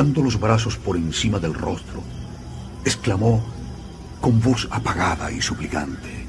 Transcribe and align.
levantando 0.00 0.22
los 0.22 0.40
brazos 0.40 0.76
por 0.78 0.96
encima 0.96 1.38
del 1.38 1.52
rostro, 1.52 2.02
exclamó 2.84 3.44
con 4.20 4.40
voz 4.40 4.66
apagada 4.70 5.30
y 5.30 5.42
suplicante. 5.42 6.26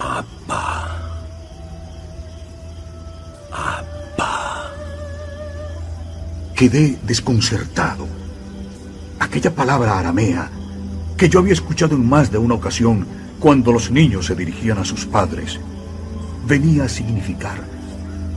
Abba. 0.00 0.98
Abba. 3.52 4.70
Quedé 6.56 6.98
desconcertado. 7.06 8.08
Aquella 9.20 9.54
palabra 9.54 10.00
aramea 10.00 10.50
que 11.16 11.28
yo 11.28 11.38
había 11.38 11.52
escuchado 11.52 11.94
en 11.94 12.08
más 12.08 12.32
de 12.32 12.38
una 12.38 12.54
ocasión 12.54 13.06
cuando 13.38 13.70
los 13.70 13.92
niños 13.92 14.26
se 14.26 14.34
dirigían 14.34 14.78
a 14.78 14.84
sus 14.84 15.06
padres, 15.06 15.60
venía 16.46 16.84
a 16.84 16.88
significar 16.88 17.60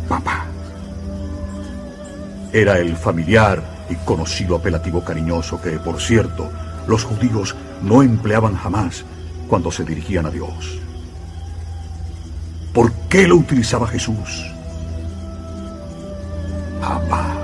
papá. 0.08 0.45
Era 2.56 2.80
el 2.80 2.96
familiar 2.96 3.62
y 3.90 3.96
conocido 3.96 4.56
apelativo 4.56 5.04
cariñoso 5.04 5.62
que, 5.62 5.72
por 5.72 6.00
cierto, 6.00 6.50
los 6.88 7.04
judíos 7.04 7.54
no 7.82 8.02
empleaban 8.02 8.56
jamás 8.56 9.04
cuando 9.50 9.70
se 9.74 9.84
dirigían 9.84 10.26
a 10.26 10.32
Dios. 10.32 10.80
¿Por 12.74 12.94
qué 13.10 13.28
lo 13.28 13.36
utilizaba 13.36 13.86
Jesús? 13.90 14.50
Papá, 16.80 17.36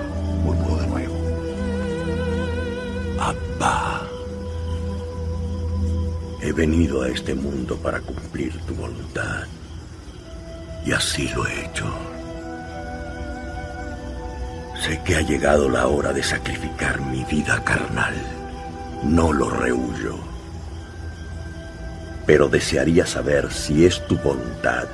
murmuró 0.45 0.81
de 0.81 0.87
nuevo. 0.87 1.15
Abba. 3.19 4.03
He 6.41 6.53
venido 6.53 7.01
a 7.01 7.09
este 7.09 7.35
mundo 7.35 7.75
para 7.75 7.99
cumplir 7.99 8.57
tu 8.61 8.75
voluntad. 8.75 9.43
Y 10.85 10.93
así 10.93 11.27
lo 11.35 11.45
he 11.45 11.65
hecho. 11.65 12.20
Sé 14.81 14.99
que 15.05 15.15
ha 15.15 15.21
llegado 15.21 15.69
la 15.69 15.85
hora 15.87 16.11
de 16.11 16.23
sacrificar 16.23 16.99
mi 17.01 17.23
vida 17.25 17.63
carnal. 17.63 18.15
No 19.03 19.31
lo 19.31 19.51
rehuyo. 19.51 20.17
Pero 22.25 22.49
desearía 22.49 23.05
saber 23.05 23.51
si 23.53 23.85
es 23.85 24.05
tu 24.07 24.17
voluntad 24.17 24.85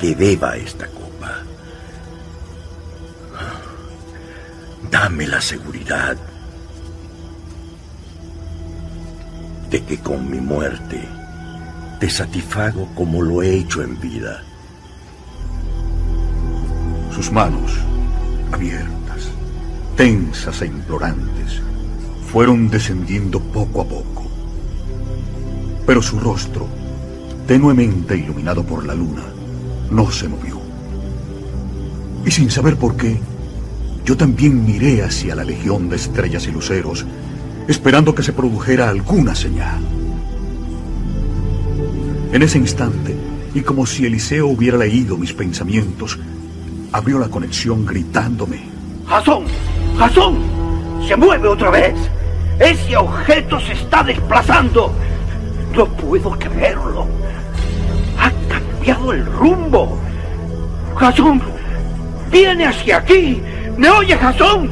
que 0.00 0.14
beba 0.14 0.56
esta 0.56 0.86
copa. 0.86 1.42
Dame 4.90 5.26
la 5.26 5.40
seguridad 5.40 6.16
de 9.70 9.84
que 9.84 9.98
con 9.98 10.30
mi 10.30 10.38
muerte 10.38 11.00
te 11.98 12.08
satisfago 12.08 12.88
como 12.94 13.22
lo 13.22 13.42
he 13.42 13.56
hecho 13.56 13.82
en 13.82 14.00
vida. 14.00 14.44
Sus 17.12 17.32
manos, 17.32 17.72
abiertas, 18.52 18.95
tensas 19.96 20.60
e 20.60 20.66
implorantes, 20.66 21.62
fueron 22.30 22.68
descendiendo 22.68 23.40
poco 23.40 23.80
a 23.80 23.84
poco. 23.84 24.26
Pero 25.86 26.02
su 26.02 26.20
rostro, 26.20 26.66
tenuemente 27.46 28.16
iluminado 28.16 28.62
por 28.62 28.84
la 28.84 28.94
luna, 28.94 29.22
no 29.90 30.10
se 30.10 30.28
movió. 30.28 30.60
Y 32.26 32.30
sin 32.30 32.50
saber 32.50 32.76
por 32.76 32.96
qué, 32.96 33.18
yo 34.04 34.16
también 34.16 34.64
miré 34.64 35.02
hacia 35.02 35.34
la 35.34 35.44
legión 35.44 35.88
de 35.88 35.96
estrellas 35.96 36.46
y 36.46 36.52
luceros, 36.52 37.06
esperando 37.66 38.14
que 38.14 38.22
se 38.22 38.34
produjera 38.34 38.90
alguna 38.90 39.34
señal. 39.34 39.80
En 42.32 42.42
ese 42.42 42.58
instante, 42.58 43.16
y 43.54 43.62
como 43.62 43.86
si 43.86 44.04
Eliseo 44.04 44.48
hubiera 44.48 44.76
leído 44.76 45.16
mis 45.16 45.32
pensamientos, 45.32 46.18
abrió 46.92 47.18
la 47.18 47.28
conexión 47.28 47.86
gritándome. 47.86 48.60
¡Jasón! 49.06 49.44
¡Jasón! 49.98 50.38
¡Se 51.06 51.16
mueve 51.16 51.48
otra 51.48 51.70
vez! 51.70 51.94
¡Ese 52.58 52.96
objeto 52.96 53.58
se 53.60 53.72
está 53.72 54.02
desplazando! 54.02 54.92
No 55.74 55.86
puedo 55.86 56.30
creerlo. 56.32 57.06
Ha 58.18 58.30
cambiado 58.48 59.12
el 59.12 59.24
rumbo. 59.26 59.98
¡Jasón! 60.96 61.40
¡Viene 62.30 62.66
hacia 62.66 62.98
aquí! 62.98 63.42
¿Me 63.76 63.88
oye, 63.90 64.16
Jasón? 64.16 64.70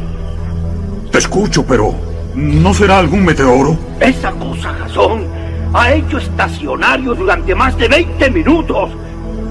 Te 1.10 1.18
escucho, 1.18 1.64
pero 1.64 1.94
¿no 2.34 2.74
será 2.74 2.98
algún 2.98 3.24
meteoro? 3.24 3.76
Esa 4.00 4.32
cosa, 4.32 4.74
Jasón, 4.74 5.24
ha 5.72 5.92
hecho 5.92 6.18
estacionario 6.18 7.14
durante 7.14 7.54
más 7.54 7.76
de 7.78 7.88
20 7.88 8.30
minutos. 8.30 8.90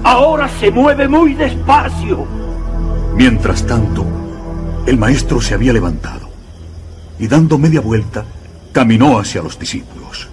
Ahora 0.02 0.48
se 0.60 0.70
mueve 0.70 1.08
muy 1.08 1.34
despacio. 1.34 2.26
Mientras 3.14 3.64
tanto, 3.66 4.04
el 4.86 4.98
maestro 4.98 5.40
se 5.40 5.54
había 5.54 5.72
levantado 5.72 6.28
y 7.18 7.26
dando 7.26 7.58
media 7.58 7.80
vuelta, 7.80 8.24
caminó 8.72 9.18
hacia 9.18 9.42
los 9.42 9.58
discípulos. 9.58 10.28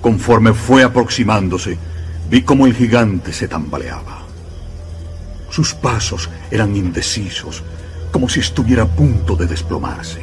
Conforme 0.00 0.52
fue 0.52 0.84
aproximándose, 0.84 1.78
vi 2.30 2.42
cómo 2.42 2.66
el 2.66 2.74
gigante 2.74 3.32
se 3.32 3.48
tambaleaba. 3.48 4.22
Sus 5.50 5.72
pasos 5.74 6.28
eran 6.50 6.76
indecisos, 6.76 7.62
como 8.12 8.28
si 8.28 8.40
estuviera 8.40 8.82
a 8.82 8.88
punto 8.88 9.34
de 9.34 9.46
desplomarse. 9.46 10.20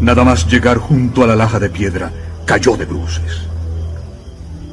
Nada 0.00 0.24
más 0.24 0.46
llegar 0.46 0.78
junto 0.78 1.22
a 1.22 1.26
la 1.26 1.36
laja 1.36 1.60
de 1.60 1.70
piedra, 1.70 2.10
cayó 2.46 2.76
de 2.76 2.86
bruces. 2.86 3.42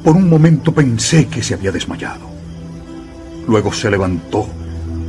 Por 0.02 0.16
un 0.16 0.28
momento 0.28 0.72
pensé 0.72 1.28
que 1.28 1.42
se 1.42 1.54
había 1.54 1.70
desmayado. 1.70 2.30
Luego 3.46 3.72
se 3.72 3.90
levantó, 3.90 4.48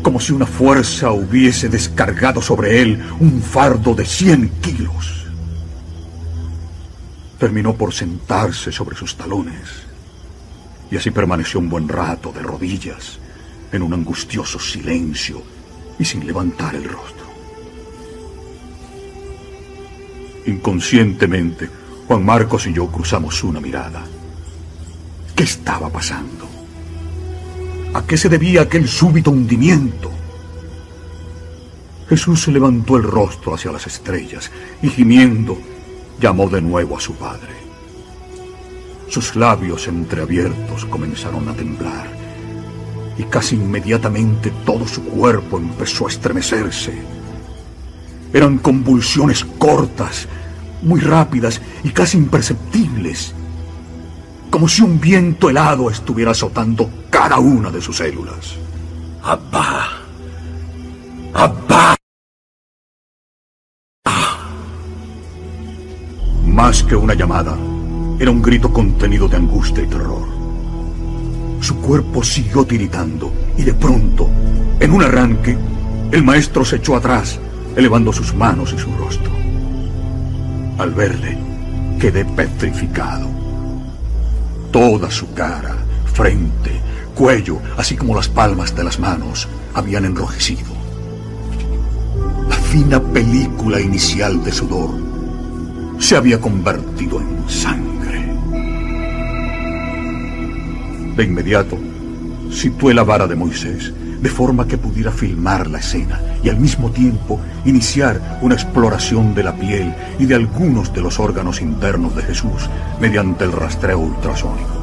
como 0.01 0.19
si 0.19 0.33
una 0.33 0.45
fuerza 0.45 1.11
hubiese 1.11 1.69
descargado 1.69 2.41
sobre 2.41 2.81
él 2.81 3.03
un 3.19 3.41
fardo 3.41 3.93
de 3.93 4.05
cien 4.05 4.49
kilos. 4.61 5.27
Terminó 7.39 7.73
por 7.73 7.93
sentarse 7.93 8.71
sobre 8.71 8.95
sus 8.95 9.15
talones, 9.15 9.69
y 10.91 10.97
así 10.97 11.11
permaneció 11.11 11.59
un 11.59 11.69
buen 11.69 11.87
rato 11.87 12.31
de 12.31 12.41
rodillas, 12.41 13.19
en 13.71 13.81
un 13.81 13.93
angustioso 13.93 14.59
silencio 14.59 15.41
y 15.97 16.05
sin 16.05 16.25
levantar 16.27 16.75
el 16.75 16.83
rostro. 16.83 17.21
Inconscientemente, 20.45 21.69
Juan 22.07 22.25
Marcos 22.25 22.67
y 22.67 22.73
yo 22.73 22.87
cruzamos 22.87 23.43
una 23.43 23.61
mirada. 23.61 24.03
¿Qué 25.35 25.43
estaba 25.43 25.89
pasando? 25.89 26.50
¿A 27.93 28.03
qué 28.03 28.15
se 28.15 28.29
debía 28.29 28.61
aquel 28.61 28.87
súbito 28.87 29.31
hundimiento? 29.31 30.11
Jesús 32.07 32.47
levantó 32.47 32.95
el 32.95 33.03
rostro 33.03 33.53
hacia 33.53 33.71
las 33.71 33.85
estrellas 33.85 34.49
y 34.81 34.89
gimiendo 34.89 35.57
llamó 36.19 36.47
de 36.49 36.61
nuevo 36.61 36.97
a 36.97 37.01
su 37.01 37.15
Padre. 37.15 37.53
Sus 39.09 39.35
labios 39.35 39.87
entreabiertos 39.89 40.85
comenzaron 40.85 41.49
a 41.49 41.53
temblar 41.53 42.07
y 43.17 43.23
casi 43.23 43.55
inmediatamente 43.55 44.53
todo 44.65 44.87
su 44.87 45.03
cuerpo 45.03 45.57
empezó 45.57 46.05
a 46.07 46.09
estremecerse. 46.09 46.93
Eran 48.31 48.57
convulsiones 48.59 49.43
cortas, 49.43 50.29
muy 50.81 51.01
rápidas 51.01 51.61
y 51.83 51.89
casi 51.89 52.17
imperceptibles, 52.17 53.33
como 54.51 54.67
si 54.67 54.83
un 54.83 54.99
viento 54.99 55.49
helado 55.49 55.89
estuviera 55.89 56.31
azotando 56.31 56.89
cada 57.09 57.39
una 57.39 57.71
de 57.71 57.81
sus 57.81 57.97
células. 57.97 58.57
Abba. 59.23 59.87
Abba. 61.33 61.95
Más 66.45 66.83
que 66.83 66.95
una 66.95 67.13
llamada, 67.13 67.57
era 68.19 68.29
un 68.29 68.41
grito 68.41 68.71
contenido 68.71 69.29
de 69.29 69.37
angustia 69.37 69.83
y 69.83 69.87
terror. 69.87 70.27
Su 71.61 71.77
cuerpo 71.77 72.21
siguió 72.21 72.65
tiritando 72.65 73.31
y 73.57 73.63
de 73.63 73.73
pronto, 73.73 74.29
en 74.81 74.91
un 74.91 75.01
arranque, 75.01 75.57
el 76.11 76.23
maestro 76.23 76.65
se 76.65 76.75
echó 76.75 76.97
atrás, 76.97 77.39
elevando 77.77 78.11
sus 78.11 78.35
manos 78.35 78.73
y 78.73 78.77
su 78.77 78.93
rostro. 78.97 79.31
Al 80.77 80.93
verle, 80.93 81.37
quedé 81.99 82.25
petrificado. 82.25 83.40
Toda 84.71 85.11
su 85.11 85.33
cara, 85.33 85.75
frente, 86.13 86.81
cuello, 87.13 87.59
así 87.77 87.95
como 87.95 88.15
las 88.15 88.29
palmas 88.29 88.75
de 88.75 88.83
las 88.83 88.99
manos, 88.99 89.47
habían 89.73 90.05
enrojecido. 90.05 90.71
La 92.49 92.55
fina 92.55 93.01
película 93.01 93.79
inicial 93.81 94.43
de 94.43 94.51
sudor 94.51 94.91
se 95.99 96.15
había 96.15 96.39
convertido 96.39 97.19
en 97.19 97.49
sangre. 97.49 98.33
De 101.15 101.23
inmediato, 101.23 101.77
situé 102.49 102.93
la 102.93 103.03
vara 103.03 103.27
de 103.27 103.35
Moisés 103.35 103.93
de 104.21 104.29
forma 104.29 104.67
que 104.67 104.77
pudiera 104.77 105.11
filmar 105.11 105.67
la 105.67 105.79
escena 105.79 106.19
y 106.43 106.49
al 106.49 106.57
mismo 106.57 106.91
tiempo 106.91 107.39
iniciar 107.65 108.39
una 108.41 108.55
exploración 108.55 109.33
de 109.33 109.43
la 109.43 109.55
piel 109.55 109.93
y 110.19 110.25
de 110.25 110.35
algunos 110.35 110.93
de 110.93 111.01
los 111.01 111.19
órganos 111.19 111.61
internos 111.61 112.15
de 112.15 112.21
Jesús 112.21 112.69
mediante 112.99 113.43
el 113.43 113.51
rastreo 113.51 113.99
ultrasónico. 113.99 114.81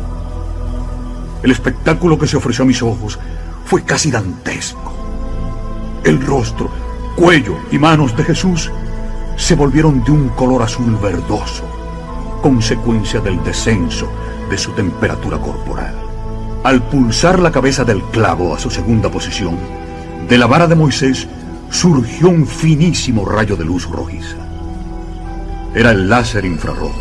El 1.42 1.52
espectáculo 1.52 2.18
que 2.18 2.26
se 2.26 2.36
ofreció 2.36 2.64
a 2.64 2.66
mis 2.66 2.82
ojos 2.82 3.18
fue 3.64 3.84
casi 3.84 4.10
dantesco. 4.10 4.92
El 6.04 6.20
rostro 6.20 6.70
cuello 7.16 7.56
y 7.70 7.78
manos 7.78 8.16
de 8.16 8.24
Jesús 8.24 8.70
se 9.36 9.54
volvieron 9.54 10.02
de 10.02 10.10
un 10.10 10.30
color 10.30 10.62
azul 10.62 10.96
verdoso, 11.00 11.64
consecuencia 12.42 13.20
del 13.20 13.42
descenso 13.44 14.08
de 14.50 14.58
su 14.58 14.72
temperatura 14.72 15.38
corporal. 15.38 16.07
Al 16.64 16.82
pulsar 16.82 17.38
la 17.38 17.52
cabeza 17.52 17.84
del 17.84 18.02
clavo 18.02 18.54
a 18.54 18.58
su 18.58 18.68
segunda 18.68 19.08
posición, 19.10 19.56
de 20.28 20.36
la 20.38 20.46
vara 20.46 20.66
de 20.66 20.74
Moisés 20.74 21.28
surgió 21.70 22.28
un 22.28 22.46
finísimo 22.46 23.24
rayo 23.24 23.56
de 23.56 23.64
luz 23.64 23.88
rojiza. 23.88 24.36
Era 25.74 25.92
el 25.92 26.08
láser 26.08 26.44
infrarrojo, 26.44 27.00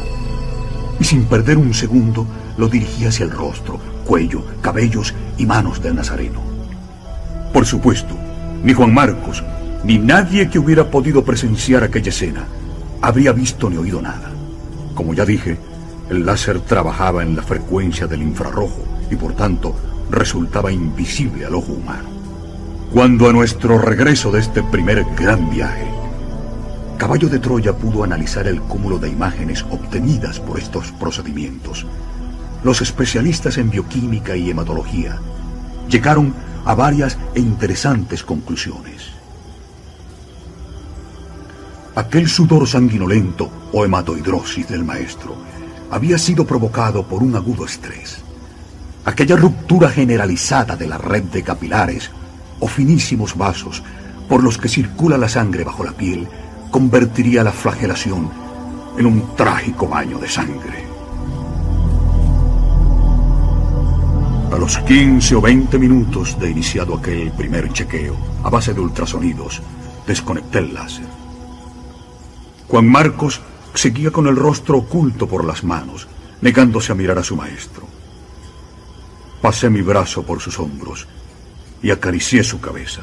y 0.99 1.03
sin 1.03 1.25
perder 1.25 1.57
un 1.57 1.73
segundo 1.73 2.27
lo 2.57 2.69
dirigía 2.69 3.09
hacia 3.09 3.23
el 3.23 3.31
rostro, 3.31 3.79
cuello, 4.05 4.43
cabellos 4.61 5.15
y 5.37 5.45
manos 5.47 5.81
del 5.81 5.95
Nazareno. 5.95 6.39
Por 7.51 7.65
supuesto, 7.65 8.15
ni 8.63 8.73
Juan 8.73 8.93
Marcos, 8.93 9.43
ni 9.83 9.97
nadie 9.97 10.49
que 10.49 10.59
hubiera 10.59 10.91
podido 10.91 11.25
presenciar 11.25 11.83
aquella 11.83 12.09
escena 12.09 12.45
habría 13.01 13.31
visto 13.31 13.69
ni 13.69 13.77
oído 13.77 14.01
nada. 14.01 14.31
Como 14.93 15.13
ya 15.13 15.25
dije, 15.25 15.57
el 16.09 16.25
láser 16.25 16.59
trabajaba 16.61 17.23
en 17.23 17.35
la 17.35 17.41
frecuencia 17.41 18.05
del 18.05 18.21
infrarrojo 18.21 18.96
y 19.09 19.15
por 19.15 19.33
tanto 19.33 19.75
resultaba 20.09 20.71
invisible 20.71 21.45
al 21.45 21.55
ojo 21.55 21.73
humano. 21.73 22.09
Cuando 22.93 23.29
a 23.29 23.33
nuestro 23.33 23.77
regreso 23.77 24.31
de 24.31 24.39
este 24.39 24.63
primer 24.63 25.05
gran 25.15 25.49
viaje, 25.49 25.87
Caballo 26.97 27.29
de 27.29 27.37
Troya 27.37 27.73
pudo 27.73 28.03
analizar 28.03 28.47
el 28.47 28.59
cúmulo 28.61 28.97
de 28.97 29.09
imágenes 29.09 29.63
obtenidas 29.69 30.39
por 30.39 30.57
estos 30.57 30.91
procedimientos, 30.93 31.85
los 32.63 32.81
especialistas 32.81 33.57
en 33.59 33.69
bioquímica 33.69 34.35
y 34.35 34.49
hematología 34.49 35.19
llegaron 35.87 36.33
a 36.65 36.73
varias 36.73 37.17
e 37.35 37.39
interesantes 37.39 38.23
conclusiones. 38.23 39.11
Aquel 41.95 42.27
sudor 42.27 42.67
sanguinolento 42.67 43.49
o 43.71 43.85
hematohidrosis 43.85 44.67
del 44.67 44.83
maestro 44.83 45.35
había 45.91 46.17
sido 46.17 46.45
provocado 46.45 47.07
por 47.07 47.23
un 47.23 47.35
agudo 47.35 47.65
estrés. 47.65 48.23
Aquella 49.07 49.37
ruptura 49.37 49.89
generalizada 49.89 50.75
de 50.75 50.85
la 50.85 50.97
red 50.97 51.23
de 51.23 51.41
capilares 51.41 52.11
o 52.59 52.67
finísimos 52.67 53.37
vasos 53.37 53.81
por 54.27 54.43
los 54.43 54.57
que 54.57 54.67
circula 54.67 55.17
la 55.17 55.29
sangre 55.29 55.63
bajo 55.63 55.81
la 55.85 55.93
piel 55.93 56.27
convertiría 56.71 57.41
la 57.41 57.53
flagelación 57.53 58.29
en 58.97 59.05
un 59.05 59.33
trágico 59.37 59.87
baño 59.87 60.19
de 60.19 60.27
sangre. 60.27 60.83
A 64.51 64.57
los 64.57 64.77
15 64.79 65.35
o 65.35 65.41
20 65.41 65.79
minutos 65.79 66.37
de 66.37 66.49
iniciado 66.49 66.95
aquel 66.95 67.31
primer 67.31 67.71
chequeo, 67.71 68.17
a 68.43 68.49
base 68.49 68.73
de 68.73 68.81
ultrasonidos, 68.81 69.61
desconecté 70.05 70.59
el 70.59 70.73
láser. 70.73 71.07
Juan 72.67 72.89
Marcos 72.89 73.39
seguía 73.73 74.11
con 74.11 74.27
el 74.27 74.35
rostro 74.35 74.79
oculto 74.79 75.29
por 75.29 75.45
las 75.45 75.63
manos, 75.63 76.09
negándose 76.41 76.91
a 76.91 76.95
mirar 76.95 77.17
a 77.17 77.23
su 77.23 77.37
maestro. 77.37 77.96
Pasé 79.41 79.69
mi 79.69 79.81
brazo 79.81 80.23
por 80.23 80.39
sus 80.41 80.59
hombros 80.59 81.07
y 81.81 81.91
acaricié 81.91 82.43
su 82.43 82.59
cabeza. 82.59 83.01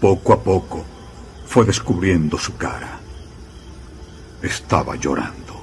Poco 0.00 0.32
a 0.32 0.42
poco 0.42 0.84
fue 1.46 1.64
descubriendo 1.64 2.36
su 2.36 2.56
cara. 2.56 2.98
Estaba 4.42 4.96
llorando. 4.96 5.62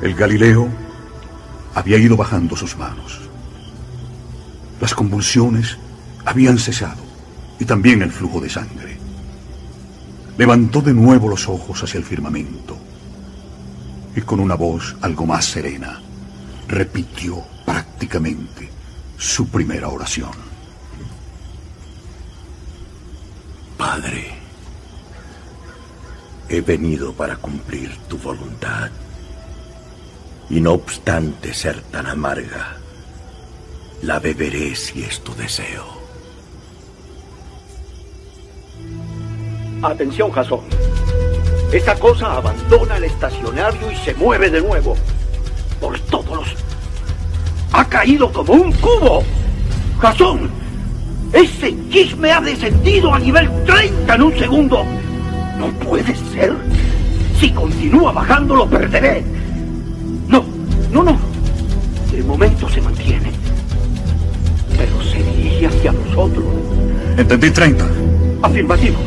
El 0.00 0.14
Galileo 0.14 0.68
había 1.74 1.98
ido 1.98 2.16
bajando 2.16 2.54
sus 2.54 2.76
manos. 2.76 3.20
Las 4.80 4.94
convulsiones 4.94 5.76
habían 6.24 6.58
cesado 6.58 7.02
y 7.58 7.64
también 7.64 8.00
el 8.02 8.12
flujo 8.12 8.40
de 8.40 8.48
sangre. 8.48 8.96
Levantó 10.38 10.80
de 10.80 10.94
nuevo 10.94 11.28
los 11.28 11.48
ojos 11.48 11.82
hacia 11.82 11.98
el 11.98 12.04
firmamento 12.04 12.89
y 14.14 14.20
con 14.22 14.40
una 14.40 14.54
voz 14.54 14.96
algo 15.00 15.26
más 15.26 15.44
serena 15.44 16.00
repitió 16.68 17.42
prácticamente 17.64 18.70
su 19.16 19.48
primera 19.48 19.88
oración. 19.88 20.30
Padre, 23.76 24.34
he 26.48 26.60
venido 26.60 27.12
para 27.12 27.36
cumplir 27.36 27.96
tu 28.08 28.18
voluntad 28.18 28.90
y 30.48 30.60
no 30.60 30.72
obstante 30.72 31.54
ser 31.54 31.80
tan 31.82 32.06
amarga, 32.06 32.76
la 34.02 34.18
beberé 34.18 34.74
si 34.74 35.02
es 35.02 35.20
tu 35.20 35.34
deseo. 35.34 36.00
Atención, 39.82 40.30
Jason. 40.30 40.60
Esta 41.72 41.94
cosa 41.94 42.32
abandona 42.32 42.96
el 42.96 43.04
estacionario 43.04 43.92
y 43.92 43.96
se 43.96 44.12
mueve 44.14 44.50
de 44.50 44.60
nuevo. 44.60 44.96
Por 45.80 45.98
todos 46.00 46.36
los... 46.36 46.48
Ha 47.72 47.84
caído 47.84 48.32
como 48.32 48.54
un 48.54 48.72
cubo. 48.72 49.22
Jason, 50.00 50.50
ese 51.32 51.74
chisme 51.90 52.32
ha 52.32 52.40
descendido 52.40 53.14
a 53.14 53.20
nivel 53.20 53.48
30 53.64 54.14
en 54.14 54.22
un 54.22 54.36
segundo. 54.36 54.84
No 55.58 55.66
puede 55.86 56.16
ser. 56.32 56.54
Si 57.38 57.50
continúa 57.52 58.10
bajando, 58.12 58.56
lo 58.56 58.68
perderé. 58.68 59.24
No, 60.26 60.44
no. 61.04 61.16
De 62.10 62.22
momento 62.24 62.68
se 62.68 62.80
mantiene. 62.80 63.30
Pero 64.76 65.02
se 65.02 65.22
dirige 65.22 65.66
hacia 65.68 65.92
nosotros. 65.92 66.44
Entendí 67.16 67.50
30. 67.50 67.86
Afirmativo. 68.42 68.98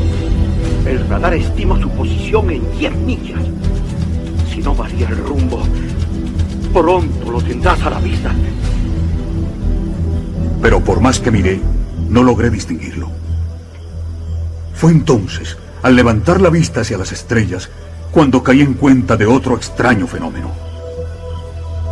El 0.85 1.07
radar 1.07 1.33
estima 1.33 1.80
su 1.80 1.89
posición 1.89 2.50
en 2.50 2.69
10 2.77 2.95
millas. 2.97 3.41
Si 4.51 4.59
no 4.59 4.75
varía 4.75 5.07
el 5.07 5.18
rumbo, 5.18 5.63
pronto 6.74 7.31
lo 7.31 7.41
tendrás 7.41 7.81
a 7.83 7.89
la 7.89 8.00
vista. 8.00 8.31
Pero 10.62 10.81
por 10.81 11.00
más 11.00 11.19
que 11.21 11.31
miré, 11.31 11.62
no 12.09 12.21
logré 12.21 12.50
distinguirlo. 12.50 13.09
Fue 14.74 14.91
entonces, 14.91 15.57
al 15.83 15.95
levantar 15.95 16.41
la 16.41 16.50
vista 16.50 16.81
hacia 16.81 16.97
las 16.97 17.13
estrellas, 17.13 17.69
cuando 18.12 18.44
caí 18.44 18.62
en 18.62 18.74
cuenta 18.74 19.15
de 19.15 19.25
otro 19.25 19.56
extraño 19.56 20.06
fenómeno. 20.06 20.51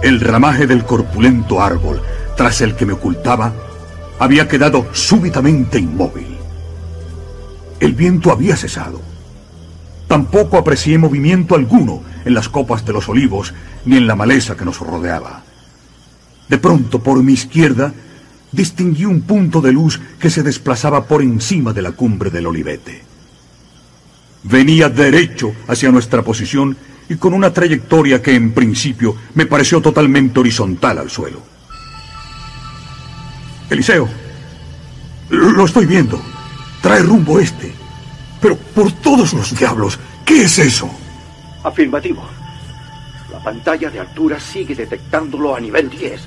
El 0.03 0.19
ramaje 0.19 0.67
del 0.67 0.83
corpulento 0.83 1.61
árbol, 1.61 2.01
tras 2.35 2.59
el 2.59 2.75
que 2.75 2.85
me 2.85 2.93
ocultaba, 2.93 3.53
había 4.19 4.49
quedado 4.49 4.87
súbitamente 4.91 5.79
inmóvil. 5.79 6.40
El 7.81 7.93
viento 7.93 8.31
había 8.31 8.55
cesado. 8.55 9.01
Tampoco 10.07 10.57
aprecié 10.57 10.99
movimiento 10.99 11.55
alguno 11.55 12.03
en 12.23 12.35
las 12.35 12.47
copas 12.47 12.85
de 12.85 12.93
los 12.93 13.09
olivos 13.09 13.55
ni 13.85 13.97
en 13.97 14.05
la 14.05 14.15
maleza 14.15 14.55
que 14.55 14.63
nos 14.63 14.79
rodeaba. 14.79 15.43
De 16.47 16.59
pronto, 16.59 17.01
por 17.01 17.23
mi 17.23 17.33
izquierda, 17.33 17.91
distinguí 18.51 19.05
un 19.05 19.21
punto 19.21 19.61
de 19.61 19.71
luz 19.71 19.99
que 20.19 20.29
se 20.29 20.43
desplazaba 20.43 21.05
por 21.05 21.23
encima 21.23 21.73
de 21.73 21.81
la 21.81 21.93
cumbre 21.93 22.29
del 22.29 22.45
olivete. 22.45 23.01
Venía 24.43 24.87
derecho 24.87 25.51
hacia 25.67 25.91
nuestra 25.91 26.21
posición 26.21 26.77
y 27.09 27.15
con 27.15 27.33
una 27.33 27.51
trayectoria 27.51 28.21
que 28.21 28.35
en 28.35 28.51
principio 28.51 29.15
me 29.33 29.47
pareció 29.47 29.81
totalmente 29.81 30.39
horizontal 30.39 30.99
al 30.99 31.09
suelo. 31.09 31.41
Eliseo, 33.71 34.07
lo 35.31 35.65
estoy 35.65 35.87
viendo. 35.87 36.30
Trae 36.81 37.01
rumbo 37.01 37.39
este. 37.39 37.73
Pero 38.41 38.57
por 38.57 38.91
todos 38.93 39.33
los 39.33 39.55
diablos, 39.57 39.99
¿qué 40.25 40.43
es 40.43 40.57
eso? 40.57 40.89
Afirmativo. 41.63 42.23
La 43.31 43.39
pantalla 43.39 43.89
de 43.89 43.99
altura 43.99 44.39
sigue 44.39 44.75
detectándolo 44.75 45.55
a 45.55 45.59
nivel 45.59 45.89
10. 45.89 46.21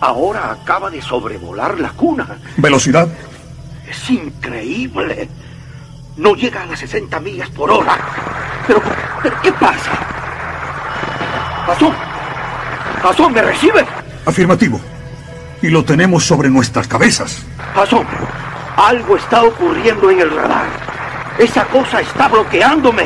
Ahora 0.00 0.52
acaba 0.52 0.90
de 0.90 1.00
sobrevolar 1.00 1.78
la 1.80 1.90
cuna. 1.90 2.38
¿Velocidad? 2.58 3.08
Es 3.88 4.10
increíble. 4.10 5.28
No 6.16 6.34
llega 6.34 6.62
a 6.62 6.66
las 6.66 6.80
60 6.80 7.18
millas 7.20 7.48
por 7.50 7.70
hora. 7.70 7.96
Pero, 8.66 8.82
pero 9.22 9.40
¿qué 9.42 9.52
pasa? 9.52 9.92
¡Jason! 11.66 11.94
¡Jason, 13.02 13.32
me 13.32 13.42
recibe! 13.42 13.86
Afirmativo. 14.26 14.80
Y 15.62 15.68
lo 15.68 15.84
tenemos 15.84 16.24
sobre 16.24 16.50
nuestras 16.50 16.86
cabezas. 16.86 17.44
Jason, 17.74 18.06
algo 18.76 19.16
está 19.16 19.42
ocurriendo 19.42 20.10
en 20.10 20.20
el 20.20 20.30
radar. 20.30 20.66
Esa 21.38 21.64
cosa 21.66 22.00
está 22.00 22.28
bloqueándome. 22.28 23.04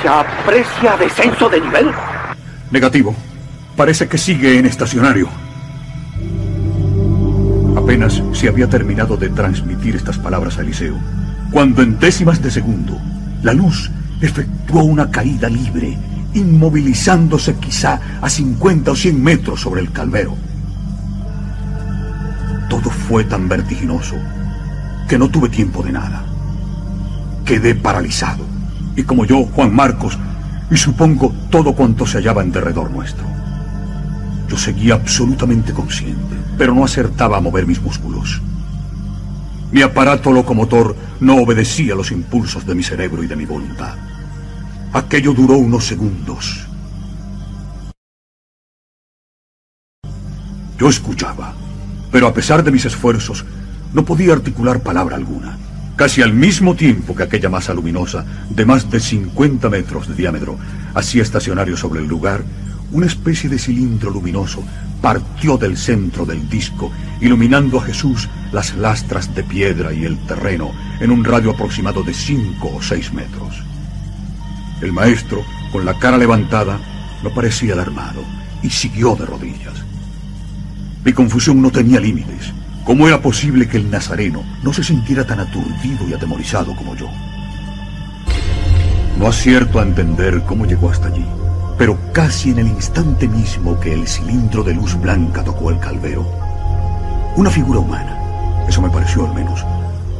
¿Se 0.00 0.08
aprecia 0.08 0.96
descenso 0.96 1.48
de 1.48 1.60
nivel? 1.60 1.90
Negativo. 2.70 3.14
Parece 3.76 4.08
que 4.08 4.18
sigue 4.18 4.58
en 4.58 4.66
estacionario. 4.66 5.28
Apenas 7.76 8.22
se 8.32 8.48
había 8.48 8.68
terminado 8.68 9.16
de 9.16 9.30
transmitir 9.30 9.96
estas 9.96 10.18
palabras 10.18 10.58
a 10.58 10.60
Eliseo, 10.60 10.96
cuando 11.50 11.82
en 11.82 11.98
décimas 11.98 12.42
de 12.42 12.50
segundo 12.50 12.98
la 13.42 13.54
luz 13.54 13.90
efectuó 14.20 14.84
una 14.84 15.10
caída 15.10 15.48
libre 15.48 15.96
inmovilizándose 16.34 17.56
quizá 17.56 18.00
a 18.20 18.28
50 18.28 18.90
o 18.92 18.96
100 18.96 19.22
metros 19.22 19.60
sobre 19.60 19.80
el 19.80 19.90
calvero. 19.90 20.36
Todo 22.72 22.88
fue 22.88 23.24
tan 23.24 23.50
vertiginoso 23.50 24.16
que 25.06 25.18
no 25.18 25.28
tuve 25.28 25.50
tiempo 25.50 25.82
de 25.82 25.92
nada. 25.92 26.24
Quedé 27.44 27.74
paralizado. 27.74 28.46
Y 28.96 29.02
como 29.02 29.26
yo, 29.26 29.44
Juan 29.44 29.74
Marcos, 29.74 30.18
y 30.70 30.78
supongo 30.78 31.34
todo 31.50 31.74
cuanto 31.74 32.06
se 32.06 32.16
hallaba 32.16 32.42
en 32.42 32.50
derredor 32.50 32.90
nuestro. 32.90 33.26
Yo 34.48 34.56
seguía 34.56 34.94
absolutamente 34.94 35.74
consciente, 35.74 36.34
pero 36.56 36.74
no 36.74 36.82
acertaba 36.82 37.36
a 37.36 37.40
mover 37.42 37.66
mis 37.66 37.82
músculos. 37.82 38.40
Mi 39.70 39.82
aparato 39.82 40.32
locomotor 40.32 40.96
no 41.20 41.42
obedecía 41.42 41.94
los 41.94 42.10
impulsos 42.10 42.64
de 42.64 42.74
mi 42.74 42.82
cerebro 42.82 43.22
y 43.22 43.26
de 43.26 43.36
mi 43.36 43.44
voluntad. 43.44 43.96
Aquello 44.94 45.34
duró 45.34 45.58
unos 45.58 45.84
segundos. 45.84 46.66
Yo 50.78 50.88
escuchaba, 50.88 51.54
pero 52.12 52.28
a 52.28 52.34
pesar 52.34 52.62
de 52.62 52.70
mis 52.70 52.84
esfuerzos, 52.84 53.44
no 53.92 54.04
podía 54.04 54.34
articular 54.34 54.80
palabra 54.80 55.16
alguna. 55.16 55.58
Casi 55.96 56.22
al 56.22 56.34
mismo 56.34 56.74
tiempo 56.76 57.16
que 57.16 57.22
aquella 57.22 57.48
masa 57.48 57.74
luminosa, 57.74 58.24
de 58.50 58.64
más 58.64 58.90
de 58.90 59.00
50 59.00 59.68
metros 59.70 60.08
de 60.08 60.14
diámetro, 60.14 60.58
hacía 60.94 61.22
estacionario 61.22 61.76
sobre 61.76 62.00
el 62.00 62.06
lugar, 62.06 62.42
una 62.92 63.06
especie 63.06 63.48
de 63.48 63.58
cilindro 63.58 64.10
luminoso 64.10 64.62
partió 65.00 65.56
del 65.56 65.76
centro 65.76 66.24
del 66.24 66.48
disco, 66.48 66.92
iluminando 67.20 67.80
a 67.80 67.84
Jesús 67.84 68.28
las 68.52 68.76
lastras 68.76 69.34
de 69.34 69.42
piedra 69.42 69.92
y 69.92 70.04
el 70.04 70.18
terreno 70.26 70.72
en 71.00 71.10
un 71.10 71.24
radio 71.24 71.50
aproximado 71.50 72.02
de 72.02 72.14
cinco 72.14 72.76
o 72.76 72.82
seis 72.82 73.12
metros. 73.12 73.62
El 74.80 74.92
maestro, 74.92 75.42
con 75.72 75.84
la 75.84 75.98
cara 75.98 76.18
levantada, 76.18 76.78
no 77.22 77.30
parecía 77.30 77.74
alarmado 77.74 78.22
y 78.62 78.70
siguió 78.70 79.16
de 79.16 79.26
rodillas. 79.26 79.91
Mi 81.04 81.12
confusión 81.12 81.60
no 81.60 81.70
tenía 81.70 82.00
límites. 82.00 82.52
¿Cómo 82.84 83.06
era 83.06 83.20
posible 83.20 83.68
que 83.68 83.76
el 83.76 83.90
nazareno 83.90 84.42
no 84.62 84.72
se 84.72 84.82
sintiera 84.82 85.26
tan 85.26 85.40
aturdido 85.40 86.08
y 86.08 86.14
atemorizado 86.14 86.74
como 86.74 86.96
yo? 86.96 87.08
No 89.18 89.26
acierto 89.26 89.78
a 89.78 89.82
entender 89.82 90.42
cómo 90.44 90.66
llegó 90.66 90.90
hasta 90.90 91.08
allí 91.08 91.24
pero 91.82 91.98
casi 92.12 92.50
en 92.50 92.60
el 92.60 92.68
instante 92.68 93.26
mismo 93.26 93.80
que 93.80 93.92
el 93.92 94.06
cilindro 94.06 94.62
de 94.62 94.72
luz 94.72 94.94
blanca 95.00 95.42
tocó 95.42 95.68
el 95.70 95.80
calvero, 95.80 96.24
una 97.36 97.50
figura 97.50 97.80
humana, 97.80 98.64
eso 98.68 98.80
me 98.80 98.88
pareció 98.88 99.26
al 99.26 99.34
menos, 99.34 99.64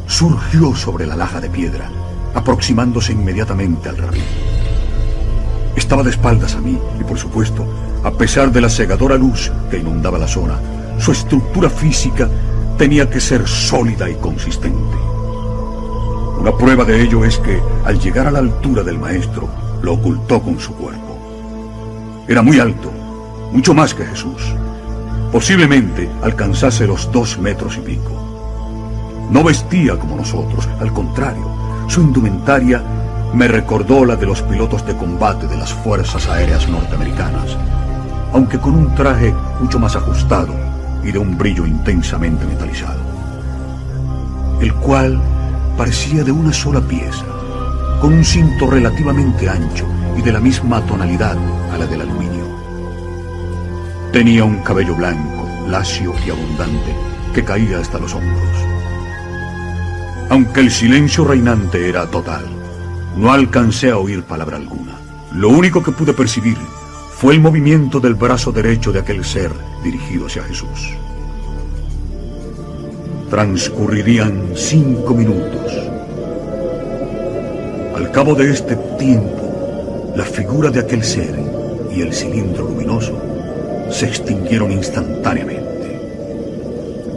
surgió 0.08 0.74
sobre 0.74 1.06
la 1.06 1.14
laja 1.14 1.40
de 1.40 1.48
piedra, 1.48 1.88
aproximándose 2.34 3.12
inmediatamente 3.12 3.88
al 3.88 3.98
rabí. 3.98 4.22
Estaba 5.76 6.02
de 6.02 6.10
espaldas 6.10 6.56
a 6.56 6.60
mí 6.60 6.78
y, 6.98 7.04
por 7.04 7.16
supuesto, 7.16 7.64
a 8.04 8.11
pesar 8.11 8.50
de 8.50 8.61
la 8.61 8.68
cegadora 8.68 9.16
luz 9.16 9.50
que 9.71 9.78
inundaba 9.78 10.18
la 10.18 10.26
zona, 10.26 10.59
su 10.99 11.12
estructura 11.12 11.71
física 11.71 12.28
tenía 12.76 13.09
que 13.09 13.21
ser 13.21 13.47
sólida 13.47 14.11
y 14.11 14.14
consistente. 14.16 14.97
Una 16.38 16.56
prueba 16.56 16.85
de 16.85 17.00
ello 17.00 17.25
es 17.25 17.38
que, 17.38 17.61
al 17.85 18.00
llegar 18.00 18.26
a 18.26 18.32
la 18.32 18.40
altura 18.40 18.82
del 18.82 18.99
maestro, 18.99 19.49
lo 19.82 19.94
ocultó 19.94 20.42
con 20.42 20.59
su 20.59 20.75
cuerpo. 20.75 21.16
Era 22.26 22.42
muy 22.42 22.59
alto, 22.59 22.90
mucho 23.52 23.75
más 23.75 23.94
que 23.94 24.04
Jesús. 24.04 24.42
Posiblemente 25.30 26.09
alcanzase 26.23 26.87
los 26.87 27.11
dos 27.12 27.38
metros 27.38 27.76
y 27.76 27.80
pico. 27.80 28.11
No 29.30 29.44
vestía 29.44 29.97
como 29.97 30.16
nosotros, 30.16 30.68
al 30.80 30.92
contrario, 30.92 31.49
su 31.87 32.00
indumentaria 32.00 32.82
me 33.35 33.49
recordó 33.49 34.04
la 34.04 34.16
de 34.16 34.26
los 34.26 34.42
pilotos 34.42 34.85
de 34.87 34.97
combate 34.97 35.47
de 35.47 35.56
las 35.56 35.73
Fuerzas 35.73 36.28
Aéreas 36.28 36.68
Norteamericanas, 36.68 37.56
aunque 38.32 38.58
con 38.58 38.74
un 38.74 38.94
traje 38.94 39.34
mucho 39.60 39.78
más 39.78 39.96
ajustado 39.96 40.54
y 41.04 41.12
de 41.12 41.18
un 41.18 41.36
brillo 41.36 41.66
intensamente 41.66 42.46
metalizado, 42.46 43.00
el 44.60 44.72
cual 44.74 45.20
parecía 45.76 46.24
de 46.24 46.32
una 46.32 46.52
sola 46.52 46.80
pieza, 46.80 47.24
con 48.00 48.12
un 48.14 48.24
cinto 48.24 48.70
relativamente 48.70 49.48
ancho 49.48 49.86
y 50.16 50.22
de 50.22 50.32
la 50.32 50.40
misma 50.40 50.80
tonalidad 50.82 51.36
a 51.72 51.78
la 51.78 51.86
del 51.86 52.02
aluminio. 52.02 52.42
Tenía 54.12 54.44
un 54.44 54.58
cabello 54.58 54.94
blanco, 54.94 55.48
lacio 55.68 56.12
y 56.26 56.30
abundante, 56.30 56.94
que 57.34 57.44
caía 57.44 57.78
hasta 57.78 57.98
los 57.98 58.14
hombros. 58.14 58.56
Aunque 60.28 60.60
el 60.60 60.70
silencio 60.70 61.24
reinante 61.24 61.88
era 61.88 62.06
total, 62.06 62.44
no 63.16 63.32
alcancé 63.32 63.90
a 63.90 63.98
oír 63.98 64.22
palabra 64.22 64.56
alguna. 64.56 64.92
Lo 65.32 65.48
único 65.48 65.82
que 65.82 65.92
pude 65.92 66.12
percibir 66.12 66.58
fue 67.22 67.34
el 67.34 67.40
movimiento 67.40 68.00
del 68.00 68.16
brazo 68.16 68.50
derecho 68.50 68.90
de 68.90 68.98
aquel 68.98 69.24
ser 69.24 69.52
dirigido 69.84 70.26
hacia 70.26 70.42
Jesús. 70.42 70.96
Transcurrirían 73.30 74.50
cinco 74.56 75.14
minutos. 75.14 75.72
Al 77.94 78.10
cabo 78.10 78.34
de 78.34 78.50
este 78.50 78.74
tiempo, 78.98 80.12
la 80.16 80.24
figura 80.24 80.72
de 80.72 80.80
aquel 80.80 81.04
ser 81.04 81.38
y 81.94 82.00
el 82.00 82.12
cilindro 82.12 82.64
luminoso 82.64 83.16
se 83.88 84.06
extinguieron 84.06 84.72
instantáneamente. 84.72 86.00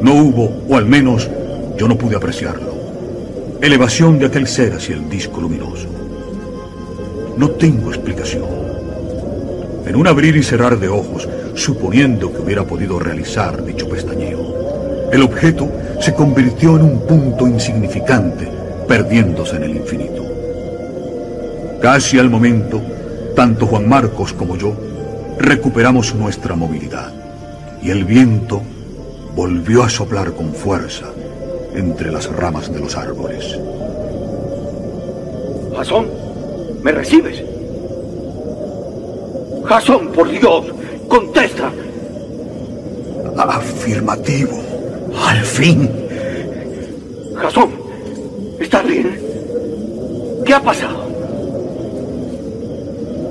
No 0.03 0.13
hubo, 0.13 0.51
o 0.69 0.77
al 0.77 0.85
menos 0.85 1.27
yo 1.79 1.88
no 1.88 1.97
pude 1.97 2.15
apreciarlo, 2.15 2.75
elevación 3.59 4.19
de 4.19 4.27
aquel 4.27 4.45
ser 4.45 4.74
hacia 4.74 4.97
el 4.97 5.09
disco 5.09 5.41
luminoso. 5.41 5.88
No 7.39 7.50
tengo 7.50 7.89
explicación. 7.89 8.64
En 9.86 9.96
un 9.96 10.08
abrir 10.08 10.36
y 10.36 10.44
cerrar 10.44 10.80
de 10.80 10.89
ojos, 10.89 11.27
suponiendo 11.54 12.34
que 12.34 12.42
hubiera 12.42 12.63
podido 12.63 13.00
realizar 13.00 13.63
dicho 13.63 13.88
pestañeo, 13.88 15.10
el 15.12 15.22
objeto 15.22 15.72
se 16.01 16.13
convirtió 16.13 16.75
en 16.75 16.84
un 16.84 17.08
punto 17.08 17.48
insignificante, 17.48 18.50
perdiéndose 18.88 19.58
en 19.58 19.63
el 19.63 19.75
infinito. 19.77 20.25
Casi 21.82 22.18
al 22.18 22.30
momento, 22.30 22.82
tanto 23.36 23.68
Juan 23.68 23.88
Marcos 23.88 24.34
como 24.34 24.58
yo 24.58 24.75
recuperamos 25.38 26.15
nuestra 26.15 26.56
movilidad 26.56 27.13
y 27.82 27.92
el 27.92 28.06
viento 28.06 28.62
volvió 29.36 29.84
a 29.84 29.89
soplar 29.89 30.32
con 30.34 30.54
fuerza 30.54 31.06
entre 31.75 32.12
las 32.12 32.32
ramas 32.32 32.74
de 32.74 32.80
los 32.80 32.98
árboles. 32.98 33.60
Jasón, 35.75 36.08
¿me 36.82 36.92
recibes? 36.92 37.44
Jasón, 39.67 40.10
por 40.10 40.29
Dios, 40.29 40.65
contesta. 41.07 41.72
Afirmativo, 43.38 44.57
al 45.25 45.41
fin. 45.41 45.89
Jasón, 47.36 47.72
¿estás 48.60 48.88
bien? 48.88 49.19
¿Qué 50.45 50.53
ha 50.53 50.62
pasado? 50.62 51.05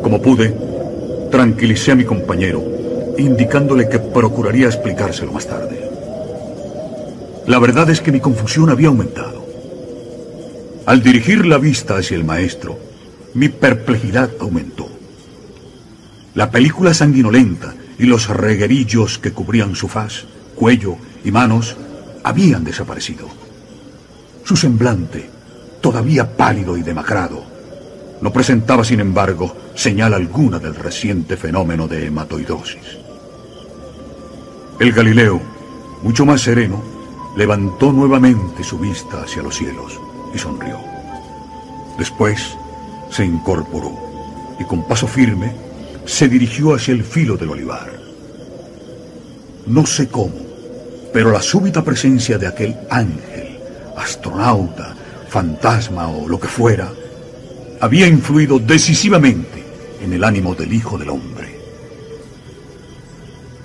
Como 0.03 0.21
pude, 0.21 0.55
tranquilicé 1.31 1.93
a 1.93 1.95
mi 1.95 2.05
compañero, 2.05 2.63
indicándole 3.17 3.89
que 3.89 3.99
procuraría 3.99 4.67
explicárselo 4.67 5.33
más 5.33 5.47
tarde. 5.47 5.89
La 7.47 7.59
verdad 7.59 7.89
es 7.91 8.01
que 8.01 8.13
mi 8.13 8.21
confusión 8.21 8.71
había 8.71 8.89
aumentado. 8.89 9.45
Al 10.87 11.03
dirigir 11.03 11.47
la 11.47 11.59
vista 11.59 11.97
hacia 11.97 12.17
el 12.17 12.25
maestro, 12.25 12.79
mi 13.35 13.49
perplejidad 13.49 14.31
aumentó. 14.41 14.84
La 16.35 16.51
película 16.51 16.93
sanguinolenta 16.93 17.75
y 17.97 18.07
los 18.07 18.29
reguerillos 18.29 19.19
que 19.19 19.33
cubrían 19.33 19.77
su 19.77 19.87
faz, 19.87 20.25
cuello 20.57 20.97
y 21.25 21.31
manos 21.31 21.77
habían 22.25 22.65
desaparecido. 22.65 23.29
Su 24.45 24.57
semblante, 24.57 25.31
todavía 25.81 26.37
pálido 26.37 26.77
y 26.77 26.83
demacrado, 26.83 27.45
no 28.21 28.33
presentaba, 28.33 28.83
sin 28.85 28.99
embargo, 28.99 29.57
señal 29.77 30.13
alguna 30.13 30.59
del 30.59 30.75
reciente 30.75 31.37
fenómeno 31.37 31.87
de 31.87 32.07
hematoidosis. 32.07 32.99
El 34.81 34.93
Galileo, 34.93 35.41
mucho 36.03 36.27
más 36.27 36.41
sereno, 36.41 36.83
levantó 37.37 37.93
nuevamente 37.93 38.65
su 38.65 38.79
vista 38.79 39.23
hacia 39.23 39.43
los 39.43 39.55
cielos 39.55 40.01
y 40.35 40.39
sonrió. 40.39 40.79
Después 41.97 42.57
se 43.11 43.25
incorporó 43.25 43.93
y 44.59 44.65
con 44.65 44.83
paso 44.83 45.07
firme 45.07 45.64
se 46.07 46.29
dirigió 46.29 46.75
hacia 46.75 46.93
el 46.93 47.05
filo 47.05 47.37
del 47.37 47.51
olivar. 47.51 47.93
No 49.67 49.87
sé 49.87 50.09
cómo, 50.09 50.35
pero 51.13 51.31
la 51.31 51.41
súbita 51.41 51.83
presencia 51.83 52.39
de 52.39 52.47
aquel 52.47 52.77
ángel, 52.91 53.59
astronauta, 53.97 54.95
fantasma 55.29 56.09
o 56.09 56.29
lo 56.29 56.39
que 56.39 56.49
fuera, 56.49 56.93
había 57.81 58.07
influido 58.07 58.59
decisivamente 58.59 59.65
en 60.03 60.13
el 60.13 60.25
ánimo 60.25 60.55
del 60.55 60.73
Hijo 60.73 60.99
del 60.99 61.11
Hombre. 61.11 61.59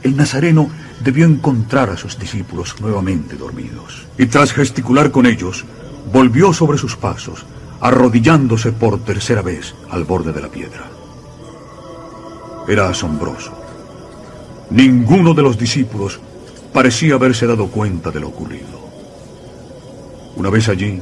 El 0.01 0.15
Nazareno 0.15 0.69
debió 1.03 1.25
encontrar 1.25 1.89
a 1.89 1.97
sus 1.97 2.17
discípulos 2.17 2.75
nuevamente 2.79 3.35
dormidos, 3.35 4.07
y 4.17 4.25
tras 4.27 4.53
gesticular 4.53 5.11
con 5.11 5.25
ellos, 5.25 5.65
volvió 6.11 6.53
sobre 6.53 6.77
sus 6.77 6.95
pasos, 6.95 7.45
arrodillándose 7.81 8.71
por 8.71 9.03
tercera 9.03 9.41
vez 9.41 9.75
al 9.89 10.05
borde 10.05 10.31
de 10.33 10.41
la 10.41 10.49
piedra. 10.49 10.98
Era 12.69 12.87
asombroso. 12.87 13.51
Ninguno 14.69 15.33
de 15.33 15.41
los 15.41 15.57
discípulos 15.57 16.19
parecía 16.71 17.15
haberse 17.15 17.47
dado 17.47 17.65
cuenta 17.67 18.11
de 18.11 18.19
lo 18.19 18.27
ocurrido. 18.27 18.79
Una 20.35 20.51
vez 20.51 20.69
allí, 20.69 21.01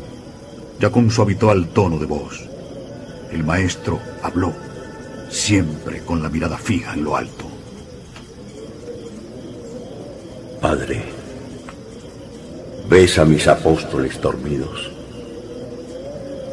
ya 0.79 0.89
con 0.89 1.11
su 1.11 1.21
habitual 1.21 1.67
tono 1.67 1.99
de 1.99 2.05
voz, 2.05 2.41
el 3.33 3.43
maestro 3.43 3.99
habló, 4.23 4.53
siempre 5.29 5.99
con 6.05 6.23
la 6.23 6.29
mirada 6.29 6.57
fija 6.57 6.93
en 6.93 7.03
lo 7.03 7.17
alto. 7.17 7.45
Padre, 10.61 11.03
ves 12.89 13.19
a 13.19 13.25
mis 13.25 13.45
apóstoles 13.45 14.21
dormidos. 14.21 14.89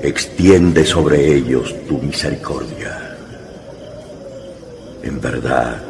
Extiende 0.02 0.84
sobre 0.84 1.36
ellos 1.36 1.72
tu 1.86 1.98
misericordia. 1.98 3.03
En 5.04 5.20
verdad, 5.20 5.82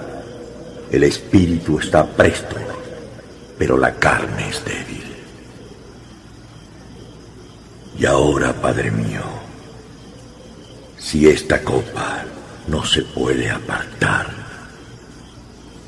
el 0.90 1.04
espíritu 1.04 1.78
está 1.78 2.04
presto, 2.04 2.56
pero 3.56 3.78
la 3.78 3.94
carne 3.94 4.48
es 4.48 4.64
débil. 4.64 5.04
Y 7.96 8.06
ahora, 8.06 8.52
Padre 8.52 8.90
mío, 8.90 9.22
si 10.98 11.28
esta 11.28 11.62
copa 11.62 12.24
no 12.66 12.84
se 12.84 13.02
puede 13.02 13.48
apartar, 13.48 14.26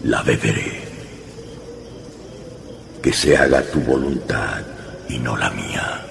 la 0.05 0.23
beberé. 0.23 0.87
Que 3.03 3.13
se 3.13 3.37
haga 3.37 3.61
tu 3.63 3.81
voluntad 3.81 4.63
y 5.09 5.19
no 5.19 5.37
la 5.37 5.51
mía. 5.51 6.07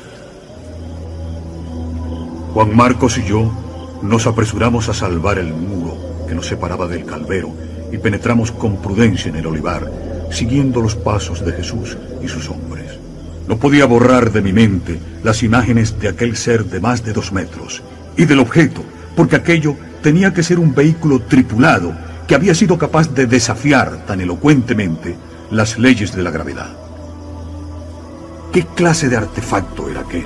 Juan 2.54 2.76
Marcos 2.76 3.18
y 3.18 3.26
yo 3.26 3.50
nos 4.02 4.28
apresuramos 4.28 4.90
a 4.90 4.94
salvar 4.94 5.40
el 5.40 5.54
muro 5.54 6.15
que 6.28 6.36
nos 6.36 6.48
separaba 6.48 6.88
del 6.88 7.06
calvero 7.06 7.54
y 7.92 7.98
penetramos 7.98 8.52
con 8.52 8.82
prudencia 8.82 9.30
en 9.30 9.38
el 9.38 9.48
olivar, 9.48 9.90
siguiendo 10.32 10.82
los 10.82 10.96
pasos 10.96 11.46
de 11.46 11.54
Jesús 11.54 11.98
y 12.22 12.28
sus 12.28 12.50
hombres. 12.50 13.00
No 13.48 13.58
podía 13.58 13.86
borrar 13.86 14.32
de 14.32 14.42
mi 14.42 14.54
mente 14.54 15.00
las 15.24 15.44
imágenes 15.44 16.00
de 16.00 16.10
aquel 16.10 16.36
ser 16.36 16.66
de 16.66 16.80
más 16.80 17.04
de 17.04 17.14
dos 17.14 17.32
metros 17.32 17.84
y 18.18 18.26
del 18.26 18.40
objeto, 18.40 18.84
porque 19.16 19.36
aquello 19.36 19.76
tenía 20.02 20.34
que 20.34 20.44
ser 20.44 20.60
un 20.60 20.74
vehículo 20.74 21.22
tripulado 21.22 21.94
que 22.28 22.36
había 22.36 22.56
sido 22.56 22.78
capaz 22.78 23.14
de 23.14 23.28
desafiar 23.28 24.06
tan 24.06 24.20
elocuentemente 24.22 25.16
las 25.52 25.78
leyes 25.78 26.16
de 26.16 26.24
la 26.24 26.32
gravedad. 26.32 26.70
¿Qué 28.52 28.66
clase 28.76 29.10
de 29.10 29.18
artefacto 29.18 29.90
era 29.90 30.02
aquel? 30.02 30.26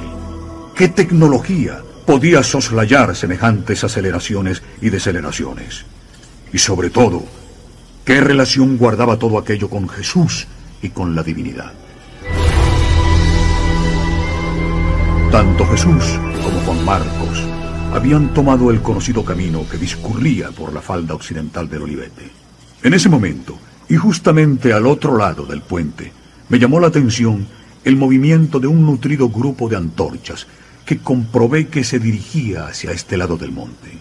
¿Qué 0.75 0.88
tecnología 0.88 1.82
podía 2.10 2.42
soslayar 2.42 3.16
semejantes 3.16 3.84
aceleraciones 3.84 4.63
y 4.82 4.89
deceleraciones? 4.89 5.86
Y 6.51 6.58
sobre 6.58 6.89
todo, 6.89 7.24
¿qué 8.04 8.20
relación 8.20 8.78
guardaba 8.78 9.20
todo 9.20 9.38
aquello 9.38 9.70
con 9.70 9.88
Jesús 9.88 10.48
y 10.82 10.89
con 10.89 11.13
la 11.13 11.22
divinidad? 11.22 11.72
Tanto 15.32 15.68
Jesús 15.68 16.04
como 16.44 16.60
Juan 16.62 16.84
Marcos 16.84 17.44
habían 17.94 18.34
tomado 18.34 18.72
el 18.72 18.82
conocido 18.82 19.24
camino 19.24 19.63
que 19.70 19.78
discurría 19.78 20.50
por 20.50 20.74
la 20.74 20.82
falda 20.82 21.13
occidental 21.13 21.70
del 21.70 21.84
Olivete. 21.84 22.32
En 22.82 22.96
ese 22.96 23.08
momento, 23.08 23.56
y 23.88 23.98
justamente 23.98 24.74
al 24.74 24.88
otro 24.88 25.16
lado 25.16 25.46
del 25.46 25.62
puente, 25.62 26.12
me 26.50 26.58
llamó 26.58 26.80
la 26.80 26.88
atención 26.88 27.46
el 27.84 27.98
movimiento 27.98 28.60
de 28.60 28.66
un 28.66 28.84
nutrido 28.84 29.30
grupo 29.30 29.70
de 29.70 29.75
antorchas 29.75 30.48
que 30.89 30.98
comprobé 30.98 31.67
que 31.67 31.84
se 31.84 32.00
dirigía 32.00 32.65
hacia 32.65 32.89
este 32.91 33.15
lado 33.15 33.38
del 33.38 33.51
monte. 33.51 33.91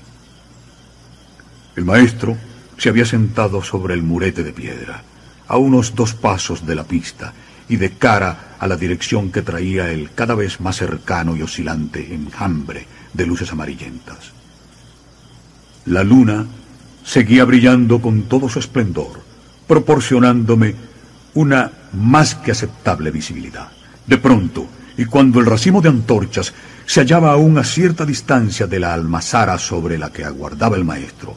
El 1.77 1.85
maestro 1.85 2.35
se 2.79 2.89
había 2.89 3.05
sentado 3.05 3.63
sobre 3.63 3.93
el 3.93 4.03
murete 4.03 4.43
de 4.43 4.55
piedra, 4.55 5.03
a 5.49 5.59
unos 5.59 5.95
dos 5.95 6.15
pasos 6.15 6.65
de 6.65 6.75
la 6.75 6.85
pista, 6.85 7.35
y 7.69 7.77
de 7.77 7.91
cara 7.91 8.57
a 8.59 8.67
la 8.67 8.79
dirección 8.79 9.31
que 9.31 9.43
traía 9.43 9.93
el 9.93 10.13
cada 10.15 10.35
vez 10.35 10.61
más 10.61 10.77
cercano 10.77 11.37
y 11.37 11.43
oscilante 11.43 12.15
enjambre 12.15 12.87
de 13.13 13.27
luces 13.27 13.53
amarillentas. 13.53 14.33
La 15.85 16.03
luna 16.03 16.47
seguía 17.05 17.45
brillando 17.45 18.01
con 18.01 18.23
todo 18.23 18.49
su 18.49 18.61
esplendor, 18.61 19.21
proporcionándome 19.67 20.75
una 21.35 21.71
más 21.93 22.35
que 22.35 22.53
aceptable 22.53 23.11
visibilidad. 23.11 23.69
De 24.07 24.17
pronto, 24.17 24.67
y 24.99 25.05
cuando 25.05 25.39
el 25.39 25.47
racimo 25.47 25.81
de 25.81 25.91
antorchas 25.91 26.53
se 26.89 27.01
hallaba 27.01 27.33
aún 27.33 27.59
a 27.59 27.65
cierta 27.65 28.07
distancia 28.07 28.67
de 28.67 28.81
la 28.81 28.95
almazara 28.95 29.59
sobre 29.59 29.99
la 29.99 30.11
que 30.11 30.25
aguardaba 30.25 30.75
el 30.75 30.87
maestro, 30.87 31.37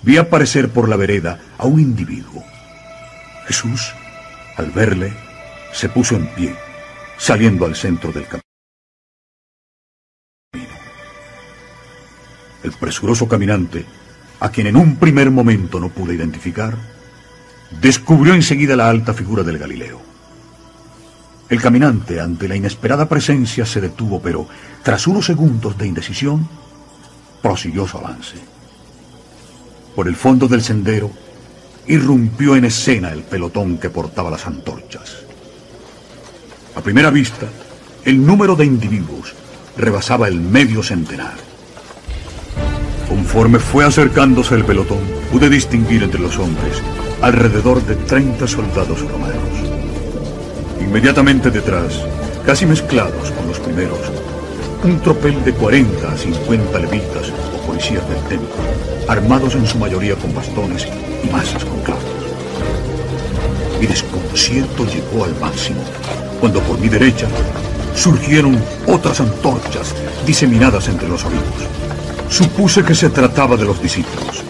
vi 0.00 0.16
aparecer 0.16 0.68
por 0.68 0.88
la 0.88 0.94
vereda 0.94 1.40
a 1.58 1.66
un 1.66 1.80
individuo. 1.80 2.44
Jesús, 3.48 3.92
al 4.56 4.70
verle, 4.70 5.12
se 5.72 5.88
puso 5.88 6.14
en 6.14 6.28
pie, 6.28 6.54
saliendo 7.18 7.66
al 7.66 7.74
centro 7.74 8.12
del 8.12 8.26
camino. 8.28 8.42
El 12.62 12.70
presuroso 12.70 13.26
caminante, 13.26 13.84
a 14.38 14.50
quien 14.50 14.68
en 14.68 14.76
un 14.76 14.98
primer 14.98 15.32
momento 15.32 15.80
no 15.80 15.88
pude 15.88 16.14
identificar, 16.14 16.76
descubrió 17.80 18.34
enseguida 18.34 18.76
la 18.76 18.88
alta 18.88 19.12
figura 19.14 19.42
del 19.42 19.58
Galileo. 19.58 20.11
El 21.52 21.60
caminante, 21.60 22.18
ante 22.18 22.48
la 22.48 22.56
inesperada 22.56 23.06
presencia, 23.06 23.66
se 23.66 23.82
detuvo, 23.82 24.22
pero 24.22 24.48
tras 24.82 25.06
unos 25.06 25.26
segundos 25.26 25.76
de 25.76 25.86
indecisión, 25.86 26.48
prosiguió 27.42 27.86
su 27.86 27.98
avance. 27.98 28.36
Por 29.94 30.08
el 30.08 30.16
fondo 30.16 30.48
del 30.48 30.62
sendero, 30.62 31.10
irrumpió 31.86 32.56
en 32.56 32.64
escena 32.64 33.10
el 33.10 33.22
pelotón 33.22 33.76
que 33.76 33.90
portaba 33.90 34.30
las 34.30 34.46
antorchas. 34.46 35.24
A 36.74 36.80
primera 36.80 37.10
vista, 37.10 37.46
el 38.06 38.24
número 38.24 38.56
de 38.56 38.64
individuos 38.64 39.34
rebasaba 39.76 40.28
el 40.28 40.40
medio 40.40 40.82
centenar. 40.82 41.34
Conforme 43.10 43.58
fue 43.58 43.84
acercándose 43.84 44.54
el 44.54 44.64
pelotón, 44.64 45.02
pude 45.30 45.50
distinguir 45.50 46.02
entre 46.02 46.18
los 46.18 46.38
hombres 46.38 46.82
alrededor 47.20 47.84
de 47.84 47.96
30 47.96 48.48
soldados 48.48 49.02
romanos. 49.02 49.51
Inmediatamente 50.92 51.50
detrás, 51.50 52.02
casi 52.44 52.66
mezclados 52.66 53.30
con 53.30 53.48
los 53.48 53.58
primeros, 53.58 53.98
un 54.84 55.00
tropel 55.00 55.42
de 55.42 55.54
40 55.54 56.12
a 56.12 56.18
50 56.18 56.78
levitas 56.80 57.32
o 57.56 57.66
policías 57.66 58.06
del 58.10 58.18
templo, 58.24 58.54
armados 59.08 59.54
en 59.54 59.66
su 59.66 59.78
mayoría 59.78 60.16
con 60.16 60.34
bastones 60.34 60.86
y 61.24 61.30
masas 61.30 61.64
con 61.64 61.80
clavos. 61.80 62.04
Mi 63.80 63.86
desconcierto 63.86 64.84
llegó 64.84 65.24
al 65.24 65.34
máximo 65.40 65.80
cuando 66.38 66.60
por 66.60 66.78
mi 66.78 66.90
derecha 66.90 67.26
surgieron 67.96 68.62
otras 68.86 69.18
antorchas 69.18 69.94
diseminadas 70.26 70.88
entre 70.88 71.08
los 71.08 71.24
olivos. 71.24 71.62
Supuse 72.28 72.84
que 72.84 72.94
se 72.94 73.08
trataba 73.08 73.56
de 73.56 73.64
los 73.64 73.82
discípulos. 73.82 74.42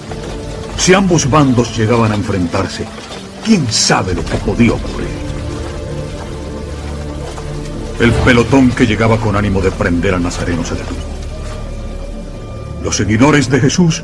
Si 0.77 0.93
ambos 0.93 1.31
bandos 1.31 1.77
llegaban 1.77 2.11
a 2.11 2.17
enfrentarse, 2.17 2.85
quién 3.45 3.65
sabe 3.71 4.13
lo 4.13 4.25
que 4.25 4.39
podía 4.39 4.73
ocurrir. 4.73 5.32
El 8.03 8.11
pelotón 8.11 8.73
que 8.73 8.85
llegaba 8.85 9.17
con 9.17 9.37
ánimo 9.37 9.61
de 9.61 9.71
prender 9.71 10.13
al 10.13 10.25
Nazareno 10.25 10.65
se 10.65 10.75
detuvo. 10.75 10.99
Los 12.83 12.97
seguidores 12.97 13.49
de 13.49 13.61
Jesús 13.61 14.03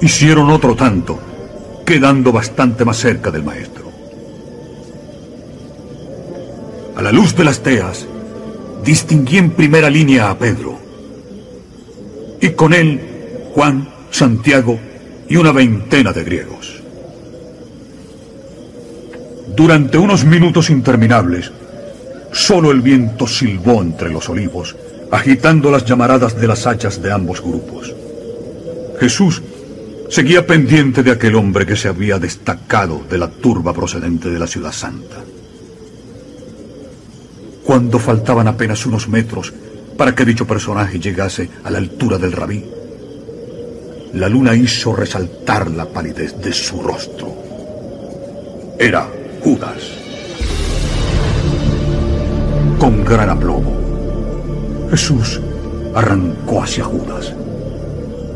hicieron 0.00 0.48
otro 0.48 0.74
tanto, 0.74 1.20
quedando 1.84 2.32
bastante 2.32 2.86
más 2.86 2.96
cerca 2.96 3.30
del 3.30 3.44
maestro. 3.44 3.84
A 6.96 7.02
la 7.02 7.12
luz 7.12 7.36
de 7.36 7.44
las 7.44 7.60
teas, 7.60 8.06
distinguí 8.82 9.36
en 9.36 9.50
primera 9.50 9.90
línea 9.90 10.30
a 10.30 10.38
Pedro. 10.38 10.78
Y 12.40 12.48
con 12.52 12.72
él, 12.72 12.98
Juan, 13.52 13.90
Santiago 14.10 14.80
y 15.28 15.36
una 15.36 15.52
veintena 15.52 16.14
de 16.14 16.24
griegos. 16.24 16.82
Durante 19.54 19.98
unos 19.98 20.24
minutos 20.24 20.70
interminables, 20.70 21.52
solo 22.34 22.70
el 22.70 22.82
viento 22.82 23.26
silbó 23.26 23.80
entre 23.80 24.10
los 24.10 24.28
olivos, 24.28 24.76
agitando 25.10 25.70
las 25.70 25.86
llamaradas 25.86 26.38
de 26.38 26.46
las 26.46 26.66
hachas 26.66 27.00
de 27.00 27.12
ambos 27.12 27.40
grupos. 27.40 27.94
Jesús 29.00 29.42
seguía 30.10 30.46
pendiente 30.46 31.02
de 31.02 31.12
aquel 31.12 31.34
hombre 31.36 31.64
que 31.64 31.76
se 31.76 31.88
había 31.88 32.18
destacado 32.18 33.00
de 33.08 33.16
la 33.16 33.28
turba 33.28 33.72
procedente 33.72 34.28
de 34.28 34.38
la 34.38 34.46
ciudad 34.46 34.72
santa 34.72 35.24
cuando 37.64 37.98
faltaban 37.98 38.46
apenas 38.46 38.84
unos 38.86 39.08
metros 39.08 39.52
para 39.96 40.14
que 40.14 40.24
dicho 40.24 40.46
personaje 40.46 41.00
llegase 41.00 41.48
a 41.64 41.70
la 41.70 41.78
altura 41.78 42.18
del 42.18 42.32
rabí. 42.32 42.64
La 44.12 44.28
luna 44.28 44.54
hizo 44.54 44.94
resaltar 44.94 45.70
la 45.70 45.86
palidez 45.86 46.38
de 46.40 46.52
su 46.52 46.82
rostro. 46.82 47.34
Era 48.78 49.08
Judas. 49.42 50.03
Con 52.84 53.02
gran 53.02 53.30
aplomo, 53.30 53.72
Jesús 54.90 55.40
arrancó 55.94 56.62
hacia 56.62 56.84
Judas, 56.84 57.32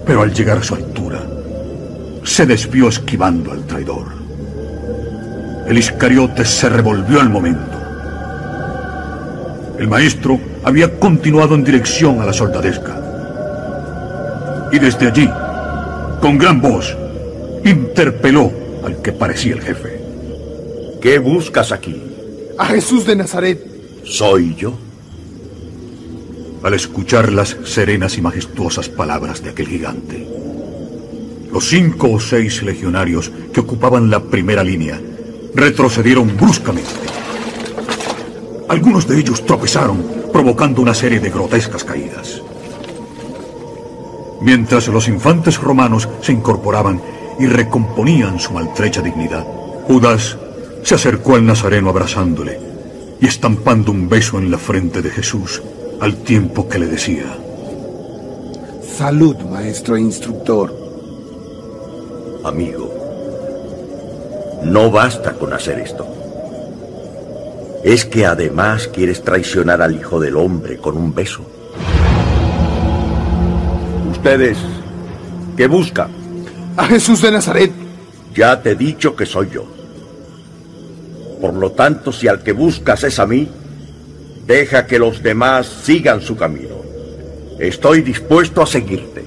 pero 0.07 0.23
al 0.23 0.33
llegar 0.33 0.57
a 0.57 0.63
su 0.63 0.75
altura, 0.75 1.21
se 2.25 2.47
desvió 2.47 2.89
esquivando 2.89 3.53
al 3.53 3.67
traidor. 3.67 4.07
El 5.67 5.77
Iscariote 5.77 6.47
se 6.47 6.71
revolvió 6.71 7.21
al 7.21 7.29
momento. 7.29 7.77
El 9.79 9.87
maestro 9.87 10.41
había 10.65 10.99
continuado 10.99 11.55
en 11.55 11.63
dirección 11.63 12.23
a 12.23 12.25
la 12.25 12.33
soldadesca. 12.33 12.99
Y 14.73 14.79
desde 14.79 15.09
allí, 15.09 15.29
con 16.23 16.39
gran 16.39 16.63
voz, 16.63 16.97
interpeló 17.67 18.51
al 18.83 19.03
que 19.03 19.13
parecía 19.13 19.53
el 19.57 19.61
jefe. 19.61 20.01
¿Qué 21.03 21.19
buscas 21.19 21.71
aquí? 21.71 22.03
A 22.57 22.65
Jesús 22.65 23.05
de 23.05 23.15
Nazaret. 23.15 23.68
¿Soy 24.09 24.55
yo? 24.55 24.73
Al 26.63 26.73
escuchar 26.73 27.31
las 27.31 27.59
serenas 27.65 28.17
y 28.17 28.23
majestuosas 28.23 28.89
palabras 28.89 29.43
de 29.43 29.51
aquel 29.51 29.69
gigante, 29.69 30.27
los 31.53 31.69
cinco 31.69 32.13
o 32.13 32.19
seis 32.19 32.63
legionarios 32.63 33.31
que 33.53 33.61
ocupaban 33.61 34.11
la 34.11 34.23
primera 34.23 34.65
línea 34.65 34.99
retrocedieron 35.55 36.35
bruscamente. 36.39 36.89
Algunos 38.71 39.07
de 39.07 39.19
ellos 39.19 39.45
tropezaron, 39.45 40.03
provocando 40.33 40.81
una 40.81 40.95
serie 40.95 41.21
de 41.21 41.29
grotescas 41.29 41.85
caídas. 41.85 42.43
Mientras 44.41 44.89
los 44.89 45.07
infantes 45.07 45.61
romanos 45.61 46.09
se 46.23 46.33
incorporaban 46.33 47.03
y 47.39 47.47
recomponían 47.47 48.41
su 48.41 48.55
maltrecha 48.55 49.03
dignidad, 49.03 49.47
Judas 49.87 50.39
se 50.83 50.95
acercó 50.95 51.35
al 51.35 51.45
Nazareno 51.45 51.91
abrazándole 51.91 52.69
y 53.21 53.27
estampando 53.27 53.93
un 53.93 54.09
beso 54.09 54.39
en 54.39 54.51
la 54.51 54.59
frente 54.59 55.03
de 55.03 55.11
Jesús 55.11 55.63
al 56.01 56.17
tiempo 56.19 56.69
que 56.69 56.79
le 56.79 56.87
decía, 56.87 57.37
Salud, 58.97 59.37
maestro 59.51 59.97
e 59.97 60.01
instructor. 60.01 60.75
Amigo, 62.45 62.93
no 64.65 64.91
basta 64.91 65.35
con 65.35 65.53
hacer 65.53 65.79
esto. 65.79 66.07
Es 67.85 68.05
que 68.05 68.27
además 68.27 68.89
quieres 68.89 69.23
traicionar 69.23 69.83
al 69.83 69.95
Hijo 69.95 70.19
del 70.19 70.37
Hombre 70.37 70.79
con 70.79 70.97
un 70.97 71.15
beso. 71.15 71.43
Ustedes, 74.11 74.59
¿qué 75.57 75.69
buscan? 75.69 76.11
A 76.77 76.87
Jesús 76.87 77.23
de 77.23 77.31
Nazaret. 77.31 77.73
Ya 78.35 78.61
te 78.61 78.73
he 78.73 78.75
dicho 78.75 79.15
que 79.15 79.27
soy 79.27 79.51
yo. 79.51 79.78
Por 81.41 81.55
lo 81.55 81.73
tanto, 81.73 82.13
si 82.13 82.29
al 82.29 82.43
que 82.43 82.53
buscas 82.53 83.05
es 83.05 83.19
a 83.19 83.27
mí, 83.27 83.49
deja 84.47 84.87
que 84.87 84.99
los 84.99 85.23
demás 85.23 85.67
sigan 85.85 86.21
su 86.21 86.37
camino. 86.37 86.77
Estoy 87.59 88.03
dispuesto 88.03 88.63
a 88.63 88.67
seguirte. 88.67 89.25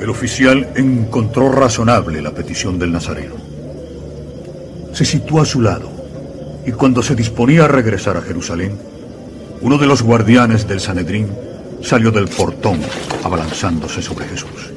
El 0.00 0.10
oficial 0.10 0.68
encontró 0.74 1.50
razonable 1.50 2.22
la 2.22 2.32
petición 2.32 2.78
del 2.78 2.92
nazareno. 2.92 3.34
Se 4.92 5.04
situó 5.04 5.40
a 5.40 5.46
su 5.46 5.60
lado 5.60 5.90
y 6.66 6.72
cuando 6.72 7.02
se 7.02 7.14
disponía 7.14 7.64
a 7.64 7.68
regresar 7.68 8.16
a 8.16 8.22
Jerusalén, 8.22 8.78
uno 9.60 9.78
de 9.78 9.86
los 9.86 10.02
guardianes 10.02 10.66
del 10.66 10.80
Sanedrín 10.80 11.28
salió 11.82 12.10
del 12.10 12.28
portón 12.28 12.80
abalanzándose 13.24 14.02
sobre 14.02 14.26
Jesús. 14.26 14.72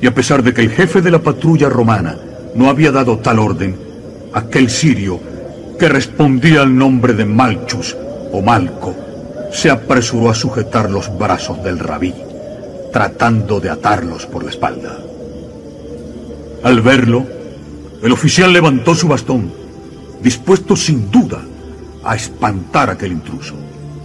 Y 0.00 0.06
a 0.06 0.14
pesar 0.14 0.42
de 0.42 0.52
que 0.52 0.62
el 0.62 0.70
jefe 0.70 1.00
de 1.00 1.10
la 1.10 1.20
patrulla 1.20 1.68
romana 1.68 2.18
no 2.54 2.68
había 2.68 2.90
dado 2.90 3.18
tal 3.18 3.38
orden, 3.38 3.91
aquel 4.34 4.70
sirio, 4.70 5.20
que 5.78 5.88
respondía 5.88 6.62
al 6.62 6.76
nombre 6.76 7.14
de 7.14 7.24
Malchus 7.24 7.96
o 8.32 8.40
Malco, 8.40 8.94
se 9.52 9.70
apresuró 9.70 10.30
a 10.30 10.34
sujetar 10.34 10.90
los 10.90 11.16
brazos 11.18 11.62
del 11.62 11.78
rabí, 11.78 12.14
tratando 12.92 13.60
de 13.60 13.70
atarlos 13.70 14.26
por 14.26 14.44
la 14.44 14.50
espalda. 14.50 14.98
Al 16.62 16.80
verlo, 16.80 17.26
el 18.02 18.12
oficial 18.12 18.52
levantó 18.52 18.94
su 18.94 19.08
bastón, 19.08 19.52
dispuesto 20.22 20.76
sin 20.76 21.10
duda 21.10 21.40
a 22.04 22.16
espantar 22.16 22.88
a 22.88 22.92
aquel 22.92 23.12
intruso. 23.12 23.54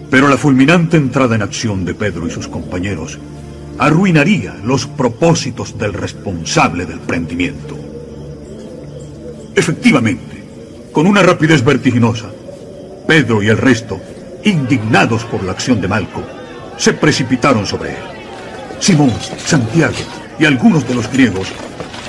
Pero 0.09 0.27
la 0.27 0.37
fulminante 0.37 0.97
entrada 0.97 1.35
en 1.35 1.41
acción 1.41 1.83
de 1.85 1.93
Pedro 1.93 2.27
y 2.27 2.31
sus 2.31 2.47
compañeros 2.47 3.19
arruinaría 3.77 4.55
los 4.63 4.87
propósitos 4.87 5.77
del 5.77 5.93
responsable 5.93 6.85
del 6.85 6.99
prendimiento. 6.99 7.76
Efectivamente, 9.57 10.43
con 10.91 11.07
una 11.07 11.23
rapidez 11.23 11.63
vertiginosa, 11.63 12.27
Pedro 13.07 13.41
y 13.41 13.47
el 13.47 13.57
resto, 13.57 13.99
indignados 14.43 15.23
por 15.25 15.43
la 15.43 15.53
acción 15.53 15.81
de 15.81 15.87
Malco, 15.87 16.21
se 16.77 16.93
precipitaron 16.93 17.65
sobre 17.65 17.89
él. 17.89 18.03
Simón, 18.79 19.11
Santiago 19.43 19.95
y 20.37 20.45
algunos 20.45 20.87
de 20.87 20.93
los 20.93 21.11
griegos 21.11 21.47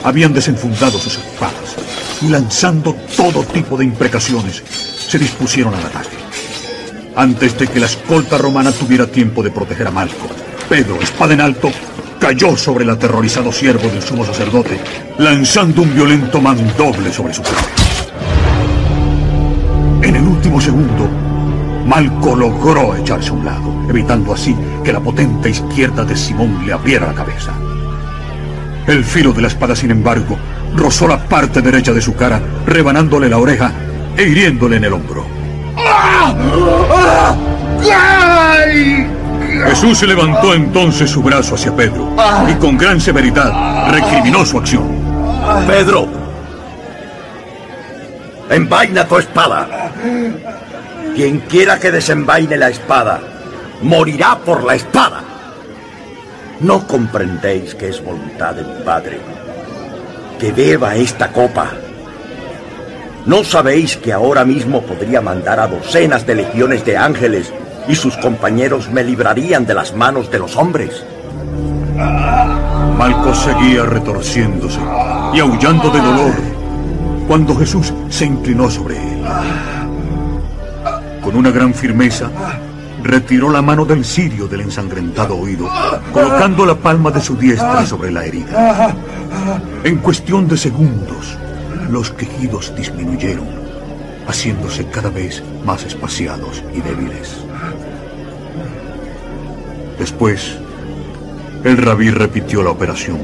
habían 0.05 0.35
desenfundado 0.35 0.99
sus 0.99 1.17
espadas 1.17 1.77
y 2.21 2.29
lanzando 2.29 2.95
todo 3.17 3.43
tipo 3.45 3.79
de 3.79 3.87
imprecaciones, 3.87 4.63
se 5.09 5.19
dispusieron 5.19 5.73
al 5.75 5.87
ataque. 5.87 6.19
Antes 7.17 7.59
de 7.59 7.67
que 7.67 7.81
la 7.81 7.87
escolta 7.87 8.37
romana 8.37 8.73
tuviera 8.73 9.07
tiempo 9.07 9.43
de 9.43 9.51
proteger 9.51 9.87
a 9.87 9.91
Malco, 9.91 10.29
Pedro, 10.69 11.01
espada 11.01 11.33
en 11.33 11.41
alto, 11.41 11.71
cayó 12.29 12.55
sobre 12.59 12.85
el 12.85 12.91
aterrorizado 12.91 13.51
siervo 13.51 13.89
del 13.89 14.03
sumo 14.03 14.23
sacerdote, 14.23 14.79
lanzando 15.17 15.81
un 15.81 15.95
violento 15.95 16.43
mandoble 16.43 17.11
sobre 17.11 17.33
su 17.33 17.43
cabeza. 17.43 17.71
En 20.03 20.15
el 20.15 20.27
último 20.27 20.61
segundo, 20.61 21.09
Malco 21.87 22.37
logró 22.37 22.95
echarse 22.95 23.31
a 23.31 23.33
un 23.33 23.47
lado, 23.47 23.73
evitando 23.89 24.35
así 24.35 24.55
que 24.85 24.93
la 24.93 25.01
potente 25.01 25.49
izquierda 25.49 26.05
de 26.05 26.15
Simón 26.15 26.67
le 26.67 26.75
abriera 26.75 27.07
la 27.07 27.15
cabeza. 27.15 27.55
El 28.87 29.05
filo 29.05 29.33
de 29.33 29.41
la 29.41 29.49
espada, 29.49 29.75
sin 29.75 29.91
embargo, 29.91 30.37
rozó 30.77 31.09
la 31.09 31.25
parte 31.25 31.63
derecha 31.63 31.95
de 31.95 32.03
su 32.03 32.15
cara, 32.15 32.43
rebanándole 32.67 33.31
la 33.31 33.39
oreja 33.39 33.73
e 34.19 34.25
hiriéndole 34.25 34.77
en 34.77 34.85
el 34.85 34.93
hombro. 34.93 35.25
Jesús 39.67 40.03
levantó 40.03 40.55
entonces 40.55 41.11
su 41.11 41.23
brazo 41.23 41.55
hacia 41.55 41.75
Pedro 41.75 42.15
y 42.49 42.55
con 42.55 42.77
gran 42.77 43.01
severidad 43.01 43.91
recriminó 43.91 44.45
su 44.45 44.59
acción. 44.59 44.87
Pedro, 45.67 46.07
envaina 48.51 49.07
tu 49.07 49.19
espada. 49.19 49.93
Quien 51.15 51.41
quiera 51.41 51.79
que 51.79 51.91
desenvaine 51.91 52.57
la 52.57 52.69
espada, 52.69 53.21
morirá 53.83 54.39
por 54.39 54.65
la 54.65 54.75
espada. 54.75 55.23
¿No 56.61 56.87
comprendéis 56.87 57.75
que 57.75 57.89
es 57.89 58.03
voluntad 58.03 58.55
del 58.55 58.83
Padre 58.85 59.21
que 60.39 60.53
beba 60.53 60.95
esta 60.97 61.33
copa? 61.33 61.71
¿No 63.27 63.45
sabéis 63.45 63.97
que 63.97 64.13
ahora 64.13 64.45
mismo 64.45 64.83
podría 64.83 65.21
mandar 65.21 65.61
a 65.61 65.67
docenas 65.67 66.27
de 66.27 66.35
legiones 66.37 66.85
de 66.85 66.97
ángeles 66.97 67.53
y 67.89 67.95
sus 67.95 68.17
compañeros 68.17 68.91
me 68.91 69.03
librarían 69.03 69.67
de 69.67 69.75
las 69.75 69.95
manos 69.95 70.31
de 70.31 70.39
los 70.39 70.57
hombres? 70.57 71.05
Malco 72.97 73.35
seguía 73.35 73.85
retorciéndose 73.85 74.81
y 75.35 75.41
aullando 75.41 75.91
de 75.91 76.01
dolor 76.01 76.35
cuando 77.27 77.55
Jesús 77.57 77.93
se 78.09 78.27
inclinó 78.27 78.71
sobre 78.71 78.97
él. 78.97 79.25
Con 81.23 81.37
una 81.37 81.51
gran 81.51 81.75
firmeza, 81.75 82.31
retiró 83.03 83.51
la 83.51 83.63
mano 83.63 83.85
del 83.85 84.05
sirio 84.05 84.49
del 84.49 84.63
ensangrentado 84.63 85.37
oído, 85.37 85.69
colocando 86.13 86.67
la 86.67 86.75
palma 86.75 87.11
de 87.11 87.21
su 87.21 87.37
diestra 87.37 87.87
sobre 87.87 88.11
la 88.11 88.25
herida. 88.25 88.95
En 89.85 89.99
cuestión 89.99 90.49
de 90.49 90.57
segundos, 90.57 91.37
los 91.91 92.11
quejidos 92.11 92.75
disminuyeron, 92.75 93.47
haciéndose 94.27 94.87
cada 94.87 95.11
vez 95.11 95.43
más 95.65 95.85
espaciados 95.85 96.63
y 96.75 96.81
débiles. 96.81 97.48
Después, 99.99 100.59
el 101.65 101.77
rabí 101.77 102.11
repitió 102.11 102.63
la 102.63 102.71
operación, 102.71 103.19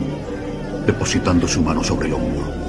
depositando 0.86 1.46
su 1.46 1.62
mano 1.62 1.84
sobre 1.84 2.08
el 2.08 2.14
hombro. 2.14 2.64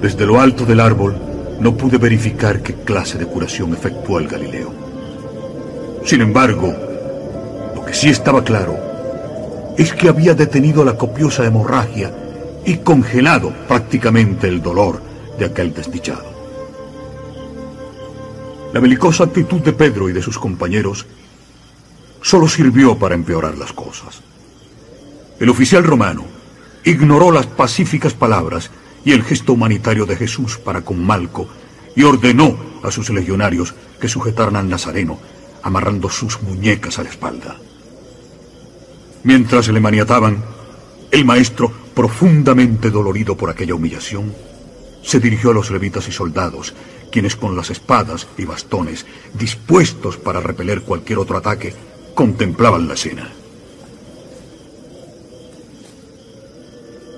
Desde 0.00 0.26
lo 0.26 0.40
alto 0.40 0.66
del 0.66 0.80
árbol 0.80 1.16
no 1.60 1.76
pude 1.76 1.98
verificar 1.98 2.62
qué 2.62 2.74
clase 2.74 3.16
de 3.16 3.26
curación 3.26 3.72
efectuó 3.72 4.18
el 4.18 4.28
Galileo. 4.28 4.70
Sin 6.04 6.20
embargo, 6.20 6.74
lo 7.74 7.84
que 7.84 7.94
sí 7.94 8.10
estaba 8.10 8.44
claro 8.44 8.76
es 9.78 9.92
que 9.94 10.08
había 10.08 10.34
detenido 10.34 10.84
la 10.84 10.96
copiosa 10.96 11.44
hemorragia 11.46 12.12
y 12.64 12.76
congelado 12.76 13.52
prácticamente 13.66 14.46
el 14.46 14.62
dolor 14.62 15.00
de 15.38 15.46
aquel 15.46 15.72
desdichado. 15.72 16.33
La 18.74 18.80
belicosa 18.80 19.22
actitud 19.22 19.60
de 19.60 19.72
Pedro 19.72 20.08
y 20.08 20.12
de 20.12 20.20
sus 20.20 20.36
compañeros 20.36 21.06
solo 22.20 22.48
sirvió 22.48 22.98
para 22.98 23.14
empeorar 23.14 23.56
las 23.56 23.72
cosas. 23.72 24.20
El 25.38 25.48
oficial 25.48 25.84
romano 25.84 26.24
ignoró 26.82 27.30
las 27.30 27.46
pacíficas 27.46 28.14
palabras 28.14 28.72
y 29.04 29.12
el 29.12 29.22
gesto 29.22 29.52
humanitario 29.52 30.06
de 30.06 30.16
Jesús 30.16 30.58
para 30.58 30.80
con 30.80 31.06
Malco 31.06 31.46
y 31.94 32.02
ordenó 32.02 32.56
a 32.82 32.90
sus 32.90 33.10
legionarios 33.10 33.76
que 34.00 34.08
sujetaran 34.08 34.56
al 34.56 34.68
Nazareno, 34.68 35.20
amarrando 35.62 36.10
sus 36.10 36.42
muñecas 36.42 36.98
a 36.98 37.04
la 37.04 37.10
espalda. 37.10 37.56
Mientras 39.22 39.68
le 39.68 39.78
maniataban, 39.78 40.42
El 41.12 41.24
maestro, 41.24 41.70
profundamente 41.94 42.90
dolorido 42.90 43.36
por 43.36 43.50
aquella 43.50 43.76
humillación, 43.76 44.34
se 45.04 45.20
dirigió 45.20 45.50
a 45.50 45.54
los 45.54 45.70
levitas 45.70 46.08
y 46.08 46.12
soldados, 46.12 46.74
quienes 47.14 47.36
con 47.36 47.54
las 47.54 47.70
espadas 47.70 48.26
y 48.36 48.44
bastones, 48.44 49.06
dispuestos 49.34 50.16
para 50.16 50.40
repeler 50.40 50.82
cualquier 50.82 51.20
otro 51.20 51.38
ataque, 51.38 51.72
contemplaban 52.12 52.88
la 52.88 52.94
escena. 52.94 53.30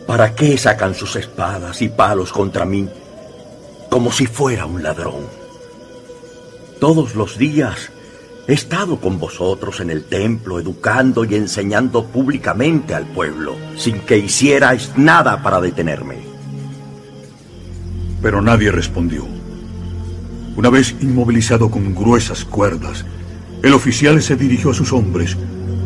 ¿Para 0.07 0.35
qué 0.35 0.59
sacan 0.59 0.95
sus 0.95 1.17
espadas 1.17 1.81
y 1.81 1.89
palos 1.89 2.31
contra 2.31 2.67
mí 2.67 2.87
como 3.89 4.13
si 4.13 4.27
fuera 4.27 4.67
un 4.67 4.83
ladrón? 4.83 5.25
Todos 6.79 7.15
los 7.15 7.39
días 7.39 7.91
he 8.47 8.53
estado 8.53 9.01
con 9.01 9.19
vosotros 9.19 9.81
en 9.81 9.89
el 9.89 10.05
templo 10.05 10.61
educando 10.61 11.25
y 11.25 11.37
enseñando 11.37 12.05
públicamente 12.05 12.93
al 12.93 13.07
pueblo, 13.07 13.57
sin 13.79 14.01
que 14.01 14.19
hicierais 14.19 14.93
nada 14.99 15.43
para 15.43 15.59
detenerme. 15.59 16.19
Pero 18.21 18.43
nadie 18.43 18.71
respondió. 18.71 19.36
Una 20.57 20.71
vez 20.71 20.97
inmovilizado 21.03 21.71
con 21.71 21.95
gruesas 21.95 22.47
cuerdas, 22.47 23.05
el 23.63 23.75
oficial 23.75 24.23
se 24.23 24.37
dirigió 24.37 24.71
a 24.71 24.75
sus 24.75 24.91
hombres, 24.91 25.37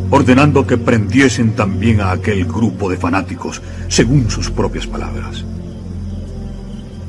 ordenando 0.09 0.65
que 0.65 0.77
prendiesen 0.77 1.55
también 1.57 1.99
a 1.99 2.11
aquel 2.11 2.45
grupo 2.45 2.89
de 2.89 2.95
fanáticos, 2.95 3.61
según 3.89 4.29
sus 4.29 4.49
propias 4.49 4.87
palabras. 4.87 5.43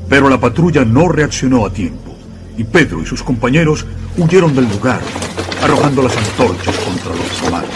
Pero 0.09 0.27
la 0.27 0.41
patrulla 0.41 0.83
no 0.83 1.07
reaccionó 1.07 1.65
a 1.65 1.71
tiempo, 1.71 2.13
y 2.57 2.65
Pedro 2.65 3.01
y 3.01 3.05
sus 3.05 3.23
compañeros 3.23 3.85
huyeron 4.17 4.53
del 4.53 4.69
lugar, 4.69 4.99
arrojando 5.61 6.03
las 6.03 6.17
antorchas 6.17 6.77
contra 6.79 7.15
los 7.15 7.41
romanos. 7.45 7.69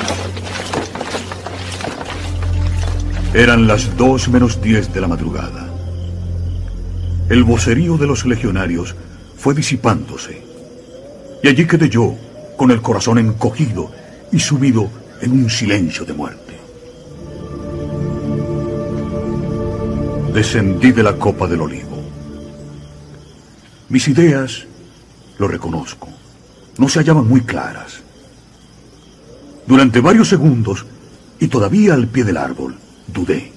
Eran 3.34 3.67
las 3.67 3.95
dos 3.95 4.28
menos 4.28 4.62
diez 4.62 4.93
de 4.93 5.00
la 5.00 5.08
madrugada. 5.08 5.69
El 7.30 7.43
vocerío 7.45 7.97
de 7.97 8.08
los 8.08 8.26
legionarios 8.26 8.95
fue 9.47 9.53
disipándose. 9.53 10.41
Y 11.41 11.47
allí 11.47 11.65
quedé 11.65 11.88
yo, 11.88 12.13
con 12.57 12.69
el 12.69 12.81
corazón 12.81 13.17
encogido 13.17 13.89
y 14.29 14.39
sumido 14.39 14.89
en 15.21 15.31
un 15.31 15.49
silencio 15.49 16.03
de 16.03 16.12
muerte. 16.12 16.53
Descendí 20.33 20.91
de 20.91 21.01
la 21.01 21.13
copa 21.13 21.47
del 21.47 21.62
olivo. 21.62 21.97
Mis 23.88 24.10
ideas, 24.10 24.65
lo 25.39 25.47
reconozco, 25.47 26.10
no 26.77 26.89
se 26.89 26.99
hallaban 26.99 27.29
muy 27.29 27.39
claras. 27.39 28.01
Durante 29.65 30.01
varios 30.01 30.27
segundos, 30.27 30.86
y 31.39 31.47
todavía 31.47 31.93
al 31.93 32.07
pie 32.07 32.25
del 32.25 32.36
árbol, 32.36 32.75
dudé. 33.07 33.53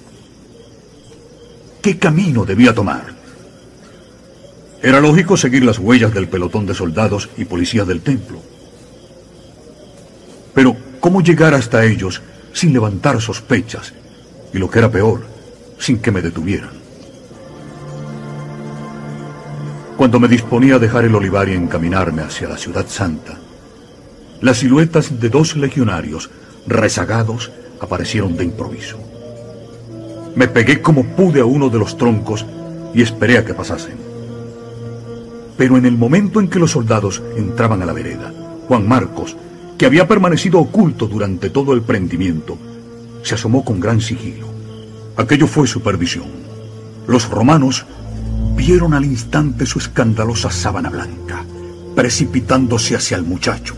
¿Qué 1.82 1.98
camino 1.98 2.44
debía 2.44 2.72
tomar? 2.72 3.19
Era 4.82 5.00
lógico 5.00 5.36
seguir 5.36 5.64
las 5.64 5.78
huellas 5.78 6.14
del 6.14 6.28
pelotón 6.28 6.64
de 6.64 6.74
soldados 6.74 7.28
y 7.36 7.44
policías 7.44 7.86
del 7.86 8.00
templo. 8.00 8.40
Pero, 10.54 10.74
¿cómo 11.00 11.20
llegar 11.20 11.52
hasta 11.52 11.84
ellos 11.84 12.22
sin 12.54 12.72
levantar 12.72 13.20
sospechas? 13.20 13.92
Y 14.54 14.58
lo 14.58 14.70
que 14.70 14.78
era 14.78 14.90
peor, 14.90 15.26
sin 15.78 15.98
que 15.98 16.10
me 16.10 16.22
detuvieran. 16.22 16.70
Cuando 19.98 20.18
me 20.18 20.28
disponía 20.28 20.76
a 20.76 20.78
dejar 20.78 21.04
el 21.04 21.14
olivar 21.14 21.50
y 21.50 21.52
encaminarme 21.52 22.22
hacia 22.22 22.48
la 22.48 22.56
ciudad 22.56 22.86
santa, 22.88 23.38
las 24.40 24.58
siluetas 24.58 25.20
de 25.20 25.28
dos 25.28 25.56
legionarios 25.56 26.30
rezagados 26.66 27.50
aparecieron 27.80 28.34
de 28.34 28.44
improviso. 28.44 28.98
Me 30.34 30.48
pegué 30.48 30.80
como 30.80 31.04
pude 31.04 31.40
a 31.40 31.44
uno 31.44 31.68
de 31.68 31.78
los 31.78 31.98
troncos 31.98 32.46
y 32.94 33.02
esperé 33.02 33.36
a 33.36 33.44
que 33.44 33.52
pasasen. 33.52 34.09
Pero 35.60 35.76
en 35.76 35.84
el 35.84 35.98
momento 35.98 36.40
en 36.40 36.48
que 36.48 36.58
los 36.58 36.70
soldados 36.70 37.22
entraban 37.36 37.82
a 37.82 37.84
la 37.84 37.92
vereda, 37.92 38.32
Juan 38.66 38.88
Marcos, 38.88 39.36
que 39.76 39.84
había 39.84 40.08
permanecido 40.08 40.58
oculto 40.58 41.06
durante 41.06 41.50
todo 41.50 41.74
el 41.74 41.82
prendimiento, 41.82 42.56
se 43.22 43.34
asomó 43.34 43.62
con 43.62 43.78
gran 43.78 44.00
sigilo. 44.00 44.46
Aquello 45.18 45.46
fue 45.46 45.66
supervisión. 45.66 46.28
Los 47.06 47.28
romanos 47.28 47.84
vieron 48.56 48.94
al 48.94 49.04
instante 49.04 49.66
su 49.66 49.80
escandalosa 49.80 50.50
sábana 50.50 50.88
blanca, 50.88 51.44
precipitándose 51.94 52.96
hacia 52.96 53.18
el 53.18 53.24
muchacho. 53.24 53.74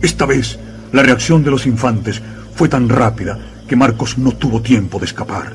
Esta 0.00 0.24
vez, 0.24 0.56
la 0.92 1.02
reacción 1.02 1.42
de 1.42 1.50
los 1.50 1.66
infantes 1.66 2.22
fue 2.54 2.68
tan 2.68 2.88
rápida 2.88 3.40
que 3.66 3.74
Marcos 3.74 4.18
no 4.18 4.30
tuvo 4.30 4.62
tiempo 4.62 5.00
de 5.00 5.06
escapar, 5.06 5.52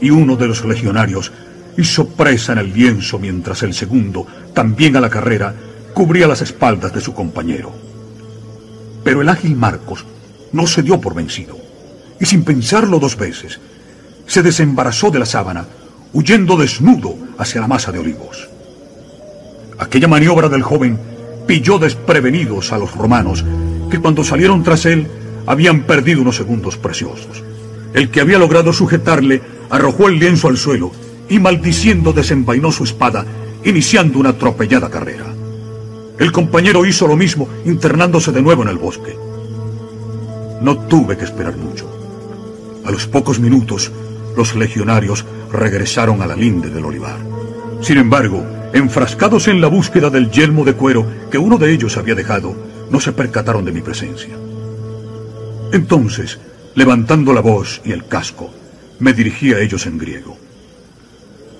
y 0.00 0.10
uno 0.10 0.34
de 0.34 0.48
los 0.48 0.64
legionarios 0.64 1.30
hizo 1.78 2.08
presa 2.08 2.52
en 2.52 2.58
el 2.58 2.72
lienzo 2.74 3.20
mientras 3.20 3.62
el 3.62 3.72
segundo, 3.72 4.26
también 4.52 4.96
a 4.96 5.00
la 5.00 5.08
carrera, 5.08 5.54
cubría 5.94 6.26
las 6.26 6.42
espaldas 6.42 6.92
de 6.92 7.00
su 7.00 7.14
compañero. 7.14 7.72
Pero 9.04 9.22
el 9.22 9.28
ágil 9.28 9.54
Marcos 9.54 10.04
no 10.52 10.66
se 10.66 10.82
dio 10.82 11.00
por 11.00 11.14
vencido, 11.14 11.56
y 12.18 12.26
sin 12.26 12.42
pensarlo 12.42 12.98
dos 12.98 13.16
veces, 13.16 13.60
se 14.26 14.42
desembarazó 14.42 15.10
de 15.12 15.20
la 15.20 15.26
sábana, 15.26 15.66
huyendo 16.12 16.56
desnudo 16.56 17.16
hacia 17.38 17.60
la 17.60 17.68
masa 17.68 17.92
de 17.92 18.00
olivos. 18.00 18.48
Aquella 19.78 20.08
maniobra 20.08 20.48
del 20.48 20.62
joven 20.64 20.98
pilló 21.46 21.78
desprevenidos 21.78 22.72
a 22.72 22.78
los 22.78 22.92
romanos, 22.92 23.44
que 23.88 24.00
cuando 24.00 24.24
salieron 24.24 24.64
tras 24.64 24.84
él 24.84 25.06
habían 25.46 25.84
perdido 25.84 26.22
unos 26.22 26.36
segundos 26.36 26.76
preciosos. 26.76 27.44
El 27.94 28.10
que 28.10 28.20
había 28.20 28.38
logrado 28.38 28.72
sujetarle 28.72 29.40
arrojó 29.70 30.08
el 30.08 30.18
lienzo 30.18 30.48
al 30.48 30.58
suelo 30.58 30.90
y 31.28 31.38
maldiciendo 31.38 32.12
desenvainó 32.12 32.72
su 32.72 32.84
espada, 32.84 33.24
iniciando 33.64 34.18
una 34.18 34.30
atropellada 34.30 34.90
carrera. 34.90 35.26
El 36.18 36.32
compañero 36.32 36.84
hizo 36.84 37.06
lo 37.06 37.16
mismo, 37.16 37.48
internándose 37.64 38.32
de 38.32 38.42
nuevo 38.42 38.62
en 38.62 38.68
el 38.68 38.78
bosque. 38.78 39.16
No 40.60 40.76
tuve 40.78 41.16
que 41.16 41.24
esperar 41.24 41.56
mucho. 41.56 41.88
A 42.84 42.90
los 42.90 43.06
pocos 43.06 43.38
minutos, 43.38 43.92
los 44.36 44.54
legionarios 44.56 45.24
regresaron 45.52 46.22
a 46.22 46.26
la 46.26 46.34
linde 46.34 46.70
del 46.70 46.84
olivar. 46.84 47.18
Sin 47.80 47.98
embargo, 47.98 48.44
enfrascados 48.72 49.46
en 49.48 49.60
la 49.60 49.68
búsqueda 49.68 50.10
del 50.10 50.30
yelmo 50.30 50.64
de 50.64 50.74
cuero 50.74 51.06
que 51.30 51.38
uno 51.38 51.58
de 51.58 51.72
ellos 51.72 51.96
había 51.96 52.14
dejado, 52.14 52.54
no 52.90 52.98
se 53.00 53.12
percataron 53.12 53.64
de 53.64 53.72
mi 53.72 53.80
presencia. 53.80 54.34
Entonces, 55.72 56.38
levantando 56.74 57.32
la 57.32 57.40
voz 57.40 57.80
y 57.84 57.92
el 57.92 58.06
casco, 58.06 58.50
me 58.98 59.12
dirigí 59.12 59.52
a 59.52 59.60
ellos 59.60 59.86
en 59.86 59.98
griego. 59.98 60.36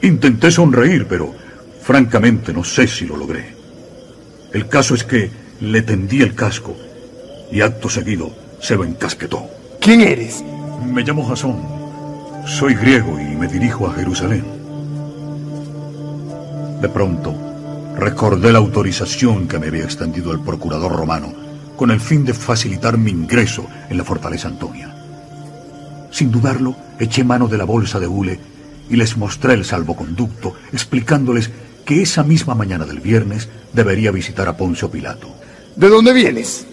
Intenté 0.02 0.50
sonreír, 0.50 1.06
pero 1.08 1.34
francamente 1.82 2.52
no 2.52 2.62
sé 2.62 2.86
si 2.86 3.06
lo 3.06 3.16
logré. 3.16 3.54
El 4.52 4.68
caso 4.68 4.94
es 4.94 5.04
que 5.04 5.30
le 5.60 5.82
tendí 5.82 6.22
el 6.22 6.34
casco 6.34 6.76
y 7.50 7.60
acto 7.60 7.88
seguido 7.88 8.30
se 8.60 8.76
lo 8.76 8.84
encasquetó. 8.84 9.48
¿Quién 9.80 10.00
eres? 10.00 10.44
Me 10.84 11.02
llamo 11.02 11.26
Jasón. 11.26 11.56
Soy 12.46 12.74
griego 12.74 13.18
y 13.20 13.36
me 13.36 13.48
dirijo 13.48 13.86
a 13.86 13.94
Jerusalén. 13.94 14.44
De 16.80 16.88
pronto, 16.88 17.34
recordé 17.96 18.52
la 18.52 18.58
autorización 18.58 19.48
que 19.48 19.58
me 19.58 19.66
había 19.66 19.84
extendido 19.84 20.32
el 20.32 20.40
procurador 20.40 20.92
romano 20.92 21.32
con 21.76 21.90
el 21.90 22.00
fin 22.00 22.24
de 22.24 22.34
facilitar 22.34 22.98
mi 22.98 23.10
ingreso 23.10 23.66
en 23.88 23.98
la 23.98 24.04
fortaleza 24.04 24.48
Antonia. 24.48 24.94
Sin 26.10 26.30
dudarlo, 26.30 26.74
eché 26.98 27.24
mano 27.24 27.48
de 27.48 27.58
la 27.58 27.64
bolsa 27.64 28.00
de 28.00 28.06
hule 28.06 28.40
y 28.90 28.96
les 28.96 29.16
mostré 29.16 29.54
el 29.54 29.64
salvoconducto, 29.64 30.54
explicándoles 30.72 31.50
que 31.84 32.02
esa 32.02 32.22
misma 32.22 32.54
mañana 32.54 32.84
del 32.84 33.00
viernes 33.00 33.48
debería 33.72 34.10
visitar 34.10 34.48
a 34.48 34.56
Poncio 34.56 34.90
Pilato. 34.90 35.28
¿De 35.76 35.88
dónde 35.88 36.12
vienes? 36.12 36.66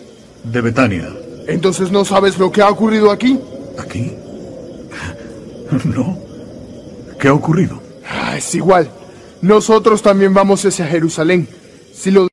De 0.43 0.61
Betania. 0.61 1.09
Entonces 1.47 1.91
no 1.91 2.05
sabes 2.05 2.37
lo 2.37 2.51
que 2.51 2.61
ha 2.61 2.69
ocurrido 2.69 3.11
aquí. 3.11 3.39
¿Aquí? 3.79 4.11
No. 5.83 6.17
¿Qué 7.19 7.27
ha 7.27 7.33
ocurrido? 7.33 7.81
Ah, 8.07 8.37
es 8.37 8.53
igual. 8.53 8.89
Nosotros 9.41 10.01
también 10.01 10.33
vamos 10.33 10.63
hacia 10.63 10.85
Jerusalén. 10.85 11.47
Si 11.93 12.11
lo 12.11 12.27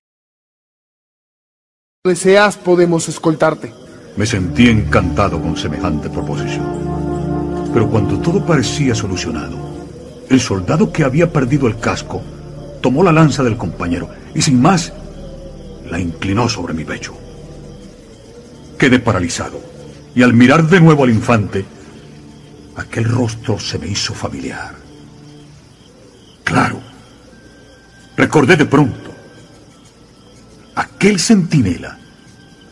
deseas, 2.04 2.56
podemos 2.56 3.08
escoltarte. 3.08 3.72
Me 4.16 4.26
sentí 4.26 4.68
encantado 4.68 5.40
con 5.40 5.56
semejante 5.56 6.10
proposición. 6.10 7.70
Pero 7.72 7.88
cuando 7.88 8.18
todo 8.18 8.44
parecía 8.44 8.94
solucionado, 8.94 9.62
el 10.32 10.40
soldado 10.40 10.92
que 10.92 11.04
había 11.04 11.32
perdido 11.32 11.66
el 11.66 11.78
casco 11.78 12.22
tomó 12.80 13.02
la 13.02 13.12
lanza 13.12 13.42
del 13.42 13.56
compañero 13.56 14.08
y 14.34 14.42
sin 14.42 14.60
más 14.60 14.92
la 15.90 16.00
inclinó 16.00 16.48
sobre 16.48 16.74
mi 16.74 16.84
pecho. 16.84 17.14
Quedé 18.78 18.98
paralizado 18.98 19.60
y 20.14 20.22
al 20.22 20.32
mirar 20.32 20.66
de 20.68 20.80
nuevo 20.80 21.04
al 21.04 21.10
infante, 21.10 21.64
aquel 22.76 23.04
rostro 23.04 23.58
se 23.58 23.78
me 23.78 23.86
hizo 23.86 24.14
familiar. 24.14 24.74
Claro, 26.44 26.80
recordé 28.16 28.56
de 28.56 28.66
pronto, 28.66 29.10
aquel 30.74 31.20
centinela 31.20 31.98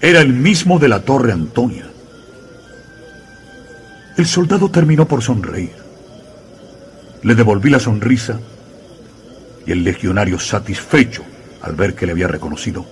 era 0.01 0.21
el 0.21 0.33
mismo 0.33 0.79
de 0.79 0.89
la 0.89 1.01
torre 1.01 1.33
Antonia. 1.33 1.91
El 4.17 4.27
soldado 4.27 4.71
terminó 4.71 5.07
por 5.07 5.23
sonreír. 5.23 5.80
Le 7.23 7.35
devolví 7.35 7.71
la 7.71 7.81
sonrisa 7.81 8.41
y 9.67 9.73
el 9.73 9.85
legionario, 9.85 10.39
satisfecho 10.39 11.23
al 11.63 11.75
ver 11.75 11.95
que 11.95 12.07
le 12.07 12.13
había 12.13 12.29
reconocido, 12.29 12.87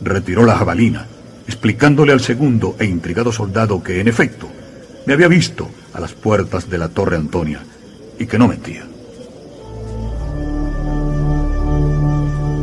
retiró 0.00 0.44
la 0.44 0.56
jabalina, 0.56 1.06
explicándole 1.46 2.12
al 2.12 2.20
segundo 2.20 2.76
e 2.78 2.86
intrigado 2.86 3.32
soldado 3.32 3.82
que, 3.82 4.00
en 4.00 4.08
efecto, 4.08 4.48
me 5.06 5.12
había 5.12 5.28
visto 5.28 5.68
a 5.92 6.00
las 6.00 6.12
puertas 6.12 6.68
de 6.70 6.78
la 6.78 6.88
Torre 6.88 7.16
Antonia 7.16 7.60
y 8.18 8.26
que 8.26 8.38
no 8.38 8.48
mentía. 8.48 8.84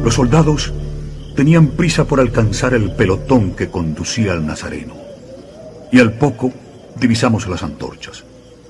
Los 0.04 0.14
soldados 0.14 0.72
tenían 1.36 1.70
prisa 1.70 2.06
por 2.06 2.20
alcanzar 2.20 2.74
el 2.74 2.92
pelotón 2.92 3.56
que 3.56 3.70
conducía 3.70 4.34
al 4.34 4.46
Nazareno. 4.46 4.96
Y 5.92 6.00
al 6.00 6.14
poco 6.14 6.54
divisamos 6.96 7.48
las 7.48 7.64
antorchas. 7.64 8.24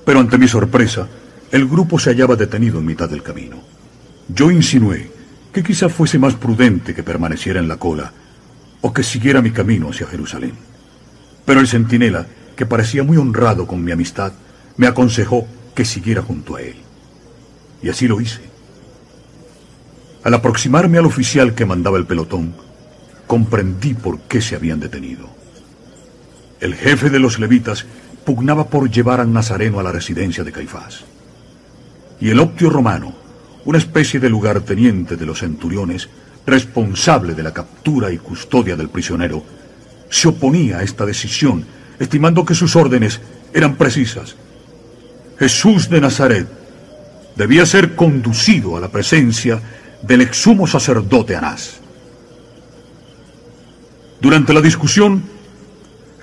Pero 0.04 0.20
ante 0.20 0.38
mi 0.38 0.48
sorpresa, 0.48 1.06
el 1.56 1.66
grupo 1.66 1.98
se 1.98 2.10
hallaba 2.10 2.36
detenido 2.36 2.78
en 2.78 2.84
mitad 2.84 3.08
del 3.08 3.22
camino. 3.22 3.56
Yo 4.28 4.50
insinué 4.50 5.10
que 5.52 5.62
quizá 5.62 5.88
fuese 5.88 6.18
más 6.18 6.34
prudente 6.34 6.94
que 6.94 7.02
permaneciera 7.02 7.58
en 7.58 7.66
la 7.66 7.78
cola 7.78 8.12
o 8.82 8.92
que 8.92 9.02
siguiera 9.02 9.40
mi 9.40 9.52
camino 9.52 9.88
hacia 9.88 10.06
Jerusalén. 10.06 10.52
Pero 11.46 11.60
el 11.60 11.66
centinela, 11.66 12.26
que 12.54 12.66
parecía 12.66 13.02
muy 13.04 13.16
honrado 13.16 13.66
con 13.66 13.82
mi 13.82 13.90
amistad, 13.90 14.34
me 14.76 14.86
aconsejó 14.86 15.46
que 15.74 15.86
siguiera 15.86 16.20
junto 16.20 16.56
a 16.56 16.60
él. 16.60 16.76
Y 17.82 17.88
así 17.88 18.06
lo 18.06 18.20
hice. 18.20 18.42
Al 20.24 20.34
aproximarme 20.34 20.98
al 20.98 21.06
oficial 21.06 21.54
que 21.54 21.64
mandaba 21.64 21.96
el 21.96 22.04
pelotón, 22.04 22.54
comprendí 23.26 23.94
por 23.94 24.20
qué 24.22 24.42
se 24.42 24.56
habían 24.56 24.80
detenido. 24.80 25.26
El 26.60 26.74
jefe 26.74 27.08
de 27.08 27.18
los 27.18 27.38
levitas 27.38 27.86
pugnaba 28.26 28.68
por 28.68 28.90
llevar 28.90 29.20
al 29.20 29.32
Nazareno 29.32 29.80
a 29.80 29.82
la 29.82 29.92
residencia 29.92 30.44
de 30.44 30.52
Caifás. 30.52 31.04
Y 32.20 32.30
el 32.30 32.40
optio 32.40 32.70
romano, 32.70 33.14
una 33.64 33.78
especie 33.78 34.20
de 34.20 34.30
lugarteniente 34.30 35.16
de 35.16 35.26
los 35.26 35.40
centuriones, 35.40 36.08
responsable 36.46 37.34
de 37.34 37.42
la 37.42 37.52
captura 37.52 38.12
y 38.12 38.18
custodia 38.18 38.76
del 38.76 38.88
prisionero, 38.88 39.42
se 40.08 40.28
oponía 40.28 40.78
a 40.78 40.82
esta 40.82 41.04
decisión, 41.04 41.64
estimando 41.98 42.44
que 42.44 42.54
sus 42.54 42.76
órdenes 42.76 43.20
eran 43.52 43.76
precisas. 43.76 44.36
Jesús 45.38 45.90
de 45.90 46.00
Nazaret 46.00 46.46
debía 47.34 47.66
ser 47.66 47.94
conducido 47.94 48.76
a 48.76 48.80
la 48.80 48.88
presencia 48.88 49.60
del 50.02 50.22
exsumo 50.22 50.66
sacerdote 50.66 51.36
Anás. 51.36 51.80
Durante 54.20 54.54
la 54.54 54.60
discusión, 54.60 55.22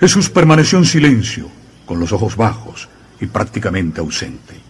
Jesús 0.00 0.28
permaneció 0.28 0.78
en 0.78 0.84
silencio, 0.84 1.48
con 1.86 2.00
los 2.00 2.12
ojos 2.12 2.36
bajos 2.36 2.88
y 3.20 3.26
prácticamente 3.26 4.00
ausente. 4.00 4.63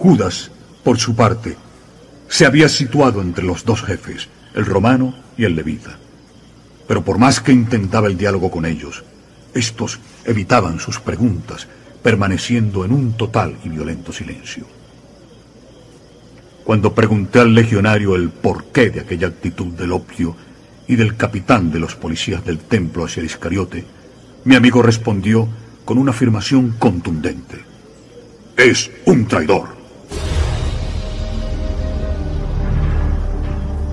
Judas, 0.00 0.50
por 0.82 0.98
su 0.98 1.14
parte, 1.14 1.58
se 2.26 2.46
había 2.46 2.70
situado 2.70 3.20
entre 3.20 3.44
los 3.44 3.66
dos 3.66 3.82
jefes, 3.82 4.30
el 4.54 4.64
romano 4.64 5.14
y 5.36 5.44
el 5.44 5.54
levita. 5.54 5.98
Pero 6.88 7.04
por 7.04 7.18
más 7.18 7.40
que 7.40 7.52
intentaba 7.52 8.06
el 8.06 8.16
diálogo 8.16 8.50
con 8.50 8.64
ellos, 8.64 9.04
estos 9.52 10.00
evitaban 10.24 10.80
sus 10.80 11.00
preguntas, 11.00 11.68
permaneciendo 12.02 12.86
en 12.86 12.92
un 12.92 13.12
total 13.12 13.58
y 13.62 13.68
violento 13.68 14.10
silencio. 14.10 14.64
Cuando 16.64 16.94
pregunté 16.94 17.40
al 17.40 17.54
legionario 17.54 18.16
el 18.16 18.30
porqué 18.30 18.88
de 18.88 19.00
aquella 19.00 19.26
actitud 19.26 19.74
del 19.74 19.92
opio 19.92 20.34
y 20.88 20.96
del 20.96 21.14
capitán 21.14 21.70
de 21.70 21.78
los 21.78 21.94
policías 21.94 22.42
del 22.42 22.60
templo 22.60 23.04
hacia 23.04 23.20
el 23.20 23.26
Iscariote, 23.26 23.84
mi 24.44 24.54
amigo 24.54 24.80
respondió 24.80 25.46
con 25.84 25.98
una 25.98 26.12
afirmación 26.12 26.76
contundente. 26.78 27.58
Es 28.56 28.90
un 29.04 29.26
traidor. 29.26 29.79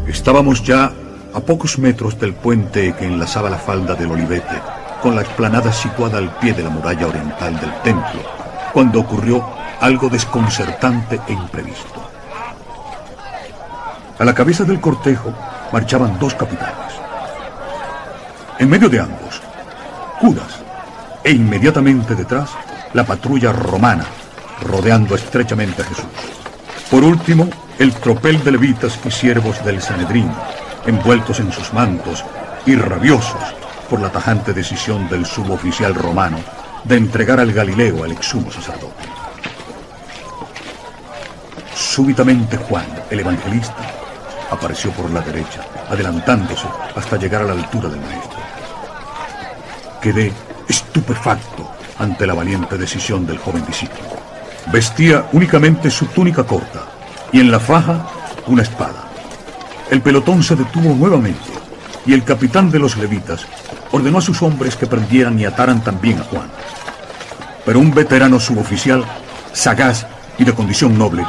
Estábamos 0.08 0.64
ya 0.64 0.92
a 1.34 1.40
pocos 1.40 1.78
metros 1.78 2.20
del 2.20 2.34
puente 2.34 2.96
que 2.96 3.06
enlazaba 3.06 3.50
la 3.50 3.58
falda 3.58 3.96
del 3.96 4.12
Olivete 4.12 4.62
con 5.02 5.16
la 5.16 5.22
explanada 5.22 5.72
situada 5.72 6.18
al 6.18 6.36
pie 6.38 6.54
de 6.54 6.64
la 6.64 6.70
muralla 6.70 7.08
oriental 7.08 7.60
del 7.60 7.74
templo, 7.84 8.22
cuando 8.74 9.00
ocurrió 9.00 9.46
algo 9.80 10.10
desconcertante 10.10 11.20
e 11.28 11.34
imprevisto. 11.34 12.10
A 14.20 14.26
la 14.26 14.34
cabeza 14.34 14.64
del 14.64 14.82
cortejo 14.82 15.32
marchaban 15.72 16.18
dos 16.18 16.34
capitanes. 16.34 16.76
En 18.58 18.70
medio 18.70 18.90
de 18.90 19.00
ambos, 19.00 19.42
Judas, 20.20 20.62
e 21.24 21.32
inmediatamente 21.32 22.16
detrás, 22.16 22.50
la 22.94 23.06
patrulla 23.06 23.52
romana, 23.52 24.06
rodeando 24.62 25.16
estrechamente 25.16 25.82
a 25.82 25.86
Jesús. 25.86 26.06
Por 26.90 27.04
último, 27.04 27.50
el 27.80 27.94
tropel 27.94 28.44
de 28.44 28.52
levitas 28.52 29.00
y 29.06 29.12
siervos 29.12 29.64
del 29.64 29.82
Sanedrín, 29.82 30.32
envueltos 30.86 31.40
en 31.40 31.52
sus 31.52 31.74
mantos 31.74 32.24
y 32.66 32.76
rabiosos 32.76 33.42
por 33.90 34.02
la 34.02 34.10
tajante 34.10 34.54
decisión 34.54 35.08
del 35.10 35.26
suboficial 35.26 35.94
romano 35.94 36.40
de 36.84 36.98
entregar 36.98 37.40
al 37.40 37.52
Galileo 37.54 38.04
al 38.04 38.12
exsumo 38.12 38.52
sacerdote. 38.52 39.04
Súbitamente 41.76 42.58
Juan, 42.58 42.86
el 43.10 43.20
evangelista, 43.20 43.92
apareció 44.50 44.92
por 44.92 45.10
la 45.12 45.22
derecha, 45.22 45.62
adelantándose 45.90 46.68
hasta 46.96 47.18
llegar 47.18 47.42
a 47.42 47.46
la 47.46 47.54
altura 47.54 47.90
del 47.90 48.02
maestro. 48.02 48.40
Quedé 50.02 50.32
estupefacto 50.68 51.70
ante 52.00 52.26
la 52.26 52.34
valiente 52.34 52.78
decisión 52.78 53.26
del 53.26 53.38
joven 53.38 53.66
discípulo. 53.66 54.17
Vestía 54.72 55.26
únicamente 55.32 55.90
su 55.90 56.08
túnica 56.08 56.44
corta, 56.44 56.82
y 57.32 57.40
en 57.40 57.52
la 57.52 57.60
faja 57.60 58.06
una 58.48 58.64
espada. 58.64 59.08
El 59.90 60.02
pelotón 60.02 60.44
se 60.44 60.56
detuvo 60.56 60.94
nuevamente 60.94 61.40
y 62.06 62.14
el 62.14 62.24
capitán 62.24 62.70
de 62.70 62.80
los 62.80 62.98
levitas 62.98 63.46
ordenó 63.92 64.18
a 64.18 64.22
sus 64.22 64.42
hombres 64.42 64.76
que 64.76 64.88
prendieran 64.88 65.40
y 65.40 65.46
ataran 65.46 65.82
también 65.82 66.20
a 66.20 66.24
Juan. 66.24 66.50
Pero 67.66 67.80
un 67.80 67.94
veterano 67.94 68.40
suboficial, 68.40 69.04
sagaz 69.54 70.06
y 70.38 70.44
de 70.44 70.54
condición 70.54 70.98
noble, 70.98 71.26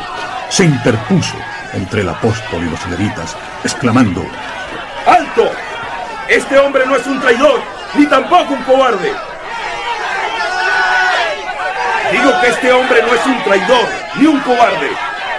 se 0.48 0.64
interpuso 0.64 1.35
entre 1.74 2.01
el 2.01 2.09
apóstol 2.09 2.64
y 2.64 2.70
los 2.70 2.87
levitas, 2.88 3.37
exclamando, 3.62 4.22
¡Alto! 5.07 5.51
Este 6.29 6.59
hombre 6.59 6.85
no 6.87 6.96
es 6.96 7.07
un 7.07 7.20
traidor, 7.20 7.61
ni 7.96 8.07
tampoco 8.07 8.55
un 8.55 8.62
cobarde. 8.62 9.12
Que 12.40 12.48
este 12.48 12.72
hombre 12.72 13.03
no 13.03 13.14
es 13.14 13.27
un 13.27 13.42
traidor, 13.44 13.88
ni 14.16 14.27
un 14.27 14.40
cobarde. 14.40 14.90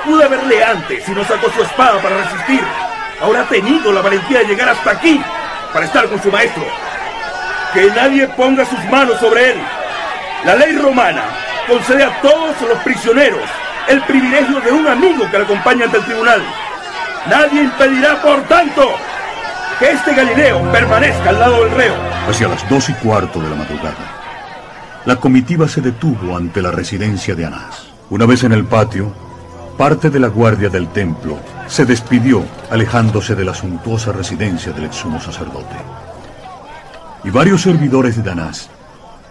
Pude 0.05 0.27
verle 0.27 0.63
antes 0.63 1.07
y 1.07 1.12
no 1.12 1.23
sacó 1.23 1.49
su 1.51 1.62
espada 1.62 2.01
para 2.01 2.17
resistir. 2.17 2.62
Ahora 3.21 3.41
ha 3.41 3.45
tenido 3.45 3.91
la 3.91 4.01
valentía 4.01 4.39
de 4.39 4.45
llegar 4.45 4.69
hasta 4.69 4.91
aquí 4.91 5.21
para 5.73 5.85
estar 5.85 6.07
con 6.07 6.21
su 6.21 6.31
maestro. 6.31 6.63
Que 7.73 7.89
nadie 7.91 8.27
ponga 8.29 8.65
sus 8.65 8.83
manos 8.85 9.19
sobre 9.19 9.51
él. 9.51 9.57
La 10.45 10.55
ley 10.55 10.75
romana 10.77 11.23
concede 11.67 12.03
a 12.03 12.21
todos 12.21 12.59
los 12.62 12.77
prisioneros 12.79 13.43
el 13.88 14.01
privilegio 14.03 14.59
de 14.62 14.71
un 14.71 14.88
amigo 14.88 15.29
que 15.29 15.38
le 15.38 15.43
acompaña 15.43 15.85
ante 15.85 15.97
el 15.97 16.05
tribunal. 16.05 16.41
Nadie 17.27 17.63
impedirá, 17.63 18.21
por 18.21 18.41
tanto, 18.43 18.93
que 19.79 19.91
este 19.91 20.13
Galileo 20.13 20.71
permanezca 20.71 21.29
al 21.29 21.39
lado 21.39 21.63
del 21.63 21.71
reo. 21.75 21.95
Hacia 22.29 22.47
las 22.47 22.67
dos 22.69 22.89
y 22.89 22.93
cuarto 22.93 23.39
de 23.39 23.49
la 23.49 23.55
madrugada, 23.55 24.18
la 25.05 25.15
comitiva 25.17 25.67
se 25.67 25.81
detuvo 25.81 26.35
ante 26.35 26.62
la 26.62 26.71
residencia 26.71 27.35
de 27.35 27.45
Anás. 27.45 27.89
Una 28.09 28.25
vez 28.25 28.43
en 28.43 28.53
el 28.53 28.65
patio, 28.65 29.13
Parte 29.79 30.09
de 30.09 30.19
la 30.19 30.27
guardia 30.27 30.67
del 30.67 30.89
templo 30.89 31.39
se 31.65 31.85
despidió 31.85 32.43
alejándose 32.69 33.33
de 33.33 33.45
la 33.45 33.53
suntuosa 33.53 34.12
residencia 34.12 34.73
del 34.73 34.83
exsumo 34.83 35.21
sacerdote. 35.21 35.77
Y 37.23 37.29
varios 37.29 37.62
servidores 37.62 38.17
de 38.17 38.23
Danás 38.23 38.69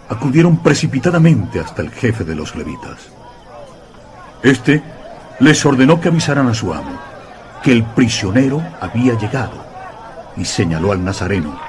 acudieron 0.09 0.57
precipitadamente 0.57 1.59
hasta 1.59 1.83
el 1.83 1.91
jefe 1.91 2.23
de 2.23 2.33
los 2.33 2.55
levitas. 2.55 3.11
Este 4.41 4.81
les 5.39 5.63
ordenó 5.67 6.01
que 6.01 6.07
avisaran 6.07 6.47
a 6.47 6.55
su 6.55 6.73
amo 6.73 6.99
que 7.61 7.71
el 7.71 7.83
prisionero 7.83 8.59
había 8.81 9.13
llegado 9.19 9.63
y 10.35 10.45
señaló 10.45 10.93
al 10.93 11.05
nazareno, 11.05 11.59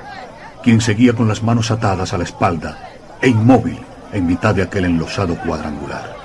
quien 0.63 0.81
seguía 0.81 1.13
con 1.13 1.29
las 1.29 1.43
manos 1.43 1.71
atadas 1.71 2.15
a 2.15 2.17
la 2.17 2.25
espalda 2.25 2.79
e 3.21 3.29
inmóvil 3.29 3.79
en 4.13 4.27
mitad 4.27 4.55
de 4.55 4.63
aquel 4.63 4.85
enlosado 4.85 5.37
cuadrangular. 5.37 6.17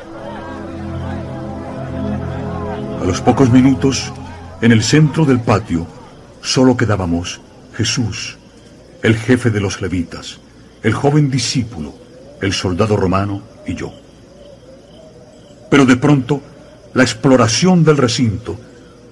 A 3.02 3.04
los 3.06 3.22
pocos 3.22 3.50
minutos, 3.52 4.12
en 4.62 4.72
el 4.72 4.84
centro 4.84 5.26
del 5.26 5.40
patio, 5.40 5.86
solo 6.42 6.76
quedábamos 6.76 7.42
Jesús, 7.74 8.38
el 9.04 9.16
jefe 9.16 9.50
de 9.50 9.60
los 9.60 9.82
levitas, 9.82 10.40
el 10.82 10.94
joven 10.94 11.30
discípulo, 11.30 11.94
el 12.42 12.54
soldado 12.54 12.96
romano 12.96 13.42
y 13.68 13.76
yo. 13.76 13.94
Pero 15.70 15.86
de 15.86 15.98
pronto, 15.98 16.42
la 16.94 17.04
exploración 17.04 17.84
del 17.84 17.98
recinto 17.98 18.58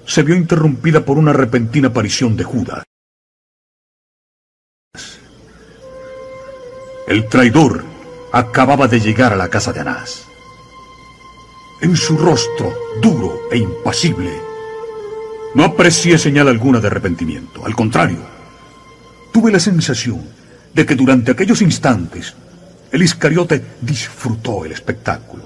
se 0.06 0.22
vio 0.22 0.34
interrumpida 0.34 1.04
por 1.04 1.18
una 1.18 1.32
repentina 1.32 1.88
aparición 1.88 2.36
de 2.36 2.44
Judas. 2.44 2.84
El 7.06 7.28
traidor 7.28 7.93
acababa 8.34 8.88
de 8.88 8.98
llegar 8.98 9.32
a 9.32 9.36
la 9.36 9.48
casa 9.48 9.72
de 9.72 9.78
Anás. 9.78 10.26
en 11.80 11.96
su 11.96 12.16
rostro 12.16 12.72
duro 13.00 13.42
e 13.50 13.58
impasible, 13.58 14.32
no 15.54 15.64
aprecié 15.64 16.18
señal 16.18 16.48
alguna 16.48 16.80
de 16.80 16.86
arrepentimiento. 16.88 17.64
Al 17.64 17.76
contrario, 17.76 18.18
tuve 19.32 19.52
la 19.52 19.60
sensación 19.60 20.22
de 20.72 20.86
que 20.86 20.96
durante 20.96 21.30
aquellos 21.30 21.62
instantes 21.62 22.34
el 22.90 23.02
Iscariote 23.02 23.62
disfrutó 23.80 24.64
el 24.64 24.72
espectáculo. 24.72 25.44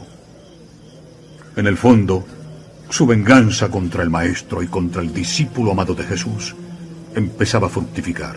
En 1.56 1.66
el 1.66 1.76
fondo, 1.76 2.24
su 2.88 3.04
venganza 3.04 3.68
contra 3.68 4.02
el 4.02 4.10
Maestro 4.10 4.62
y 4.62 4.68
contra 4.68 5.02
el 5.02 5.12
discípulo 5.12 5.72
amado 5.72 5.94
de 5.94 6.04
Jesús 6.04 6.54
empezaba 7.14 7.66
a 7.66 7.70
fructificar. 7.70 8.36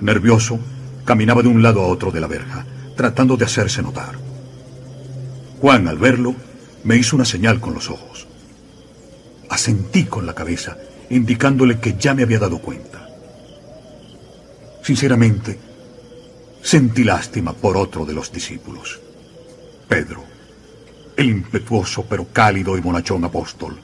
Nervioso, 0.00 0.58
caminaba 1.08 1.40
de 1.40 1.48
un 1.48 1.62
lado 1.62 1.80
a 1.80 1.86
otro 1.86 2.10
de 2.10 2.20
la 2.20 2.26
verja, 2.26 2.66
tratando 2.94 3.34
de 3.38 3.46
hacerse 3.46 3.80
notar. 3.80 4.12
Juan, 5.58 5.88
al 5.88 5.96
verlo, 5.96 6.34
me 6.84 6.98
hizo 6.98 7.16
una 7.16 7.24
señal 7.24 7.60
con 7.60 7.72
los 7.72 7.88
ojos. 7.88 8.26
Asentí 9.48 10.04
con 10.04 10.26
la 10.26 10.34
cabeza, 10.34 10.76
indicándole 11.08 11.80
que 11.80 11.96
ya 11.96 12.12
me 12.12 12.24
había 12.24 12.38
dado 12.38 12.58
cuenta. 12.58 13.08
Sinceramente, 14.82 15.58
sentí 16.62 17.04
lástima 17.04 17.54
por 17.54 17.78
otro 17.78 18.04
de 18.04 18.12
los 18.12 18.30
discípulos, 18.30 19.00
Pedro 19.88 20.28
el 21.16 21.30
impetuoso 21.30 22.04
pero 22.04 22.26
cálido 22.32 22.76
y 22.76 22.80
bonachón 22.80 23.24
apóstol, 23.24 23.76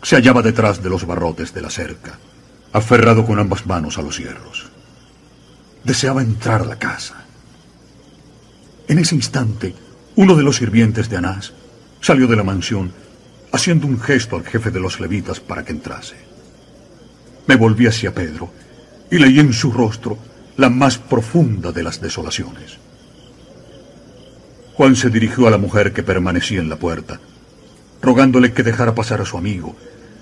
se 0.00 0.16
hallaba 0.16 0.40
detrás 0.40 0.80
de 0.80 0.88
los 0.88 1.04
barrotes 1.06 1.52
de 1.52 1.60
la 1.60 1.68
cerca, 1.68 2.18
aferrado 2.72 3.26
con 3.26 3.38
ambas 3.38 3.66
manos 3.66 3.98
a 3.98 4.02
los 4.02 4.16
hierros. 4.16 4.75
Deseaba 5.86 6.20
entrar 6.20 6.62
a 6.62 6.64
la 6.64 6.80
casa. 6.80 7.14
En 8.88 8.98
ese 8.98 9.14
instante, 9.14 9.72
uno 10.16 10.34
de 10.34 10.42
los 10.42 10.56
sirvientes 10.56 11.08
de 11.08 11.16
Anás 11.16 11.52
salió 12.00 12.26
de 12.26 12.34
la 12.34 12.42
mansión 12.42 12.92
haciendo 13.52 13.86
un 13.86 14.00
gesto 14.00 14.34
al 14.34 14.44
jefe 14.44 14.72
de 14.72 14.80
los 14.80 14.98
levitas 14.98 15.38
para 15.38 15.64
que 15.64 15.70
entrase. 15.70 16.16
Me 17.46 17.54
volví 17.54 17.86
hacia 17.86 18.12
Pedro 18.12 18.50
y 19.12 19.18
leí 19.18 19.38
en 19.38 19.52
su 19.52 19.70
rostro 19.70 20.18
la 20.56 20.70
más 20.70 20.98
profunda 20.98 21.70
de 21.70 21.84
las 21.84 22.00
desolaciones. 22.00 22.78
Juan 24.74 24.96
se 24.96 25.08
dirigió 25.08 25.46
a 25.46 25.52
la 25.52 25.58
mujer 25.58 25.92
que 25.92 26.02
permanecía 26.02 26.58
en 26.58 26.68
la 26.68 26.80
puerta, 26.80 27.20
rogándole 28.02 28.52
que 28.52 28.64
dejara 28.64 28.96
pasar 28.96 29.20
a 29.20 29.24
su 29.24 29.38
amigo, 29.38 29.76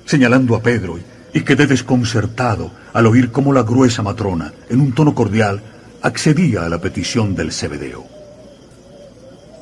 señalando 0.05 0.57
a 0.57 0.63
Pedro 0.63 0.99
y, 0.99 1.14
quedé 1.43 1.67
desconcertado 1.67 2.71
al 2.93 3.07
oír 3.07 3.33
cómo 3.33 3.53
la 3.53 3.63
gruesa 3.63 4.03
matrona, 4.03 4.53
en 4.69 4.81
un 4.81 4.93
tono 4.93 5.15
cordial, 5.15 5.61
accedía 6.03 6.65
a 6.65 6.69
la 6.69 6.81
petición 6.81 7.35
del 7.35 7.51
cebedeo. 7.51 8.05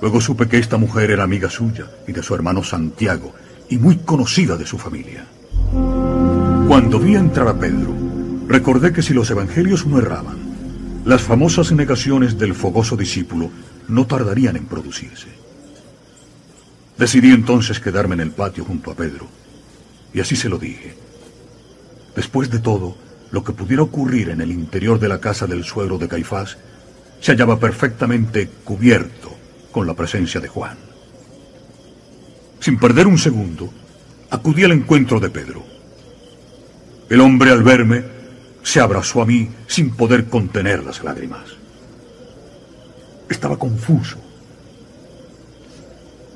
Luego 0.02 0.20
supe 0.20 0.48
que 0.48 0.58
esta 0.58 0.76
mujer 0.76 1.10
era 1.10 1.22
amiga 1.22 1.48
suya 1.48 1.86
y 2.06 2.12
de 2.12 2.22
su 2.22 2.34
hermano 2.34 2.62
Santiago, 2.62 3.32
y 3.68 3.78
muy 3.78 3.96
conocida 3.96 4.56
de 4.56 4.66
su 4.66 4.76
familia. 4.76 5.24
Cuando 6.68 6.98
vi 6.98 7.14
entrar 7.14 7.48
a 7.48 7.58
Pedro, 7.58 7.94
recordé 8.48 8.92
que 8.92 9.02
si 9.02 9.14
los 9.14 9.30
evangelios 9.30 9.86
no 9.86 9.98
erraban, 9.98 10.36
las 11.04 11.22
famosas 11.22 11.72
negaciones 11.72 12.38
del 12.38 12.54
fogoso 12.54 12.96
discípulo 12.96 13.50
no 13.88 14.06
tardarían 14.06 14.56
en 14.56 14.66
producirse. 14.66 15.28
Decidí 16.98 17.30
entonces 17.30 17.80
quedarme 17.80 18.14
en 18.14 18.20
el 18.20 18.30
patio 18.32 18.64
junto 18.64 18.90
a 18.90 18.94
Pedro, 18.94 19.26
y 20.12 20.20
así 20.20 20.36
se 20.36 20.48
lo 20.48 20.58
dije. 20.58 21.01
Después 22.14 22.50
de 22.50 22.58
todo, 22.58 22.96
lo 23.30 23.42
que 23.42 23.52
pudiera 23.52 23.82
ocurrir 23.82 24.28
en 24.28 24.40
el 24.40 24.52
interior 24.52 24.98
de 24.98 25.08
la 25.08 25.20
casa 25.20 25.46
del 25.46 25.64
suegro 25.64 25.98
de 25.98 26.08
Caifás 26.08 26.58
se 27.20 27.32
hallaba 27.32 27.58
perfectamente 27.58 28.48
cubierto 28.64 29.34
con 29.70 29.86
la 29.86 29.94
presencia 29.94 30.40
de 30.40 30.48
Juan. 30.48 30.76
Sin 32.60 32.78
perder 32.78 33.06
un 33.06 33.18
segundo, 33.18 33.72
acudí 34.30 34.64
al 34.64 34.72
encuentro 34.72 35.18
de 35.18 35.30
Pedro. 35.30 35.64
El 37.08 37.20
hombre 37.20 37.50
al 37.50 37.62
verme 37.62 38.04
se 38.62 38.80
abrazó 38.80 39.22
a 39.22 39.26
mí 39.26 39.50
sin 39.66 39.96
poder 39.96 40.26
contener 40.26 40.84
las 40.84 41.02
lágrimas. 41.02 41.42
Estaba 43.28 43.58
confuso. 43.58 44.18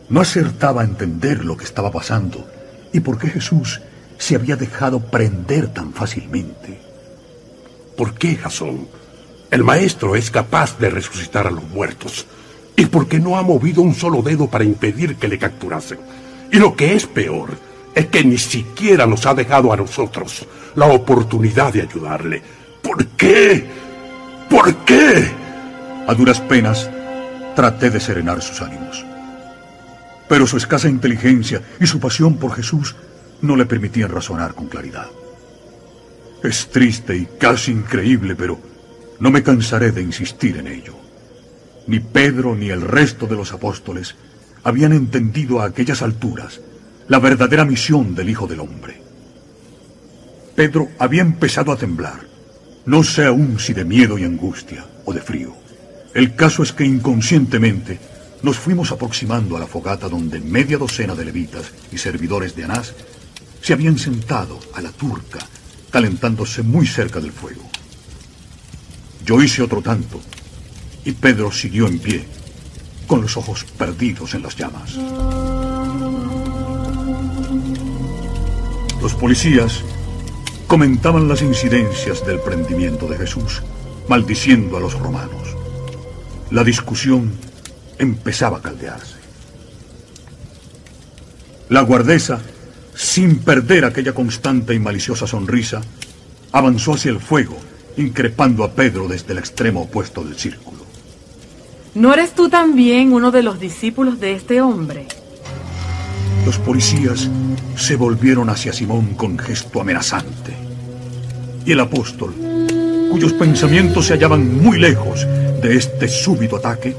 No 0.09 0.20
acertaba 0.20 0.83
a 0.83 0.85
entender 0.85 1.45
lo 1.45 1.57
que 1.57 1.64
estaba 1.64 1.91
pasando 1.93 2.49
y 2.93 3.01
por 3.01 3.18
qué 3.18 3.29
Jesús 3.29 3.81
se 4.19 4.35
había 4.35 4.57
dejado 4.57 5.01
prender 5.01 5.69
tan 5.69 5.93
fácilmente. 5.93 6.81
¿Por 7.97 8.14
qué, 8.14 8.37
Jasón? 8.37 8.89
El 9.51 9.64
maestro 9.64 10.17
es 10.17 10.31
capaz 10.31 10.79
de 10.79 10.91
resucitar 10.91 11.47
a 11.47 11.51
los 11.51 11.64
muertos. 11.64 12.27
¿Y 12.77 12.87
por 12.87 13.09
qué 13.09 13.19
no 13.19 13.39
ha 13.39 13.43
movido 13.43 13.81
un 13.81 13.95
solo 13.95 14.23
dedo 14.23 14.49
para 14.49 14.64
impedir 14.64 15.17
que 15.17 15.29
le 15.29 15.39
capturasen? 15.39 15.99
Y 16.53 16.59
lo 16.59 16.77
que 16.77 16.95
es 16.95 17.07
peor 17.07 17.51
es 17.95 18.07
que 18.07 18.25
ni 18.25 18.37
siquiera 18.37 19.07
nos 19.07 19.25
ha 19.25 19.35
dejado 19.35 19.73
a 19.73 19.77
nosotros 19.77 20.47
la 20.75 20.87
oportunidad 20.87 21.73
de 21.73 21.83
ayudarle. 21.83 22.43
¿Por 22.83 23.07
qué? 23.09 23.67
¿Por 24.51 24.75
qué? 24.85 25.31
A 26.07 26.14
duras 26.14 26.41
penas, 26.41 26.91
traté 27.55 27.89
de 27.89 27.99
serenar 27.99 28.43
sus 28.43 28.61
ánimos. 28.61 29.05
Pero 30.29 30.47
su 30.47 30.57
escasa 30.57 30.89
inteligencia 30.89 31.62
y 31.81 31.87
su 31.87 31.99
pasión 31.99 32.37
por 32.37 32.55
Jesús 32.55 32.95
no 33.43 33.57
le 33.57 33.66
permitían 33.66 34.11
razonar 34.11 34.55
con 34.55 34.66
claridad. 34.66 35.09
Es 36.43 36.68
triste 36.68 37.16
y 37.16 37.26
casi 37.39 37.72
increíble, 37.72 38.37
pero 38.37 38.59
no 39.20 39.30
me 39.30 39.43
cansaré 39.43 39.93
de 39.93 40.03
insistir 40.03 40.57
en 40.59 40.68
ello. 40.68 40.95
Ni 41.87 42.01
Pedro 42.01 42.55
ni 42.55 42.70
el 42.70 42.82
resto 42.82 43.26
de 43.26 43.37
los 43.37 43.53
apóstoles 43.53 44.14
habían 44.64 44.93
entendido 44.93 45.61
a 45.61 45.66
aquellas 45.66 46.03
alturas 46.03 46.61
la 47.09 47.18
verdadera 47.18 47.64
misión 47.64 48.14
del 48.14 48.30
Hijo 48.30 48.47
del 48.47 48.61
Hombre. 48.61 49.01
Pedro 50.55 50.89
había 50.99 51.22
empezado 51.22 51.70
a 51.70 51.76
temblar, 51.76 52.26
no 52.87 53.03
sé 53.05 53.26
aún 53.26 53.59
si 53.61 53.72
de 53.72 53.84
miedo 53.84 54.18
y 54.18 54.24
angustia 54.24 54.84
o 55.05 55.12
de 55.12 55.20
frío. 55.20 55.55
El 56.14 56.34
caso 56.34 56.62
es 56.62 56.72
que 56.72 56.84
inconscientemente 56.84 57.99
nos 58.43 58.57
fuimos 58.57 58.91
aproximando 58.91 59.57
a 59.57 59.61
la 59.61 59.66
fogata 59.66 60.09
donde 60.09 60.41
media 60.41 60.78
docena 60.78 61.14
de 61.14 61.24
levitas 61.24 61.72
y 61.93 61.99
servidores 61.99 62.57
de 62.57 62.64
Anás 62.64 62.95
se 63.67 63.73
habían 63.73 63.99
sentado 63.99 64.61
a 64.75 64.81
la 64.81 64.93
turca, 64.93 65.41
calentándose 65.91 66.62
muy 66.62 66.87
cerca 66.87 67.19
del 67.19 67.33
fuego. 67.33 67.69
Yo 69.25 69.43
hice 69.43 69.61
otro 69.61 69.83
tanto 69.83 70.21
y 71.05 71.11
Pedro 71.11 71.51
siguió 71.51 71.89
en 71.89 71.99
pie, 71.99 72.25
con 73.09 73.23
los 73.23 73.37
ojos 73.37 73.64
perdidos 73.64 74.35
en 74.35 74.43
las 74.43 74.55
llamas. 74.55 74.95
Los 79.03 79.14
policías 79.14 79.81
comentaban 80.69 81.27
las 81.27 81.43
incidencias 81.43 82.25
del 82.25 82.39
prendimiento 82.39 83.09
de 83.09 83.19
Jesús, 83.19 83.64
maldiciendo 84.09 84.77
a 84.77 84.81
los 84.81 84.97
romanos. 84.97 85.57
La 86.53 86.62
discusión 86.62 87.33
empezaba 87.99 88.59
a 88.59 88.62
caldearse. 88.62 89.17
La 91.69 91.81
guardesa, 91.81 92.41
sin 92.97 93.38
perder 93.40 93.84
aquella 93.84 94.14
constante 94.14 94.74
y 94.74 94.78
maliciosa 94.78 95.26
sonrisa, 95.26 95.82
avanzó 96.53 96.94
hacia 96.94 97.11
el 97.11 97.20
fuego, 97.20 97.57
increpando 97.99 98.64
a 98.64 98.72
Pedro 98.72 99.07
desde 99.07 99.32
el 99.32 99.38
extremo 99.38 99.82
opuesto 99.82 100.24
del 100.24 100.36
círculo. 100.36 100.78
¿No 101.94 102.12
eres 102.12 102.34
tú 102.34 102.49
también 102.49 103.12
uno 103.12 103.30
de 103.30 103.42
los 103.42 103.61
discípulos 103.61 104.18
de 104.18 104.32
este 104.32 104.62
hombre? 104.62 105.07
Los 106.47 106.59
policías 106.59 107.28
se 107.76 107.97
volvieron 107.97 108.49
hacia 108.49 108.72
Simón 108.72 109.14
con 109.14 109.38
gesto 109.38 109.80
amenazante. 109.80 110.55
Y 111.66 111.72
el 111.72 111.80
apóstol, 111.80 112.34
cuyos 113.11 113.32
pensamientos 113.34 114.07
se 114.07 114.14
hallaban 114.14 114.62
muy 114.62 114.78
lejos 114.78 115.26
de 115.61 115.76
este 115.76 116.09
súbito 116.09 116.57
ataque, 116.57 116.97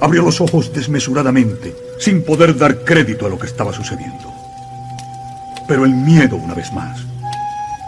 abrió 0.00 0.22
los 0.22 0.40
ojos 0.40 0.72
desmesuradamente, 0.72 1.74
sin 1.98 2.24
poder 2.24 2.56
dar 2.56 2.82
crédito 2.84 3.26
a 3.26 3.28
lo 3.28 3.38
que 3.38 3.46
estaba 3.46 3.72
sucediendo. 3.72 4.41
Pero 5.72 5.86
el 5.86 5.94
miedo, 5.94 6.36
una 6.36 6.52
vez 6.52 6.70
más, 6.74 7.00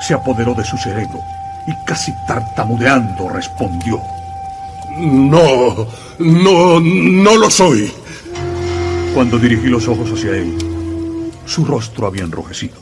se 0.01 0.14
apoderó 0.14 0.55
de 0.55 0.64
su 0.64 0.74
cerebro 0.78 1.20
y 1.66 1.87
casi 1.87 2.14
tartamudeando 2.26 3.28
respondió. 3.28 4.01
No, 4.99 5.87
no, 6.18 6.80
no 6.80 7.37
lo 7.37 7.51
soy. 7.51 7.93
Cuando 9.12 9.39
dirigí 9.39 9.66
los 9.66 9.87
ojos 9.87 10.11
hacia 10.12 10.30
él, 10.30 10.57
su 11.45 11.66
rostro 11.66 12.07
había 12.07 12.24
enrojecido. 12.24 12.76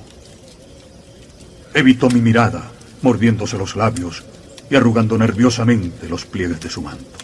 Evitó 1.75 2.09
mi 2.09 2.21
mirada, 2.21 2.71
mordiéndose 3.03 3.59
los 3.59 3.75
labios 3.75 4.23
y 4.71 4.77
arrugando 4.77 5.19
nerviosamente 5.19 6.09
los 6.09 6.27
pliegues 6.27 6.61
de 6.61 6.71
su 6.71 6.81
manto. 6.81 7.19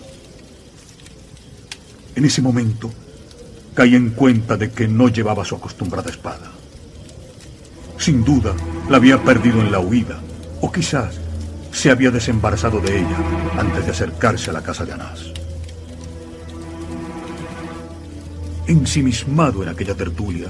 En 2.17 2.25
ese 2.25 2.43
momento 2.43 2.91
caí 3.73 3.95
en 3.95 4.11
cuenta 4.11 4.57
de 4.57 4.73
que 4.73 4.89
no 4.89 5.07
llevaba 5.07 5.45
su 5.45 5.55
acostumbrada 5.55 6.11
espada. 6.11 6.58
Sin 7.99 8.25
duda 8.25 8.55
la 8.89 8.97
había 8.97 9.23
perdido 9.23 9.61
en 9.61 9.73
la 9.73 9.81
huida, 9.81 10.21
o 10.61 10.71
quizás 10.71 11.19
se 11.73 11.91
había 11.91 12.11
desembarazado 12.11 12.81
de 12.81 13.01
ella 13.01 13.17
antes 13.59 13.85
de 13.85 13.91
acercarse 13.91 14.51
a 14.51 14.53
la 14.53 14.63
casa 14.63 14.85
de 14.85 14.93
Anás. 14.93 15.33
Ensimismado 18.67 19.63
en 19.63 19.69
aquella 19.69 19.95
tertulia, 19.95 20.49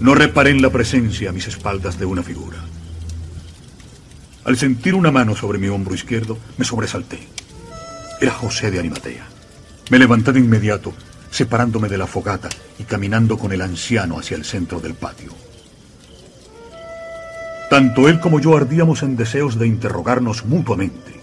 no 0.00 0.14
reparé 0.14 0.50
en 0.50 0.62
la 0.62 0.70
presencia 0.70 1.30
a 1.30 1.32
mis 1.32 1.48
espaldas 1.48 1.98
de 1.98 2.06
una 2.06 2.22
figura. 2.22 2.58
Al 4.44 4.56
sentir 4.56 4.94
una 4.94 5.10
mano 5.10 5.34
sobre 5.34 5.58
mi 5.58 5.68
hombro 5.68 5.94
izquierdo, 5.94 6.38
me 6.58 6.64
sobresalté. 6.64 7.20
Era 8.20 8.32
José 8.32 8.70
de 8.70 8.78
Arimatea. 8.78 9.26
Me 9.90 9.98
levanté 9.98 10.32
de 10.32 10.40
inmediato, 10.40 10.92
separándome 11.30 11.88
de 11.88 11.98
la 11.98 12.06
fogata 12.06 12.48
y 12.78 12.84
caminando 12.84 13.38
con 13.38 13.52
el 13.52 13.62
anciano 13.62 14.18
hacia 14.18 14.36
el 14.36 14.44
centro 14.44 14.80
del 14.80 14.94
patio. 14.94 15.32
Tanto 17.70 18.08
él 18.08 18.20
como 18.20 18.40
yo 18.40 18.56
ardíamos 18.56 19.02
en 19.02 19.16
deseos 19.16 19.58
de 19.58 19.66
interrogarnos 19.66 20.44
mutuamente. 20.44 21.20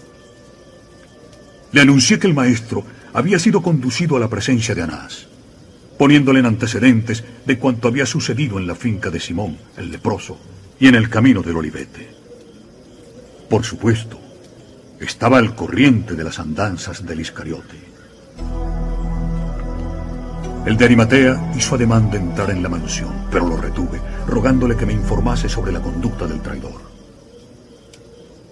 Le 1.72 1.80
anuncié 1.80 2.18
que 2.18 2.26
el 2.26 2.34
maestro 2.34 2.84
había 3.14 3.38
sido 3.38 3.62
conducido 3.62 4.16
a 4.16 4.20
la 4.20 4.28
presencia 4.28 4.74
de 4.74 4.82
Anás, 4.82 5.28
poniéndole 5.98 6.40
en 6.40 6.46
antecedentes 6.46 7.24
de 7.46 7.58
cuanto 7.58 7.88
había 7.88 8.06
sucedido 8.06 8.58
en 8.58 8.66
la 8.66 8.74
finca 8.74 9.10
de 9.10 9.20
Simón, 9.20 9.56
el 9.76 9.90
leproso, 9.90 10.38
y 10.78 10.88
en 10.88 10.94
el 10.94 11.08
camino 11.08 11.42
del 11.42 11.56
olivete. 11.56 12.10
Por 13.48 13.64
supuesto, 13.64 14.18
estaba 14.98 15.38
al 15.38 15.54
corriente 15.54 16.14
de 16.14 16.24
las 16.24 16.38
andanzas 16.38 17.04
del 17.06 17.20
Iscariote. 17.20 17.76
El 20.64 20.76
de 20.76 20.84
Arimatea 20.84 21.52
hizo 21.56 21.74
ademán 21.74 22.08
de 22.12 22.18
entrar 22.18 22.48
en 22.50 22.62
la 22.62 22.68
mansión, 22.68 23.26
pero 23.32 23.48
lo 23.48 23.56
retuve, 23.56 24.00
rogándole 24.28 24.76
que 24.76 24.86
me 24.86 24.92
informase 24.92 25.48
sobre 25.48 25.72
la 25.72 25.82
conducta 25.82 26.28
del 26.28 26.40
traidor. 26.40 26.80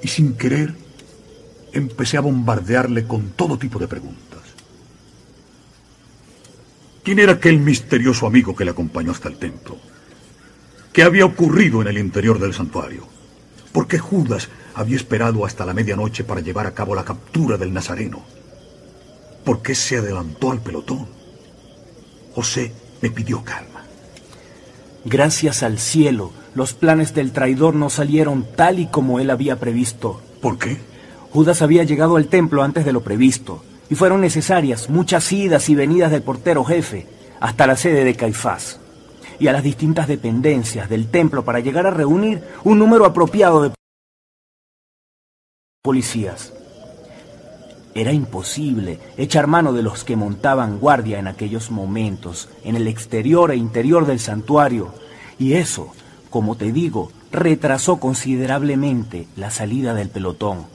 Y 0.02 0.08
sin 0.08 0.34
querer, 0.34 0.74
empecé 1.72 2.16
a 2.16 2.20
bombardearle 2.22 3.06
con 3.06 3.30
todo 3.30 3.58
tipo 3.58 3.78
de 3.78 3.86
preguntas. 3.86 4.40
¿Quién 7.04 7.20
era 7.20 7.34
aquel 7.34 7.60
misterioso 7.60 8.26
amigo 8.26 8.56
que 8.56 8.64
le 8.64 8.72
acompañó 8.72 9.12
hasta 9.12 9.28
el 9.28 9.36
templo? 9.36 9.76
¿Qué 10.92 11.04
había 11.04 11.24
ocurrido 11.24 11.80
en 11.80 11.86
el 11.86 11.98
interior 11.98 12.40
del 12.40 12.54
santuario? 12.54 13.06
¿Por 13.70 13.86
qué 13.86 14.00
Judas 14.00 14.48
había 14.74 14.96
esperado 14.96 15.46
hasta 15.46 15.64
la 15.64 15.74
medianoche 15.74 16.24
para 16.24 16.40
llevar 16.40 16.66
a 16.66 16.74
cabo 16.74 16.96
la 16.96 17.04
captura 17.04 17.56
del 17.56 17.72
Nazareno? 17.72 18.24
¿Por 19.44 19.62
qué 19.62 19.76
se 19.76 19.98
adelantó 19.98 20.50
al 20.50 20.60
pelotón? 20.60 21.19
José 22.34 22.72
me 23.00 23.10
pidió 23.10 23.42
calma. 23.44 23.84
Gracias 25.04 25.62
al 25.62 25.78
cielo, 25.78 26.32
los 26.54 26.74
planes 26.74 27.14
del 27.14 27.32
traidor 27.32 27.74
no 27.74 27.90
salieron 27.90 28.46
tal 28.56 28.78
y 28.78 28.86
como 28.86 29.20
él 29.20 29.30
había 29.30 29.56
previsto. 29.56 30.20
¿Por 30.40 30.58
qué? 30.58 30.78
Judas 31.32 31.62
había 31.62 31.84
llegado 31.84 32.16
al 32.16 32.26
templo 32.26 32.62
antes 32.62 32.84
de 32.84 32.92
lo 32.92 33.02
previsto, 33.02 33.64
y 33.88 33.94
fueron 33.94 34.20
necesarias 34.20 34.90
muchas 34.90 35.32
idas 35.32 35.68
y 35.68 35.74
venidas 35.74 36.10
del 36.10 36.22
portero 36.22 36.64
jefe 36.64 37.06
hasta 37.40 37.66
la 37.66 37.76
sede 37.76 38.04
de 38.04 38.14
Caifás 38.14 38.78
y 39.38 39.48
a 39.48 39.52
las 39.52 39.62
distintas 39.62 40.06
dependencias 40.06 40.88
del 40.88 41.10
templo 41.10 41.44
para 41.44 41.60
llegar 41.60 41.86
a 41.86 41.90
reunir 41.90 42.42
un 42.62 42.78
número 42.78 43.06
apropiado 43.06 43.62
de 43.62 43.72
policías. 45.82 46.52
Era 47.94 48.12
imposible 48.12 49.00
echar 49.16 49.46
mano 49.46 49.72
de 49.72 49.82
los 49.82 50.04
que 50.04 50.16
montaban 50.16 50.78
guardia 50.78 51.18
en 51.18 51.26
aquellos 51.26 51.70
momentos, 51.70 52.48
en 52.64 52.76
el 52.76 52.86
exterior 52.86 53.50
e 53.50 53.56
interior 53.56 54.06
del 54.06 54.20
santuario, 54.20 54.94
y 55.38 55.54
eso, 55.54 55.92
como 56.30 56.56
te 56.56 56.72
digo, 56.72 57.10
retrasó 57.32 57.98
considerablemente 57.98 59.26
la 59.36 59.50
salida 59.50 59.94
del 59.94 60.08
pelotón. 60.08 60.66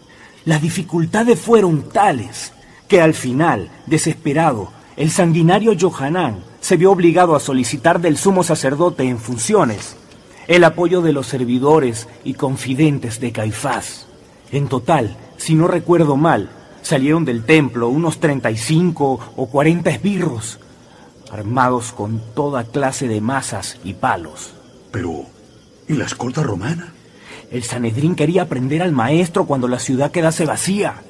Las 0.44 0.62
dificultades 0.62 1.40
fueron 1.40 1.90
tales 1.90 2.54
que 2.88 3.02
al 3.02 3.14
final, 3.14 3.70
desesperado, 3.86 4.70
el 4.98 5.10
sanguinario 5.12 5.74
Johanán 5.80 6.44
se 6.60 6.78
vio 6.78 6.92
obligado 6.92 7.36
a 7.36 7.40
solicitar 7.40 8.00
del 8.00 8.18
sumo 8.18 8.44
sacerdote 8.44 9.04
en 9.04 9.20
funciones 9.20 9.96
el 10.48 10.64
apoyo 10.64 11.02
de 11.02 11.14
los 11.14 11.28
servidores 11.28 12.08
y 12.24 12.36
confidentes 12.36 13.20
de 13.20 13.32
Caifás. 13.32 14.06
En 14.52 14.68
total, 14.68 15.18
si 15.38 15.56
no 15.56 15.68
recuerdo 15.68 16.18
mal, 16.18 16.50
salieron 16.86 17.26
del 17.26 17.44
templo 17.44 17.90
unos 17.90 18.20
35 18.20 19.20
o 19.36 19.46
40 19.48 19.90
esbirros, 19.90 20.60
armados 21.32 21.92
con 21.92 22.22
toda 22.36 22.64
clase 22.64 23.08
de 23.08 23.22
masas 23.22 23.80
y 23.84 23.96
palos. 23.96 24.54
Pero, 24.92 25.26
¿y 25.88 25.94
la 25.94 26.06
escolta 26.06 26.44
romana? 26.44 26.94
El 27.50 27.64
Sanedrín 27.64 28.16
quería 28.16 28.48
prender 28.48 28.84
al 28.84 28.92
maestro 28.92 29.46
cuando 29.46 29.68
la 29.68 29.80
ciudad 29.80 30.12
quedase 30.12 30.46
vacía. 30.46 31.02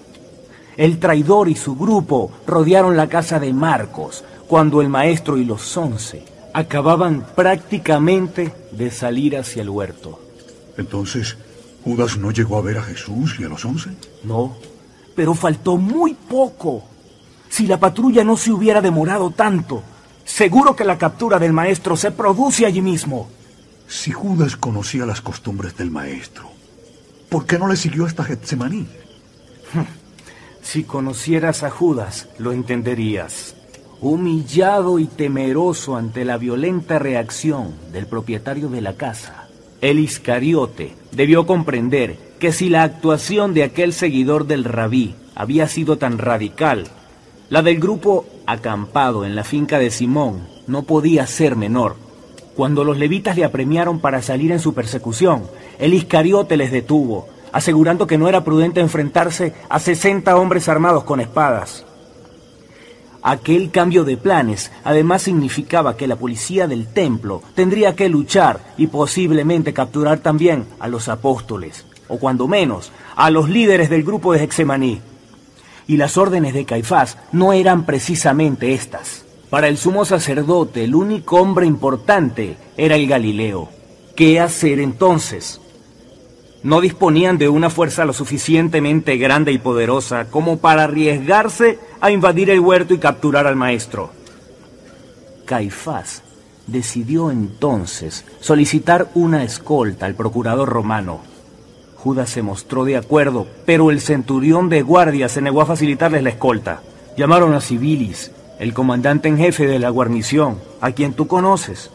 El 0.77 0.97
traidor 0.97 1.49
y 1.49 1.55
su 1.55 1.75
grupo 1.75 2.31
rodearon 2.47 2.95
la 2.95 3.07
casa 3.07 3.39
de 3.39 3.51
Marcos 3.51 4.23
cuando 4.47 4.81
el 4.81 4.87
maestro 4.87 5.37
y 5.37 5.43
los 5.43 5.75
once 5.75 6.23
acababan 6.53 7.25
prácticamente 7.35 8.53
de 8.71 8.91
salir 8.91 9.37
hacia 9.37 9.61
el 9.61 9.69
huerto. 9.69 10.21
Entonces, 10.77 11.35
¿Judas 11.83 12.17
no 12.17 12.31
llegó 12.31 12.57
a 12.57 12.61
ver 12.61 12.77
a 12.77 12.83
Jesús 12.83 13.35
y 13.39 13.43
a 13.43 13.49
los 13.49 13.65
once? 13.65 13.89
No, 14.23 14.55
pero 15.15 15.33
faltó 15.33 15.77
muy 15.77 16.13
poco. 16.13 16.83
Si 17.49 17.67
la 17.67 17.79
patrulla 17.79 18.23
no 18.23 18.37
se 18.37 18.51
hubiera 18.51 18.81
demorado 18.81 19.31
tanto, 19.31 19.81
seguro 20.25 20.75
que 20.75 20.83
la 20.83 20.97
captura 20.97 21.39
del 21.39 21.53
maestro 21.53 21.95
se 21.95 22.11
produce 22.11 22.65
allí 22.65 22.81
mismo. 22.81 23.29
Si 23.87 24.11
Judas 24.11 24.57
conocía 24.57 25.05
las 25.05 25.21
costumbres 25.21 25.77
del 25.77 25.91
maestro, 25.91 26.49
¿por 27.29 27.45
qué 27.45 27.57
no 27.57 27.67
le 27.67 27.75
siguió 27.75 28.05
hasta 28.05 28.23
Getsemaní? 28.23 28.87
Si 30.61 30.83
conocieras 30.83 31.61
a 31.61 31.69
Judas, 31.69 32.27
lo 32.39 32.51
entenderías. 32.51 33.55
Humillado 34.01 34.97
y 34.97 35.05
temeroso 35.05 35.95
ante 35.95 36.25
la 36.25 36.37
violenta 36.37 36.97
reacción 36.97 37.75
del 37.93 38.07
propietario 38.07 38.67
de 38.69 38.81
la 38.81 38.93
casa, 38.93 39.47
el 39.81 39.99
Iscariote 39.99 40.95
debió 41.11 41.45
comprender 41.45 42.17
que 42.39 42.51
si 42.51 42.69
la 42.69 42.83
actuación 42.83 43.53
de 43.53 43.63
aquel 43.63 43.93
seguidor 43.93 44.45
del 44.45 44.63
rabí 44.63 45.15
había 45.35 45.67
sido 45.67 45.97
tan 45.97 46.17
radical, 46.17 46.85
la 47.49 47.61
del 47.61 47.79
grupo 47.79 48.25
acampado 48.45 49.25
en 49.25 49.35
la 49.35 49.43
finca 49.43 49.79
de 49.79 49.91
Simón 49.91 50.47
no 50.67 50.83
podía 50.83 51.27
ser 51.27 51.55
menor. 51.55 51.95
Cuando 52.55 52.83
los 52.83 52.97
levitas 52.97 53.35
le 53.35 53.45
apremiaron 53.45 53.99
para 53.99 54.21
salir 54.21 54.51
en 54.51 54.59
su 54.59 54.73
persecución, 54.73 55.43
el 55.77 55.93
Iscariote 55.93 56.57
les 56.57 56.71
detuvo, 56.71 57.27
asegurando 57.51 58.07
que 58.07 58.17
no 58.17 58.27
era 58.27 58.43
prudente 58.43 58.79
enfrentarse 58.79 59.53
a 59.69 59.79
60 59.79 60.35
hombres 60.37 60.67
armados 60.67 61.03
con 61.03 61.19
espadas. 61.19 61.85
Aquel 63.21 63.71
cambio 63.71 64.03
de 64.03 64.17
planes 64.17 64.71
además 64.83 65.23
significaba 65.23 65.97
que 65.97 66.07
la 66.07 66.15
policía 66.15 66.67
del 66.67 66.87
templo 66.87 67.41
tendría 67.55 67.95
que 67.95 68.07
luchar 68.07 68.59
y 68.77 68.87
posiblemente 68.87 69.73
capturar 69.73 70.19
también 70.19 70.65
a 70.79 70.87
los 70.87 71.09
apóstoles 71.09 71.85
o 72.07 72.17
cuando 72.17 72.47
menos, 72.47 72.91
a 73.15 73.29
los 73.29 73.49
líderes 73.49 73.89
del 73.89 74.03
grupo 74.03 74.33
de 74.33 74.43
Hexemaní. 74.43 75.01
Y 75.87 75.97
las 75.97 76.17
órdenes 76.17 76.53
de 76.53 76.65
Caifás 76.65 77.17
no 77.31 77.53
eran 77.53 77.85
precisamente 77.85 78.73
estas. 78.73 79.25
Para 79.49 79.67
el 79.67 79.77
sumo 79.77 80.05
sacerdote, 80.05 80.83
el 80.83 80.95
único 80.95 81.37
hombre 81.37 81.65
importante 81.65 82.57
era 82.77 82.95
el 82.95 83.07
Galileo. 83.07 83.69
¿Qué 84.15 84.39
hacer 84.39 84.79
entonces? 84.79 85.61
No 86.63 86.81
disponían 86.81 87.37
de 87.37 87.47
una 87.47 87.69
fuerza 87.69 88.05
lo 88.05 88.13
suficientemente 88.13 89.17
grande 89.17 89.51
y 89.51 89.59
poderosa 89.59 90.25
como 90.25 90.57
para 90.57 90.85
arriesgarse 90.85 91.77
a 92.01 92.09
invadir 92.09 92.49
el 92.49 92.59
huerto 92.59 92.95
y 92.95 92.97
capturar 92.97 93.45
al 93.45 93.55
maestro. 93.55 94.11
Caifás 95.45 96.23
decidió 96.65 97.29
entonces 97.29 98.25
solicitar 98.39 99.11
una 99.13 99.43
escolta 99.43 100.07
al 100.07 100.15
procurador 100.15 100.67
romano 100.67 101.34
Judas 102.05 102.29
se 102.29 102.43
mostró 102.43 102.85
de 102.85 102.97
acuerdo, 102.97 103.47
pero 103.65 103.89
el 103.89 103.99
centurión 103.99 104.69
de 104.69 104.83
guardia 104.83 105.27
se 105.27 105.41
negó 105.41 105.61
a 105.61 105.65
facilitarles 105.65 106.21
la 106.21 106.29
escolta. 106.29 106.83
Llamaron 107.17 107.55
a 107.55 107.61
Civilis, 107.61 108.31
el 108.59 108.75
comandante 108.75 109.27
en 109.27 109.39
jefe 109.39 109.65
de 109.65 109.79
la 109.79 109.89
guarnición, 109.89 110.59
a 110.81 110.91
quien 110.91 111.13
tú 111.13 111.25
conoces. 111.25 111.89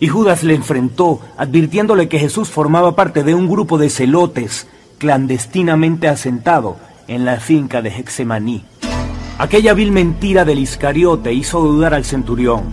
Y 0.00 0.08
Judas 0.08 0.42
le 0.44 0.54
enfrentó, 0.54 1.20
advirtiéndole 1.38 2.10
que 2.10 2.18
Jesús 2.18 2.50
formaba 2.50 2.94
parte 2.94 3.24
de 3.24 3.34
un 3.34 3.48
grupo 3.48 3.78
de 3.78 3.88
celotes 3.88 4.66
clandestinamente 4.98 6.08
asentado 6.08 6.76
en 7.08 7.24
la 7.24 7.40
finca 7.40 7.80
de 7.80 7.88
Hexemaní. 7.88 8.66
Aquella 9.38 9.72
vil 9.72 9.92
mentira 9.92 10.44
del 10.44 10.58
Iscariote 10.58 11.32
hizo 11.32 11.62
dudar 11.62 11.94
al 11.94 12.04
centurión. 12.04 12.64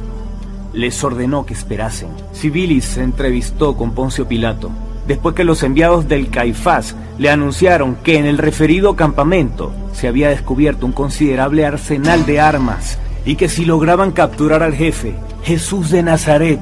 Les 0.73 1.01
ordenó 1.05 1.45
que 1.45 1.53
esperasen. 1.53 2.09
Civilis 2.33 2.83
se 2.83 3.01
entrevistó 3.01 3.77
con 3.77 3.91
Poncio 3.91 4.27
Pilato 4.27 4.71
después 5.11 5.35
que 5.35 5.43
los 5.43 5.61
enviados 5.61 6.07
del 6.07 6.29
Caifás 6.29 6.95
le 7.17 7.29
anunciaron 7.29 7.95
que 7.95 8.17
en 8.17 8.25
el 8.25 8.37
referido 8.37 8.95
campamento 8.95 9.73
se 9.91 10.07
había 10.07 10.29
descubierto 10.29 10.85
un 10.85 10.93
considerable 10.93 11.65
arsenal 11.65 12.25
de 12.25 12.39
armas 12.39 12.97
y 13.25 13.35
que 13.35 13.49
si 13.49 13.65
lograban 13.65 14.13
capturar 14.13 14.63
al 14.63 14.73
jefe, 14.73 15.15
Jesús 15.43 15.89
de 15.89 16.01
Nazaret, 16.01 16.61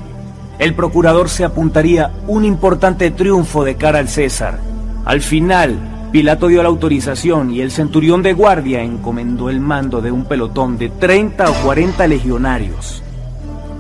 el 0.58 0.74
procurador 0.74 1.30
se 1.30 1.44
apuntaría 1.44 2.12
un 2.26 2.44
importante 2.44 3.12
triunfo 3.12 3.64
de 3.64 3.76
cara 3.76 4.00
al 4.00 4.10
César. 4.10 4.60
Al 5.06 5.22
final, 5.22 5.78
Pilato 6.12 6.48
dio 6.48 6.64
la 6.64 6.70
autorización 6.70 7.52
y 7.52 7.62
el 7.62 7.70
centurión 7.70 8.24
de 8.24 8.34
guardia 8.34 8.82
encomendó 8.82 9.52
el 9.52 9.60
mando 9.60 10.02
de 10.02 10.12
un 10.12 10.26
pelotón 10.26 10.80
de 10.80 10.90
30 10.90 11.52
o 11.52 11.54
40 11.66 12.08
legionarios. 12.08 13.04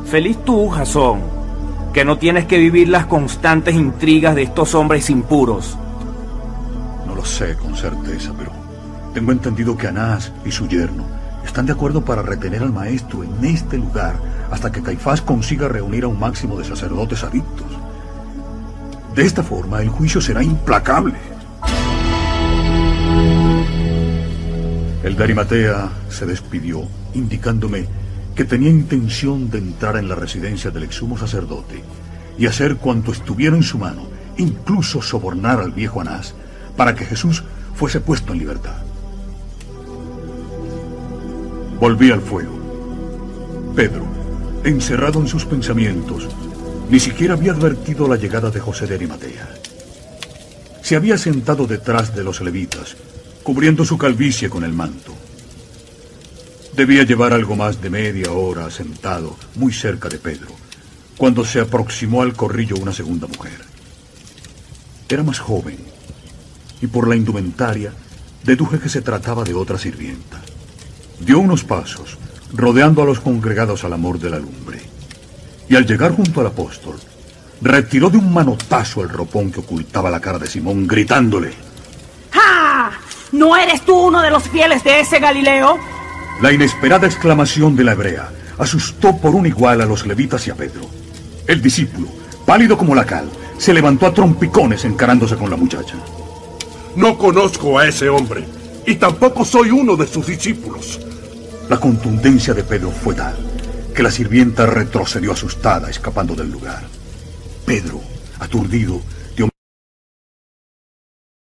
Feliz 0.06 0.38
tú, 0.46 0.70
Jasón, 0.70 1.39
que 2.00 2.06
no 2.06 2.18
tienes 2.18 2.46
que 2.46 2.58
vivir 2.58 2.88
las 2.88 3.08
constantes 3.08 3.76
intrigas 3.76 4.34
de 4.34 4.44
estos 4.44 4.74
hombres 4.74 5.10
impuros. 5.10 5.78
No 7.06 7.14
lo 7.14 7.26
sé 7.26 7.58
con 7.58 7.76
certeza, 7.76 8.32
pero 8.38 8.54
tengo 9.14 9.34
entendido 9.34 9.76
que 9.76 9.88
Anás 9.88 10.32
y 10.46 10.52
su 10.52 10.66
yerno 10.70 11.04
están 11.46 11.66
de 11.66 11.74
acuerdo 11.74 12.06
para 12.06 12.22
retener 12.22 12.64
al 12.64 12.72
maestro 12.72 13.26
en 13.26 13.44
este 13.44 13.78
lugar 13.78 14.16
hasta 14.50 14.72
que 14.72 14.82
Caifás 14.82 15.22
consiga 15.22 15.68
reunir 15.68 16.06
a 16.06 16.08
un 16.08 16.18
máximo 16.18 16.58
de 16.58 16.64
sacerdotes 16.64 17.22
adictos. 17.26 17.68
De 19.14 19.26
esta 19.26 19.44
forma, 19.44 19.82
el 19.82 19.90
juicio 19.90 20.22
será 20.22 20.42
implacable. 20.42 21.16
El 25.04 25.18
de 25.18 25.24
Arimatea 25.26 25.90
se 26.08 26.26
despidió, 26.26 26.84
indicándome 27.14 27.88
que 28.40 28.46
tenía 28.46 28.70
intención 28.70 29.50
de 29.50 29.58
entrar 29.58 29.98
en 29.98 30.08
la 30.08 30.16
residencia 30.16 30.72
del 30.72 30.84
exsumo 30.84 31.18
sacerdote 31.18 31.84
y 32.38 32.46
hacer 32.46 32.78
cuanto 32.78 33.12
estuviera 33.12 33.58
en 33.58 33.64
su 33.64 33.78
mano, 33.78 34.08
incluso 34.38 35.02
sobornar 35.02 35.60
al 35.60 35.74
viejo 35.74 36.00
Anás, 36.00 36.36
para 36.78 36.96
que 36.96 37.04
Jesús 37.04 37.44
fuese 37.76 38.00
puesto 38.00 38.32
en 38.32 38.40
libertad. 38.40 38.78
Volví 41.82 42.12
al 42.12 42.22
fuego. 42.22 42.58
Pedro, 43.76 44.06
encerrado 44.64 45.20
en 45.20 45.28
sus 45.28 45.44
pensamientos, 45.44 46.26
ni 46.90 47.02
siquiera 47.02 47.34
había 47.34 47.52
advertido 47.52 48.08
la 48.08 48.16
llegada 48.16 48.50
de 48.52 48.62
José 48.62 48.88
de 48.88 48.96
Arimatea. 48.96 49.50
Se 50.82 50.96
había 50.96 51.18
sentado 51.18 51.68
detrás 51.68 52.16
de 52.16 52.24
los 52.24 52.40
levitas, 52.40 52.96
cubriendo 53.44 53.84
su 53.84 53.98
calvicie 53.98 54.50
con 54.50 54.64
el 54.64 54.72
manto. 54.72 55.14
Debía 56.80 57.04
llevar 57.04 57.34
algo 57.34 57.58
más 57.58 57.82
de 57.82 57.90
media 57.90 58.32
hora 58.32 58.72
sentado 58.72 59.36
muy 59.56 59.74
cerca 59.74 60.08
de 60.08 60.18
Pedro, 60.18 60.48
cuando 61.18 61.44
se 61.44 61.60
aproximó 61.60 62.22
al 62.22 62.34
corrillo 62.34 62.78
una 62.78 62.94
segunda 62.94 63.28
mujer. 63.28 63.60
Era 65.10 65.22
más 65.22 65.40
joven, 65.40 65.78
y 66.82 66.88
por 66.88 67.10
la 67.10 67.18
indumentaria 67.18 67.92
deduje 68.46 68.80
que 68.80 68.88
se 68.88 69.02
trataba 69.02 69.44
de 69.44 69.54
otra 69.54 69.78
sirvienta. 69.78 70.40
Dio 71.20 71.40
unos 71.40 71.66
pasos, 71.66 72.18
rodeando 72.54 73.02
a 73.02 73.06
los 73.06 73.20
congregados 73.20 73.84
al 73.84 73.92
amor 73.92 74.18
de 74.18 74.30
la 74.30 74.40
lumbre, 74.40 74.80
y 75.68 75.76
al 75.76 75.86
llegar 75.86 76.14
junto 76.14 76.40
al 76.40 76.48
apóstol, 76.48 76.96
retiró 77.62 78.10
de 78.10 78.20
un 78.20 78.34
manotazo 78.34 79.02
el 79.02 79.10
ropón 79.10 79.52
que 79.52 79.60
ocultaba 79.60 80.10
la 80.10 80.22
cara 80.22 80.40
de 80.40 80.48
Simón, 80.48 80.88
gritándole, 80.88 81.52
¡Ja! 82.32 82.92
¿No 83.34 83.58
eres 83.58 83.82
tú 83.82 84.00
uno 84.00 84.22
de 84.22 84.32
los 84.32 84.44
fieles 84.44 84.82
de 84.86 85.02
ese 85.02 85.20
Galileo? 85.20 85.99
La 86.42 86.54
inesperada 86.54 87.06
exclamación 87.06 87.76
de 87.76 87.84
la 87.84 87.92
hebrea 87.92 88.32
asustó 88.58 89.18
por 89.18 89.36
un 89.36 89.46
igual 89.46 89.82
a 89.82 89.86
los 89.86 90.06
levitas 90.06 90.48
y 90.48 90.52
a 90.52 90.56
Pedro. 90.56 90.90
El 91.46 91.62
discípulo, 91.62 92.08
pálido 92.46 92.78
como 92.78 92.96
la 92.96 93.06
cal, 93.06 93.30
se 93.58 93.74
levantó 93.74 94.06
a 94.06 94.14
trompicones 94.14 94.86
encarándose 94.86 95.36
con 95.36 95.50
la 95.50 95.58
muchacha. 95.58 95.96
No 96.96 97.18
conozco 97.18 97.78
a 97.78 97.88
ese 97.88 98.08
hombre 98.08 98.46
y 98.86 98.96
tampoco 98.96 99.44
soy 99.44 99.72
uno 99.72 99.98
de 99.98 100.08
sus 100.08 100.28
discípulos. 100.28 101.02
La 101.68 101.78
contundencia 101.78 102.54
de 102.54 102.64
Pedro 102.64 102.92
fue 102.92 103.16
tal 103.16 103.36
que 103.94 104.04
la 104.04 104.12
sirvienta 104.12 104.66
retrocedió 104.66 105.34
asustada, 105.34 105.90
escapando 105.90 106.36
del 106.36 106.50
lugar. 106.50 106.84
Pedro, 107.66 108.00
aturdido, 108.40 109.02
dio 109.36 109.50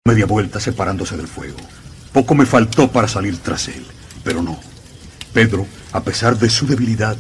media 0.05 0.25
vuelta 0.25 0.59
separándose 0.59 1.15
del 1.15 1.27
fuego. 1.27 1.57
Poco 2.11 2.35
me 2.35 2.45
faltó 2.45 2.91
para 2.91 3.07
salir 3.07 3.37
tras 3.37 3.69
él, 3.69 3.85
pero 4.25 4.43
no. 4.43 4.72
Pedro, 5.33 5.65
a 5.93 6.03
pesar 6.03 6.37
de 6.37 6.47
su 6.47 6.67
debilidad, 6.67 7.17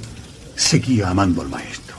seguía 0.55 1.09
amando 1.09 1.41
al 1.41 1.49
maestro. 1.49 1.95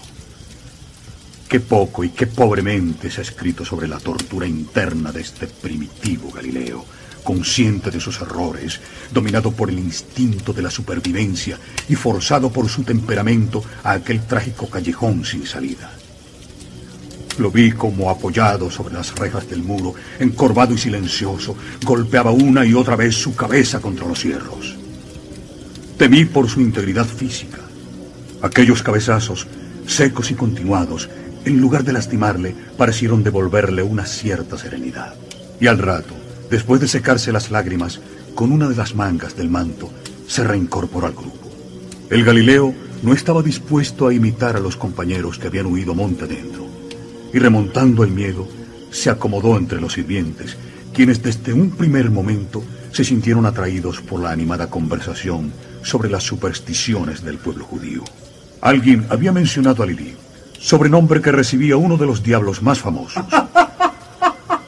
Qué 1.49 1.59
poco 1.59 2.05
y 2.05 2.11
qué 2.11 2.29
pobremente 2.29 3.11
se 3.11 3.21
ha 3.21 3.25
escrito 3.25 3.65
sobre 3.65 3.89
la 3.89 3.99
tortura 3.99 4.47
interna 4.47 5.11
de 5.11 5.23
este 5.23 5.49
primitivo 5.49 6.31
Galileo, 6.31 6.85
consciente 7.25 7.91
de 7.91 7.99
sus 7.99 8.21
errores, 8.21 8.81
dominado 9.13 9.51
por 9.51 9.71
el 9.71 9.79
instinto 9.81 10.53
de 10.53 10.63
la 10.63 10.71
supervivencia 10.71 11.59
y 11.89 11.97
forzado 11.97 12.51
por 12.53 12.69
su 12.69 12.85
temperamento 12.85 13.65
a 13.83 13.93
aquel 13.93 14.25
trágico 14.25 14.71
callejón 14.71 15.25
sin 15.25 15.45
salida. 15.47 15.91
Lo 17.39 17.51
vi 17.51 17.73
como 17.73 18.09
apoyado 18.09 18.71
sobre 18.71 18.95
las 18.95 19.13
rejas 19.17 19.49
del 19.51 19.65
muro, 19.65 19.95
encorvado 20.21 20.75
y 20.75 20.79
silencioso, 20.79 21.57
golpeaba 21.83 22.31
una 22.31 22.65
y 22.65 22.73
otra 22.73 22.95
vez 22.95 23.17
su 23.17 23.35
cabeza 23.35 23.81
contra 23.81 24.07
los 24.07 24.23
hierros. 24.23 24.84
Temí 25.99 26.25
por 26.25 26.49
su 26.49 26.61
integridad 26.61 27.07
física. 27.07 27.61
Aquellos 28.43 28.83
cabezazos, 28.83 29.47
secos 29.87 30.33
y 30.33 30.35
continuados, 30.35 31.09
en 31.45 31.61
lugar 31.61 31.85
de 31.85 31.93
lastimarle, 31.93 32.55
parecieron 32.77 33.23
devolverle 33.23 33.83
una 33.85 34.05
cierta 34.05 34.59
serenidad. 34.59 35.15
Y 35.61 35.69
al 35.69 35.79
rato, 35.79 36.15
después 36.51 36.81
de 36.81 36.89
secarse 36.89 37.31
las 37.31 37.53
lágrimas, 37.53 38.01
con 38.35 38.51
una 38.51 38.69
de 38.69 38.75
las 38.75 38.97
mangas 38.97 39.37
del 39.37 39.51
manto, 39.51 39.89
se 40.27 40.43
reincorporó 40.43 41.07
al 41.07 41.13
grupo. 41.13 41.53
El 42.11 42.25
Galileo 42.25 42.75
no 43.05 43.13
estaba 43.13 43.43
dispuesto 43.43 44.09
a 44.09 44.15
imitar 44.15 44.57
a 44.57 44.61
los 44.61 44.77
compañeros 44.77 45.39
que 45.39 45.47
habían 45.47 45.67
huido 45.67 45.95
monte 45.95 46.27
dentro, 46.27 46.67
y 47.33 47.39
remontando 47.39 48.03
el 48.03 48.11
miedo, 48.11 48.49
se 48.91 49.11
acomodó 49.11 49.57
entre 49.59 49.81
los 49.81 49.93
sirvientes, 49.93 50.57
quienes 50.93 51.23
desde 51.23 51.53
un 51.53 51.71
primer 51.71 52.11
momento 52.11 52.65
se 52.91 53.05
sintieron 53.05 53.47
atraídos 53.47 54.01
por 54.01 54.21
la 54.21 54.31
animada 54.31 54.71
conversación 54.71 55.53
sobre 55.85 56.11
las 56.11 56.25
supersticiones 56.25 57.23
del 57.23 57.39
pueblo 57.39 57.65
judío. 57.65 58.03
Alguien 58.61 59.07
había 59.11 59.31
mencionado 59.31 59.83
a 59.83 59.87
Lili, 59.87 60.17
sobrenombre 60.59 61.21
que 61.21 61.31
recibía 61.31 61.77
uno 61.77 61.97
de 61.97 62.07
los 62.07 62.23
diablos 62.23 62.63
más 62.63 62.81
famosos. 62.81 63.23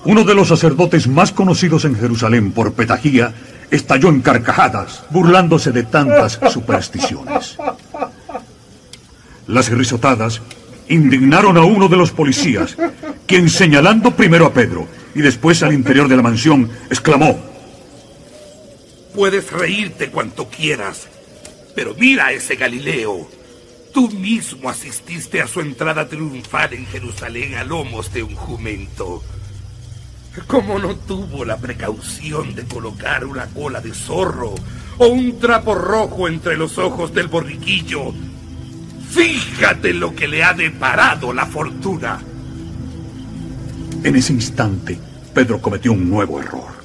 Uno 0.04 0.22
de 0.22 0.36
los 0.36 0.46
sacerdotes 0.46 1.08
más 1.08 1.32
conocidos 1.32 1.84
en 1.84 1.96
Jerusalén 1.96 2.52
por 2.52 2.74
Petagía 2.74 3.34
estalló 3.72 4.08
en 4.08 4.22
carcajadas, 4.22 5.02
burlándose 5.10 5.72
de 5.72 5.82
tantas 5.82 6.38
supersticiones. 6.52 7.56
Las 9.48 9.68
risotadas 9.68 10.42
indignaron 10.88 11.56
a 11.56 11.64
uno 11.64 11.88
de 11.88 11.96
los 11.96 12.12
policías, 12.12 12.76
quien 13.26 13.48
señalando 13.48 14.12
primero 14.12 14.46
a 14.46 14.52
Pedro 14.52 14.86
y 15.12 15.22
después 15.22 15.64
al 15.64 15.72
interior 15.72 16.06
de 16.06 16.16
la 16.16 16.22
mansión, 16.22 16.70
exclamó, 16.88 17.55
Puedes 19.16 19.50
reírte 19.50 20.10
cuanto 20.10 20.50
quieras, 20.50 21.08
pero 21.74 21.94
mira 21.94 22.26
a 22.26 22.32
ese 22.32 22.54
Galileo. 22.54 23.26
Tú 23.94 24.10
mismo 24.10 24.68
asististe 24.68 25.40
a 25.40 25.46
su 25.46 25.62
entrada 25.62 26.06
triunfal 26.06 26.74
en 26.74 26.84
Jerusalén 26.84 27.54
a 27.54 27.64
lomos 27.64 28.12
de 28.12 28.22
un 28.22 28.34
jumento. 28.34 29.22
¿Cómo 30.46 30.78
no 30.78 30.94
tuvo 30.96 31.46
la 31.46 31.56
precaución 31.56 32.54
de 32.54 32.66
colocar 32.66 33.24
una 33.24 33.46
cola 33.46 33.80
de 33.80 33.94
zorro 33.94 34.54
o 34.98 35.06
un 35.06 35.38
trapo 35.40 35.74
rojo 35.74 36.28
entre 36.28 36.58
los 36.58 36.76
ojos 36.76 37.14
del 37.14 37.28
borriquillo? 37.28 38.12
Fíjate 39.08 39.94
lo 39.94 40.14
que 40.14 40.28
le 40.28 40.44
ha 40.44 40.52
deparado 40.52 41.32
la 41.32 41.46
fortuna. 41.46 42.22
En 44.04 44.14
ese 44.14 44.34
instante, 44.34 44.98
Pedro 45.32 45.62
cometió 45.62 45.92
un 45.92 46.10
nuevo 46.10 46.38
error. 46.38 46.75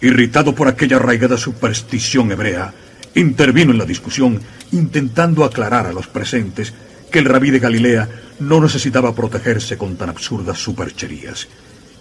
Irritado 0.00 0.54
por 0.54 0.68
aquella 0.68 0.96
arraigada 0.96 1.36
superstición 1.36 2.30
hebrea, 2.30 2.72
intervino 3.14 3.72
en 3.72 3.78
la 3.78 3.84
discusión 3.84 4.40
intentando 4.72 5.44
aclarar 5.44 5.86
a 5.86 5.92
los 5.92 6.06
presentes 6.06 6.72
que 7.10 7.18
el 7.18 7.24
rabí 7.24 7.50
de 7.50 7.58
Galilea 7.58 8.08
no 8.40 8.60
necesitaba 8.60 9.14
protegerse 9.14 9.76
con 9.76 9.96
tan 9.96 10.10
absurdas 10.10 10.58
supercherías 10.58 11.48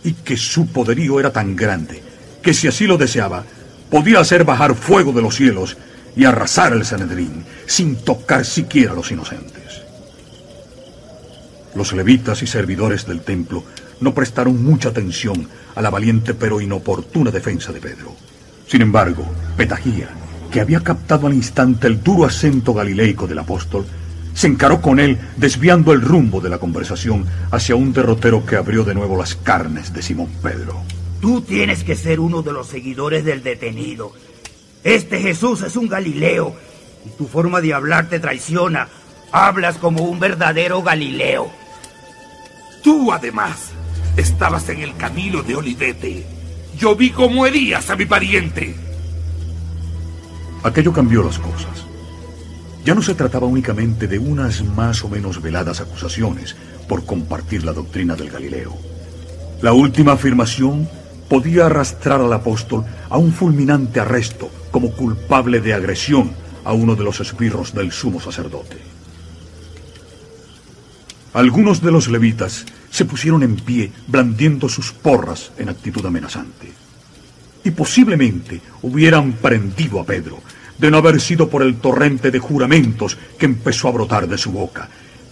y 0.03 0.13
que 0.13 0.37
su 0.37 0.67
poderío 0.67 1.19
era 1.19 1.31
tan 1.31 1.55
grande 1.55 2.01
que 2.41 2.53
si 2.53 2.67
así 2.67 2.85
lo 2.85 2.97
deseaba, 2.97 3.43
podía 3.89 4.19
hacer 4.19 4.43
bajar 4.43 4.75
fuego 4.75 5.11
de 5.11 5.21
los 5.21 5.35
cielos 5.35 5.77
y 6.15 6.25
arrasar 6.25 6.73
el 6.73 6.85
Sanedrín 6.85 7.45
sin 7.65 7.95
tocar 7.97 8.45
siquiera 8.45 8.91
a 8.91 8.95
los 8.95 9.11
inocentes. 9.11 9.81
Los 11.75 11.93
levitas 11.93 12.41
y 12.41 12.47
servidores 12.47 13.05
del 13.05 13.21
templo 13.21 13.63
no 13.99 14.13
prestaron 14.13 14.63
mucha 14.63 14.89
atención 14.89 15.47
a 15.75 15.81
la 15.81 15.89
valiente 15.89 16.33
pero 16.33 16.61
inoportuna 16.61 17.31
defensa 17.31 17.71
de 17.71 17.81
Pedro. 17.81 18.15
Sin 18.67 18.81
embargo, 18.81 19.25
Petagía, 19.55 20.09
que 20.51 20.61
había 20.61 20.81
captado 20.81 21.27
al 21.27 21.33
instante 21.33 21.87
el 21.87 22.03
duro 22.03 22.25
acento 22.25 22.73
galileico 22.73 23.27
del 23.27 23.39
apóstol, 23.39 23.85
se 24.33 24.47
encaró 24.47 24.81
con 24.81 24.99
él 24.99 25.17
desviando 25.35 25.93
el 25.93 26.01
rumbo 26.01 26.41
de 26.41 26.49
la 26.49 26.59
conversación 26.59 27.25
hacia 27.49 27.75
un 27.75 27.91
derrotero 27.91 28.45
que 28.45 28.55
abrió 28.55 28.83
de 28.83 28.93
nuevo 28.93 29.17
las 29.17 29.35
carnes 29.35 29.93
de 29.93 30.03
Simón 30.03 30.29
Pedro. 30.43 30.83
Tú 31.21 31.41
tienes 31.41 31.83
que 31.83 31.95
ser 31.95 32.19
uno 32.19 32.43
de 32.43 32.53
los 32.53 32.67
seguidores 32.67 33.25
del 33.25 33.41
detenido. 33.41 34.11
Este 34.83 35.19
Jesús 35.19 35.63
es 35.63 35.75
un 35.75 35.87
Galileo 35.87 36.55
y 37.05 37.09
tu 37.17 37.25
forma 37.25 37.61
de 37.61 37.73
hablar 37.73 38.09
te 38.09 38.19
traiciona. 38.19 38.89
Hablas 39.31 39.77
como 39.77 40.03
un 40.03 40.19
verdadero 40.19 40.83
Galileo. 40.83 41.49
Tú 42.83 43.11
además 43.11 43.71
Estabas 44.17 44.67
en 44.69 44.81
el 44.81 44.97
camino 44.97 45.43
de 45.43 45.55
Olivete. 45.55 46.25
Yo 46.75 46.95
vi 46.95 47.11
cómo 47.11 47.45
herías 47.45 47.87
a 47.91 47.95
mi 47.95 48.07
pariente. 48.07 48.75
Aquello 50.63 50.91
cambió 50.91 51.23
las 51.23 51.37
cosas. 51.37 51.85
ya 52.83 52.95
no 52.95 53.01
se 53.01 53.15
trataba 53.15 53.45
únicamente 53.45 54.07
de 54.07 54.17
unas 54.17 54.63
más 54.63 55.03
o 55.03 55.09
menos 55.09 55.41
veladas 55.41 55.81
acusaciones 55.81 56.55
por 56.87 57.05
compartir 57.05 57.63
la 57.63 57.73
doctrina 57.73 58.15
del 58.15 58.29
Galileo. 58.29 58.73
La 59.61 59.73
última 59.73 60.13
afirmación 60.13 60.89
podía 61.29 61.65
arrastrar 61.65 62.21
al 62.21 62.31
apóstol 62.31 62.85
a 63.09 63.17
un 63.17 63.33
fulminante 63.33 63.99
arresto 63.99 64.49
como 64.71 64.91
culpable 64.91 65.59
de 65.59 65.73
agresión 65.73 66.31
a 66.63 66.71
uno 66.73 66.95
de 66.95 67.03
los 67.03 67.19
esbirros 67.19 67.73
del 67.73 67.91
sumo 67.91 68.21
sacerdote. 68.21 68.77
Algunos 71.33 71.81
de 71.81 71.91
los 71.91 72.07
levitas 72.07 72.65
se 72.89 73.05
pusieron 73.05 73.43
en 73.43 73.55
pie 73.55 73.91
blandiendo 74.07 74.69
sus 74.69 74.91
porras 74.91 75.51
en 75.57 75.69
actitud 75.69 76.05
amenazante. 76.05 76.71
Y 77.63 77.71
posiblemente 77.71 78.61
hubieran 78.81 79.33
prendido 79.33 79.99
a 79.99 80.05
Pedro, 80.05 80.39
de 80.77 80.91
no 80.91 80.97
haber 80.97 81.19
sido 81.19 81.49
por 81.49 81.63
el 81.63 81.77
torrente 81.77 82.31
de 82.31 82.39
juramentos 82.39 83.17
que 83.37 83.45
empezó 83.45 83.87
a 83.87 83.91
brotar 83.91 84.27
de 84.27 84.37
su 84.37 84.51
boca, 84.51 84.89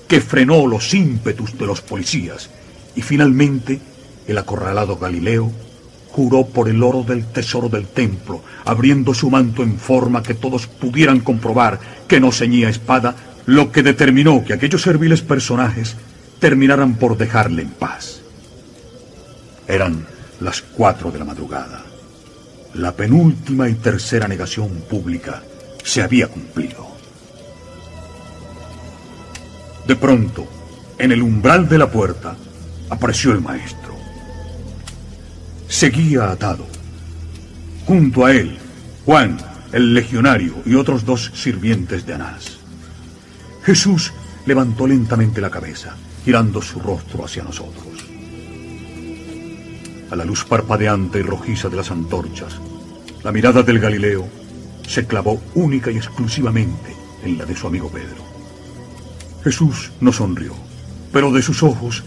que 0.07 0.21
frenó 0.21 0.67
los 0.67 0.93
ímpetus 0.93 1.57
de 1.57 1.65
los 1.65 1.81
policías, 1.81 2.49
y 2.95 3.01
finalmente 3.01 3.79
el 4.27 4.37
acorralado 4.37 4.97
Galileo 4.97 5.51
juró 6.11 6.45
por 6.45 6.69
el 6.69 6.81
oro 6.81 7.03
del 7.03 7.25
tesoro 7.25 7.69
del 7.69 7.87
templo, 7.87 8.41
abriendo 8.63 9.13
su 9.13 9.29
manto 9.29 9.63
en 9.63 9.77
forma 9.77 10.23
que 10.23 10.33
todos 10.33 10.67
pudieran 10.67 11.19
comprobar 11.19 11.79
que 12.07 12.19
no 12.19 12.31
ceñía 12.31 12.69
espada, 12.69 13.15
lo 13.45 13.71
que 13.71 13.83
determinó 13.83 14.43
que 14.43 14.53
aquellos 14.53 14.81
serviles 14.81 15.21
personajes 15.21 15.97
terminaran 16.39 16.95
por 16.95 17.17
dejarle 17.17 17.63
en 17.63 17.69
paz. 17.69 18.21
Eran 19.67 20.05
las 20.39 20.61
cuatro 20.61 21.11
de 21.11 21.19
la 21.19 21.25
madrugada. 21.25 21.83
La 22.73 22.91
penúltima 22.91 23.69
y 23.69 23.75
tercera 23.75 24.27
negación 24.27 24.69
pública 24.89 25.41
se 25.83 26.01
había 26.01 26.27
cumplido. 26.27 26.87
De 29.87 29.95
pronto, 29.95 30.47
en 30.97 31.11
el 31.11 31.21
umbral 31.21 31.69
de 31.69 31.77
la 31.77 31.89
puerta, 31.89 32.35
apareció 32.89 33.31
el 33.31 33.41
maestro. 33.41 33.95
Seguía 35.67 36.31
atado. 36.31 36.65
Junto 37.85 38.25
a 38.25 38.31
él, 38.31 38.57
Juan, 39.05 39.37
el 39.71 39.93
legionario, 39.93 40.55
y 40.65 40.75
otros 40.75 41.05
dos 41.05 41.31
sirvientes 41.35 42.05
de 42.05 42.13
Anás. 42.15 42.57
Jesús 43.63 44.11
levantó 44.45 44.87
lentamente 44.87 45.41
la 45.41 45.49
cabeza, 45.49 45.95
girando 46.25 46.59
su 46.59 46.79
rostro 46.79 47.23
hacia 47.23 47.43
nosotros. 47.43 47.85
A 50.09 50.15
la 50.15 50.25
luz 50.25 50.43
parpadeante 50.43 51.19
y 51.19 51.21
rojiza 51.21 51.69
de 51.69 51.75
las 51.75 51.91
antorchas, 51.91 52.59
la 53.23 53.31
mirada 53.31 53.61
del 53.61 53.79
Galileo 53.79 54.27
se 54.87 55.05
clavó 55.05 55.39
única 55.53 55.91
y 55.91 55.97
exclusivamente 55.97 56.95
en 57.23 57.37
la 57.37 57.45
de 57.45 57.55
su 57.55 57.67
amigo 57.67 57.89
Pedro. 57.89 58.25
Jesús 59.43 59.91
no 59.99 60.11
sonrió, 60.11 60.53
pero 61.13 61.31
de 61.31 61.43
sus 61.43 61.61
ojos 61.61 62.03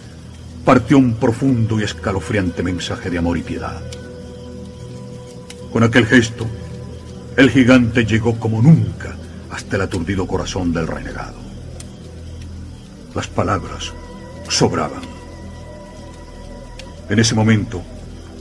partió 0.64 0.99
un 0.99 1.14
profundo 1.14 1.79
y 1.79 1.85
escalofriante 1.85 2.64
mensaje 2.64 3.11
de 3.11 3.19
amor 3.19 3.39
y 3.39 3.43
piedad. 3.43 3.81
Con 5.73 5.85
aquel 5.85 6.07
gesto, 6.07 6.45
el 7.37 7.51
gigante 7.51 8.05
llegó 8.05 8.41
como 8.41 8.61
nunca 8.62 9.16
hasta 9.53 9.77
el 9.77 9.83
aturdido 9.83 10.27
corazón 10.27 10.73
del 10.73 10.89
renegado. 10.89 11.39
Las 13.14 13.29
palabras 13.29 13.93
sobraban. 14.49 15.03
En 17.09 17.18
ese 17.18 17.34
momento, 17.34 17.82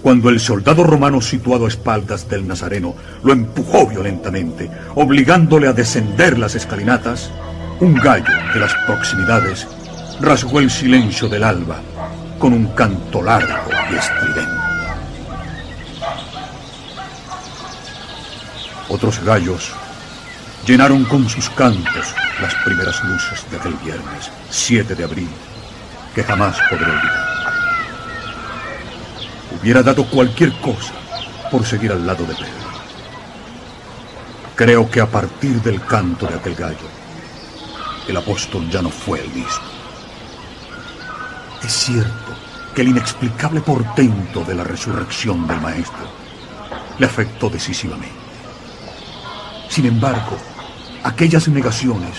cuando 0.01 0.29
el 0.29 0.39
soldado 0.39 0.83
romano 0.83 1.21
situado 1.21 1.65
a 1.65 1.69
espaldas 1.69 2.29
del 2.29 2.47
Nazareno 2.47 2.95
lo 3.23 3.33
empujó 3.33 3.87
violentamente, 3.87 4.69
obligándole 4.95 5.67
a 5.67 5.73
descender 5.73 6.37
las 6.37 6.55
escalinatas, 6.55 7.31
un 7.79 7.95
gallo 7.95 8.33
de 8.53 8.59
las 8.59 8.73
proximidades 8.85 9.67
rasgó 10.19 10.59
el 10.59 10.69
silencio 10.69 11.27
del 11.27 11.43
alba 11.43 11.81
con 12.39 12.53
un 12.53 12.67
canto 12.67 13.21
largo 13.21 13.69
y 13.91 13.95
estridente. 13.95 14.57
Otros 18.89 19.23
gallos 19.23 19.73
llenaron 20.65 21.03
con 21.05 21.27
sus 21.27 21.49
cantos 21.49 22.13
las 22.41 22.53
primeras 22.63 23.03
luces 23.03 23.45
de 23.51 23.57
aquel 23.57 23.73
viernes, 23.83 24.31
7 24.49 24.95
de 24.95 25.03
abril, 25.03 25.29
que 26.17 26.23
jamás 26.23 26.57
podré 26.67 26.85
olvidar. 26.85 27.27
Hubiera 29.51 29.83
dado 29.83 30.03
cualquier 30.09 30.51
cosa 30.61 30.93
por 31.51 31.63
seguir 31.63 31.91
al 31.91 32.07
lado 32.07 32.25
de 32.25 32.33
Pedro. 32.33 32.71
Creo 34.55 34.89
que 34.89 34.99
a 34.99 35.05
partir 35.05 35.61
del 35.61 35.79
canto 35.85 36.25
de 36.25 36.33
aquel 36.33 36.55
gallo, 36.55 36.89
el 38.07 38.17
apóstol 38.17 38.67
ya 38.67 38.81
no 38.81 38.89
fue 38.89 39.19
el 39.19 39.29
mismo. 39.29 39.69
Es 41.63 41.71
cierto 41.71 42.33
que 42.73 42.81
el 42.81 42.87
inexplicable 42.87 43.61
portento 43.61 44.43
de 44.43 44.55
la 44.55 44.63
resurrección 44.63 45.45
del 45.45 45.61
Maestro 45.61 46.09
le 46.97 47.05
afectó 47.05 47.47
decisivamente. 47.47 48.25
Sin 49.69 49.85
embargo, 49.85 50.35
aquellas 51.03 51.47
negaciones 51.47 52.17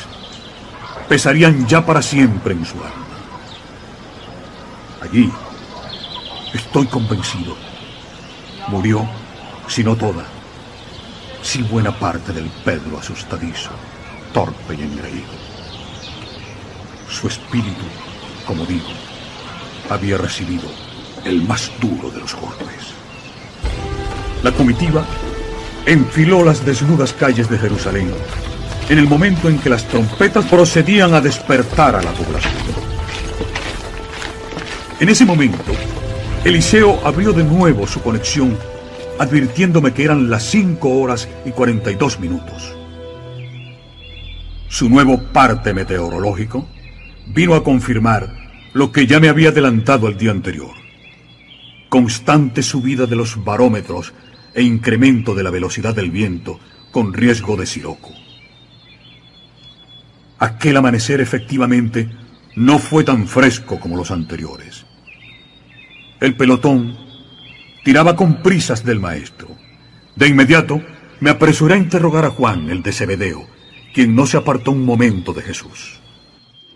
pesarían 1.08 1.66
ya 1.66 1.84
para 1.84 2.00
siempre 2.00 2.54
en 2.54 2.64
su 2.64 2.76
alma. 2.76 3.07
Allí, 5.10 5.30
estoy 6.52 6.86
convencido, 6.86 7.56
murió, 8.68 9.08
si 9.66 9.82
no 9.82 9.96
toda, 9.96 10.24
si 11.42 11.62
buena 11.62 11.98
parte 11.98 12.32
del 12.32 12.50
Pedro 12.64 12.98
asustadizo, 12.98 13.70
torpe 14.34 14.74
y 14.74 14.82
engreído. 14.82 15.32
Su 17.08 17.26
espíritu, 17.26 17.84
como 18.46 18.66
digo, 18.66 18.88
había 19.88 20.18
recibido 20.18 20.68
el 21.24 21.42
más 21.42 21.70
duro 21.80 22.10
de 22.10 22.20
los 22.20 22.34
golpes. 22.34 22.92
La 24.42 24.52
comitiva 24.52 25.06
enfiló 25.86 26.44
las 26.44 26.66
desnudas 26.66 27.14
calles 27.14 27.48
de 27.48 27.58
Jerusalén 27.58 28.12
en 28.90 28.98
el 28.98 29.08
momento 29.08 29.48
en 29.48 29.58
que 29.58 29.70
las 29.70 29.84
trompetas 29.84 30.44
procedían 30.46 31.14
a 31.14 31.20
despertar 31.20 31.96
a 31.96 32.02
la 32.02 32.12
población. 32.12 32.88
En 35.00 35.08
ese 35.08 35.24
momento, 35.24 35.72
Eliseo 36.44 36.98
abrió 37.06 37.32
de 37.32 37.44
nuevo 37.44 37.86
su 37.86 38.02
conexión, 38.02 38.58
advirtiéndome 39.20 39.92
que 39.92 40.02
eran 40.02 40.28
las 40.28 40.42
5 40.50 40.88
horas 40.88 41.28
y 41.44 41.52
42 41.52 42.18
minutos. 42.18 42.74
Su 44.68 44.88
nuevo 44.88 45.22
parte 45.32 45.72
meteorológico 45.72 46.68
vino 47.28 47.54
a 47.54 47.62
confirmar 47.62 48.28
lo 48.72 48.90
que 48.90 49.06
ya 49.06 49.20
me 49.20 49.28
había 49.28 49.50
adelantado 49.50 50.08
el 50.08 50.18
día 50.18 50.32
anterior. 50.32 50.74
Constante 51.88 52.64
subida 52.64 53.06
de 53.06 53.14
los 53.14 53.44
barómetros 53.44 54.12
e 54.52 54.64
incremento 54.64 55.32
de 55.32 55.44
la 55.44 55.50
velocidad 55.50 55.94
del 55.94 56.10
viento 56.10 56.58
con 56.90 57.14
riesgo 57.14 57.56
de 57.56 57.66
siroco. 57.66 58.10
Aquel 60.40 60.76
amanecer 60.76 61.20
efectivamente 61.20 62.10
no 62.56 62.80
fue 62.80 63.04
tan 63.04 63.28
fresco 63.28 63.78
como 63.78 63.96
los 63.96 64.10
anteriores. 64.10 64.87
El 66.20 66.36
pelotón 66.36 66.96
tiraba 67.84 68.16
con 68.16 68.42
prisas 68.42 68.84
del 68.84 68.98
maestro. 68.98 69.48
De 70.16 70.26
inmediato 70.26 70.82
me 71.20 71.30
apresuré 71.30 71.74
a 71.74 71.78
interrogar 71.78 72.24
a 72.24 72.30
Juan, 72.30 72.70
el 72.70 72.82
de 72.82 72.92
Cebedeo, 72.92 73.46
quien 73.94 74.16
no 74.16 74.26
se 74.26 74.36
apartó 74.36 74.72
un 74.72 74.84
momento 74.84 75.32
de 75.32 75.42
Jesús. 75.42 76.00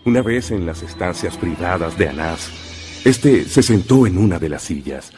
Una 0.05 0.21
vez 0.21 0.51
en 0.51 0.65
las 0.65 0.81
estancias 0.81 1.35
privadas 1.35 1.97
de 1.97 2.07
Anás, 2.07 2.51
este 3.03 3.43
se 3.43 3.61
sentó 3.61 4.07
en 4.07 4.17
una 4.17 4.39
de 4.39 4.47
las 4.47 4.63
sillas 4.63 5.11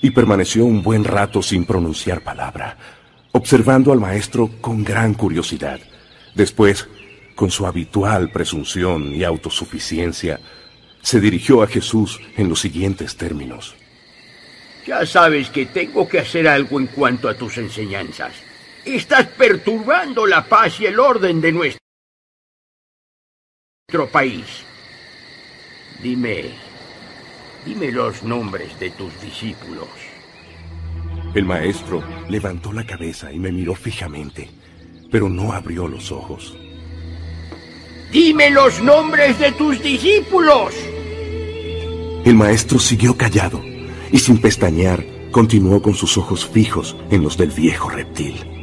y 0.00 0.10
permaneció 0.10 0.64
un 0.64 0.82
buen 0.82 1.02
rato 1.02 1.42
sin 1.42 1.64
pronunciar 1.64 2.22
palabra, 2.22 2.76
observando 3.32 3.92
al 3.92 3.98
maestro 3.98 4.50
con 4.60 4.84
gran 4.84 5.14
curiosidad. 5.14 5.80
Después 6.36 6.88
con 7.34 7.50
su 7.50 7.66
habitual 7.66 8.30
presunción 8.30 9.12
y 9.12 9.24
autosuficiencia, 9.24 10.38
se 11.04 11.20
dirigió 11.20 11.62
a 11.62 11.66
Jesús 11.66 12.18
en 12.38 12.48
los 12.48 12.60
siguientes 12.60 13.14
términos. 13.16 13.76
Ya 14.86 15.04
sabes 15.04 15.50
que 15.50 15.66
tengo 15.66 16.08
que 16.08 16.18
hacer 16.18 16.48
algo 16.48 16.80
en 16.80 16.86
cuanto 16.86 17.28
a 17.28 17.34
tus 17.34 17.58
enseñanzas. 17.58 18.32
Estás 18.86 19.26
perturbando 19.26 20.26
la 20.26 20.46
paz 20.46 20.80
y 20.80 20.86
el 20.86 20.98
orden 20.98 21.42
de 21.42 21.52
nuestro 21.52 21.78
país. 24.10 24.46
Dime, 26.02 26.52
dime 27.66 27.92
los 27.92 28.22
nombres 28.22 28.78
de 28.80 28.90
tus 28.90 29.20
discípulos. 29.20 29.88
El 31.34 31.44
maestro 31.44 32.02
levantó 32.30 32.72
la 32.72 32.86
cabeza 32.86 33.30
y 33.30 33.38
me 33.38 33.52
miró 33.52 33.74
fijamente, 33.74 34.50
pero 35.10 35.28
no 35.28 35.52
abrió 35.52 35.86
los 35.86 36.10
ojos. 36.10 36.56
Dime 38.10 38.48
los 38.50 38.80
nombres 38.80 39.38
de 39.38 39.52
tus 39.52 39.82
discípulos. 39.82 40.93
El 42.24 42.36
maestro 42.36 42.78
siguió 42.78 43.16
callado 43.18 43.62
y 44.10 44.18
sin 44.18 44.38
pestañear 44.38 45.04
continuó 45.30 45.82
con 45.82 45.94
sus 45.94 46.16
ojos 46.16 46.46
fijos 46.46 46.96
en 47.10 47.22
los 47.22 47.36
del 47.36 47.50
viejo 47.50 47.90
reptil. 47.90 48.54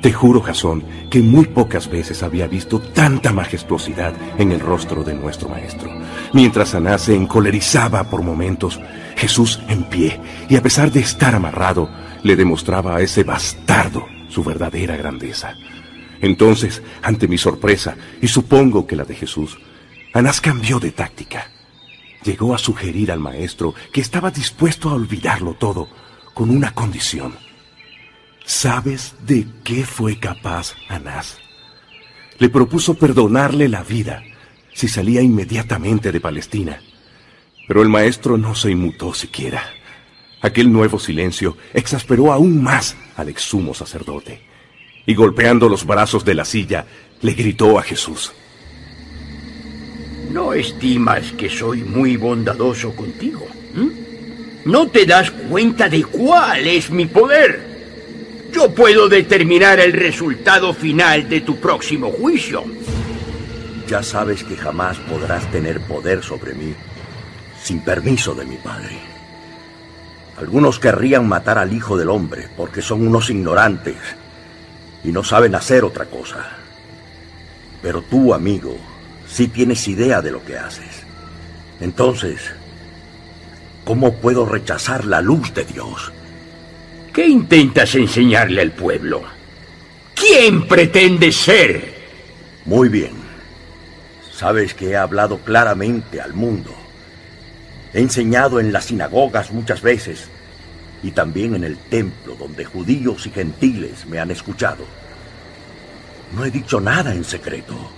Te 0.00 0.12
juro, 0.12 0.40
Jasón, 0.40 0.84
que 1.10 1.20
muy 1.20 1.44
pocas 1.46 1.90
veces 1.90 2.22
había 2.22 2.46
visto 2.46 2.80
tanta 2.80 3.32
majestuosidad 3.32 4.14
en 4.38 4.52
el 4.52 4.60
rostro 4.60 5.02
de 5.02 5.12
nuestro 5.12 5.48
maestro. 5.48 5.90
Mientras 6.32 6.74
Anás 6.74 7.02
se 7.02 7.14
encolerizaba 7.14 8.08
por 8.08 8.22
momentos, 8.22 8.80
Jesús 9.16 9.60
en 9.68 9.84
pie, 9.84 10.20
y 10.48 10.56
a 10.56 10.62
pesar 10.62 10.90
de 10.90 11.00
estar 11.00 11.34
amarrado, 11.34 11.90
le 12.22 12.36
demostraba 12.36 12.96
a 12.96 13.00
ese 13.00 13.24
bastardo 13.24 14.06
su 14.28 14.44
verdadera 14.44 14.96
grandeza. 14.96 15.54
Entonces, 16.20 16.82
ante 17.02 17.28
mi 17.28 17.36
sorpresa, 17.36 17.96
y 18.22 18.28
supongo 18.28 18.86
que 18.86 18.96
la 18.96 19.04
de 19.04 19.14
Jesús, 19.14 19.58
Anás 20.14 20.40
cambió 20.40 20.78
de 20.78 20.92
táctica. 20.92 21.50
Llegó 22.24 22.54
a 22.54 22.58
sugerir 22.58 23.12
al 23.12 23.20
maestro 23.20 23.74
que 23.92 24.00
estaba 24.00 24.30
dispuesto 24.30 24.90
a 24.90 24.94
olvidarlo 24.94 25.54
todo, 25.54 25.88
con 26.34 26.50
una 26.50 26.74
condición. 26.74 27.34
¿Sabes 28.44 29.14
de 29.26 29.46
qué 29.62 29.84
fue 29.84 30.18
capaz 30.18 30.74
Anás? 30.88 31.38
Le 32.38 32.48
propuso 32.48 32.94
perdonarle 32.94 33.68
la 33.68 33.82
vida 33.82 34.22
si 34.72 34.88
salía 34.88 35.20
inmediatamente 35.22 36.12
de 36.12 36.20
Palestina. 36.20 36.80
Pero 37.66 37.82
el 37.82 37.88
maestro 37.88 38.38
no 38.38 38.54
se 38.54 38.70
inmutó 38.70 39.12
siquiera. 39.12 39.62
Aquel 40.40 40.72
nuevo 40.72 40.98
silencio 40.98 41.56
exasperó 41.74 42.32
aún 42.32 42.62
más 42.62 42.96
al 43.16 43.28
exsumo 43.28 43.74
sacerdote. 43.74 44.40
Y 45.04 45.14
golpeando 45.14 45.68
los 45.68 45.84
brazos 45.84 46.24
de 46.24 46.34
la 46.34 46.44
silla, 46.44 46.86
le 47.20 47.32
gritó 47.32 47.78
a 47.78 47.82
Jesús. 47.82 48.32
¿No 50.30 50.52
estimas 50.52 51.32
que 51.32 51.48
soy 51.48 51.82
muy 51.82 52.16
bondadoso 52.16 52.94
contigo? 52.94 53.46
¿No 54.64 54.88
te 54.88 55.06
das 55.06 55.30
cuenta 55.30 55.88
de 55.88 56.04
cuál 56.04 56.66
es 56.66 56.90
mi 56.90 57.06
poder? 57.06 57.66
Yo 58.52 58.70
puedo 58.74 59.08
determinar 59.08 59.80
el 59.80 59.92
resultado 59.92 60.74
final 60.74 61.28
de 61.28 61.40
tu 61.40 61.56
próximo 61.56 62.10
juicio. 62.10 62.64
Ya 63.86 64.02
sabes 64.02 64.44
que 64.44 64.56
jamás 64.56 64.98
podrás 64.98 65.50
tener 65.50 65.80
poder 65.80 66.22
sobre 66.22 66.54
mí 66.54 66.74
sin 67.62 67.80
permiso 67.80 68.34
de 68.34 68.44
mi 68.44 68.56
padre. 68.56 68.98
Algunos 70.38 70.78
querrían 70.78 71.26
matar 71.26 71.58
al 71.58 71.72
Hijo 71.72 71.96
del 71.96 72.10
Hombre 72.10 72.48
porque 72.56 72.82
son 72.82 73.06
unos 73.06 73.30
ignorantes 73.30 73.96
y 75.02 75.08
no 75.08 75.24
saben 75.24 75.54
hacer 75.54 75.84
otra 75.84 76.04
cosa. 76.04 76.58
Pero 77.82 78.02
tú, 78.02 78.34
amigo, 78.34 78.76
sí 79.30 79.48
tienes 79.48 79.86
idea 79.88 80.22
de 80.22 80.30
lo 80.30 80.44
que 80.44 80.56
haces. 80.56 81.04
Entonces, 81.80 82.40
¿cómo 83.84 84.14
puedo 84.14 84.46
rechazar 84.46 85.04
la 85.04 85.20
luz 85.20 85.54
de 85.54 85.64
Dios? 85.64 86.12
¿Qué 87.12 87.26
intentas 87.26 87.94
enseñarle 87.94 88.62
al 88.62 88.72
pueblo? 88.72 89.22
¿Quién 90.14 90.66
pretende 90.66 91.30
ser? 91.32 91.94
Muy 92.64 92.88
bien. 92.88 93.12
Sabes 94.32 94.74
que 94.74 94.90
he 94.90 94.96
hablado 94.96 95.38
claramente 95.38 96.20
al 96.20 96.32
mundo. 96.32 96.74
He 97.92 98.00
enseñado 98.00 98.60
en 98.60 98.72
las 98.72 98.86
sinagogas 98.86 99.50
muchas 99.50 99.82
veces 99.82 100.28
y 101.02 101.12
también 101.12 101.54
en 101.54 101.64
el 101.64 101.76
templo 101.76 102.34
donde 102.34 102.64
judíos 102.64 103.26
y 103.26 103.30
gentiles 103.30 104.06
me 104.06 104.18
han 104.18 104.30
escuchado. 104.30 104.84
No 106.34 106.44
he 106.44 106.50
dicho 106.50 106.80
nada 106.80 107.14
en 107.14 107.24
secreto. 107.24 107.97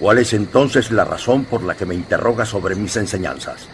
¿Cuál 0.00 0.16
es 0.16 0.32
entonces 0.32 0.90
la 0.90 1.04
razón 1.04 1.44
por 1.44 1.62
la 1.62 1.74
que 1.74 1.84
me 1.84 1.94
interrogas 1.94 2.48
sobre 2.48 2.74
mis 2.74 2.96
enseñanzas? 2.96 3.68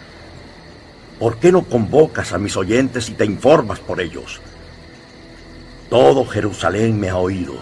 ¿Por 1.17 1.37
qué 1.37 1.53
no 1.53 1.63
convocas 1.63 2.33
a 2.33 2.37
mis 2.37 2.57
oyentes 2.57 3.07
y 3.07 3.13
te 3.13 3.23
informas 3.23 3.79
por 3.79 4.01
ellos? 4.01 4.41
Todo 5.89 6.25
Jerusalén 6.25 6.99
me 6.99 7.09
ha 7.09 7.15
oído. 7.15 7.55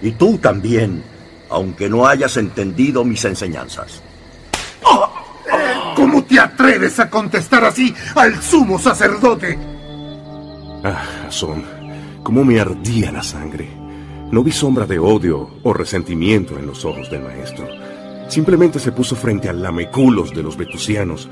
Y 0.00 0.12
tú 0.12 0.38
también, 0.38 1.02
aunque 1.48 1.90
no 1.90 2.06
hayas 2.06 2.36
entendido 2.36 3.04
mis 3.04 3.24
enseñanzas. 3.24 4.00
¿Cómo 5.96 6.22
te 6.22 6.38
atreves 6.38 7.00
a 7.00 7.10
contestar 7.10 7.64
así 7.64 7.92
al 8.14 8.40
sumo 8.40 8.78
sacerdote? 8.78 9.58
Ah, 10.84 11.02
Jasón, 11.24 11.64
cómo 12.22 12.44
me 12.44 12.60
ardía 12.60 13.10
la 13.10 13.22
sangre. 13.22 13.79
No 14.30 14.44
vi 14.44 14.52
sombra 14.52 14.86
de 14.86 15.00
odio 15.00 15.50
o 15.64 15.72
resentimiento 15.72 16.56
en 16.56 16.66
los 16.66 16.84
ojos 16.84 17.10
del 17.10 17.22
maestro. 17.22 17.66
Simplemente 18.28 18.78
se 18.78 18.92
puso 18.92 19.16
frente 19.16 19.48
al 19.48 19.60
lameculos 19.60 20.32
de 20.32 20.44
los 20.44 20.56
vetusianos 20.56 21.28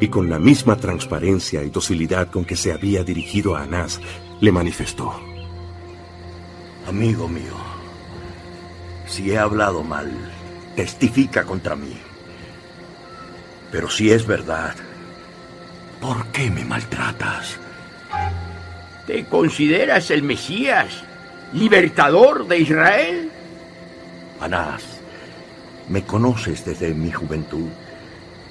y 0.00 0.08
con 0.08 0.30
la 0.30 0.38
misma 0.38 0.76
transparencia 0.76 1.62
y 1.62 1.68
docilidad 1.68 2.30
con 2.30 2.46
que 2.46 2.56
se 2.56 2.72
había 2.72 3.04
dirigido 3.04 3.54
a 3.54 3.64
Anás, 3.64 4.00
le 4.40 4.50
manifestó. 4.50 5.12
Amigo 6.86 7.28
mío, 7.28 7.52
si 9.06 9.30
he 9.30 9.36
hablado 9.36 9.82
mal, 9.82 10.10
testifica 10.74 11.44
contra 11.44 11.76
mí. 11.76 11.98
Pero 13.70 13.90
si 13.90 14.10
es 14.10 14.26
verdad, 14.26 14.74
¿por 16.00 16.28
qué 16.28 16.50
me 16.50 16.64
maltratas? 16.64 17.58
¿Te 19.06 19.26
consideras 19.26 20.10
el 20.10 20.22
Mesías, 20.22 21.04
libertador 21.52 22.46
de 22.46 22.58
Israel? 22.58 23.30
Anás, 24.40 24.82
me 25.88 26.04
conoces 26.04 26.64
desde 26.64 26.94
mi 26.94 27.10
juventud 27.10 27.68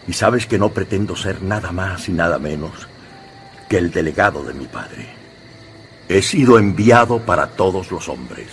y 0.07 0.13
sabes 0.13 0.45
que 0.45 0.57
no 0.57 0.69
pretendo 0.69 1.15
ser 1.15 1.41
nada 1.41 1.71
más 1.71 2.09
y 2.09 2.13
nada 2.13 2.39
menos 2.39 2.87
que 3.69 3.77
el 3.77 3.91
delegado 3.91 4.43
de 4.43 4.53
mi 4.53 4.65
padre. 4.65 5.07
He 6.09 6.21
sido 6.21 6.57
enviado 6.57 7.19
para 7.19 7.47
todos 7.47 7.91
los 7.91 8.07
hombres, 8.07 8.47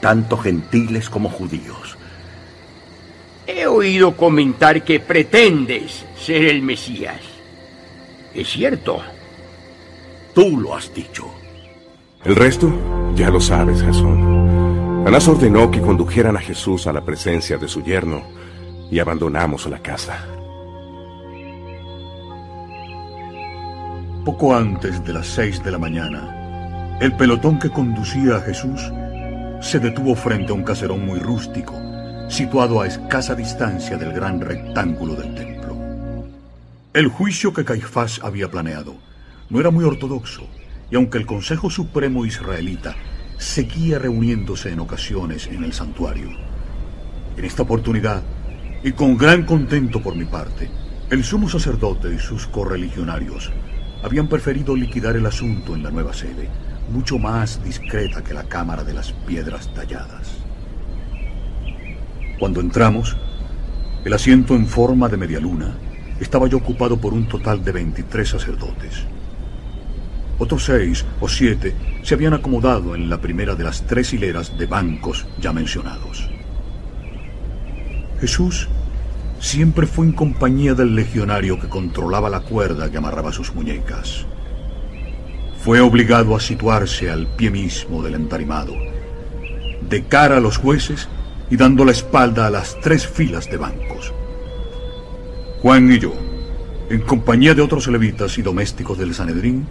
tanto 0.00 0.36
gentiles 0.36 1.08
como 1.08 1.30
judíos. 1.30 1.96
He 3.46 3.66
oído 3.66 4.16
comentar 4.16 4.82
que 4.82 4.98
pretendes 4.98 6.04
ser 6.18 6.46
el 6.46 6.62
Mesías. 6.62 7.20
¿Es 8.34 8.48
cierto? 8.48 9.00
Tú 10.34 10.58
lo 10.58 10.74
has 10.74 10.92
dicho. 10.92 11.43
El 12.24 12.36
resto 12.36 12.72
ya 13.14 13.28
lo 13.28 13.38
sabes, 13.38 13.82
Jasón. 13.82 15.06
Anás 15.06 15.28
ordenó 15.28 15.70
que 15.70 15.82
condujeran 15.82 16.38
a 16.38 16.40
Jesús 16.40 16.86
a 16.86 16.92
la 16.94 17.04
presencia 17.04 17.58
de 17.58 17.68
su 17.68 17.82
yerno 17.82 18.22
y 18.90 18.98
abandonamos 18.98 19.66
la 19.66 19.78
casa. 19.80 20.26
Poco 24.24 24.56
antes 24.56 25.04
de 25.04 25.12
las 25.12 25.26
seis 25.26 25.62
de 25.62 25.70
la 25.70 25.78
mañana, 25.78 26.96
el 26.98 27.14
pelotón 27.14 27.58
que 27.58 27.68
conducía 27.68 28.36
a 28.36 28.40
Jesús 28.40 28.80
se 29.60 29.78
detuvo 29.78 30.14
frente 30.14 30.52
a 30.52 30.54
un 30.54 30.64
caserón 30.64 31.04
muy 31.04 31.18
rústico, 31.18 31.74
situado 32.30 32.80
a 32.80 32.86
escasa 32.86 33.34
distancia 33.34 33.98
del 33.98 34.14
gran 34.14 34.40
rectángulo 34.40 35.14
del 35.14 35.34
templo. 35.34 35.76
El 36.94 37.08
juicio 37.08 37.52
que 37.52 37.66
Caifás 37.66 38.18
había 38.22 38.50
planeado 38.50 38.94
no 39.50 39.60
era 39.60 39.70
muy 39.70 39.84
ortodoxo, 39.84 40.48
y 40.90 40.96
aunque 40.96 41.18
el 41.18 41.26
Consejo 41.26 41.70
Supremo 41.70 42.24
israelita 42.26 42.94
seguía 43.38 43.98
reuniéndose 43.98 44.70
en 44.70 44.80
ocasiones 44.80 45.46
en 45.46 45.64
el 45.64 45.72
santuario, 45.72 46.30
en 47.36 47.44
esta 47.44 47.62
oportunidad, 47.62 48.22
y 48.82 48.92
con 48.92 49.16
gran 49.16 49.44
contento 49.44 50.02
por 50.02 50.14
mi 50.14 50.24
parte, 50.24 50.70
el 51.10 51.24
sumo 51.24 51.48
sacerdote 51.48 52.14
y 52.14 52.18
sus 52.18 52.46
correligionarios 52.46 53.50
habían 54.02 54.28
preferido 54.28 54.76
liquidar 54.76 55.16
el 55.16 55.26
asunto 55.26 55.74
en 55.74 55.82
la 55.82 55.90
nueva 55.90 56.12
sede, 56.12 56.48
mucho 56.90 57.18
más 57.18 57.64
discreta 57.64 58.22
que 58.22 58.34
la 58.34 58.44
Cámara 58.44 58.84
de 58.84 58.92
las 58.92 59.12
Piedras 59.12 59.72
Talladas. 59.72 60.36
Cuando 62.38 62.60
entramos, 62.60 63.16
el 64.04 64.12
asiento 64.12 64.54
en 64.54 64.66
forma 64.66 65.08
de 65.08 65.16
media 65.16 65.40
luna 65.40 65.74
estaba 66.20 66.46
ya 66.48 66.56
ocupado 66.56 66.98
por 66.98 67.14
un 67.14 67.26
total 67.26 67.64
de 67.64 67.72
23 67.72 68.28
sacerdotes. 68.28 69.06
Otros 70.38 70.64
seis 70.64 71.04
o 71.20 71.28
siete 71.28 71.74
se 72.02 72.14
habían 72.14 72.34
acomodado 72.34 72.94
en 72.94 73.08
la 73.08 73.20
primera 73.20 73.54
de 73.54 73.64
las 73.64 73.86
tres 73.86 74.12
hileras 74.12 74.58
de 74.58 74.66
bancos 74.66 75.26
ya 75.40 75.52
mencionados. 75.52 76.28
Jesús 78.20 78.68
siempre 79.38 79.86
fue 79.86 80.06
en 80.06 80.12
compañía 80.12 80.74
del 80.74 80.94
legionario 80.94 81.60
que 81.60 81.68
controlaba 81.68 82.30
la 82.30 82.40
cuerda 82.40 82.90
que 82.90 82.98
amarraba 82.98 83.32
sus 83.32 83.54
muñecas. 83.54 84.26
Fue 85.62 85.80
obligado 85.80 86.34
a 86.34 86.40
situarse 86.40 87.10
al 87.10 87.26
pie 87.36 87.50
mismo 87.50 88.02
del 88.02 88.14
entarimado, 88.14 88.74
de 89.88 90.04
cara 90.04 90.38
a 90.38 90.40
los 90.40 90.58
jueces 90.58 91.08
y 91.50 91.56
dando 91.56 91.84
la 91.84 91.92
espalda 91.92 92.46
a 92.46 92.50
las 92.50 92.78
tres 92.80 93.06
filas 93.06 93.50
de 93.50 93.56
bancos. 93.56 94.12
Juan 95.62 95.90
y 95.92 95.98
yo, 95.98 96.12
en 96.90 97.00
compañía 97.00 97.54
de 97.54 97.62
otros 97.62 97.86
levitas 97.86 98.36
y 98.38 98.42
domésticos 98.42 98.98
del 98.98 99.14
Sanedrín, 99.14 99.66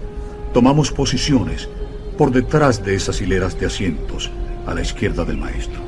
tomamos 0.53 0.91
posiciones 0.91 1.67
por 2.17 2.31
detrás 2.31 2.85
de 2.85 2.95
esas 2.95 3.19
hileras 3.21 3.59
de 3.59 3.65
asientos 3.65 4.29
a 4.67 4.73
la 4.73 4.81
izquierda 4.81 5.25
del 5.25 5.37
maestro. 5.37 5.81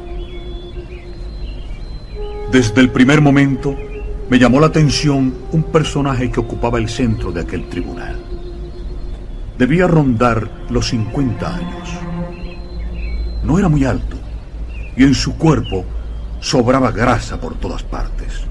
Desde 2.52 2.82
el 2.82 2.90
primer 2.90 3.22
momento 3.22 3.76
me 4.30 4.40
llamó 4.40 4.60
la 4.60 4.68
atención 4.68 5.34
un 5.52 5.64
personaje 5.64 6.32
que 6.32 6.40
ocupaba 6.40 6.80
el 6.80 6.90
centro 6.90 7.32
de 7.32 7.42
aquel 7.42 7.70
tribunal. 7.70 8.16
Debía 9.58 9.88
rondar 9.88 10.50
los 10.70 10.90
50 10.90 11.56
años. 11.56 11.90
no 13.44 13.60
era 13.60 13.70
muy 13.70 13.86
alto 13.86 14.18
y 14.98 15.04
en 15.04 15.14
su 15.14 15.38
cuerpo 15.38 15.86
sobraba 16.40 16.92
grasa 16.92 17.40
por 17.40 17.56
todas 17.56 17.84
partes. 17.84 18.42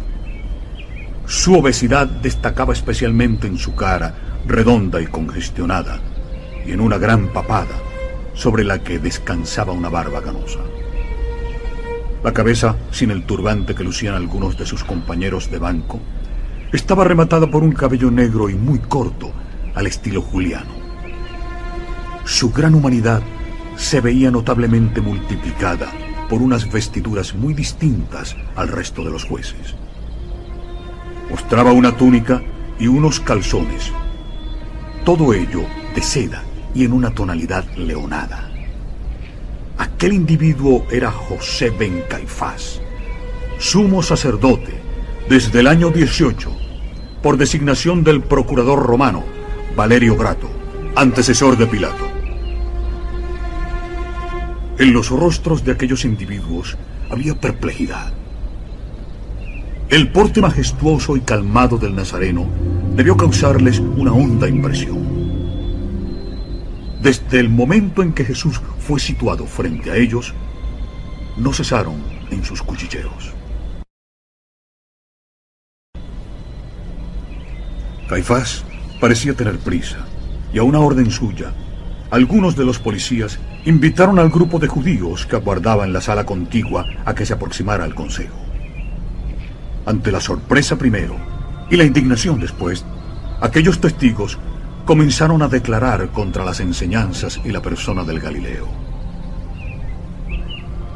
Su 1.27 1.59
obesidad 1.59 2.07
destacaba 2.07 2.73
especialmente 2.73 3.47
en 3.47 3.59
su 3.59 3.75
cara, 3.75 4.15
redonda 4.47 5.01
y 5.01 5.07
congestionada, 5.07 6.01
y 6.67 6.73
en 6.73 6.81
una 6.81 6.99
gran 6.99 7.33
papada 7.33 7.77
sobre 8.35 8.65
la 8.65 8.83
que 8.83 8.99
descansaba 8.99 9.73
una 9.73 9.89
barba 9.89 10.21
ganosa. 10.21 10.61
La 12.23 12.33
cabeza, 12.33 12.77
sin 12.91 13.11
el 13.11 13.25
turbante 13.25 13.75
que 13.75 13.85
lucían 13.85 14.15
algunos 14.15 14.57
de 14.57 14.67
sus 14.67 14.83
compañeros 14.83 15.51
de 15.51 15.59
banco, 15.59 16.01
estaba 16.73 17.05
rematada 17.05 17.51
por 17.51 17.63
un 17.63 17.73
cabello 17.73 18.11
negro 18.11 18.49
y 18.51 18.55
muy 18.55 18.79
corto, 18.79 19.33
al 19.75 19.87
estilo 19.87 20.23
juliano. 20.23 20.71
Su 22.25 22.51
gran 22.51 22.75
humanidad 22.75 23.23
se 23.77 24.01
veía 24.01 24.31
notablemente 24.31 25.01
multiplicada 25.01 25.93
por 26.29 26.41
unas 26.41 26.71
vestiduras 26.71 27.35
muy 27.35 27.55
distintas 27.55 28.37
al 28.57 28.69
resto 28.69 29.05
de 29.05 29.11
los 29.11 29.25
jueces. 29.25 29.75
Mostraba 31.31 31.73
una 31.73 31.97
túnica 31.97 32.43
y 32.79 32.87
unos 32.87 33.21
calzones, 33.21 33.93
todo 35.05 35.35
ello 35.35 35.65
de 35.95 36.03
seda 36.03 36.43
y 36.75 36.85
en 36.85 36.93
una 36.93 37.11
tonalidad 37.11 37.65
leonada. 37.77 38.51
Aquel 39.77 40.15
individuo 40.15 40.87
era 40.91 41.11
José 41.11 41.71
Ben 41.71 42.05
Caifás, 42.09 42.81
sumo 43.59 44.03
sacerdote 44.03 44.81
desde 45.29 45.61
el 45.61 45.67
año 45.67 45.91
18, 45.91 46.51
por 47.23 47.37
designación 47.37 48.03
del 48.03 48.23
procurador 48.23 48.83
romano 48.83 49.25
Valerio 49.77 50.17
Grato, 50.17 50.49
antecesor 50.97 51.59
de 51.59 51.67
Pilato. 51.67 52.09
En 54.79 54.93
los 54.93 55.11
rostros 55.11 55.65
de 55.65 55.73
aquellos 55.73 56.05
individuos 56.05 56.77
había 57.11 57.35
perplejidad. 57.35 58.13
El 59.91 60.11
porte 60.11 60.41
majestuoso 60.41 61.17
y 61.17 61.21
calmado 61.21 61.77
del 61.77 61.95
Nazareno 61.95 62.49
debió 62.97 63.17
causarles 63.17 63.81
una 63.81 64.13
honda 64.13 64.49
impresión. 64.49 65.03
Desde 67.03 67.41
el 67.41 67.49
momento 67.49 68.03
en 68.03 68.13
que 68.13 68.25
Jesús 68.25 68.61
fue 68.79 69.01
situado 69.01 69.47
frente 69.47 69.91
a 69.91 69.97
ellos, 69.97 70.33
no 71.37 71.53
cesaron 71.53 71.97
en 72.31 72.45
sus 72.45 72.63
cuchilleos. 72.63 73.35
Caifás 78.09 78.65
parecía 79.01 79.35
tener 79.35 79.59
prisa, 79.59 80.07
y 80.53 80.59
a 80.59 80.63
una 80.63 80.79
orden 80.79 81.11
suya, 81.11 81.53
algunos 82.11 82.55
de 82.55 82.65
los 82.65 82.79
policías 82.79 83.41
invitaron 83.65 84.21
al 84.21 84.31
grupo 84.31 84.61
de 84.61 84.69
judíos 84.69 85.27
que 85.27 85.35
aguardaba 85.35 85.85
en 85.85 85.93
la 85.93 86.01
sala 86.01 86.25
contigua 86.25 86.87
a 87.05 87.15
que 87.15 87.27
se 87.27 87.33
aproximara 87.33 87.83
al 87.83 87.95
consejo. 87.95 88.37
Ante 89.85 90.13
la 90.13 90.21
sorpresa 90.21 90.79
primero 90.79 91.34
y 91.75 91.77
la 91.77 91.83
indignación 91.83 92.39
después, 92.39 92.85
aquellos 93.41 93.81
testigos 93.81 94.39
comenzaron 94.85 95.43
a 95.43 95.49
declarar 95.49 96.09
contra 96.11 96.45
las 96.45 96.61
enseñanzas 96.61 97.41
y 97.45 97.51
la 97.51 97.61
persona 97.61 98.05
del 98.05 98.21
Galileo. 98.21 98.69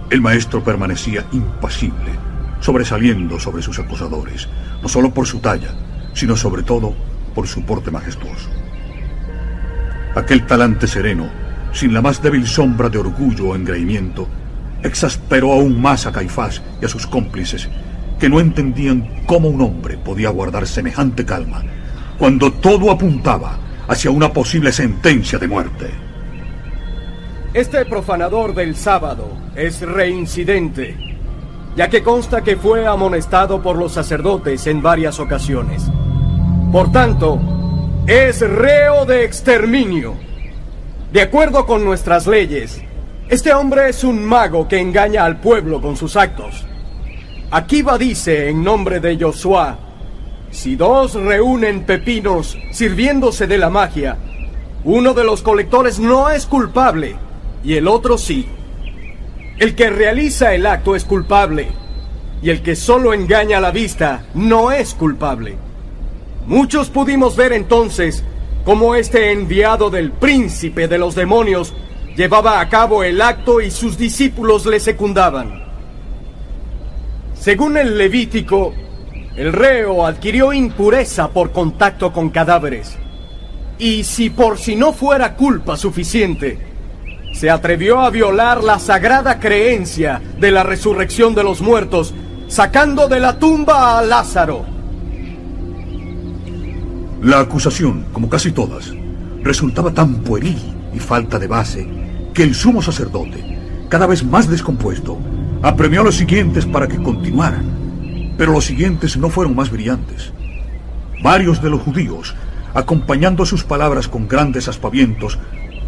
El 0.09 0.20
maestro 0.20 0.62
permanecía 0.62 1.26
impasible, 1.33 2.12
sobresaliendo 2.61 3.41
sobre 3.41 3.61
sus 3.61 3.81
acusadores, 3.81 4.49
no 4.81 4.89
solo 4.89 5.12
por 5.12 5.26
su 5.26 5.41
talla, 5.41 5.74
sino 6.14 6.37
sobre 6.37 6.62
todo 6.62 6.95
por 7.35 7.49
su 7.49 7.64
porte 7.64 7.91
majestuoso. 7.91 8.49
Aquel 10.14 10.47
talante 10.47 10.87
sereno, 10.87 11.29
sin 11.72 11.93
la 11.93 12.03
más 12.03 12.22
débil 12.22 12.47
sombra 12.47 12.89
de 12.89 12.99
orgullo 12.99 13.49
o 13.49 13.57
engreimiento, 13.57 14.29
exasperó 14.85 15.55
aún 15.55 15.83
más 15.83 16.07
a 16.07 16.12
Caifás 16.12 16.62
y 16.81 16.85
a 16.85 16.89
sus 16.89 17.05
cómplices, 17.05 17.68
que 18.19 18.29
no 18.29 18.41
entendían 18.41 19.23
cómo 19.27 19.49
un 19.49 19.61
hombre 19.61 19.97
podía 19.99 20.31
guardar 20.31 20.66
semejante 20.66 21.25
calma 21.25 21.62
cuando 22.19 22.53
todo 22.53 22.91
apuntaba 22.91 23.59
hacia 23.87 24.11
una 24.11 24.33
posible 24.33 24.73
sentencia 24.73 25.39
de 25.39 25.49
muerte. 25.49 25.91
Este 27.55 27.85
profanador 27.87 28.55
del 28.55 28.77
sábado 28.77 29.29
es 29.57 29.81
reincidente, 29.81 30.97
ya 31.77 31.89
que 31.89 32.03
consta 32.03 32.43
que 32.43 32.57
fue 32.57 32.87
amonestado 32.87 33.62
por 33.62 33.79
los 33.79 33.93
sacerdotes 33.93 34.66
en 34.66 34.83
varias 34.83 35.19
ocasiones. 35.19 35.85
Por 36.71 36.93
tanto, 36.93 37.41
es 38.07 38.41
reo 38.41 39.07
de 39.07 39.25
exterminio. 39.25 40.14
De 41.12 41.23
acuerdo 41.23 41.64
con 41.64 41.85
nuestras 41.85 42.27
leyes, 42.27 42.83
este 43.31 43.55
hombre 43.55 43.89
es 43.89 44.05
un 44.05 44.23
mago 44.23 44.69
que 44.69 44.79
engaña 44.79 45.25
al 45.25 45.41
pueblo 45.41 45.81
con 45.81 45.97
sus 45.97 46.16
actos. 46.16 46.68
Akiva 47.51 47.97
dice 47.97 48.51
en 48.51 48.63
nombre 48.63 49.01
de 49.01 49.17
Josué 49.19 49.75
si 50.51 50.77
dos 50.77 51.15
reúnen 51.15 51.85
pepinos 51.85 52.59
sirviéndose 52.73 53.47
de 53.47 53.57
la 53.57 53.71
magia, 53.71 54.19
uno 54.85 55.15
de 55.15 55.25
los 55.25 55.41
colectores 55.41 55.99
no 55.99 56.29
es 56.29 56.45
culpable 56.45 57.17
y 57.65 57.75
el 57.77 57.89
otro 57.89 58.19
sí. 58.19 58.47
El 59.59 59.75
que 59.75 59.89
realiza 59.89 60.55
el 60.55 60.67
acto 60.67 60.95
es 60.95 61.05
culpable 61.05 61.69
y 62.43 62.51
el 62.51 62.63
que 62.63 62.77
solo 62.77 63.15
engaña 63.15 63.61
la 63.61 63.71
vista 63.71 64.27
no 64.35 64.71
es 64.71 64.93
culpable. 64.93 65.57
Muchos 66.47 66.91
pudimos 66.91 67.35
ver 67.35 67.55
entonces 67.55 68.25
cómo 68.67 68.95
este 68.95 69.33
enviado 69.33 69.89
del 69.89 70.13
príncipe 70.13 70.87
de 70.87 70.99
los 70.99 71.15
demonios 71.15 71.73
llevaba 72.15 72.61
a 72.61 72.69
cabo 72.69 73.05
el 73.05 73.23
acto 73.23 73.63
y 73.63 73.71
sus 73.71 73.97
discípulos 73.97 74.67
le 74.67 74.81
secundaban. 74.81 75.68
Según 77.41 77.76
el 77.76 77.97
Levítico, 77.97 78.74
el 79.36 79.53
reo 79.53 80.05
adquirió 80.05 80.53
impureza 80.53 81.28
por 81.28 81.53
contacto 81.53 82.12
con 82.12 82.30
cadáveres. 82.30 82.99
Y 83.78 84.03
si 84.03 84.30
por 84.30 84.59
si 84.59 84.74
no 84.74 84.93
fuera 84.93 85.36
culpa 85.36 85.76
suficiente, 85.76 86.59
se 87.32 87.49
atrevió 87.49 88.01
a 88.01 88.11
violar 88.11 88.64
la 88.64 88.80
sagrada 88.80 89.39
creencia 89.39 90.20
de 90.41 90.51
la 90.51 90.64
resurrección 90.64 91.36
de 91.36 91.45
los 91.45 91.61
muertos, 91.61 92.12
sacando 92.49 93.07
de 93.07 93.20
la 93.20 93.39
tumba 93.39 93.99
a 93.99 94.03
Lázaro. 94.03 94.64
La 97.22 97.39
acusación, 97.39 98.07
como 98.12 98.28
casi 98.28 98.51
todas, 98.51 98.93
resultaba 99.43 99.93
tan 99.93 100.16
pueril 100.22 100.59
y 100.93 100.99
falta 100.99 101.39
de 101.39 101.47
base 101.47 101.89
que 102.34 102.43
el 102.43 102.55
sumo 102.55 102.82
sacerdote, 102.82 103.59
cada 103.89 104.07
vez 104.07 104.24
más 104.24 104.49
descompuesto, 104.49 105.18
apremió 105.63 106.03
a 106.03 106.05
los 106.05 106.17
siguientes 106.17 106.67
para 106.67 106.89
que 106.89 107.03
continuaran 107.03 107.79
pero 108.39 108.53
los 108.53 108.65
siguientes 108.65 109.19
no 109.19 109.29
fueron 109.29 109.55
más 109.55 109.71
brillantes. 109.71 110.33
Varios 111.23 111.61
de 111.61 111.69
los 111.69 111.83
judíos, 111.83 112.35
acompañando 112.73 113.45
sus 113.45 113.65
palabras 113.65 114.07
con 114.07 114.29
grandes 114.29 114.69
aspavientos, 114.69 115.39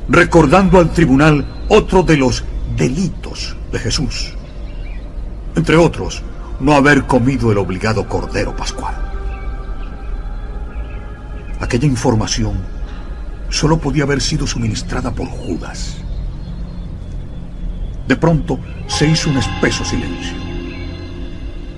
recordando 0.08 0.78
al 0.78 0.90
tribunal 0.90 1.46
otro 1.68 2.02
de 2.02 2.16
los 2.16 2.44
delitos 2.76 3.56
de 3.70 3.78
Jesús. 3.78 4.34
Entre 5.54 5.76
otros, 5.76 6.22
no 6.58 6.74
haber 6.74 7.04
comido 7.04 7.52
el 7.52 7.58
obligado 7.58 8.06
cordero 8.08 8.54
pascual. 8.56 8.94
Aquella 11.60 11.86
información 11.86 12.54
solo 13.48 13.78
podía 13.78 14.02
haber 14.02 14.20
sido 14.20 14.46
suministrada 14.46 15.12
por 15.12 15.28
Judas. 15.28 15.99
De 18.10 18.16
pronto 18.16 18.58
se 18.88 19.06
hizo 19.06 19.30
un 19.30 19.36
espeso 19.36 19.84
silencio 19.84 20.34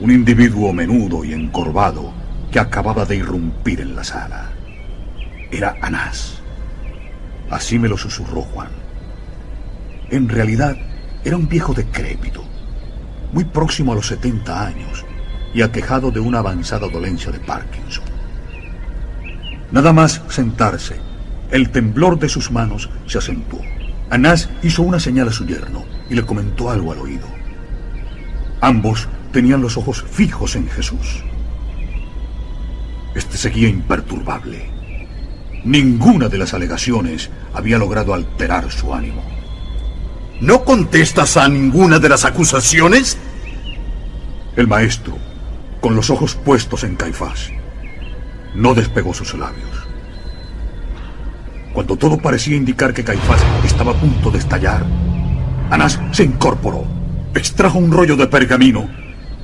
un 0.00 0.10
individuo 0.10 0.72
menudo 0.72 1.26
y 1.26 1.34
encorvado 1.34 2.10
que 2.50 2.58
acababa 2.58 3.04
de 3.04 3.16
irrumpir 3.16 3.82
en 3.82 3.94
la 3.94 4.02
sala. 4.02 4.50
Era 5.50 5.76
Anás. 5.82 6.40
Así 7.50 7.78
me 7.78 7.86
lo 7.86 7.98
susurró 7.98 8.40
Juan. 8.40 8.70
En 10.08 10.30
realidad 10.30 10.74
era 11.22 11.36
un 11.36 11.48
viejo 11.48 11.74
decrépito, 11.74 12.42
muy 13.34 13.44
próximo 13.44 13.92
a 13.92 13.96
los 13.96 14.06
70 14.06 14.66
años 14.66 15.04
y 15.52 15.60
aquejado 15.60 16.10
de 16.10 16.20
una 16.20 16.38
avanzada 16.38 16.88
dolencia 16.88 17.30
de 17.30 17.40
Parkinson. 17.40 18.04
Nada 19.70 19.92
más 19.92 20.22
sentarse, 20.30 20.96
el 21.50 21.68
temblor 21.70 22.18
de 22.18 22.30
sus 22.30 22.50
manos 22.50 22.88
se 23.06 23.18
acentuó. 23.18 23.60
Anás 24.12 24.50
hizo 24.62 24.82
una 24.82 25.00
señal 25.00 25.28
a 25.28 25.32
su 25.32 25.46
yerno 25.46 25.86
y 26.10 26.14
le 26.14 26.26
comentó 26.26 26.70
algo 26.70 26.92
al 26.92 26.98
oído. 26.98 27.26
Ambos 28.60 29.08
tenían 29.32 29.62
los 29.62 29.78
ojos 29.78 30.02
fijos 30.02 30.54
en 30.54 30.68
Jesús. 30.68 31.24
Este 33.14 33.38
seguía 33.38 33.70
imperturbable. 33.70 34.68
Ninguna 35.64 36.28
de 36.28 36.36
las 36.36 36.52
alegaciones 36.52 37.30
había 37.54 37.78
logrado 37.78 38.12
alterar 38.12 38.70
su 38.70 38.92
ánimo. 38.92 39.22
¿No 40.42 40.62
contestas 40.62 41.38
a 41.38 41.48
ninguna 41.48 41.98
de 41.98 42.10
las 42.10 42.26
acusaciones? 42.26 43.16
El 44.56 44.68
maestro, 44.68 45.16
con 45.80 45.96
los 45.96 46.10
ojos 46.10 46.34
puestos 46.34 46.84
en 46.84 46.96
Caifás, 46.96 47.48
no 48.54 48.74
despegó 48.74 49.14
sus 49.14 49.32
labios. 49.32 49.71
Cuando 51.72 51.96
todo 51.96 52.18
parecía 52.18 52.56
indicar 52.56 52.92
que 52.92 53.04
Caifás 53.04 53.40
estaba 53.64 53.92
a 53.92 54.00
punto 54.00 54.30
de 54.30 54.38
estar, 54.38 54.84
Anás 55.70 55.98
se 56.12 56.24
incorporó, 56.24 56.84
extrajo 57.34 57.78
un 57.78 57.90
rollo 57.90 58.14
de 58.16 58.26
pergamino 58.26 58.90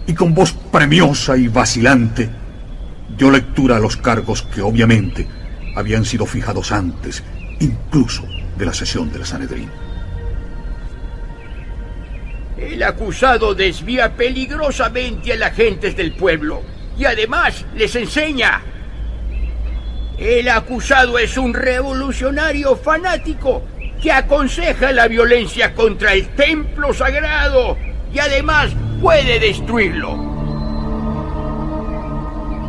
y 0.06 0.12
con 0.12 0.34
voz 0.34 0.52
premiosa 0.52 1.36
y 1.38 1.48
vacilante 1.48 2.28
dio 3.16 3.30
lectura 3.30 3.76
a 3.76 3.80
los 3.80 3.96
cargos 3.96 4.42
que 4.42 4.60
obviamente 4.60 5.26
habían 5.74 6.04
sido 6.04 6.26
fijados 6.26 6.70
antes, 6.70 7.22
incluso 7.60 8.24
de 8.58 8.66
la 8.66 8.74
sesión 8.74 9.10
de 9.10 9.20
la 9.20 9.24
Sanedrín. 9.24 9.70
El 12.58 12.82
acusado 12.82 13.54
desvía 13.54 14.14
peligrosamente 14.16 15.32
a 15.32 15.36
las 15.36 15.54
gentes 15.54 15.96
del 15.96 16.12
pueblo 16.12 16.62
y 16.98 17.04
además 17.04 17.64
les 17.74 17.94
enseña. 17.94 18.60
El 20.18 20.48
acusado 20.48 21.16
es 21.16 21.36
un 21.38 21.54
revolucionario 21.54 22.74
fanático 22.74 23.62
que 24.02 24.10
aconseja 24.10 24.90
la 24.90 25.06
violencia 25.06 25.72
contra 25.74 26.12
el 26.12 26.28
templo 26.30 26.92
sagrado 26.92 27.76
y 28.12 28.18
además 28.18 28.70
puede 29.00 29.38
destruirlo. 29.38 30.26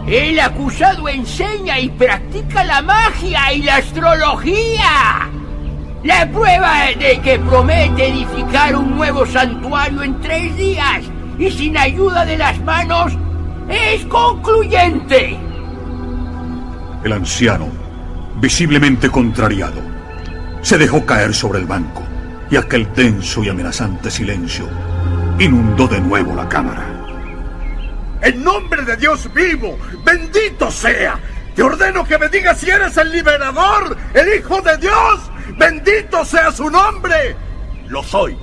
El 0.07 0.39
acusado 0.39 1.09
enseña 1.09 1.79
y 1.79 1.89
practica 1.89 2.63
la 2.63 2.83
magia 2.83 3.51
y 3.51 3.63
la 3.63 3.77
astrología. 3.77 5.29
La 6.03 6.29
prueba 6.31 6.85
de 6.99 7.19
que 7.19 7.39
promete 7.39 8.09
edificar 8.09 8.75
un 8.75 8.95
nuevo 8.95 9.25
santuario 9.25 10.03
en 10.03 10.21
tres 10.21 10.55
días 10.55 11.01
y 11.39 11.49
sin 11.49 11.75
ayuda 11.75 12.25
de 12.25 12.37
las 12.37 12.59
manos 12.59 13.11
es 13.67 14.05
concluyente. 14.05 15.48
El 17.03 17.13
anciano, 17.13 17.67
visiblemente 18.41 19.09
contrariado, 19.09 19.81
se 20.61 20.77
dejó 20.77 21.05
caer 21.05 21.33
sobre 21.33 21.59
el 21.59 21.65
banco 21.65 22.03
y 22.51 22.57
aquel 22.57 22.91
denso 22.93 23.41
y 23.41 23.47
amenazante 23.47 24.11
silencio 24.11 24.67
inundó 25.39 25.87
de 25.87 26.01
nuevo 26.01 26.35
la 26.35 26.49
cámara. 26.49 26.85
En 28.21 28.43
nombre 28.43 28.83
de 28.83 28.97
Dios 28.97 29.33
vivo, 29.33 29.77
bendito 30.03 30.69
sea. 30.69 31.17
Te 31.55 31.63
ordeno 31.63 32.03
que 32.03 32.17
me 32.17 32.27
digas 32.27 32.59
si 32.59 32.69
eres 32.69 32.97
el 32.97 33.11
liberador, 33.11 33.95
el 34.13 34.37
Hijo 34.37 34.61
de 34.61 34.77
Dios. 34.77 35.31
Bendito 35.57 36.25
sea 36.25 36.51
su 36.51 36.69
nombre. 36.69 37.37
Lo 37.87 38.03
soy. 38.03 38.37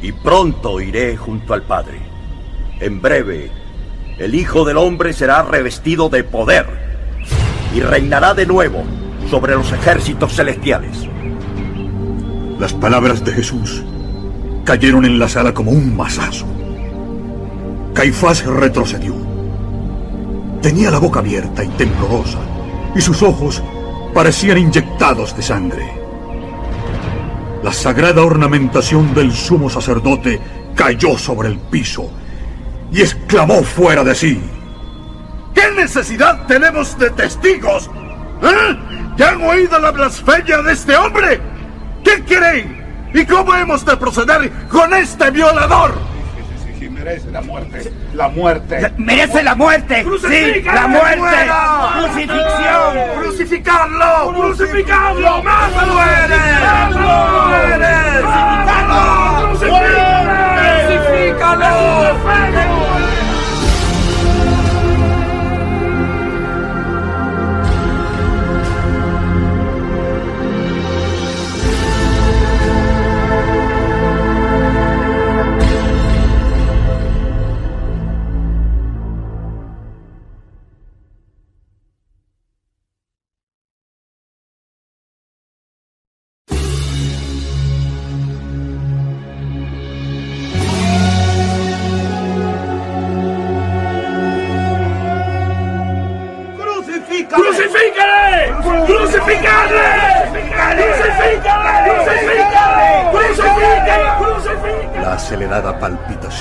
Y 0.00 0.12
pronto 0.12 0.80
iré 0.80 1.16
junto 1.16 1.54
al 1.54 1.62
Padre. 1.62 2.00
En 2.78 3.02
breve, 3.02 3.50
el 4.18 4.34
Hijo 4.36 4.64
del 4.64 4.76
Hombre 4.76 5.12
será 5.12 5.42
revestido 5.42 6.08
de 6.08 6.22
poder 6.22 6.79
y 7.74 7.80
reinará 7.80 8.34
de 8.34 8.46
nuevo 8.46 8.82
sobre 9.30 9.54
los 9.54 9.72
ejércitos 9.72 10.34
celestiales. 10.34 11.08
Las 12.58 12.72
palabras 12.72 13.24
de 13.24 13.32
Jesús 13.32 13.82
cayeron 14.64 15.04
en 15.04 15.18
la 15.18 15.28
sala 15.28 15.54
como 15.54 15.70
un 15.70 15.96
masazo. 15.96 16.46
Caifás 17.94 18.44
retrocedió. 18.44 19.14
Tenía 20.62 20.90
la 20.90 20.98
boca 20.98 21.20
abierta 21.20 21.64
y 21.64 21.68
temblorosa, 21.68 22.38
y 22.94 23.00
sus 23.00 23.22
ojos 23.22 23.62
parecían 24.12 24.58
inyectados 24.58 25.34
de 25.36 25.42
sangre. 25.42 25.92
La 27.62 27.72
sagrada 27.72 28.22
ornamentación 28.22 29.14
del 29.14 29.32
sumo 29.32 29.70
sacerdote 29.70 30.40
cayó 30.74 31.18
sobre 31.18 31.48
el 31.48 31.58
piso 31.58 32.10
y 32.92 33.00
exclamó 33.00 33.62
fuera 33.62 34.02
de 34.02 34.14
sí. 34.14 34.40
¿Qué 35.60 35.70
necesidad 35.72 36.46
tenemos 36.46 36.98
de 36.98 37.10
testigos? 37.10 37.90
¿Eh? 38.42 38.78
¿Ya 39.16 39.28
han 39.28 39.42
oído 39.42 39.78
la 39.78 39.90
blasfemia 39.90 40.62
de 40.62 40.72
este 40.72 40.96
hombre? 40.96 41.38
¿Qué 42.02 42.24
creen? 42.24 43.10
¿Y 43.12 43.26
cómo 43.26 43.54
hemos 43.54 43.84
de 43.84 43.94
proceder 43.98 44.50
con 44.70 44.94
este 44.94 45.30
violador? 45.30 45.92
Sí, 46.78 46.88
merece 46.88 47.30
la 47.30 47.42
muerte. 47.42 47.92
La 48.14 48.28
muerte. 48.28 48.90
¡Merece 48.96 49.42
la 49.42 49.54
muerte! 49.54 50.02
¡Sí, 50.26 50.62
la 50.62 50.86
muerte! 50.86 51.50
¡Crucifixión! 51.98 53.20
¡Crucificarlo! 53.20 54.32
¡Crucificarlo! 54.34 55.42
¡Mátalo! 55.42 55.92
¡Muere! 55.92 56.36
¡Crucifícalo! 60.88 62.69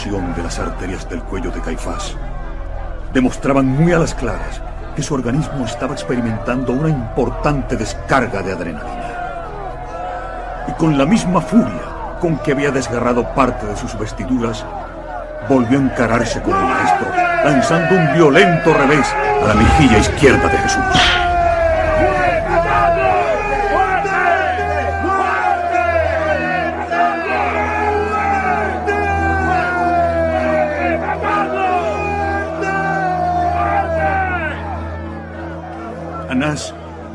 De 0.05 0.43
las 0.43 0.57
arterias 0.59 1.09
del 1.09 1.21
cuello 1.21 1.51
de 1.51 1.59
Caifás 1.59 2.15
demostraban 3.13 3.65
muy 3.65 3.91
a 3.91 3.99
las 3.99 4.15
claras 4.15 4.61
que 4.95 5.03
su 5.03 5.13
organismo 5.13 5.65
estaba 5.65 5.91
experimentando 5.93 6.71
una 6.71 6.87
importante 6.87 7.75
descarga 7.75 8.41
de 8.41 8.53
adrenalina. 8.53 9.13
Y 10.69 10.71
con 10.73 10.97
la 10.97 11.05
misma 11.05 11.41
furia 11.41 11.81
con 12.21 12.37
que 12.37 12.53
había 12.53 12.71
desgarrado 12.71 13.27
parte 13.35 13.65
de 13.65 13.75
sus 13.75 13.99
vestiduras, 13.99 14.65
volvió 15.49 15.77
a 15.77 15.81
encararse 15.81 16.41
con 16.41 16.53
el 16.53 16.63
maestro, 16.63 17.07
lanzando 17.43 17.95
un 17.95 18.13
violento 18.13 18.73
revés 18.73 19.13
a 19.43 19.47
la 19.47 19.53
mejilla 19.53 19.97
izquierda 19.97 20.47
de 20.47 20.57
Jesús. 20.59 21.08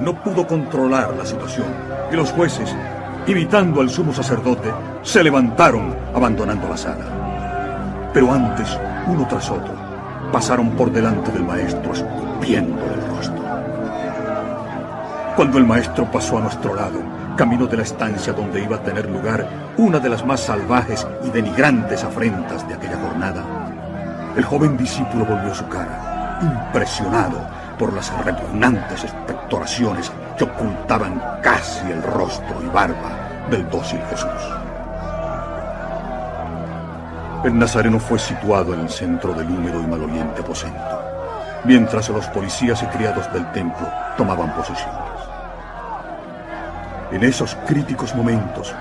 No 0.01 0.23
pudo 0.23 0.47
controlar 0.47 1.15
la 1.17 1.25
situación 1.25 1.67
y 2.13 2.15
los 2.15 2.31
jueces, 2.33 2.77
imitando 3.27 3.81
al 3.81 3.89
sumo 3.89 4.13
sacerdote, 4.13 4.71
se 5.03 5.25
levantaron 5.25 5.97
abandonando 6.15 6.69
la 6.69 6.77
sala. 6.77 8.11
Pero 8.13 8.31
antes, 8.31 8.79
uno 9.07 9.27
tras 9.27 9.51
otro, 9.51 9.73
pasaron 10.31 10.73
por 10.73 10.93
delante 10.93 11.33
del 11.33 11.43
maestro 11.43 11.95
escupiendo 11.95 12.83
el 12.85 13.17
rostro. 13.17 13.43
Cuando 15.37 15.57
el 15.57 15.65
maestro 15.65 16.05
pasó 16.13 16.37
a 16.37 16.43
nuestro 16.43 16.75
lado, 16.75 17.01
camino 17.35 17.67
de 17.67 17.79
la 17.79 17.83
estancia 17.85 18.35
donde 18.35 18.63
iba 18.63 18.77
a 18.77 18.83
tener 18.83 19.09
lugar 19.09 19.49
una 19.79 20.01
de 20.01 20.11
las 20.11 20.25
más 20.27 20.41
salvajes 20.41 21.07
y 21.25 21.31
denigrantes 21.31 22.05
afrentas 22.05 22.69
de 22.69 22.75
aquella 22.75 22.99
jornada, 22.99 23.43
el 24.37 24.45
joven 24.45 24.77
discípulo 24.77 25.25
volvió 25.25 25.55
su 25.55 25.67
cara, 25.69 26.41
impresionado 26.43 27.64
por 27.79 27.93
las 27.93 28.13
repugnantes 28.25 29.05
expectoraciones 29.05 30.11
que 30.37 30.45
ocultaban 30.45 31.21
casi 31.43 31.91
el 31.91 32.03
rostro 32.03 32.63
y 32.63 32.67
barba 32.67 33.47
del 33.51 33.69
dócil 33.69 34.01
Jesús. 34.11 34.31
El 37.45 37.59
nazareno 37.59 37.99
fue 37.99 38.19
situado 38.19 38.73
en 38.75 38.81
el 38.81 38.89
centro 38.89 39.35
del 39.35 39.47
húmedo 39.47 39.83
y 39.83 39.87
maloliente 39.87 40.41
aposento, 40.41 41.03
mientras 41.65 42.09
los 42.09 42.27
policías 42.29 42.83
y 42.83 42.87
criados 42.87 43.31
del 43.33 43.51
templo 43.53 43.87
tomaban 44.17 44.55
posiciones. 44.55 44.95
En 47.13 47.23
esos 47.23 47.55
críticos 47.67 48.15
momentos, 48.15 48.75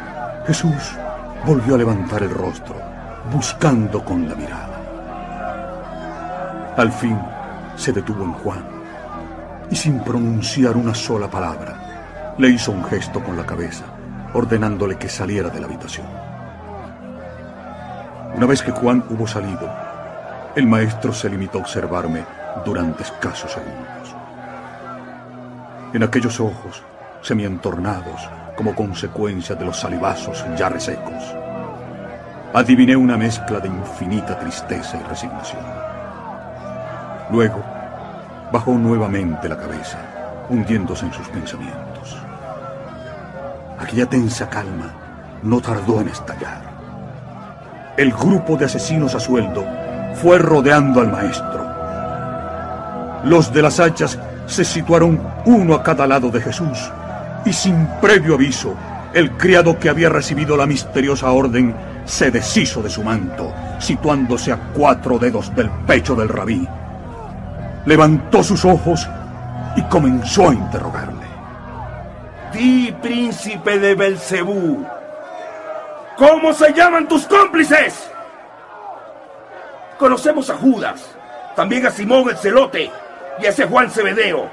Jesús 0.48 0.98
volvió 1.46 1.76
a 1.76 1.78
levantar 1.78 2.24
el 2.24 2.34
rostro, 2.34 2.76
buscando 3.32 4.04
con 4.04 4.30
la 4.30 4.36
mirada. 4.36 4.80
Al 6.78 6.92
fin 6.92 7.20
se 7.76 7.92
detuvo 7.92 8.24
en 8.24 8.34
Juan 8.34 8.73
y 9.70 9.76
sin 9.76 10.00
pronunciar 10.00 10.76
una 10.76 10.94
sola 10.94 11.30
palabra, 11.30 12.36
le 12.38 12.50
hizo 12.50 12.72
un 12.72 12.84
gesto 12.86 13.24
con 13.24 13.38
la 13.38 13.46
cabeza, 13.46 13.86
ordenándole 14.34 14.98
que 14.98 15.10
saliera 15.10 15.50
de 15.50 15.60
la 15.60 15.68
habitación. 15.68 16.08
Una 18.36 18.46
vez 18.46 18.64
que 18.64 18.72
Juan 18.72 19.04
hubo 19.10 19.28
salido, 19.28 19.72
el 20.56 20.68
maestro 20.68 21.14
se 21.14 21.30
limitó 21.30 21.60
a 21.60 21.62
observarme 21.62 22.26
durante 22.66 23.04
escasos 23.04 23.52
segundos. 23.52 24.16
En 25.94 26.04
aquellos 26.04 26.40
ojos, 26.40 26.84
semientornados, 27.22 28.28
como 28.56 28.76
consecuencia 28.76 29.56
de 29.56 29.66
los 29.66 29.80
salivazos 29.80 30.46
ya 30.58 30.70
resecos. 30.70 31.24
Adiviné 32.54 32.96
una 32.96 33.18
mezcla 33.18 33.60
de 33.60 33.68
infinita 33.68 34.38
tristeza 34.38 34.98
y 34.98 35.10
resignación. 35.10 35.62
Luego, 37.32 37.64
bajó 38.54 38.76
nuevamente 38.76 39.50
la 39.50 39.58
cabeza, 39.58 39.98
hundiéndose 40.48 41.08
en 41.08 41.14
sus 41.14 41.28
pensamientos. 41.30 42.16
Aquella 43.80 44.06
tensa 44.06 44.48
calma 44.48 44.94
no 45.42 45.60
tardó 45.60 46.02
en 46.02 46.10
estallar. 46.10 46.62
El 47.98 48.14
grupo 48.14 48.56
de 48.56 48.66
asesinos 48.66 49.16
a 49.16 49.20
sueldo 49.20 49.66
fue 50.22 50.38
rodeando 50.38 51.02
al 51.02 51.12
maestro. 51.12 51.66
Los 53.24 53.52
de 53.52 53.64
las 53.64 53.80
hachas 53.80 54.20
se 54.46 54.64
situaron 54.64 55.20
uno 55.46 55.74
a 55.74 55.82
cada 55.82 56.06
lado 56.06 56.30
de 56.30 56.40
Jesús 56.40 56.92
y 57.46 57.54
sin 57.54 57.88
previo 58.02 58.36
aviso, 58.36 58.76
el 59.16 59.32
criado 59.32 59.80
que 59.80 59.90
había 59.90 60.10
recibido 60.10 60.56
la 60.56 60.68
misteriosa 60.68 61.32
orden 61.32 61.74
se 62.06 62.30
deshizo 62.30 62.84
de 62.84 62.92
su 62.92 63.04
manto, 63.04 63.52
situándose 63.80 64.52
a 64.52 64.58
cuatro 64.76 65.18
dedos 65.18 65.56
del 65.56 65.72
pecho 65.88 66.14
del 66.14 66.30
rabí. 66.30 66.68
Levantó 67.86 68.44
sus 68.44 68.64
ojos 68.66 69.08
y 69.76 69.82
comenzó 69.84 70.50
a 70.50 70.54
interrogarle. 70.54 71.26
Di, 72.54 72.92
príncipe 73.02 73.80
de 73.80 73.96
Belcebú, 73.96 74.86
¿cómo 76.18 76.54
se 76.54 76.72
llaman 76.74 77.08
tus 77.08 77.26
cómplices? 77.26 78.10
Conocemos 79.98 80.50
a 80.50 80.56
Judas, 80.56 81.16
también 81.56 81.86
a 81.88 81.92
Simón 81.92 82.30
el 82.30 82.38
celote 82.38 82.92
y 83.40 83.46
a 83.46 83.50
ese 83.50 83.66
Juan 83.66 83.90
Cebedeo. 83.90 84.50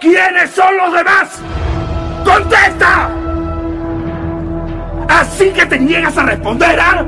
¿Quiénes 0.00 0.50
son 0.50 0.76
los 0.76 0.92
demás? 0.92 1.40
¡Contesta! 2.24 3.10
Así 5.08 5.50
que 5.50 5.66
te 5.66 5.78
niegas 5.78 6.16
a 6.16 6.22
responder, 6.22 6.78
¿ah? 6.80 7.04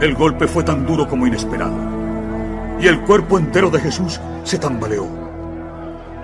El 0.00 0.14
golpe 0.14 0.46
fue 0.46 0.64
tan 0.64 0.86
duro 0.86 1.06
como 1.06 1.26
inesperado, 1.26 1.76
y 2.80 2.86
el 2.86 3.00
cuerpo 3.02 3.38
entero 3.38 3.70
de 3.70 3.80
Jesús 3.80 4.20
se 4.44 4.58
tambaleó. 4.58 5.06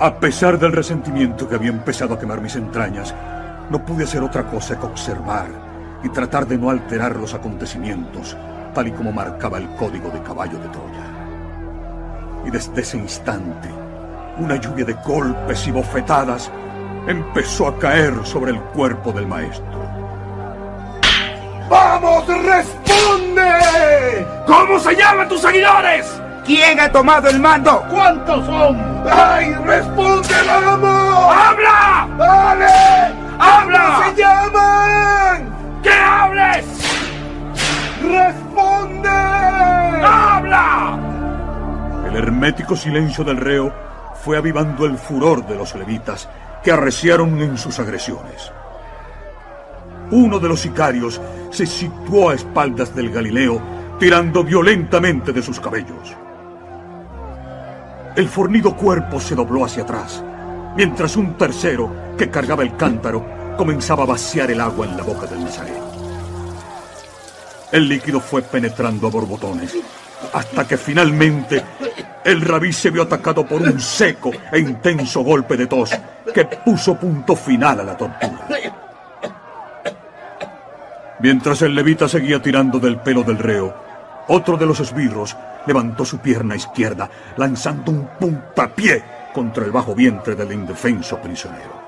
A 0.01 0.21
pesar 0.21 0.59
del 0.59 0.73
resentimiento 0.73 1.49
que 1.49 1.57
había 1.57 1.71
empezado 1.71 2.15
a 2.15 2.19
quemar 2.19 2.41
mis 2.41 2.57
entrañas, 2.57 3.15
no 3.71 3.85
pude 3.85 4.05
hacer 4.05 4.23
otra 4.23 4.45
cosa 4.45 4.79
que 4.79 4.87
observar 4.87 5.49
y 6.03 6.09
tratar 6.11 6.47
de 6.47 6.57
no 6.57 6.71
alterar 6.71 7.17
los 7.17 7.35
acontecimientos, 7.35 8.37
tal 8.75 8.89
y 8.89 8.93
como 8.93 9.13
marcaba 9.13 9.59
el 9.59 9.69
código 9.75 10.11
de 10.11 10.23
caballo 10.23 10.59
de 10.59 10.69
Troya. 10.69 11.05
Y 12.47 12.51
desde 12.51 12.81
ese 12.81 12.97
instante, 12.97 13.69
una 14.39 14.57
lluvia 14.57 14.85
de 14.85 14.95
golpes 15.05 15.67
y 15.67 15.73
bofetadas 15.73 16.51
empezó 17.09 17.67
a 17.67 17.79
caer 17.79 18.15
sobre 18.25 18.53
el 18.53 18.61
cuerpo 18.61 19.13
del 19.13 19.27
maestro. 19.27 19.79
¡Vamos, 21.69 22.27
responde! 22.27 24.27
¿Cómo 24.47 24.79
se 24.79 24.95
llaman 24.95 25.29
tus 25.29 25.43
seguidores? 25.43 26.07
¿Quién 26.49 26.81
ha 26.81 26.91
tomado 26.91 27.29
el 27.29 27.39
mando? 27.41 27.85
¿Cuántos 27.91 28.47
son? 28.47 28.79
¡Ay, 29.07 29.53
responde, 29.67 30.35
vamos! 30.47 31.37
¡Habla! 31.37 32.09
¡Dale! 32.17 33.15
¡Habla! 33.39 33.81
¿Cómo 33.85 34.05
se 34.09 34.23
llaman? 34.23 35.83
¡Que 35.83 35.91
hables! 35.91 36.65
¡Responde! 38.03 39.09
¡Habla! 39.11 40.99
El 42.07 42.17
hermético 42.17 42.75
silencio 42.75 43.23
del 43.25 43.37
reo 43.37 43.71
fue 44.25 44.39
avivando 44.39 44.87
el 44.87 44.97
furor 44.97 45.47
de 45.47 45.55
los 45.55 45.75
levitas 45.75 46.31
que 46.65 46.73
arreciaron 46.73 47.43
en 47.43 47.59
sus 47.59 47.79
agresiones. 47.79 48.51
Uno 50.11 50.39
de 50.39 50.49
los 50.49 50.61
sicarios 50.61 51.21
se 51.51 51.67
situó 51.67 52.31
a 52.31 52.35
espaldas 52.35 52.95
del 52.95 53.11
Galileo, 53.11 53.61
tirando 53.99 54.43
violentamente 54.43 55.35
de 55.35 55.43
sus 55.43 55.61
cabellos. 55.61 56.17
El 58.17 58.29
fornido 58.29 58.77
cuerpo 58.77 59.21
se 59.21 59.35
dobló 59.35 59.65
hacia 59.65 59.83
atrás, 59.83 60.23
mientras 60.77 61.17
un 61.17 61.35
tercero, 61.35 62.15
que 62.17 62.31
cargaba 62.31 62.63
el 62.63 62.77
cántaro, 62.77 63.55
comenzaba 63.57 64.03
a 64.03 64.07
vaciar 64.07 64.51
el 64.51 64.61
agua 64.61 64.87
en 64.87 64.97
la 64.97 65.03
boca 65.03 65.27
del 65.27 65.45
Nazareno. 65.45 65.87
El 67.71 67.89
líquido 67.89 68.21
fue 68.21 68.43
penetrando 68.43 69.07
a 69.07 69.11
borbotones, 69.11 69.77
hasta 70.33 70.67
que 70.67 70.77
finalmente 70.77 71.63
el 72.25 72.41
rabí 72.41 72.73
se 72.73 72.91
vio 72.91 73.03
atacado 73.03 73.47
por 73.47 73.63
un 73.63 73.81
seco 73.81 74.31
e 74.51 74.59
intenso 74.59 75.23
golpe 75.23 75.57
de 75.57 75.67
tos 75.67 75.91
que 76.33 76.45
puso 76.45 76.95
punto 76.99 77.37
final 77.37 77.81
a 77.81 77.85
la 77.85 77.97
tortura. 77.97 78.47
Mientras 81.21 81.63
el 81.63 81.75
levita 81.75 82.09
seguía 82.09 82.41
tirando 82.41 82.79
del 82.79 82.99
pelo 83.01 83.23
del 83.23 83.39
reo, 83.39 83.75
otro 84.29 84.57
de 84.57 84.67
los 84.67 84.79
esbirros 84.81 85.37
levantó 85.69 86.05
su 86.05 86.19
pierna 86.19 86.57
izquierda, 86.57 87.11
lanzando 87.37 87.93
un 87.93 88.09
puntapié 88.19 89.05
contra 89.35 89.65
el 89.65 89.71
bajo 89.71 89.95
vientre 89.95 90.35
del 90.35 90.53
indefenso 90.53 91.19
prisionero. 91.19 91.79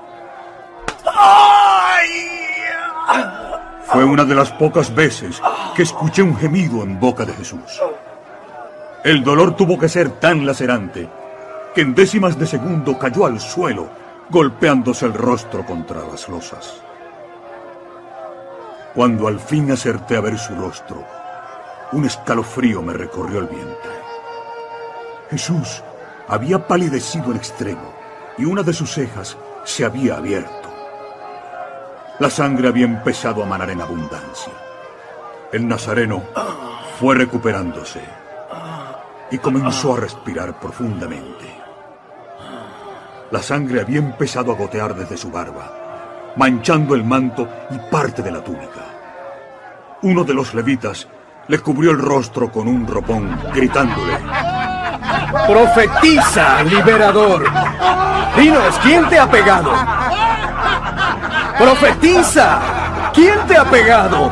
Fue 3.85 4.05
una 4.05 4.23
de 4.23 4.35
las 4.35 4.51
pocas 4.51 4.93
veces 4.93 5.41
que 5.75 5.83
escuché 5.83 6.21
un 6.21 6.37
gemido 6.37 6.83
en 6.83 6.99
boca 6.99 7.25
de 7.25 7.33
Jesús. 7.33 7.81
El 9.03 9.23
dolor 9.23 9.55
tuvo 9.55 9.79
que 9.79 9.89
ser 9.89 10.11
tan 10.11 10.45
lacerante 10.45 11.09
que 11.73 11.81
en 11.81 11.95
décimas 11.95 12.37
de 12.37 12.45
segundo 12.45 12.99
cayó 12.99 13.25
al 13.25 13.39
suelo, 13.39 13.89
golpeándose 14.29 15.07
el 15.07 15.13
rostro 15.13 15.65
contra 15.65 16.05
las 16.05 16.29
losas. 16.29 16.81
Cuando 18.93 19.27
al 19.27 19.39
fin 19.39 19.71
acerté 19.71 20.17
a 20.17 20.21
ver 20.21 20.37
su 20.37 20.53
rostro, 20.53 21.03
un 21.91 22.05
escalofrío 22.05 22.81
me 22.81 22.93
recorrió 22.93 23.39
el 23.39 23.47
vientre. 23.47 23.91
Jesús 25.29 25.83
había 26.27 26.67
palidecido 26.67 27.31
en 27.31 27.37
extremo 27.37 27.93
y 28.37 28.45
una 28.45 28.63
de 28.63 28.73
sus 28.73 28.91
cejas 28.91 29.37
se 29.63 29.85
había 29.85 30.17
abierto. 30.17 30.69
La 32.19 32.29
sangre 32.29 32.67
había 32.67 32.85
empezado 32.85 33.43
a 33.43 33.45
manar 33.45 33.69
en 33.69 33.81
abundancia. 33.81 34.53
El 35.51 35.67
nazareno 35.67 36.23
fue 36.99 37.15
recuperándose 37.15 38.01
y 39.31 39.37
comenzó 39.37 39.95
a 39.95 40.01
respirar 40.01 40.59
profundamente. 40.59 41.61
La 43.31 43.41
sangre 43.41 43.81
había 43.81 43.99
empezado 43.99 44.51
a 44.51 44.55
gotear 44.55 44.93
desde 44.93 45.17
su 45.17 45.31
barba, 45.31 46.33
manchando 46.35 46.95
el 46.95 47.03
manto 47.03 47.47
y 47.69 47.77
parte 47.89 48.21
de 48.21 48.31
la 48.31 48.43
túnica. 48.43 48.85
Uno 50.03 50.23
de 50.23 50.33
los 50.33 50.53
levitas 50.53 51.07
le 51.51 51.59
cubrió 51.59 51.91
el 51.91 51.99
rostro 51.99 52.49
con 52.49 52.65
un 52.65 52.87
ropón, 52.87 53.37
gritándole: 53.53 54.17
Profetiza, 55.45 56.63
liberador. 56.63 57.43
Dinos, 58.37 58.79
¿quién 58.81 59.05
te 59.09 59.19
ha 59.19 59.29
pegado? 59.29 59.73
Profetiza. 61.57 62.59
¿Quién 63.13 63.37
te 63.47 63.57
ha 63.57 63.65
pegado? 63.65 64.31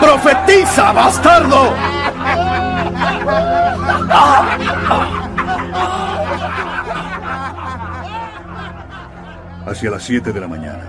Profetiza, 0.00 0.92
bastardo. 0.92 1.74
Hacia 9.66 9.90
las 9.90 10.02
7 10.04 10.32
de 10.32 10.40
la 10.40 10.46
mañana, 10.46 10.84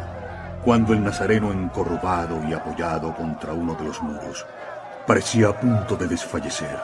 cuando 0.63 0.93
el 0.93 1.03
nazareno 1.03 1.51
encorvado 1.51 2.43
y 2.47 2.53
apoyado 2.53 3.11
contra 3.15 3.53
uno 3.53 3.73
de 3.73 3.85
los 3.85 3.99
muros 4.03 4.45
parecía 5.05 5.49
a 5.49 5.59
punto 5.59 5.95
de 5.95 6.07
desfallecer, 6.07 6.79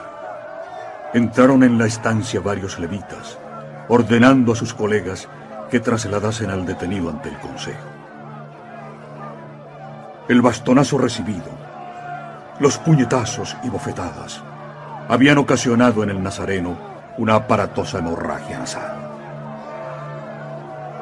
entraron 1.14 1.62
en 1.62 1.78
la 1.78 1.86
estancia 1.86 2.40
varios 2.40 2.78
levitas, 2.78 3.38
ordenando 3.88 4.52
a 4.52 4.56
sus 4.56 4.74
colegas 4.74 5.28
que 5.70 5.80
trasladasen 5.80 6.50
al 6.50 6.66
detenido 6.66 7.08
ante 7.08 7.30
el 7.30 7.38
consejo. 7.38 7.88
El 10.28 10.42
bastonazo 10.42 10.98
recibido, 10.98 11.50
los 12.60 12.78
puñetazos 12.78 13.56
y 13.64 13.70
bofetadas 13.70 14.42
habían 15.08 15.38
ocasionado 15.38 16.02
en 16.02 16.10
el 16.10 16.22
nazareno 16.22 16.78
una 17.18 17.34
aparatosa 17.34 17.98
hemorragia 17.98 18.58
nasal. 18.58 18.96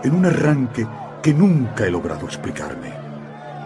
En 0.03 0.15
un 0.15 0.25
arranque 0.25 0.87
que 1.23 1.35
nunca 1.35 1.85
he 1.85 1.91
logrado 1.91 2.27
explicarme, 2.27 2.93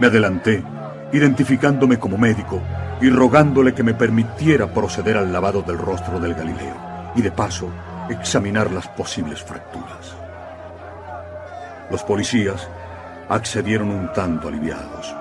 me 0.01 0.07
adelanté, 0.07 0.65
identificándome 1.13 1.99
como 1.99 2.17
médico 2.17 2.61
y 3.03 3.11
rogándole 3.11 3.75
que 3.75 3.83
me 3.83 3.95
permitiera 3.95 4.73
proceder 4.73 5.17
al 5.17 5.33
lavado 5.33 5.63
del 5.63 5.77
rostro 5.77 6.21
del 6.21 6.35
Galileo 6.35 6.77
y 7.17 7.21
de 7.21 7.33
paso 7.33 7.69
examinar 8.09 8.71
las 8.71 8.87
posibles 8.87 9.43
fracturas. 9.43 10.15
Los 11.91 12.05
policías 12.05 12.69
accedieron 13.29 13.91
un 13.91 14.13
tanto 14.13 14.47
aliviados, 14.47 15.15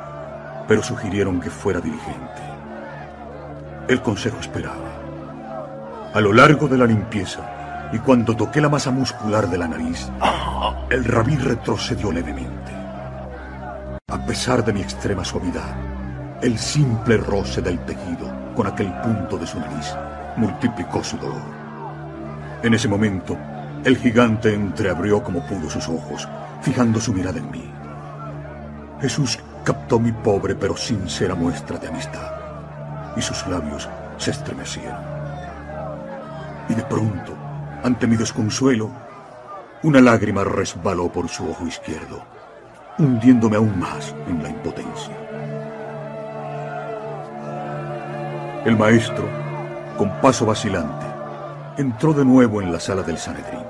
pero 0.67 0.83
sugirieron 0.83 1.41
que 1.41 1.49
fuera 1.49 1.81
diligente. 1.81 2.41
El 3.87 3.99
consejo 4.01 4.39
esperaba. 4.39 5.01
A 6.13 6.21
lo 6.21 6.33
largo 6.33 6.67
de 6.67 6.77
la 6.77 6.85
limpieza 6.85 7.89
y 7.91 7.97
cuando 7.97 8.35
toqué 8.35 8.61
la 8.61 8.69
masa 8.69 8.91
muscular 8.91 9.49
de 9.49 9.57
la 9.57 9.67
nariz, 9.67 10.07
el 10.91 11.03
rabí 11.03 11.35
retrocedió 11.35 12.11
levemente. 12.11 12.71
A 14.07 14.23
pesar 14.25 14.63
de 14.63 14.71
mi 14.71 14.81
extrema 14.81 15.25
suavidad, 15.25 15.90
el 16.41 16.57
simple 16.57 17.17
roce 17.17 17.61
del 17.61 17.79
tejido 17.85 18.53
con 18.55 18.65
aquel 18.65 18.91
punto 19.01 19.37
de 19.37 19.45
su 19.45 19.59
nariz 19.59 19.93
multiplicó 20.37 21.03
su 21.03 21.17
dolor. 21.17 21.41
En 22.63 22.73
ese 22.73 22.87
momento, 22.87 23.37
el 23.83 23.97
gigante 23.97 24.53
entreabrió 24.53 25.21
como 25.23 25.45
pudo 25.45 25.69
sus 25.69 25.87
ojos, 25.87 26.27
fijando 26.61 26.99
su 26.99 27.13
mirada 27.13 27.37
en 27.37 27.51
mí. 27.51 27.71
Jesús 29.01 29.39
captó 29.63 29.99
mi 29.99 30.11
pobre 30.11 30.55
pero 30.55 30.75
sincera 30.75 31.35
muestra 31.35 31.77
de 31.77 31.87
amistad, 31.87 32.31
y 33.15 33.21
sus 33.21 33.45
labios 33.47 33.87
se 34.17 34.31
estremecieron. 34.31 34.99
Y 36.69 36.73
de 36.73 36.83
pronto, 36.83 37.35
ante 37.83 38.07
mi 38.07 38.15
desconsuelo, 38.15 38.89
una 39.83 40.01
lágrima 40.01 40.43
resbaló 40.43 41.11
por 41.11 41.27
su 41.29 41.49
ojo 41.49 41.67
izquierdo, 41.67 42.23
hundiéndome 42.97 43.57
aún 43.57 43.79
más 43.79 44.15
en 44.27 44.41
la 44.41 44.49
impotencia. 44.49 45.20
El 48.63 48.77
maestro, 48.77 49.27
con 49.97 50.21
paso 50.21 50.45
vacilante, 50.45 51.07
entró 51.77 52.13
de 52.13 52.23
nuevo 52.23 52.61
en 52.61 52.71
la 52.71 52.79
sala 52.79 53.01
del 53.01 53.17
Sanedrín. 53.17 53.63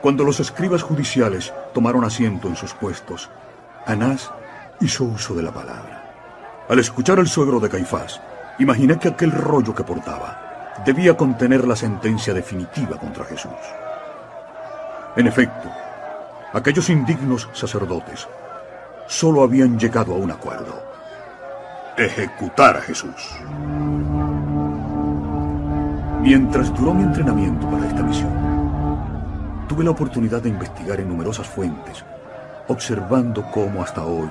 Cuando 0.00 0.24
los 0.24 0.40
escribas 0.40 0.82
judiciales 0.82 1.52
tomaron 1.74 2.04
asiento 2.04 2.48
en 2.48 2.56
sus 2.56 2.72
puestos, 2.72 3.28
Anás 3.84 4.30
hizo 4.80 5.04
uso 5.04 5.34
de 5.34 5.42
la 5.42 5.52
palabra. 5.52 6.64
Al 6.70 6.78
escuchar 6.78 7.18
al 7.18 7.28
suegro 7.28 7.60
de 7.60 7.68
Caifás, 7.68 8.18
imaginé 8.58 8.98
que 8.98 9.08
aquel 9.08 9.30
rollo 9.30 9.74
que 9.74 9.84
portaba 9.84 10.72
debía 10.86 11.14
contener 11.14 11.68
la 11.68 11.76
sentencia 11.76 12.32
definitiva 12.32 12.96
contra 12.96 13.26
Jesús. 13.26 13.52
En 15.16 15.26
efecto, 15.26 15.68
aquellos 16.54 16.88
indignos 16.88 17.50
sacerdotes 17.52 18.26
solo 19.06 19.42
habían 19.42 19.78
llegado 19.78 20.14
a 20.14 20.16
un 20.16 20.30
acuerdo 20.30 20.93
ejecutar 21.96 22.76
a 22.76 22.80
Jesús. 22.80 23.36
Mientras 26.20 26.74
duró 26.74 26.92
mi 26.94 27.04
entrenamiento 27.04 27.70
para 27.70 27.86
esta 27.86 28.02
misión, 28.02 28.32
tuve 29.68 29.84
la 29.84 29.90
oportunidad 29.90 30.42
de 30.42 30.48
investigar 30.48 30.98
en 31.00 31.08
numerosas 31.08 31.46
fuentes, 31.46 32.04
observando 32.66 33.44
cómo 33.52 33.82
hasta 33.82 34.04
hoy, 34.04 34.28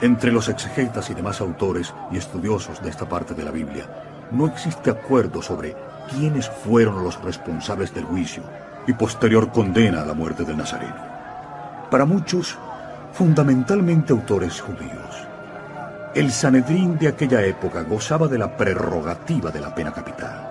entre 0.00 0.32
los 0.32 0.48
exegetas 0.48 1.10
y 1.10 1.14
demás 1.14 1.40
autores 1.40 1.92
y 2.10 2.16
estudiosos 2.16 2.82
de 2.82 2.90
esta 2.90 3.08
parte 3.08 3.34
de 3.34 3.44
la 3.44 3.50
Biblia, 3.50 3.84
no 4.30 4.46
existe 4.46 4.90
acuerdo 4.90 5.42
sobre 5.42 5.76
quiénes 6.10 6.48
fueron 6.48 7.02
los 7.02 7.22
responsables 7.22 7.92
del 7.92 8.04
juicio 8.04 8.42
y 8.86 8.92
posterior 8.92 9.50
condena 9.50 10.02
a 10.02 10.06
la 10.06 10.14
muerte 10.14 10.44
del 10.44 10.56
Nazareno. 10.56 10.96
Para 11.90 12.04
muchos, 12.04 12.56
fundamentalmente 13.12 14.12
autores 14.12 14.60
judíos, 14.60 15.26
el 16.16 16.32
Sanedrín 16.32 16.96
de 16.96 17.08
aquella 17.08 17.44
época 17.44 17.82
gozaba 17.82 18.26
de 18.26 18.38
la 18.38 18.56
prerrogativa 18.56 19.50
de 19.50 19.60
la 19.60 19.74
pena 19.74 19.92
capital. 19.92 20.50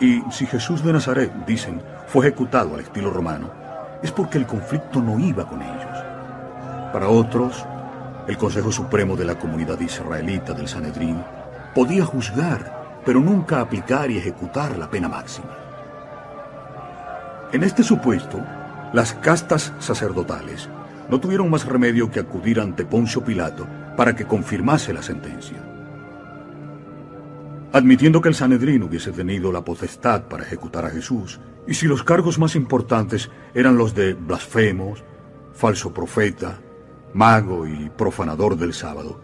Y 0.00 0.22
si 0.30 0.46
Jesús 0.46 0.82
de 0.82 0.90
Nazaret, 0.90 1.30
dicen, 1.46 1.82
fue 2.06 2.26
ejecutado 2.26 2.74
al 2.74 2.80
estilo 2.80 3.10
romano, 3.10 3.50
es 4.02 4.10
porque 4.10 4.38
el 4.38 4.46
conflicto 4.46 5.02
no 5.02 5.18
iba 5.18 5.46
con 5.46 5.60
ellos. 5.60 5.98
Para 6.94 7.10
otros, 7.10 7.62
el 8.26 8.38
Consejo 8.38 8.72
Supremo 8.72 9.16
de 9.16 9.26
la 9.26 9.38
comunidad 9.38 9.78
israelita 9.80 10.54
del 10.54 10.66
Sanedrín 10.66 11.22
podía 11.74 12.06
juzgar, 12.06 13.02
pero 13.04 13.20
nunca 13.20 13.60
aplicar 13.60 14.10
y 14.10 14.16
ejecutar 14.16 14.78
la 14.78 14.88
pena 14.88 15.10
máxima. 15.10 15.54
En 17.52 17.64
este 17.64 17.82
supuesto, 17.82 18.40
las 18.94 19.12
castas 19.12 19.74
sacerdotales 19.78 20.70
no 21.10 21.20
tuvieron 21.20 21.50
más 21.50 21.66
remedio 21.66 22.10
que 22.10 22.20
acudir 22.20 22.60
ante 22.60 22.86
Poncio 22.86 23.22
Pilato 23.22 23.66
para 23.98 24.14
que 24.14 24.26
confirmase 24.26 24.92
la 24.92 25.02
sentencia. 25.02 25.56
Admitiendo 27.72 28.20
que 28.20 28.28
el 28.28 28.36
Sanedrín 28.36 28.84
hubiese 28.84 29.10
tenido 29.10 29.50
la 29.50 29.64
potestad 29.64 30.28
para 30.28 30.44
ejecutar 30.44 30.84
a 30.84 30.90
Jesús, 30.90 31.40
y 31.66 31.74
si 31.74 31.88
los 31.88 32.04
cargos 32.04 32.38
más 32.38 32.54
importantes 32.54 33.28
eran 33.54 33.76
los 33.76 33.96
de 33.96 34.14
blasfemos, 34.14 35.02
falso 35.52 35.92
profeta, 35.92 36.60
mago 37.12 37.66
y 37.66 37.90
profanador 37.90 38.56
del 38.56 38.72
sábado, 38.72 39.20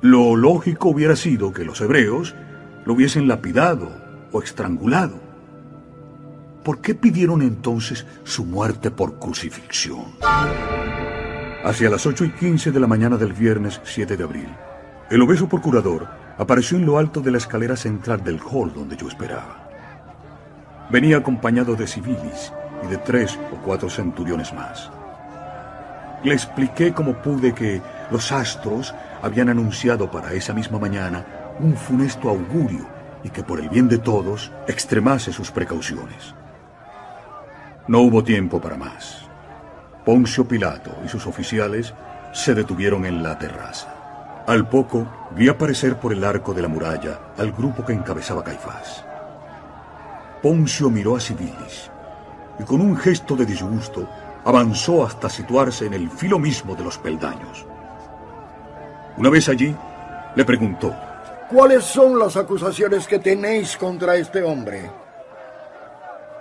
lo 0.00 0.34
lógico 0.34 0.88
hubiera 0.88 1.14
sido 1.14 1.52
que 1.52 1.64
los 1.64 1.80
hebreos 1.80 2.34
lo 2.84 2.94
hubiesen 2.94 3.28
lapidado 3.28 3.92
o 4.32 4.42
estrangulado. 4.42 5.20
¿Por 6.64 6.80
qué 6.80 6.96
pidieron 6.96 7.42
entonces 7.42 8.04
su 8.24 8.44
muerte 8.44 8.90
por 8.90 9.20
crucifixión? 9.20 10.16
Hacia 11.64 11.88
las 11.88 12.04
8 12.04 12.26
y 12.26 12.30
15 12.30 12.72
de 12.72 12.78
la 12.78 12.86
mañana 12.86 13.16
del 13.16 13.32
viernes 13.32 13.80
7 13.84 14.18
de 14.18 14.22
abril, 14.22 14.48
el 15.08 15.22
obeso 15.22 15.48
procurador 15.48 16.06
apareció 16.36 16.76
en 16.76 16.84
lo 16.84 16.98
alto 16.98 17.22
de 17.22 17.30
la 17.30 17.38
escalera 17.38 17.74
central 17.74 18.22
del 18.22 18.38
hall 18.38 18.70
donde 18.74 18.98
yo 18.98 19.08
esperaba. 19.08 19.66
Venía 20.90 21.16
acompañado 21.16 21.74
de 21.74 21.86
civiles 21.86 22.52
y 22.84 22.88
de 22.88 22.98
tres 22.98 23.38
o 23.50 23.56
cuatro 23.64 23.88
centuriones 23.88 24.52
más. 24.52 24.90
Le 26.22 26.34
expliqué 26.34 26.92
como 26.92 27.14
pude 27.22 27.54
que 27.54 27.80
los 28.10 28.30
astros 28.30 28.94
habían 29.22 29.48
anunciado 29.48 30.10
para 30.10 30.34
esa 30.34 30.52
misma 30.52 30.78
mañana 30.78 31.24
un 31.60 31.74
funesto 31.78 32.28
augurio 32.28 32.86
y 33.22 33.30
que 33.30 33.42
por 33.42 33.58
el 33.58 33.70
bien 33.70 33.88
de 33.88 33.96
todos 33.96 34.52
extremase 34.68 35.32
sus 35.32 35.50
precauciones. 35.50 36.34
No 37.88 38.00
hubo 38.00 38.22
tiempo 38.22 38.60
para 38.60 38.76
más. 38.76 39.23
Poncio 40.04 40.46
Pilato 40.46 40.90
y 41.02 41.08
sus 41.08 41.26
oficiales 41.26 41.94
se 42.32 42.54
detuvieron 42.54 43.06
en 43.06 43.22
la 43.22 43.38
terraza. 43.38 44.44
Al 44.46 44.68
poco 44.68 45.06
vi 45.34 45.48
aparecer 45.48 45.96
por 45.96 46.12
el 46.12 46.22
arco 46.22 46.52
de 46.52 46.60
la 46.60 46.68
muralla 46.68 47.18
al 47.38 47.52
grupo 47.52 47.86
que 47.86 47.94
encabezaba 47.94 48.44
Caifás. 48.44 49.02
Poncio 50.42 50.90
miró 50.90 51.16
a 51.16 51.20
Civilis 51.20 51.90
y 52.58 52.64
con 52.64 52.82
un 52.82 52.98
gesto 52.98 53.34
de 53.34 53.46
disgusto 53.46 54.06
avanzó 54.44 55.06
hasta 55.06 55.30
situarse 55.30 55.86
en 55.86 55.94
el 55.94 56.10
filo 56.10 56.38
mismo 56.38 56.74
de 56.74 56.84
los 56.84 56.98
peldaños. 56.98 57.64
Una 59.16 59.30
vez 59.30 59.48
allí, 59.48 59.74
le 60.36 60.44
preguntó, 60.44 60.94
¿Cuáles 61.48 61.84
son 61.84 62.18
las 62.18 62.36
acusaciones 62.36 63.06
que 63.06 63.20
tenéis 63.20 63.76
contra 63.78 64.16
este 64.16 64.42
hombre? 64.42 64.90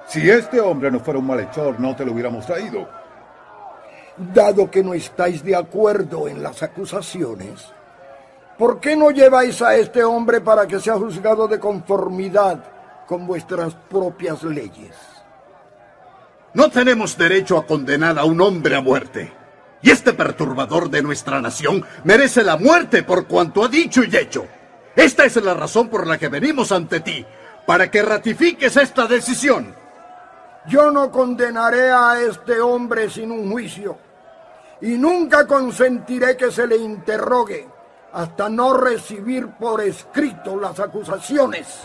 Si 0.08 0.30
este 0.30 0.60
hombre 0.60 0.92
no 0.92 1.00
fuera 1.00 1.20
un 1.20 1.28
malhechor, 1.28 1.80
no 1.80 1.96
te 1.96 2.04
lo 2.04 2.12
hubiéramos 2.12 2.46
traído. 2.46 3.03
Dado 4.18 4.70
que 4.70 4.84
no 4.84 4.94
estáis 4.94 5.44
de 5.44 5.56
acuerdo 5.56 6.28
en 6.28 6.44
las 6.44 6.62
acusaciones, 6.62 7.66
¿por 8.60 8.80
qué 8.80 8.96
no 8.96 9.10
lleváis 9.10 9.62
a 9.62 9.76
este 9.76 10.04
hombre 10.04 10.40
para 10.40 10.68
que 10.68 10.80
sea 10.80 10.96
juzgado 10.96 11.48
de 11.48 11.60
conformidad 11.60 12.64
con 13.08 13.26
vuestras 13.26 13.74
propias 13.90 14.44
leyes? 14.44 14.96
No 16.54 16.70
tenemos 16.70 17.18
derecho 17.18 17.58
a 17.58 17.66
condenar 17.66 18.20
a 18.20 18.26
un 18.26 18.40
hombre 18.40 18.76
a 18.76 18.82
muerte. 18.82 19.34
Y 19.82 19.90
este 19.90 20.14
perturbador 20.14 20.90
de 20.90 21.02
nuestra 21.02 21.42
nación 21.42 21.84
merece 22.04 22.44
la 22.44 22.56
muerte 22.56 23.02
por 23.02 23.26
cuanto 23.28 23.64
ha 23.64 23.68
dicho 23.68 24.04
y 24.04 24.16
hecho. 24.16 24.46
Esta 24.96 25.26
es 25.26 25.36
la 25.38 25.56
razón 25.56 25.90
por 25.90 26.06
la 26.06 26.20
que 26.20 26.30
venimos 26.30 26.72
ante 26.72 27.00
ti, 27.00 27.26
para 27.66 27.90
que 27.90 28.04
ratifiques 28.04 28.78
esta 28.78 29.08
decisión. 29.08 29.76
Yo 30.68 30.92
no 30.92 31.12
condenaré 31.12 31.92
a 31.92 32.22
este 32.22 32.62
hombre 32.62 33.10
sin 33.10 33.32
un 33.32 33.52
juicio 33.52 33.98
y 34.82 34.98
nunca 34.98 35.46
consentiré 35.46 36.38
que 36.38 36.52
se 36.52 36.66
le 36.66 36.78
interrogue 36.78 37.68
hasta 38.14 38.48
no 38.48 38.78
recibir 38.78 39.48
por 39.48 39.82
escrito 39.82 40.58
las 40.58 40.80
acusaciones. 40.80 41.82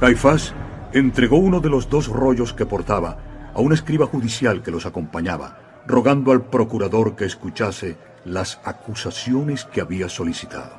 Caifás 0.00 0.54
entregó 0.92 1.36
uno 1.36 1.60
de 1.60 1.68
los 1.68 1.88
dos 1.88 2.08
rollos 2.08 2.52
que 2.52 2.66
portaba 2.66 3.18
a 3.54 3.60
un 3.60 3.72
escriba 3.72 4.06
judicial 4.06 4.62
que 4.62 4.70
los 4.70 4.86
acompañaba, 4.86 5.58
rogando 5.86 6.32
al 6.32 6.42
procurador 6.42 7.14
que 7.14 7.26
escuchase 7.26 7.96
las 8.24 8.60
acusaciones 8.64 9.66
que 9.66 9.80
había 9.80 10.08
solicitado. 10.08 10.72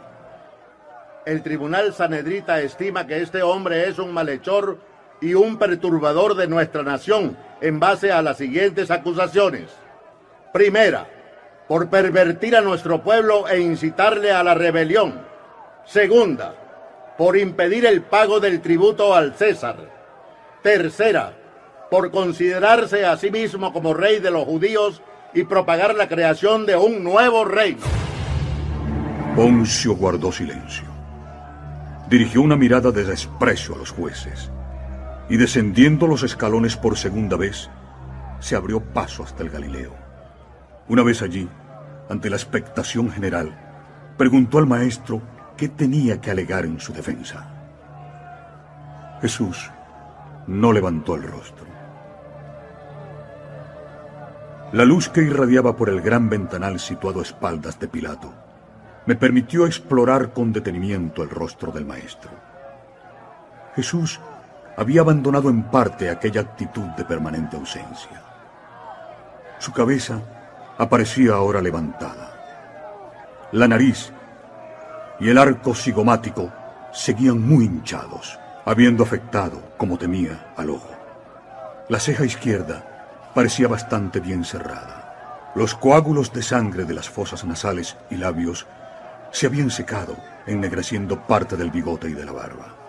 El 1.26 1.44
tribunal 1.44 1.94
sanedrita 1.94 2.60
estima 2.62 3.06
que 3.06 3.22
este 3.22 3.44
hombre 3.44 3.88
es 3.88 4.00
un 4.00 4.12
malhechor 4.12 4.80
y 5.22 5.36
un 5.36 5.58
perturbador 5.58 6.36
de 6.36 6.48
nuestra 6.48 6.82
nación 6.82 7.38
en 7.62 7.80
base 7.80 8.12
a 8.12 8.24
las 8.24 8.38
siguientes 8.38 8.90
acusaciones. 8.90 9.70
Primera, 10.52 11.08
por 11.68 11.90
pervertir 11.90 12.56
a 12.56 12.62
nuestro 12.62 13.04
pueblo 13.04 13.48
e 13.48 13.62
incitarle 13.62 14.32
a 14.32 14.44
la 14.44 14.56
rebelión. 14.56 15.22
Segunda, 15.86 16.56
por 17.18 17.38
impedir 17.38 17.86
el 17.86 18.02
pago 18.02 18.40
del 18.40 18.62
tributo 18.62 19.16
al 19.16 19.36
César. 19.36 19.78
Tercera, 20.64 21.34
por 21.90 22.10
considerarse 22.12 23.06
a 23.06 23.16
sí 23.16 23.30
mismo 23.30 23.72
como 23.72 23.94
rey 23.94 24.20
de 24.20 24.32
los 24.32 24.44
judíos 24.44 25.02
y 25.34 25.44
propagar 25.44 25.96
la 25.96 26.08
creación 26.08 26.66
de 26.66 26.76
un 26.76 27.04
nuevo 27.04 27.46
reino. 27.46 27.86
Poncio 29.36 29.96
guardó 29.96 30.32
silencio. 30.32 30.86
Dirigió 32.10 32.42
una 32.42 32.58
mirada 32.58 32.92
de 32.92 33.06
desprecio 33.06 33.76
a 33.76 33.78
los 33.78 33.92
jueces 33.92 34.52
y 35.32 35.38
descendiendo 35.38 36.08
los 36.08 36.24
escalones 36.24 36.76
por 36.76 36.98
segunda 36.98 37.38
vez, 37.38 37.70
se 38.42 38.58
abrió 38.58 38.82
paso 38.82 39.24
hasta 39.24 39.44
el 39.44 39.50
Galileo. 39.50 39.94
Una 40.90 41.04
vez 41.04 41.22
allí, 41.22 41.48
ante 42.10 42.30
la 42.30 42.36
expectación 42.36 43.10
general, 43.10 43.58
preguntó 44.18 44.58
al 44.58 44.68
maestro 44.68 45.22
qué 45.56 45.70
tenía 45.70 46.20
que 46.20 46.32
alegar 46.32 46.66
en 46.66 46.82
su 46.82 46.92
defensa. 46.92 47.48
Jesús 49.22 49.72
no 50.48 50.74
levantó 50.74 51.16
el 51.16 51.24
rostro. 51.24 51.66
La 54.74 54.84
luz 54.84 55.08
que 55.08 55.22
irradiaba 55.22 55.78
por 55.78 55.88
el 55.88 56.02
gran 56.02 56.30
ventanal 56.30 56.78
situado 56.78 57.22
a 57.22 57.24
espaldas 57.24 57.80
de 57.80 57.88
Pilato 57.88 58.34
me 59.06 59.16
permitió 59.16 59.66
explorar 59.66 60.34
con 60.34 60.52
detenimiento 60.52 61.24
el 61.24 61.30
rostro 61.30 61.72
del 61.72 61.86
maestro. 61.86 62.32
Jesús 63.78 64.20
había 64.82 65.02
abandonado 65.02 65.52
en 65.52 65.62
parte 65.62 66.10
aquella 66.10 66.42
actitud 66.42 66.88
de 66.98 67.06
permanente 67.06 67.56
ausencia. 67.56 68.20
Su 69.60 69.72
cabeza 69.72 70.20
aparecía 70.80 71.34
ahora 71.34 71.62
levantada. 71.62 72.32
La 73.52 73.68
nariz 73.68 74.12
y 75.20 75.30
el 75.30 75.38
arco 75.38 75.76
cigomático 75.76 76.52
seguían 76.92 77.40
muy 77.40 77.66
hinchados, 77.66 78.40
habiendo 78.66 79.04
afectado, 79.04 79.62
como 79.78 80.00
temía, 80.00 80.52
al 80.58 80.72
ojo. 80.72 80.90
La 81.88 82.00
ceja 82.00 82.26
izquierda 82.26 83.30
parecía 83.36 83.68
bastante 83.68 84.20
bien 84.20 84.44
cerrada. 84.44 85.52
Los 85.54 85.76
coágulos 85.76 86.34
de 86.34 86.42
sangre 86.42 86.86
de 86.86 86.96
las 86.96 87.08
fosas 87.08 87.46
nasales 87.46 87.98
y 88.10 88.16
labios 88.16 88.66
se 89.32 89.46
habían 89.46 89.70
secado, 89.70 90.18
ennegreciendo 90.48 91.22
parte 91.28 91.56
del 91.56 91.70
bigote 91.70 92.10
y 92.10 92.14
de 92.14 92.26
la 92.26 92.32
barba. 92.32 92.81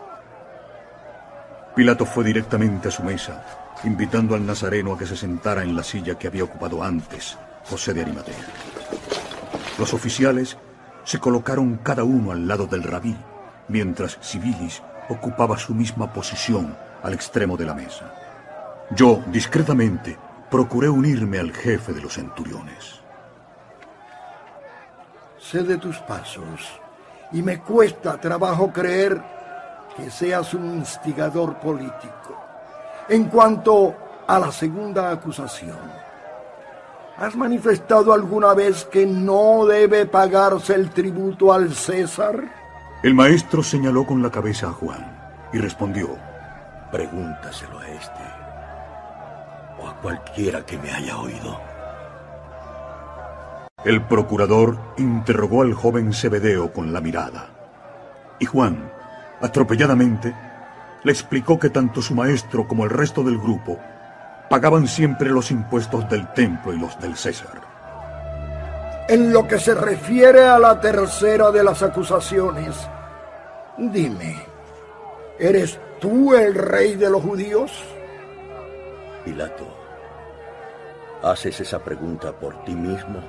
Pilato 1.74 2.04
fue 2.04 2.24
directamente 2.24 2.88
a 2.88 2.90
su 2.90 3.02
mesa, 3.02 3.44
invitando 3.84 4.34
al 4.34 4.44
nazareno 4.44 4.92
a 4.92 4.98
que 4.98 5.06
se 5.06 5.16
sentara 5.16 5.62
en 5.62 5.74
la 5.74 5.82
silla 5.82 6.18
que 6.18 6.26
había 6.26 6.44
ocupado 6.44 6.82
antes 6.82 7.38
José 7.64 7.94
de 7.94 8.02
Arimatea. 8.02 8.46
Los 9.78 9.94
oficiales 9.94 10.58
se 11.04 11.18
colocaron 11.18 11.78
cada 11.82 12.04
uno 12.04 12.30
al 12.30 12.46
lado 12.46 12.66
del 12.66 12.82
rabí, 12.82 13.16
mientras 13.68 14.18
Sibilis 14.20 14.82
ocupaba 15.08 15.56
su 15.56 15.74
misma 15.74 16.12
posición 16.12 16.76
al 17.02 17.14
extremo 17.14 17.56
de 17.56 17.64
la 17.64 17.74
mesa. 17.74 18.12
Yo, 18.90 19.22
discretamente, 19.28 20.18
procuré 20.50 20.90
unirme 20.90 21.38
al 21.38 21.52
jefe 21.52 21.94
de 21.94 22.02
los 22.02 22.12
centuriones. 22.12 23.00
Sé 25.38 25.62
de 25.62 25.78
tus 25.78 25.96
pasos 25.98 26.80
y 27.32 27.42
me 27.42 27.60
cuesta 27.60 28.20
trabajo 28.20 28.70
creer 28.70 29.22
que 29.96 30.10
seas 30.10 30.54
un 30.54 30.66
instigador 30.76 31.58
político. 31.58 32.36
En 33.08 33.24
cuanto 33.24 33.94
a 34.26 34.38
la 34.38 34.52
segunda 34.52 35.10
acusación, 35.10 35.78
¿has 37.16 37.36
manifestado 37.36 38.12
alguna 38.12 38.54
vez 38.54 38.84
que 38.84 39.06
no 39.06 39.66
debe 39.66 40.06
pagarse 40.06 40.74
el 40.74 40.90
tributo 40.90 41.52
al 41.52 41.74
César? 41.74 42.42
El 43.02 43.14
maestro 43.14 43.62
señaló 43.62 44.06
con 44.06 44.22
la 44.22 44.30
cabeza 44.30 44.68
a 44.68 44.72
Juan 44.72 45.20
y 45.52 45.58
respondió, 45.58 46.16
Pregúntaselo 46.90 47.78
a 47.78 47.88
este 47.88 48.22
o 49.80 49.88
a 49.88 49.96
cualquiera 49.96 50.64
que 50.64 50.78
me 50.78 50.90
haya 50.92 51.16
oído. 51.18 51.58
El 53.84 54.00
procurador 54.02 54.78
interrogó 54.96 55.62
al 55.62 55.74
joven 55.74 56.12
Zebedeo 56.12 56.72
con 56.72 56.92
la 56.92 57.00
mirada. 57.00 57.48
Y 58.38 58.44
Juan, 58.44 58.92
atropelladamente, 59.42 60.32
le 61.02 61.12
explicó 61.12 61.58
que 61.58 61.70
tanto 61.70 62.00
su 62.00 62.14
maestro 62.14 62.66
como 62.66 62.84
el 62.84 62.90
resto 62.90 63.22
del 63.24 63.38
grupo 63.38 63.78
pagaban 64.48 64.86
siempre 64.86 65.30
los 65.30 65.50
impuestos 65.50 66.08
del 66.08 66.32
templo 66.32 66.72
y 66.72 66.78
los 66.78 66.98
del 67.00 67.16
César. 67.16 67.60
En 69.08 69.32
lo 69.32 69.48
que 69.48 69.58
se 69.58 69.74
refiere 69.74 70.46
a 70.46 70.58
la 70.58 70.80
tercera 70.80 71.50
de 71.50 71.64
las 71.64 71.82
acusaciones, 71.82 72.76
dime, 73.76 74.36
¿eres 75.38 75.80
tú 76.00 76.34
el 76.34 76.54
rey 76.54 76.94
de 76.94 77.10
los 77.10 77.22
judíos? 77.22 77.72
Pilato, 79.24 79.66
¿haces 81.22 81.60
esa 81.60 81.80
pregunta 81.80 82.32
por 82.32 82.62
ti 82.64 82.74
mismo 82.74 83.20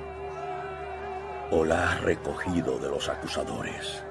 o 1.50 1.64
la 1.64 1.90
has 1.90 2.02
recogido 2.02 2.78
de 2.78 2.88
los 2.88 3.08
acusadores? 3.08 4.03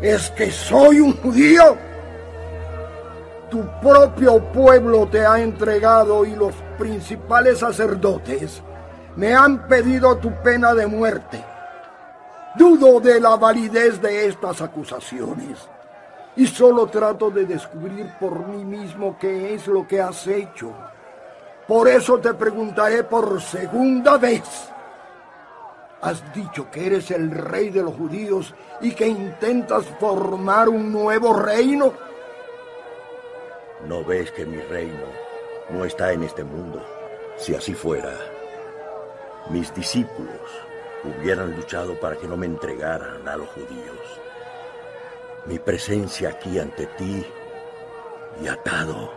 ¿Es 0.00 0.30
que 0.30 0.50
soy 0.50 1.00
un 1.00 1.16
judío? 1.16 1.76
Tu 3.50 3.64
propio 3.80 4.40
pueblo 4.52 5.08
te 5.08 5.26
ha 5.26 5.40
entregado 5.40 6.24
y 6.24 6.36
los 6.36 6.54
principales 6.78 7.58
sacerdotes 7.58 8.62
me 9.16 9.34
han 9.34 9.66
pedido 9.66 10.16
tu 10.18 10.30
pena 10.42 10.74
de 10.74 10.86
muerte. 10.86 11.44
Dudo 12.54 13.00
de 13.00 13.20
la 13.20 13.36
validez 13.36 14.00
de 14.00 14.26
estas 14.26 14.62
acusaciones 14.62 15.58
y 16.36 16.46
solo 16.46 16.86
trato 16.86 17.30
de 17.30 17.44
descubrir 17.46 18.08
por 18.20 18.46
mí 18.46 18.64
mismo 18.64 19.16
qué 19.18 19.54
es 19.54 19.66
lo 19.66 19.88
que 19.88 20.00
has 20.00 20.24
hecho. 20.28 20.72
Por 21.66 21.88
eso 21.88 22.18
te 22.18 22.32
preguntaré 22.34 23.02
por 23.02 23.42
segunda 23.42 24.16
vez. 24.16 24.70
Has 26.00 26.32
dicho 26.32 26.70
que 26.70 26.86
eres 26.86 27.10
el 27.10 27.30
rey 27.30 27.70
de 27.70 27.82
los 27.82 27.94
judíos 27.94 28.54
y 28.80 28.92
que 28.92 29.08
intentas 29.08 29.84
formar 29.98 30.68
un 30.68 30.92
nuevo 30.92 31.32
reino. 31.32 31.92
¿No 33.86 34.04
ves 34.04 34.30
que 34.30 34.46
mi 34.46 34.60
reino 34.60 35.06
no 35.70 35.84
está 35.84 36.12
en 36.12 36.22
este 36.22 36.44
mundo? 36.44 36.80
Si 37.36 37.54
así 37.54 37.74
fuera, 37.74 38.12
mis 39.50 39.74
discípulos 39.74 40.40
hubieran 41.04 41.56
luchado 41.56 41.98
para 41.98 42.16
que 42.16 42.28
no 42.28 42.36
me 42.36 42.46
entregaran 42.46 43.26
a 43.26 43.36
los 43.36 43.48
judíos. 43.48 44.20
Mi 45.46 45.58
presencia 45.58 46.30
aquí 46.30 46.60
ante 46.60 46.86
ti 46.86 47.26
y 48.40 48.46
atado 48.46 49.12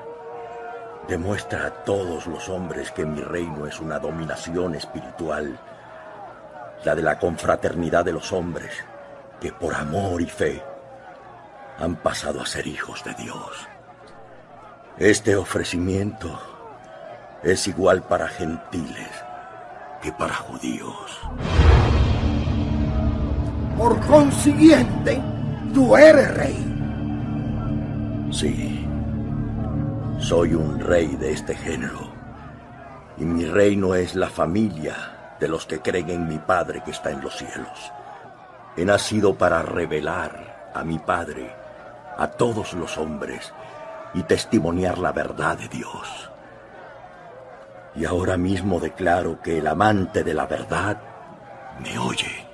demuestra 1.07 1.67
a 1.67 1.83
todos 1.83 2.25
los 2.25 2.49
hombres 2.49 2.91
que 2.91 3.05
mi 3.05 3.21
reino 3.21 3.67
es 3.67 3.79
una 3.79 3.99
dominación 3.99 4.75
espiritual 4.75 5.59
la 6.83 6.95
de 6.95 7.01
la 7.01 7.19
confraternidad 7.19 8.03
de 8.03 8.13
los 8.13 8.31
hombres, 8.33 8.71
que 9.39 9.51
por 9.51 9.73
amor 9.75 10.21
y 10.21 10.25
fe 10.25 10.63
han 11.77 11.95
pasado 11.95 12.41
a 12.41 12.45
ser 12.45 12.67
hijos 12.67 13.03
de 13.03 13.13
Dios. 13.15 13.67
Este 14.97 15.35
ofrecimiento 15.35 16.39
es 17.43 17.67
igual 17.67 18.03
para 18.03 18.27
gentiles 18.27 19.09
que 20.01 20.11
para 20.11 20.33
judíos. 20.33 21.19
Por 23.77 23.99
consiguiente, 24.07 25.21
tú 25.73 25.95
eres 25.95 26.33
rey. 26.35 26.67
Sí, 28.31 28.87
soy 30.19 30.53
un 30.53 30.79
rey 30.79 31.15
de 31.15 31.31
este 31.31 31.55
género, 31.55 32.11
y 33.17 33.25
mi 33.25 33.45
reino 33.45 33.93
es 33.95 34.15
la 34.15 34.29
familia 34.29 35.20
de 35.41 35.47
los 35.47 35.65
que 35.65 35.81
creen 35.81 36.09
en 36.11 36.27
mi 36.27 36.37
Padre 36.37 36.83
que 36.85 36.91
está 36.91 37.09
en 37.09 37.19
los 37.19 37.35
cielos. 37.35 37.91
He 38.77 38.85
nacido 38.85 39.35
para 39.35 39.63
revelar 39.63 40.71
a 40.73 40.83
mi 40.83 40.99
Padre 40.99 41.51
a 42.17 42.27
todos 42.27 42.73
los 42.73 42.97
hombres 42.97 43.51
y 44.13 44.21
testimoniar 44.23 44.99
la 44.99 45.11
verdad 45.11 45.57
de 45.57 45.67
Dios. 45.67 46.29
Y 47.95 48.05
ahora 48.05 48.37
mismo 48.37 48.79
declaro 48.79 49.41
que 49.41 49.57
el 49.57 49.67
amante 49.67 50.23
de 50.23 50.33
la 50.33 50.45
verdad 50.45 50.97
me 51.83 51.97
oye. 51.97 52.47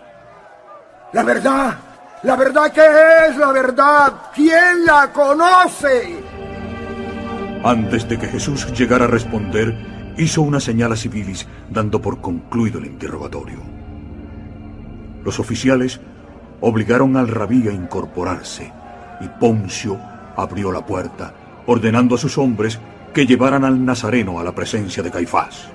La 1.12 1.24
verdad, 1.24 1.76
la 2.24 2.36
verdad 2.38 2.72
que 2.72 3.28
es 3.28 3.38
la 3.38 3.52
verdad, 3.52 4.14
¿quién 4.34 4.86
la 4.86 5.12
conoce? 5.12 6.24
Antes 7.64 8.08
de 8.08 8.18
que 8.18 8.28
Jesús 8.28 8.72
llegara 8.72 9.06
a 9.06 9.10
responder, 9.10 9.97
hizo 10.18 10.42
una 10.42 10.60
señal 10.60 10.92
a 10.92 10.96
Civilis 10.96 11.48
dando 11.70 12.02
por 12.02 12.22
concluido 12.22 12.80
el 12.80 12.88
interrogatorio. 12.88 13.60
Los 15.24 15.40
oficiales 15.40 16.00
obligaron 16.62 17.18
al 17.18 17.28
rabí 17.28 17.68
a 17.68 17.72
incorporarse 17.72 18.72
y 19.22 19.28
Poncio 19.40 20.00
abrió 20.36 20.72
la 20.72 20.86
puerta, 20.86 21.34
ordenando 21.66 22.16
a 22.16 22.18
sus 22.18 22.38
hombres 22.38 22.80
que 23.14 23.26
llevaran 23.26 23.64
al 23.64 23.84
nazareno 23.84 24.40
a 24.40 24.44
la 24.44 24.54
presencia 24.54 25.04
de 25.04 25.12
Caifás. 25.12 25.70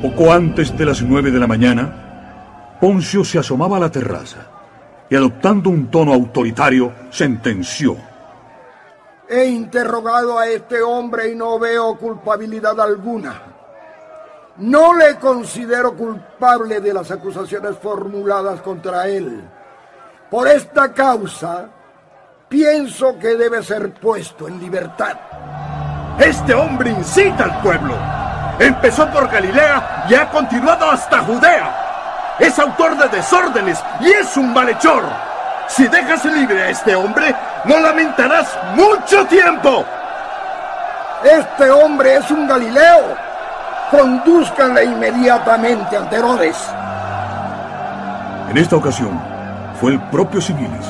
Poco 0.00 0.32
antes 0.32 0.76
de 0.76 0.84
las 0.84 1.02
nueve 1.02 1.30
de 1.30 1.38
la 1.38 1.46
mañana, 1.46 2.76
Poncio 2.80 3.24
se 3.24 3.38
asomaba 3.38 3.76
a 3.76 3.80
la 3.80 3.90
terraza 3.90 4.48
y 5.08 5.14
adoptando 5.14 5.70
un 5.70 5.86
tono 5.88 6.12
autoritario 6.12 6.92
sentenció 7.10 8.11
He 9.32 9.46
interrogado 9.46 10.38
a 10.38 10.46
este 10.46 10.82
hombre 10.82 11.30
y 11.30 11.34
no 11.34 11.58
veo 11.58 11.96
culpabilidad 11.96 12.78
alguna. 12.78 13.40
No 14.58 14.94
le 14.94 15.16
considero 15.16 15.96
culpable 15.96 16.80
de 16.80 16.92
las 16.92 17.10
acusaciones 17.10 17.78
formuladas 17.78 18.60
contra 18.60 19.08
él. 19.08 19.42
Por 20.30 20.46
esta 20.48 20.92
causa, 20.92 21.66
pienso 22.46 23.18
que 23.18 23.34
debe 23.34 23.62
ser 23.62 23.94
puesto 23.94 24.48
en 24.48 24.60
libertad. 24.60 25.16
Este 26.18 26.52
hombre 26.52 26.90
incita 26.90 27.44
al 27.44 27.62
pueblo. 27.62 27.94
Empezó 28.58 29.10
por 29.10 29.30
Galilea 29.30 30.04
y 30.10 30.14
ha 30.14 30.28
continuado 30.28 30.90
hasta 30.90 31.20
Judea. 31.20 32.36
Es 32.38 32.58
autor 32.58 32.98
de 32.98 33.08
desórdenes 33.16 33.82
y 33.98 34.10
es 34.10 34.36
un 34.36 34.52
malhechor. 34.52 35.04
Si 35.68 35.88
dejas 35.88 36.22
libre 36.26 36.64
a 36.64 36.68
este 36.68 36.94
hombre, 36.94 37.34
no 37.64 37.80
lamentarás 37.80 38.58
mucho 38.74 39.24
tiempo. 39.26 39.84
Este 41.24 41.70
hombre 41.70 42.16
es 42.16 42.30
un 42.30 42.46
Galileo. 42.46 43.16
Condúzcanle 43.90 44.84
inmediatamente 44.84 45.96
ante 45.96 46.16
Herodes. 46.16 46.56
En 48.50 48.58
esta 48.58 48.76
ocasión, 48.76 49.20
fue 49.80 49.92
el 49.92 50.00
propio 50.00 50.40
Sigilis 50.40 50.86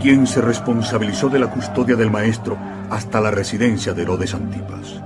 quien 0.00 0.26
se 0.26 0.40
responsabilizó 0.40 1.28
de 1.28 1.38
la 1.38 1.46
custodia 1.46 1.94
del 1.94 2.10
maestro 2.10 2.58
hasta 2.90 3.20
la 3.20 3.30
residencia 3.30 3.92
de 3.92 4.02
Herodes 4.02 4.34
Antipas. 4.34 5.00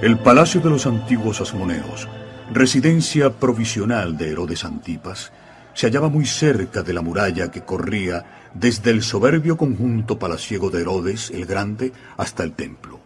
El 0.00 0.18
Palacio 0.18 0.62
de 0.62 0.70
los 0.70 0.86
Antiguos 0.86 1.42
Asmoneos, 1.42 2.08
residencia 2.52 3.30
provisional 3.30 4.16
de 4.16 4.30
Herodes 4.30 4.64
Antipas, 4.64 5.30
se 5.76 5.86
hallaba 5.86 6.08
muy 6.08 6.24
cerca 6.24 6.82
de 6.82 6.94
la 6.94 7.02
muralla 7.02 7.50
que 7.50 7.60
corría 7.60 8.48
desde 8.54 8.90
el 8.90 9.02
soberbio 9.02 9.58
conjunto 9.58 10.18
palaciego 10.18 10.70
de 10.70 10.80
Herodes 10.80 11.30
el 11.30 11.44
Grande 11.44 11.92
hasta 12.16 12.42
el 12.44 12.54
templo. 12.54 12.98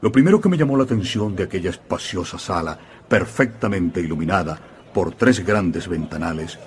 Lo 0.00 0.10
primero 0.10 0.40
que 0.40 0.48
me 0.48 0.56
llamó 0.56 0.74
la 0.74 0.84
atención 0.84 1.36
de 1.36 1.42
aquella 1.42 1.68
espaciosa 1.68 2.38
sala, 2.38 2.78
perfectamente 3.06 4.00
iluminada 4.00 4.58
por 4.94 5.14
tres 5.14 5.44
grandes 5.44 5.86
ventanales, 5.86 6.58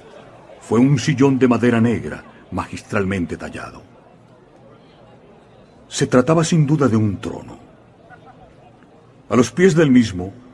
fue 0.61 0.79
un 0.79 0.99
sillón 0.99 1.39
de 1.39 1.47
madera 1.47 1.81
negra, 1.81 2.23
magistralmente 2.51 3.37
tallado. 3.37 3.81
Se 5.87 6.05
trataba 6.05 6.43
sin 6.43 6.67
duda 6.67 6.87
de 6.87 6.97
un 6.97 7.17
trono. 7.19 7.57
A 9.27 9.35
los 9.35 9.51
pies 9.51 9.73
del 9.73 9.89
mismo, 9.89 10.44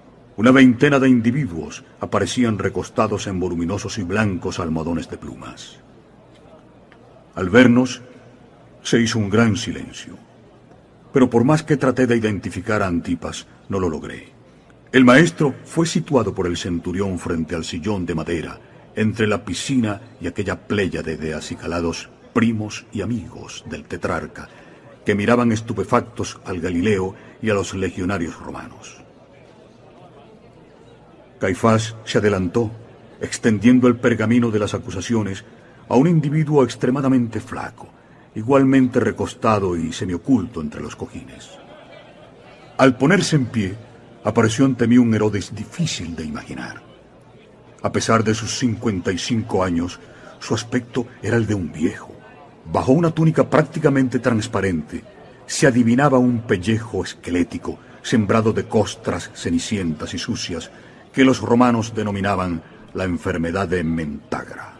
una 0.42 0.50
veintena 0.50 0.98
de 0.98 1.08
individuos 1.08 1.84
aparecían 2.00 2.58
recostados 2.58 3.28
en 3.28 3.40
voluminosos 3.40 4.00
y 4.00 4.02
blancos 4.02 4.60
almohadones 4.60 5.08
de 5.08 5.16
plumas. 5.16 5.78
Al 7.36 7.52
vernos, 7.52 8.02
se 8.82 9.00
hizo 9.00 9.20
un 9.20 9.30
gran 9.30 9.56
silencio. 9.56 10.18
Pero 11.14 11.30
por 11.30 11.44
más 11.44 11.62
que 11.62 11.78
traté 11.78 12.08
de 12.08 12.18
identificar 12.18 12.82
a 12.82 12.88
Antipas, 12.88 13.46
no 13.70 13.80
lo 13.80 13.88
logré. 13.88 14.30
El 14.92 15.06
maestro 15.06 15.54
fue 15.64 15.86
situado 15.86 16.34
por 16.34 16.48
el 16.48 16.58
centurión 16.58 17.20
frente 17.20 17.54
al 17.54 17.64
sillón 17.64 18.08
de 18.08 18.16
madera, 18.16 18.60
entre 18.96 19.28
la 19.28 19.46
piscina 19.46 20.02
y 20.20 20.26
aquella 20.26 20.68
pléyade 20.68 21.18
de 21.18 21.36
acicalados 21.36 22.10
primos 22.34 22.88
y 22.92 23.02
amigos 23.02 23.64
del 23.70 23.84
tetrarca, 23.84 24.50
que 25.06 25.14
miraban 25.14 25.52
estupefactos 25.52 26.40
al 26.46 26.60
Galileo 26.62 27.14
y 27.44 27.52
a 27.52 27.54
los 27.54 27.76
legionarios 27.76 28.40
romanos. 28.40 29.01
Caifás 31.42 31.96
se 32.06 32.20
adelantó, 32.20 32.70
extendiendo 33.20 33.88
el 33.88 33.96
pergamino 33.96 34.52
de 34.52 34.60
las 34.60 34.76
acusaciones 34.76 35.44
a 35.90 35.96
un 35.96 36.08
individuo 36.08 36.64
extremadamente 36.64 37.40
flaco, 37.40 37.90
igualmente 38.36 39.00
recostado 39.00 39.76
y 39.76 39.92
semioculto 39.92 40.62
entre 40.62 40.82
los 40.82 40.96
cojines. 40.96 41.50
Al 42.78 42.96
ponerse 42.96 43.38
en 43.38 43.48
pie, 43.48 43.76
apareció 44.24 44.66
ante 44.66 44.86
mí 44.86 45.00
un 45.00 45.16
Herodes 45.16 45.56
difícil 45.56 46.16
de 46.16 46.26
imaginar. 46.26 46.84
A 47.82 47.92
pesar 47.92 48.24
de 48.24 48.36
sus 48.36 48.60
55 48.60 49.64
años, 49.64 50.00
su 50.38 50.54
aspecto 50.54 51.08
era 51.24 51.38
el 51.38 51.48
de 51.48 51.56
un 51.56 51.72
viejo. 51.72 52.14
Bajo 52.72 52.92
una 52.92 53.10
túnica 53.10 53.50
prácticamente 53.50 54.20
transparente, 54.20 55.04
se 55.48 55.66
adivinaba 55.66 56.20
un 56.20 56.42
pellejo 56.42 57.04
esquelético 57.04 57.80
sembrado 58.04 58.54
de 58.54 58.68
costras 58.68 59.32
cenicientas 59.34 60.14
y 60.14 60.20
sucias 60.20 60.70
que 61.14 61.24
los 61.24 61.42
romanos 61.42 61.94
denominaban 61.94 62.62
la 62.94 63.04
enfermedad 63.04 63.68
de 63.68 63.84
Mentagra. 63.84 64.74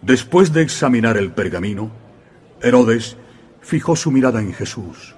Después 0.00 0.52
de 0.52 0.62
examinar 0.62 1.16
el 1.16 1.32
pergamino, 1.32 1.90
Herodes 2.60 3.16
fijó 3.60 3.96
su 3.96 4.10
mirada 4.10 4.40
en 4.40 4.52
Jesús. 4.52 5.14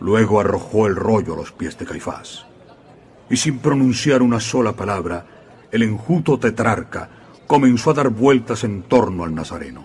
Luego 0.00 0.40
arrojó 0.40 0.86
el 0.86 0.96
rollo 0.96 1.34
a 1.34 1.36
los 1.36 1.52
pies 1.52 1.78
de 1.78 1.86
Caifás 1.86 2.46
y 3.28 3.36
sin 3.36 3.58
pronunciar 3.58 4.22
una 4.22 4.40
sola 4.40 4.72
palabra, 4.72 5.26
el 5.70 5.82
enjuto 5.82 6.38
tetrarca 6.38 7.08
comenzó 7.46 7.90
a 7.90 7.94
dar 7.94 8.08
vueltas 8.10 8.64
en 8.64 8.82
torno 8.82 9.24
al 9.24 9.34
Nazareno. 9.34 9.84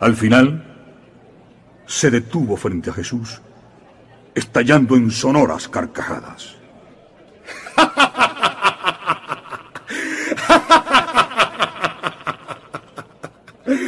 Al 0.00 0.16
final, 0.16 0.66
se 1.86 2.10
detuvo 2.10 2.56
frente 2.56 2.90
a 2.90 2.92
Jesús, 2.92 3.40
estallando 4.34 4.96
en 4.96 5.10
sonoras 5.10 5.68
carcajadas. 5.68 6.56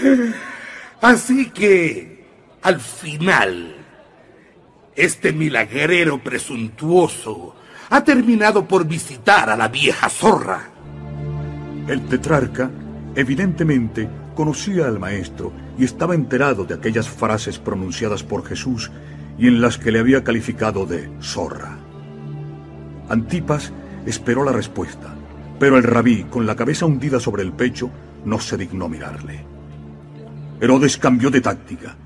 Así 1.00 1.50
que, 1.50 2.24
al 2.62 2.80
final, 2.80 3.76
este 4.94 5.32
milagrero 5.32 6.22
presuntuoso 6.22 7.56
ha 7.90 8.04
terminado 8.04 8.66
por 8.66 8.86
visitar 8.86 9.50
a 9.50 9.56
la 9.56 9.68
vieja 9.68 10.08
zorra. 10.08 10.70
El 11.88 12.06
tetrarca, 12.06 12.70
evidentemente, 13.14 14.08
conocía 14.34 14.86
al 14.86 14.98
maestro 14.98 15.52
y 15.78 15.84
estaba 15.84 16.14
enterado 16.14 16.64
de 16.64 16.74
aquellas 16.74 17.08
frases 17.08 17.58
pronunciadas 17.58 18.22
por 18.22 18.46
Jesús 18.46 18.90
y 19.38 19.48
en 19.48 19.60
las 19.60 19.78
que 19.78 19.90
le 19.90 19.98
había 19.98 20.24
calificado 20.24 20.86
de 20.86 21.10
zorra. 21.20 21.78
Antipas 23.08 23.72
esperó 24.06 24.44
la 24.44 24.52
respuesta, 24.52 25.14
pero 25.58 25.76
el 25.76 25.82
rabí, 25.82 26.24
con 26.24 26.46
la 26.46 26.56
cabeza 26.56 26.86
hundida 26.86 27.20
sobre 27.20 27.42
el 27.42 27.52
pecho, 27.52 27.90
no 28.24 28.40
se 28.40 28.56
dignó 28.56 28.88
mirarle. 28.88 29.51
Herodes 30.62 30.96
cambió 30.96 31.28
de 31.28 31.40
táctica 31.40 31.96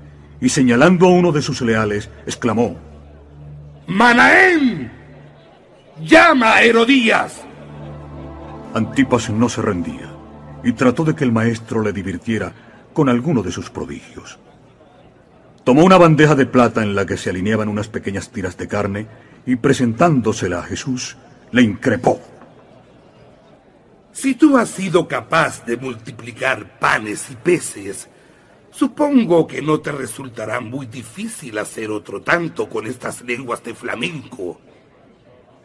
y 0.41 0.49
señalando 0.49 1.05
a 1.05 1.11
uno 1.11 1.31
de 1.31 1.43
sus 1.43 1.61
leales, 1.61 2.09
exclamó, 2.25 2.75
¡Manaén! 3.85 4.91
¡Llama 6.01 6.55
a 6.55 6.63
Herodías! 6.63 7.43
Antipas 8.73 9.29
no 9.29 9.47
se 9.47 9.61
rendía 9.61 10.11
y 10.63 10.71
trató 10.71 11.03
de 11.03 11.13
que 11.13 11.23
el 11.23 11.31
maestro 11.31 11.83
le 11.83 11.93
divirtiera 11.93 12.51
con 12.93 13.09
alguno 13.09 13.43
de 13.43 13.51
sus 13.51 13.69
prodigios. 13.69 14.39
Tomó 15.63 15.83
una 15.83 15.99
bandeja 15.99 16.33
de 16.33 16.47
plata 16.47 16.81
en 16.81 16.95
la 16.95 17.05
que 17.05 17.17
se 17.17 17.29
alineaban 17.29 17.69
unas 17.69 17.89
pequeñas 17.89 18.31
tiras 18.31 18.57
de 18.57 18.67
carne 18.67 19.07
y 19.45 19.57
presentándosela 19.57 20.59
a 20.59 20.63
Jesús, 20.63 21.15
le 21.51 21.61
increpó. 21.61 22.19
Si 24.13 24.33
tú 24.33 24.57
has 24.57 24.69
sido 24.69 25.07
capaz 25.07 25.63
de 25.63 25.77
multiplicar 25.77 26.79
panes 26.79 27.29
y 27.29 27.35
peces, 27.35 28.09
supongo 28.77 29.47
que 29.47 29.59
no 29.59 29.79
te 29.79 29.91
resultará 29.91 30.59
muy 30.59 30.85
difícil 30.85 31.57
hacer 31.57 31.89
otro 31.89 32.21
tanto 32.21 32.69
con 32.69 32.85
estas 32.85 33.23
lenguas 33.23 33.63
de 33.63 33.73
flamenco. 33.73 34.61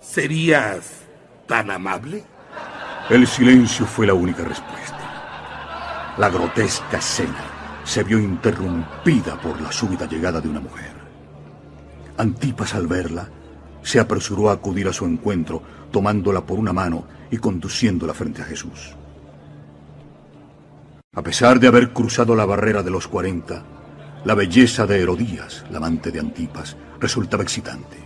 ¿Serías 0.01 1.03
tan 1.47 1.71
amable? 1.71 2.25
El 3.11 3.27
silencio 3.27 3.85
fue 3.85 4.07
la 4.07 4.15
única 4.15 4.45
respuesta. 4.45 6.15
La 6.17 6.31
grotesca 6.31 6.97
escena 6.97 7.45
se 7.85 8.03
vio 8.03 8.19
interrumpida 8.19 9.39
por 9.39 9.61
la 9.61 9.71
súbita 9.71 10.07
llegada 10.07 10.41
de 10.41 10.49
una 10.49 10.61
mujer. 10.61 10.93
Antipas 12.17 12.75
al 12.75 12.87
verla 12.87 13.29
se 13.83 14.01
apresuró 14.01 14.49
a 14.49 14.55
acudir 14.55 14.89
a 14.89 14.93
su 14.93 15.05
encuentro, 15.05 15.63
tomándola 15.91 16.47
por 16.47 16.59
una 16.59 16.73
mano 16.73 17.05
y 17.31 17.37
conduciéndola 17.37 18.15
frente 18.15 18.41
a 18.41 18.47
Jesús. 18.47 18.97
A 21.15 21.23
pesar 21.23 21.61
de 21.61 21.69
haber 21.69 21.93
cruzado 21.93 22.35
la 22.35 22.47
barrera 22.47 22.83
de 22.83 22.91
los 22.91 23.07
cuarenta, 23.07 23.63
la 24.25 24.35
belleza 24.35 24.87
de 24.87 24.99
Herodías, 24.99 25.63
la 25.71 25.77
amante 25.77 26.11
de 26.11 26.19
Antipas, 26.19 26.75
resultaba 26.99 27.43
excitante. 27.43 27.99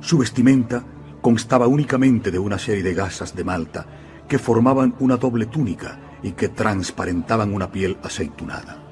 Su 0.00 0.18
vestimenta 0.18 0.82
constaba 1.20 1.68
únicamente 1.68 2.32
de 2.32 2.38
una 2.40 2.58
serie 2.58 2.82
de 2.82 2.94
gasas 2.94 3.36
de 3.36 3.44
malta 3.44 3.86
que 4.26 4.40
formaban 4.40 4.96
una 4.98 5.18
doble 5.18 5.46
túnica 5.46 6.00
y 6.20 6.32
que 6.32 6.48
transparentaban 6.48 7.54
una 7.54 7.70
piel 7.70 7.96
aceitunada. 8.02 8.82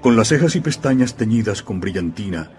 Con 0.00 0.16
las 0.16 0.28
cejas 0.28 0.56
y 0.56 0.60
pestañas 0.60 1.14
teñidas 1.14 1.62
con 1.62 1.78
brillantina 1.78 2.52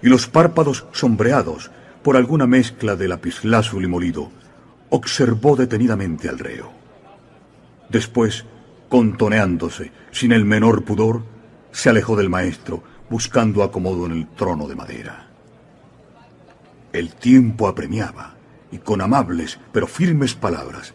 y 0.00 0.08
los 0.08 0.28
párpados 0.28 0.86
sombreados 0.92 1.72
por 2.04 2.16
alguna 2.16 2.46
mezcla 2.46 2.94
de 2.94 3.08
lapislázuli 3.08 3.86
y 3.86 3.88
molido, 3.88 4.30
observó 4.90 5.56
detenidamente 5.56 6.28
al 6.28 6.38
reo. 6.38 6.70
Después, 7.88 8.44
contoneándose 8.88 9.92
sin 10.10 10.32
el 10.32 10.44
menor 10.44 10.84
pudor, 10.84 11.22
se 11.72 11.90
alejó 11.90 12.16
del 12.16 12.30
maestro, 12.30 12.82
buscando 13.10 13.62
acomodo 13.62 14.06
en 14.06 14.12
el 14.12 14.28
trono 14.28 14.66
de 14.66 14.74
madera. 14.74 15.28
El 16.92 17.14
tiempo 17.14 17.68
apremiaba, 17.68 18.34
y 18.72 18.78
con 18.78 19.00
amables 19.00 19.58
pero 19.72 19.86
firmes 19.86 20.34
palabras, 20.34 20.94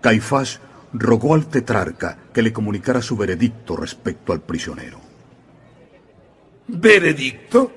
Caifás 0.00 0.60
rogó 0.92 1.34
al 1.34 1.46
tetrarca 1.46 2.18
que 2.32 2.42
le 2.42 2.52
comunicara 2.52 3.02
su 3.02 3.16
veredicto 3.16 3.76
respecto 3.76 4.32
al 4.32 4.40
prisionero. 4.40 5.00
¿Veredicto? 6.66 7.72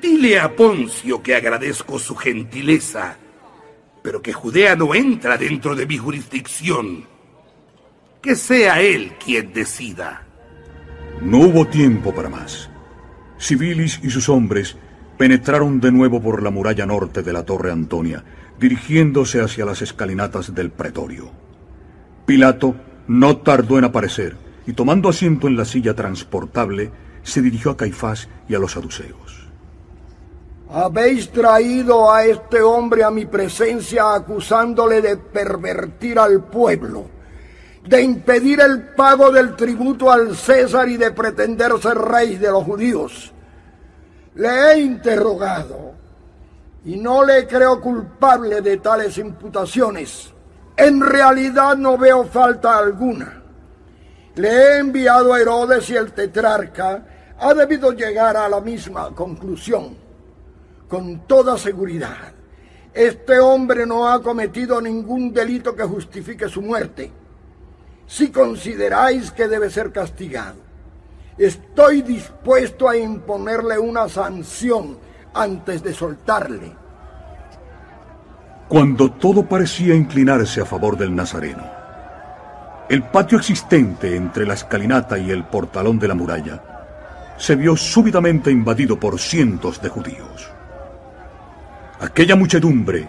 Dile 0.00 0.38
a 0.40 0.54
Poncio 0.54 1.22
que 1.22 1.34
agradezco 1.34 1.98
su 1.98 2.16
gentileza, 2.16 3.16
pero 4.02 4.20
que 4.20 4.32
Judea 4.32 4.74
no 4.74 4.94
entra 4.94 5.38
dentro 5.38 5.74
de 5.74 5.86
mi 5.86 5.96
jurisdicción. 5.96 7.11
Que 8.22 8.36
sea 8.36 8.80
él 8.80 9.14
quien 9.22 9.52
decida. 9.52 10.22
No 11.20 11.38
hubo 11.38 11.66
tiempo 11.66 12.14
para 12.14 12.28
más. 12.28 12.70
Civilis 13.36 13.98
y 14.02 14.10
sus 14.10 14.28
hombres 14.28 14.76
penetraron 15.18 15.80
de 15.80 15.90
nuevo 15.90 16.22
por 16.22 16.40
la 16.40 16.50
muralla 16.50 16.86
norte 16.86 17.22
de 17.22 17.32
la 17.32 17.44
Torre 17.44 17.72
Antonia, 17.72 18.22
dirigiéndose 18.60 19.40
hacia 19.40 19.64
las 19.64 19.82
escalinatas 19.82 20.54
del 20.54 20.70
pretorio. 20.70 21.30
Pilato 22.24 22.76
no 23.08 23.38
tardó 23.38 23.78
en 23.78 23.84
aparecer 23.84 24.36
y 24.66 24.72
tomando 24.72 25.08
asiento 25.08 25.48
en 25.48 25.56
la 25.56 25.64
silla 25.64 25.94
transportable, 25.94 26.92
se 27.24 27.42
dirigió 27.42 27.72
a 27.72 27.76
Caifás 27.76 28.28
y 28.48 28.54
a 28.54 28.60
los 28.60 28.72
saduceos. 28.72 29.48
Habéis 30.70 31.30
traído 31.30 32.10
a 32.10 32.24
este 32.24 32.62
hombre 32.62 33.02
a 33.02 33.10
mi 33.10 33.26
presencia 33.26 34.14
acusándole 34.14 35.02
de 35.02 35.16
pervertir 35.16 36.18
al 36.18 36.44
pueblo, 36.44 37.06
de 37.84 38.02
impedir 38.02 38.60
el 38.60 38.94
pago 38.94 39.30
del 39.30 39.56
tributo 39.56 40.10
al 40.10 40.36
César 40.36 40.88
y 40.88 40.96
de 40.96 41.10
pretender 41.10 41.72
ser 41.80 41.98
rey 41.98 42.36
de 42.36 42.50
los 42.50 42.64
judíos. 42.64 43.32
Le 44.34 44.48
he 44.48 44.78
interrogado 44.80 45.92
y 46.84 46.96
no 46.96 47.24
le 47.24 47.46
creo 47.46 47.80
culpable 47.80 48.60
de 48.60 48.76
tales 48.78 49.18
imputaciones. 49.18 50.32
En 50.76 51.00
realidad 51.00 51.76
no 51.76 51.98
veo 51.98 52.24
falta 52.24 52.78
alguna. 52.78 53.42
Le 54.36 54.48
he 54.48 54.78
enviado 54.78 55.34
a 55.34 55.40
Herodes 55.40 55.90
y 55.90 55.96
el 55.96 56.12
tetrarca 56.12 57.04
ha 57.38 57.54
debido 57.54 57.92
llegar 57.92 58.36
a 58.36 58.48
la 58.48 58.60
misma 58.60 59.10
conclusión 59.14 59.96
con 60.88 61.26
toda 61.26 61.58
seguridad. 61.58 62.32
Este 62.94 63.38
hombre 63.38 63.86
no 63.86 64.08
ha 64.08 64.22
cometido 64.22 64.80
ningún 64.80 65.32
delito 65.32 65.74
que 65.74 65.82
justifique 65.82 66.48
su 66.48 66.62
muerte. 66.62 67.10
Si 68.06 68.30
consideráis 68.30 69.30
que 69.30 69.48
debe 69.48 69.70
ser 69.70 69.92
castigado, 69.92 70.58
estoy 71.38 72.02
dispuesto 72.02 72.88
a 72.88 72.96
imponerle 72.96 73.78
una 73.78 74.08
sanción 74.08 74.98
antes 75.34 75.82
de 75.82 75.94
soltarle. 75.94 76.72
Cuando 78.68 79.12
todo 79.12 79.44
parecía 79.44 79.94
inclinarse 79.94 80.60
a 80.60 80.64
favor 80.64 80.96
del 80.96 81.14
Nazareno, 81.14 81.64
el 82.88 83.02
patio 83.04 83.38
existente 83.38 84.16
entre 84.16 84.46
la 84.46 84.54
escalinata 84.54 85.18
y 85.18 85.30
el 85.30 85.44
portalón 85.44 85.98
de 85.98 86.08
la 86.08 86.14
muralla 86.14 86.62
se 87.38 87.56
vio 87.56 87.76
súbitamente 87.76 88.50
invadido 88.50 89.00
por 89.00 89.18
cientos 89.18 89.80
de 89.80 89.88
judíos. 89.88 90.50
Aquella 92.00 92.36
muchedumbre 92.36 93.08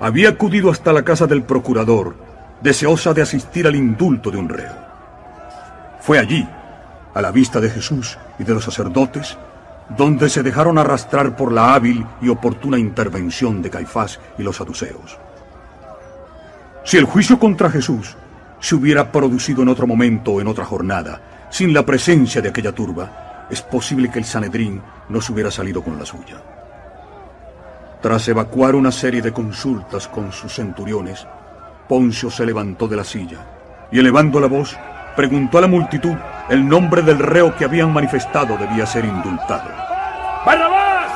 había 0.00 0.30
acudido 0.30 0.70
hasta 0.70 0.92
la 0.92 1.02
casa 1.02 1.26
del 1.26 1.42
procurador, 1.42 2.14
deseosa 2.62 3.12
de 3.12 3.22
asistir 3.22 3.66
al 3.66 3.74
indulto 3.74 4.30
de 4.30 4.38
un 4.38 4.48
reo. 4.48 4.76
Fue 6.00 6.18
allí, 6.18 6.48
a 7.14 7.20
la 7.20 7.30
vista 7.30 7.60
de 7.60 7.70
Jesús 7.70 8.18
y 8.38 8.44
de 8.44 8.54
los 8.54 8.64
sacerdotes, 8.64 9.36
donde 9.96 10.30
se 10.30 10.42
dejaron 10.42 10.78
arrastrar 10.78 11.36
por 11.36 11.52
la 11.52 11.74
hábil 11.74 12.06
y 12.20 12.28
oportuna 12.28 12.78
intervención 12.78 13.60
de 13.60 13.70
Caifás 13.70 14.20
y 14.38 14.42
los 14.42 14.56
saduceos. 14.56 15.18
Si 16.84 16.96
el 16.96 17.04
juicio 17.04 17.38
contra 17.38 17.70
Jesús 17.70 18.16
se 18.60 18.74
hubiera 18.74 19.10
producido 19.10 19.62
en 19.62 19.68
otro 19.68 19.86
momento 19.86 20.32
o 20.32 20.40
en 20.40 20.48
otra 20.48 20.64
jornada, 20.64 21.48
sin 21.50 21.74
la 21.74 21.84
presencia 21.84 22.40
de 22.40 22.48
aquella 22.48 22.72
turba, 22.72 23.46
es 23.50 23.60
posible 23.60 24.10
que 24.10 24.18
el 24.18 24.24
Sanedrín 24.24 24.80
no 25.08 25.20
se 25.20 25.32
hubiera 25.32 25.50
salido 25.50 25.82
con 25.82 25.98
la 25.98 26.06
suya. 26.06 26.40
Tras 28.00 28.26
evacuar 28.28 28.74
una 28.74 28.90
serie 28.90 29.20
de 29.20 29.32
consultas 29.32 30.08
con 30.08 30.32
sus 30.32 30.54
centuriones, 30.54 31.26
Poncio 31.92 32.30
se 32.30 32.46
levantó 32.46 32.88
de 32.88 32.96
la 32.96 33.04
silla 33.04 33.36
y 33.90 33.98
elevando 33.98 34.40
la 34.40 34.46
voz, 34.46 34.78
preguntó 35.14 35.58
a 35.58 35.60
la 35.60 35.66
multitud 35.66 36.16
el 36.48 36.66
nombre 36.66 37.02
del 37.02 37.18
reo 37.18 37.54
que 37.54 37.66
habían 37.66 37.92
manifestado 37.92 38.56
debía 38.56 38.86
ser 38.86 39.04
indultado. 39.04 39.68
¡Barrabás! 40.46 41.12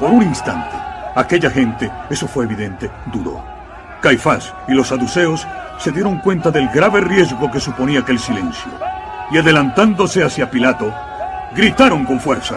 Por 0.00 0.10
un 0.10 0.22
instante, 0.24 0.76
aquella 1.14 1.50
gente, 1.50 1.88
eso 2.10 2.26
fue 2.26 2.46
evidente, 2.46 2.90
dudó. 3.12 3.59
Caifás 4.00 4.54
y 4.66 4.72
los 4.72 4.88
saduceos 4.88 5.46
se 5.78 5.92
dieron 5.92 6.18
cuenta 6.18 6.50
del 6.50 6.68
grave 6.68 7.00
riesgo 7.02 7.50
que 7.50 7.60
suponía 7.60 8.00
aquel 8.00 8.18
silencio. 8.18 8.70
Y 9.30 9.38
adelantándose 9.38 10.24
hacia 10.24 10.50
Pilato, 10.50 10.92
gritaron 11.54 12.04
con 12.04 12.18
fuerza. 12.18 12.56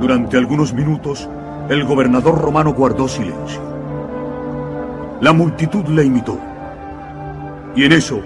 Durante 0.00 0.36
algunos 0.36 0.72
minutos, 0.72 1.28
el 1.68 1.84
gobernador 1.84 2.40
romano 2.40 2.72
guardó 2.72 3.08
silencio. 3.08 3.60
La 5.20 5.32
multitud 5.32 5.86
le 5.88 6.04
imitó. 6.04 6.38
Y 7.74 7.84
en 7.84 7.92
eso, 7.92 8.20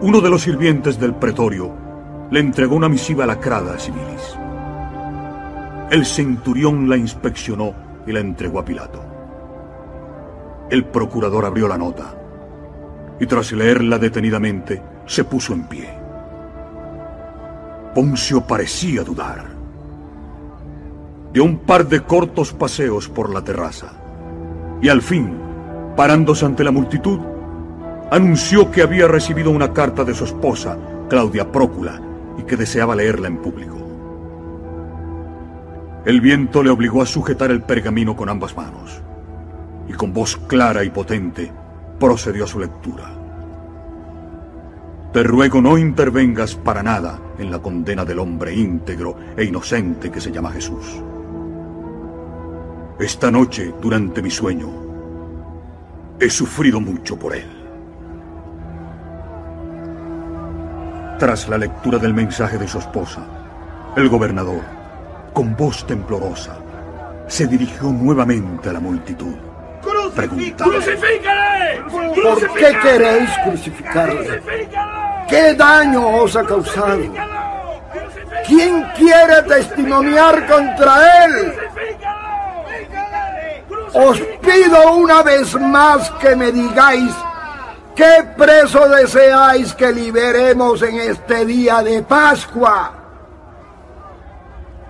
uno 0.00 0.20
de 0.20 0.30
los 0.30 0.42
sirvientes 0.42 0.98
del 0.98 1.14
pretorio 1.14 1.87
le 2.30 2.40
entregó 2.40 2.76
una 2.76 2.88
misiva 2.88 3.26
lacrada 3.26 3.74
a 3.74 3.78
Civilis. 3.78 4.38
El 5.90 6.04
centurión 6.04 6.88
la 6.88 6.96
inspeccionó 6.96 7.72
y 8.06 8.12
la 8.12 8.20
entregó 8.20 8.58
a 8.58 8.64
Pilato. 8.64 9.02
El 10.70 10.84
procurador 10.84 11.46
abrió 11.46 11.66
la 11.66 11.78
nota 11.78 12.14
y 13.18 13.26
tras 13.26 13.52
leerla 13.52 13.98
detenidamente 13.98 14.82
se 15.06 15.24
puso 15.24 15.54
en 15.54 15.66
pie. 15.66 15.88
Poncio 17.94 18.46
parecía 18.46 19.02
dudar. 19.02 19.46
Dio 21.32 21.44
un 21.44 21.58
par 21.58 21.86
de 21.86 22.00
cortos 22.00 22.52
paseos 22.52 23.08
por 23.08 23.32
la 23.32 23.42
terraza 23.42 23.92
y 24.82 24.88
al 24.90 25.00
fin, 25.00 25.32
parándose 25.96 26.44
ante 26.44 26.62
la 26.62 26.70
multitud, 26.70 27.18
anunció 28.10 28.70
que 28.70 28.82
había 28.82 29.08
recibido 29.08 29.50
una 29.50 29.72
carta 29.72 30.04
de 30.04 30.14
su 30.14 30.24
esposa, 30.24 30.76
Claudia 31.08 31.50
Prócula, 31.50 32.00
y 32.38 32.42
que 32.42 32.56
deseaba 32.56 32.94
leerla 32.94 33.28
en 33.28 33.38
público. 33.38 33.76
El 36.04 36.20
viento 36.20 36.62
le 36.62 36.70
obligó 36.70 37.02
a 37.02 37.06
sujetar 37.06 37.50
el 37.50 37.62
pergamino 37.62 38.16
con 38.16 38.28
ambas 38.28 38.56
manos, 38.56 39.02
y 39.88 39.92
con 39.92 40.12
voz 40.12 40.36
clara 40.36 40.84
y 40.84 40.90
potente 40.90 41.52
procedió 41.98 42.44
a 42.44 42.46
su 42.46 42.60
lectura. 42.60 43.10
Te 45.12 45.22
ruego 45.22 45.60
no 45.60 45.76
intervengas 45.76 46.54
para 46.54 46.82
nada 46.82 47.18
en 47.38 47.50
la 47.50 47.58
condena 47.58 48.04
del 48.04 48.18
hombre 48.18 48.54
íntegro 48.54 49.16
e 49.36 49.44
inocente 49.44 50.10
que 50.10 50.20
se 50.20 50.30
llama 50.30 50.52
Jesús. 50.52 51.02
Esta 52.98 53.30
noche, 53.30 53.74
durante 53.80 54.22
mi 54.22 54.30
sueño, 54.30 54.68
he 56.20 56.28
sufrido 56.30 56.80
mucho 56.80 57.18
por 57.18 57.34
él. 57.34 57.57
Tras 61.18 61.48
la 61.48 61.58
lectura 61.58 61.98
del 61.98 62.14
mensaje 62.14 62.58
de 62.58 62.68
su 62.68 62.78
esposa, 62.78 63.20
el 63.96 64.08
gobernador, 64.08 64.62
con 65.32 65.56
voz 65.56 65.84
temblorosa, 65.84 66.56
se 67.26 67.48
dirigió 67.48 67.90
nuevamente 67.90 68.68
a 68.68 68.74
la 68.74 68.80
multitud. 68.80 69.34
¡Crucifícale! 69.82 71.82
¿Por 71.90 72.54
qué 72.54 72.78
queréis 72.82 73.30
crucificarle? 73.44 74.42
¿Qué 75.28 75.54
daño 75.54 76.06
os 76.22 76.36
ha 76.36 76.44
causado? 76.44 77.00
¿Quién 78.46 78.86
quiere 78.96 79.42
testimoniar 79.48 80.46
contra 80.46 81.24
él? 81.24 81.52
Os 83.92 84.20
pido 84.20 84.92
una 84.94 85.22
vez 85.22 85.52
más 85.60 86.10
que 86.12 86.36
me 86.36 86.52
digáis 86.52 87.12
qué 87.98 88.24
preso 88.36 88.88
deseáis 88.88 89.74
que 89.74 89.90
liberemos 89.90 90.80
en 90.82 91.00
este 91.00 91.44
día 91.44 91.82
de 91.82 92.00
Pascua. 92.02 92.92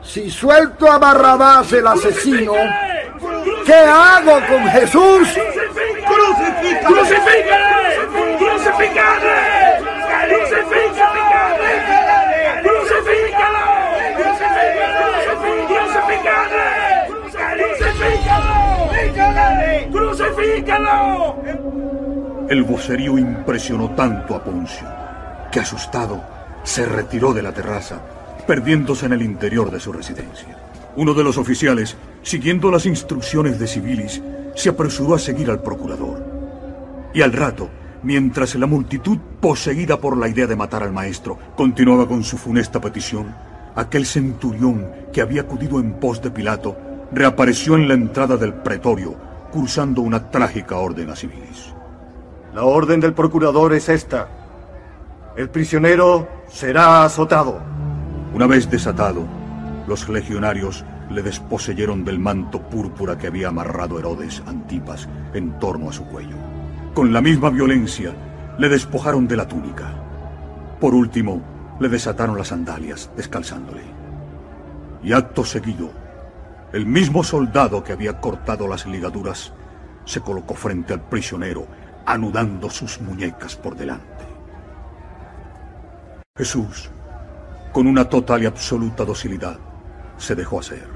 Si 0.03 0.31
suelto 0.31 0.93
a 0.93 0.99
Barrabás 0.99 1.73
el 1.73 1.87
asesino, 1.87 2.53
¿qué 3.65 3.75
hago 3.75 4.39
con 4.47 4.69
Jesús? 4.69 5.27
¡Crucifícale! 6.07 6.85
¡Crucifícale! 6.85 7.97
¡Crucifícale! 8.39 9.37
¡Crucifícalo! 12.63 13.65
¡Crucifícalo! 14.19 14.99
¡Crucifícalo! 19.91 22.08
El 22.49 22.63
vocerío 22.63 23.19
impresionó 23.19 23.91
tanto 23.91 24.35
a 24.35 24.43
Poncio 24.43 24.89
que 25.53 25.61
asustado 25.61 26.23
se 26.63 26.87
retiró 26.87 27.35
de 27.35 27.43
la 27.43 27.53
terraza, 27.53 28.01
perdiéndose 28.47 29.05
en 29.05 29.13
el 29.13 29.21
interior 29.21 29.71
de 29.71 29.79
su 29.79 29.93
residencia. 29.93 30.57
Uno 30.97 31.13
de 31.13 31.25
los 31.25 31.37
oficiales, 31.37 31.97
siguiendo 32.23 32.71
las 32.71 32.87
instrucciones 32.87 33.59
de 33.59 33.67
Civilis, 33.67 34.23
se 34.55 34.71
apresuró 34.71 35.15
a 35.15 35.19
seguir 35.19 35.51
al 35.51 35.63
procurador. 35.63 36.25
Y 37.13 37.21
al 37.21 37.35
rato, 37.35 37.69
mientras 38.03 38.55
la 38.55 38.67
multitud, 38.67 39.19
poseída 39.41 40.01
por 40.01 40.17
la 40.17 40.29
idea 40.29 40.47
de 40.47 40.57
matar 40.57 40.83
al 40.83 40.93
maestro, 40.93 41.39
continuaba 41.55 42.09
con 42.09 42.25
su 42.25 42.39
funesta 42.39 42.81
petición, 42.81 43.35
aquel 43.75 44.07
centurión 44.07 44.91
que 45.13 45.21
había 45.21 45.43
acudido 45.43 45.81
en 45.81 46.01
pos 46.01 46.23
de 46.23 46.31
Pilato 46.31 46.77
reapareció 47.13 47.75
en 47.75 47.89
la 47.89 47.95
entrada 47.95 48.39
del 48.39 48.55
pretorio, 48.55 49.17
cursando 49.53 50.01
una 50.01 50.31
trágica 50.31 50.77
orden 50.77 51.11
a 51.11 51.17
Civilis. 51.17 51.78
La 52.59 52.65
orden 52.65 52.99
del 52.99 53.15
procurador 53.15 53.73
es 53.73 53.89
esta. 53.89 54.27
El 55.37 55.49
prisionero 55.49 56.27
será 56.49 57.05
azotado. 57.05 57.61
Una 58.35 58.49
vez 58.49 58.69
desatado, 58.69 59.23
los 59.87 60.09
legionarios 60.09 60.85
le 61.09 61.23
desposeyeron 61.23 62.05
del 62.05 62.19
manto 62.19 62.61
púrpura 62.61 63.17
que 63.17 63.29
había 63.29 63.51
amarrado 63.51 64.01
Herodes 64.01 64.43
Antipas 64.45 65.09
en 65.35 65.57
torno 65.61 65.89
a 65.89 65.93
su 65.93 66.05
cuello. 66.07 66.35
Con 66.95 67.13
la 67.13 67.21
misma 67.21 67.51
violencia, 67.51 68.13
le 68.59 68.69
despojaron 68.69 69.29
de 69.29 69.37
la 69.37 69.47
túnica. 69.47 69.95
Por 70.81 70.97
último, 70.97 71.41
le 71.79 71.89
desataron 71.89 72.37
las 72.37 72.49
sandalias, 72.49 73.09
descalzándole. 73.17 73.83
Y 75.05 75.13
acto 75.13 75.45
seguido, 75.45 75.93
el 76.73 76.87
mismo 76.87 77.23
soldado 77.23 77.85
que 77.85 77.93
había 77.93 78.21
cortado 78.21 78.67
las 78.67 78.85
ligaduras 78.85 79.53
se 80.05 80.23
colocó 80.23 80.55
frente 80.55 80.93
al 80.93 81.03
prisionero, 81.03 81.69
anudando 82.09 82.71
sus 82.71 83.01
muñecas 83.03 83.55
por 83.55 83.77
delante. 83.77 84.25
Jesús, 86.37 86.89
con 87.71 87.87
una 87.87 88.09
total 88.09 88.43
y 88.43 88.47
absoluta 88.47 89.05
docilidad, 89.05 89.59
se 90.17 90.35
dejó 90.35 90.61
hacer. 90.61 90.89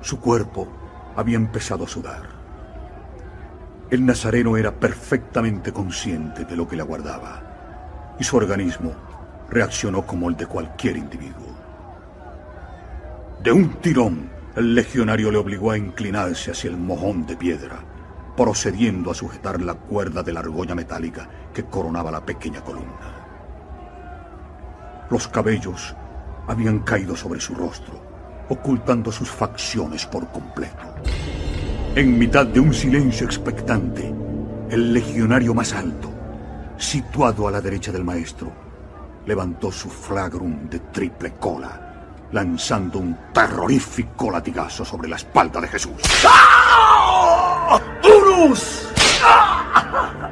Su 0.00 0.18
cuerpo 0.18 0.66
había 1.14 1.36
empezado 1.36 1.84
a 1.84 1.88
sudar. 1.88 2.22
El 3.90 4.06
nazareno 4.06 4.56
era 4.56 4.72
perfectamente 4.72 5.72
consciente 5.72 6.46
de 6.46 6.56
lo 6.56 6.66
que 6.66 6.76
le 6.76 6.82
aguardaba 6.82 8.14
y 8.18 8.24
su 8.24 8.38
organismo 8.38 8.92
reaccionó 9.50 10.06
como 10.06 10.30
el 10.30 10.36
de 10.36 10.46
cualquier 10.46 10.96
individuo. 10.96 11.54
De 13.42 13.52
un 13.52 13.74
tirón, 13.74 14.30
el 14.56 14.74
legionario 14.74 15.30
le 15.30 15.36
obligó 15.36 15.70
a 15.70 15.76
inclinarse 15.76 16.50
hacia 16.50 16.70
el 16.70 16.78
mojón 16.78 17.26
de 17.26 17.36
piedra, 17.36 17.84
procediendo 18.36 19.10
a 19.10 19.14
sujetar 19.14 19.60
la 19.60 19.74
cuerda 19.74 20.22
de 20.22 20.32
la 20.32 20.40
argolla 20.40 20.74
metálica 20.74 21.28
que 21.52 21.64
coronaba 21.64 22.10
la 22.10 22.24
pequeña 22.24 22.62
columna. 22.62 23.24
Los 25.10 25.28
cabellos 25.28 25.94
habían 26.46 26.80
caído 26.80 27.14
sobre 27.14 27.40
su 27.40 27.54
rostro, 27.54 28.00
ocultando 28.48 29.12
sus 29.12 29.30
facciones 29.30 30.06
por 30.06 30.30
completo. 30.30 30.94
En 31.94 32.18
mitad 32.18 32.46
de 32.46 32.60
un 32.60 32.74
silencio 32.74 33.26
expectante, 33.26 34.12
el 34.70 34.92
legionario 34.92 35.54
más 35.54 35.72
alto, 35.72 36.10
situado 36.76 37.46
a 37.46 37.50
la 37.50 37.60
derecha 37.60 37.92
del 37.92 38.04
maestro, 38.04 38.52
levantó 39.26 39.70
su 39.70 39.88
flagrum 39.88 40.68
de 40.68 40.80
triple 40.80 41.32
cola 41.34 41.84
lanzando 42.34 42.98
un 42.98 43.16
terrorífico 43.32 44.28
latigazo 44.28 44.84
sobre 44.84 45.08
la 45.08 45.16
espalda 45.16 45.60
de 45.60 45.68
Jesús. 45.68 45.94
¡Urus! 48.04 48.88
¡Ah! 49.22 50.30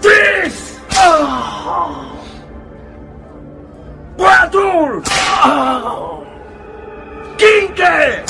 ¡Tres! 0.00 0.80
¡Cuatro! 4.16 5.02
¡Quince! 7.36 8.24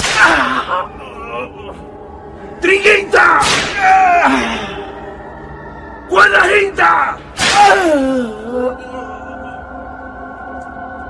¡Triguinta! 2.61 3.41
¡Cuadraginta! 6.09 7.19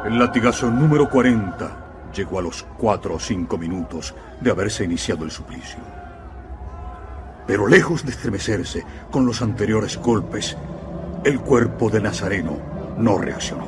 El 0.05 0.19
latigazo 0.19 0.71
número 0.71 1.09
40 1.09 2.11
llegó 2.15 2.39
a 2.39 2.43
los 2.43 2.63
cuatro 2.77 3.15
o 3.15 3.21
cinco 3.21 3.59
minutos 3.59 4.15
de 4.41 4.51
haberse 4.51 4.85
iniciado 4.85 5.25
el 5.25 5.31
suplicio. 5.31 5.98
Pero 7.49 7.67
lejos 7.67 8.05
de 8.05 8.11
estremecerse 8.11 8.85
con 9.11 9.25
los 9.25 9.41
anteriores 9.41 9.97
golpes, 9.97 10.55
el 11.25 11.41
cuerpo 11.41 11.89
de 11.89 11.99
Nazareno 11.99 12.59
no 12.99 13.17
reaccionó. 13.17 13.67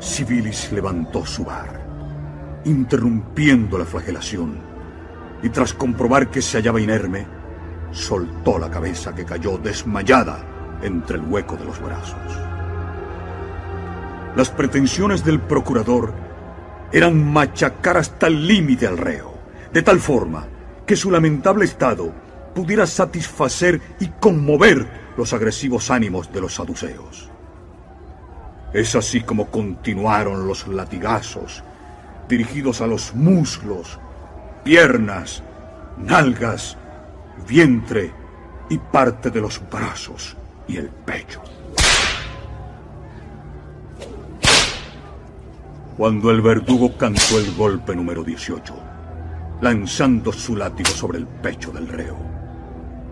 Civilis 0.00 0.70
levantó 0.70 1.26
su 1.26 1.44
bar, 1.44 2.62
interrumpiendo 2.64 3.78
la 3.78 3.84
flagelación, 3.84 4.60
y 5.42 5.48
tras 5.48 5.74
comprobar 5.74 6.30
que 6.30 6.40
se 6.40 6.58
hallaba 6.58 6.80
inerme, 6.80 7.26
soltó 7.90 8.60
la 8.60 8.70
cabeza 8.70 9.12
que 9.12 9.24
cayó 9.24 9.58
desmayada 9.58 10.78
entre 10.82 11.16
el 11.16 11.24
hueco 11.24 11.56
de 11.56 11.64
los 11.64 11.82
brazos. 11.82 12.16
Las 14.36 14.50
pretensiones 14.50 15.24
del 15.24 15.40
procurador 15.40 16.14
eran 16.92 17.32
machacar 17.32 17.96
hasta 17.96 18.28
el 18.28 18.46
límite 18.46 18.86
al 18.86 18.98
reo, 18.98 19.34
de 19.72 19.82
tal 19.82 19.98
forma 19.98 20.46
que 20.92 20.96
su 20.96 21.10
lamentable 21.10 21.64
estado 21.64 22.12
pudiera 22.54 22.86
satisfacer 22.86 23.80
y 23.98 24.08
conmover 24.08 24.86
los 25.16 25.32
agresivos 25.32 25.90
ánimos 25.90 26.30
de 26.30 26.42
los 26.42 26.56
saduceos. 26.56 27.30
Es 28.74 28.94
así 28.94 29.22
como 29.22 29.46
continuaron 29.46 30.46
los 30.46 30.68
latigazos 30.68 31.64
dirigidos 32.28 32.82
a 32.82 32.86
los 32.86 33.14
muslos, 33.14 33.98
piernas, 34.64 35.42
nalgas, 35.96 36.76
vientre 37.48 38.12
y 38.68 38.76
parte 38.76 39.30
de 39.30 39.40
los 39.40 39.62
brazos 39.70 40.36
y 40.68 40.76
el 40.76 40.90
pecho. 40.90 41.40
cuando 45.96 46.30
el 46.30 46.42
verdugo 46.42 46.96
cantó 46.98 47.38
el 47.38 47.54
golpe 47.54 47.94
número 47.94 48.24
18, 48.24 48.91
lanzando 49.62 50.32
su 50.32 50.56
látigo 50.56 50.90
sobre 50.90 51.18
el 51.18 51.26
pecho 51.26 51.70
del 51.70 51.86
reo. 51.88 52.16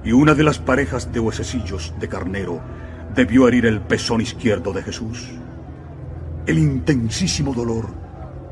Y 0.04 0.12
una 0.12 0.34
de 0.34 0.42
las 0.42 0.58
parejas 0.58 1.12
de 1.12 1.20
huesecillos 1.20 1.94
de 2.00 2.08
carnero 2.08 2.60
debió 3.14 3.46
herir 3.46 3.66
el 3.66 3.80
pezón 3.80 4.20
izquierdo 4.20 4.72
de 4.72 4.82
Jesús. 4.82 5.28
El 6.46 6.58
intensísimo 6.58 7.54
dolor 7.54 7.88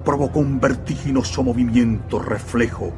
provocó 0.04 0.38
un 0.38 0.60
vertiginoso 0.60 1.42
movimiento 1.42 2.20
reflejo 2.20 2.92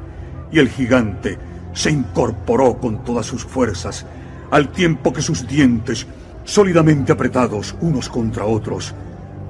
y 0.53 0.59
el 0.59 0.69
gigante 0.69 1.39
se 1.73 1.91
incorporó 1.91 2.79
con 2.79 3.03
todas 3.03 3.25
sus 3.25 3.45
fuerzas 3.45 4.05
al 4.51 4.69
tiempo 4.69 5.13
que 5.13 5.23
sus 5.23 5.47
dientes, 5.47 6.07
sólidamente 6.45 7.13
apretados 7.13 7.75
unos 7.81 8.09
contra 8.09 8.45
otros, 8.45 8.95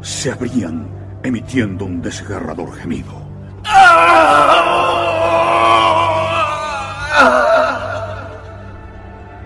se 0.01 0.31
abrían 0.31 0.87
emitiendo 1.25 1.87
un 1.87 2.01
desgarrador 2.03 2.73
gemido. 2.75 3.21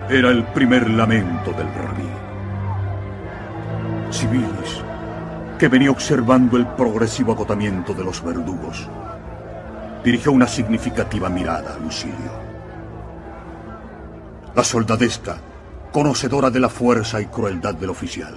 Era 0.09 0.29
el 0.29 0.43
primer 0.45 0.89
lamento 0.89 1.51
del 1.51 1.67
rabí. 1.73 2.07
Civilis, 4.11 4.81
que 5.59 5.67
venía 5.67 5.91
observando 5.91 6.57
el 6.57 6.67
progresivo 6.67 7.33
agotamiento 7.33 7.93
de 7.93 8.03
los 8.03 8.23
verdugos, 8.23 8.87
dirigió 10.03 10.31
una 10.31 10.47
significativa 10.47 11.27
mirada 11.27 11.73
a 11.73 11.79
Lucilio. 11.79 12.31
La 14.53 14.63
soldadesca, 14.63 15.37
conocedora 15.91 16.49
de 16.49 16.59
la 16.59 16.69
fuerza 16.69 17.19
y 17.19 17.25
crueldad 17.25 17.73
del 17.73 17.89
oficial, 17.89 18.35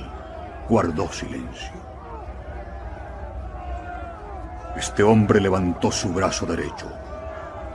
guardó 0.68 1.12
silencio. 1.12 1.72
Este 4.76 5.02
hombre 5.02 5.40
levantó 5.40 5.92
su 5.92 6.12
brazo 6.12 6.46
derecho, 6.46 6.90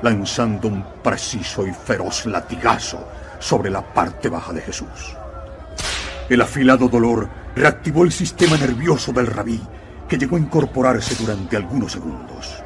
lanzando 0.04 0.68
un 0.68 0.84
preciso 1.02 1.66
y 1.66 1.74
feroz 1.74 2.26
latigazo 2.26 3.08
sobre 3.40 3.72
la 3.72 3.82
parte 3.82 4.30
baja 4.30 4.54
de 4.54 4.62
Jesús. 4.62 5.16
El 6.30 6.42
afilado 6.42 6.88
dolor 6.88 7.28
reactivó 7.56 8.04
el 8.04 8.12
sistema 8.12 8.58
nervioso 8.58 9.12
del 9.12 9.28
rabí, 9.28 9.62
que 10.08 10.18
llegó 10.18 10.36
a 10.36 10.40
incorporarse 10.40 11.16
durante 11.16 11.58
algunos 11.58 11.94
segundos. 11.94 12.64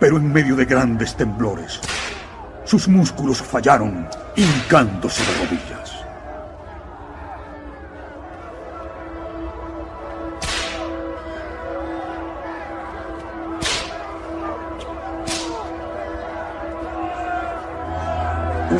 Pero 0.00 0.16
en 0.16 0.32
medio 0.32 0.56
de 0.56 0.64
grandes 0.64 1.14
temblores, 1.16 1.80
sus 2.64 2.88
músculos 2.88 3.42
fallaron, 3.42 4.08
hincándose 4.36 5.22
de 5.22 5.38
rodillas. 5.38 5.77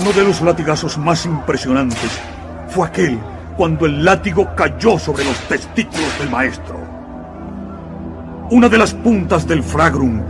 Uno 0.00 0.12
de 0.12 0.22
los 0.22 0.40
latigazos 0.42 0.96
más 0.96 1.26
impresionantes 1.26 2.20
fue 2.68 2.86
aquel 2.86 3.18
cuando 3.56 3.84
el 3.84 4.04
látigo 4.04 4.54
cayó 4.54 4.96
sobre 4.96 5.24
los 5.24 5.36
testículos 5.48 6.18
del 6.20 6.30
maestro. 6.30 6.78
Una 8.50 8.68
de 8.68 8.78
las 8.78 8.94
puntas 8.94 9.46
del 9.46 9.64
fragrum 9.64 10.22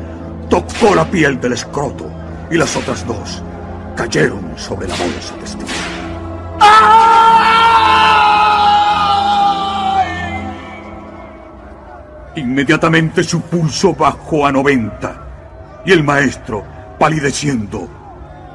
tocó 0.49 0.95
la 0.95 1.05
piel 1.05 1.39
del 1.39 1.53
escroto 1.53 2.11
y 2.51 2.57
las 2.57 2.75
otras 2.77 3.07
dos 3.07 3.43
cayeron 3.95 4.55
sobre 4.57 4.89
la 4.89 4.95
bolsa 4.97 5.35
testicular. 5.35 5.77
Inmediatamente 12.37 13.23
su 13.23 13.43
pulso 13.43 13.95
bajó 13.95 14.47
a 14.47 14.53
90 14.53 15.83
y 15.85 15.93
el 15.93 16.03
maestro, 16.03 16.65
palideciendo, 16.99 17.98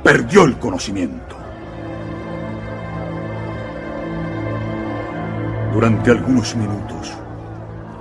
perdió 0.03 0.43
el 0.43 0.59
conocimiento. 0.59 1.37
Durante 5.71 6.11
algunos 6.11 6.55
minutos, 6.57 7.13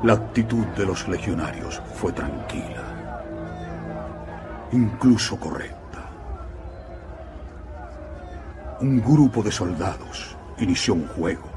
la 0.02 0.14
actitud 0.14 0.66
de 0.76 0.84
los 0.84 1.06
legionarios 1.06 1.80
fue 1.94 2.12
tranquila, 2.12 2.82
incluso 4.72 5.38
correcta. 5.38 6.10
Un 8.80 9.00
grupo 9.00 9.40
de 9.44 9.52
soldados 9.52 10.36
inició 10.58 10.94
un 10.94 11.06
juego. 11.06 11.48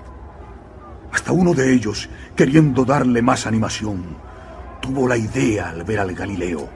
Hasta 1.12 1.32
uno 1.32 1.56
de 1.56 1.74
ellos, 1.74 2.08
queriendo 2.36 2.86
darle 2.86 3.24
más 3.24 3.48
animación, 3.48 4.16
tuvo 4.80 5.08
la 5.08 5.18
idea 5.18 5.70
al 5.70 5.84
ver 5.84 6.00
al 6.02 6.14
Galileo 6.14 6.70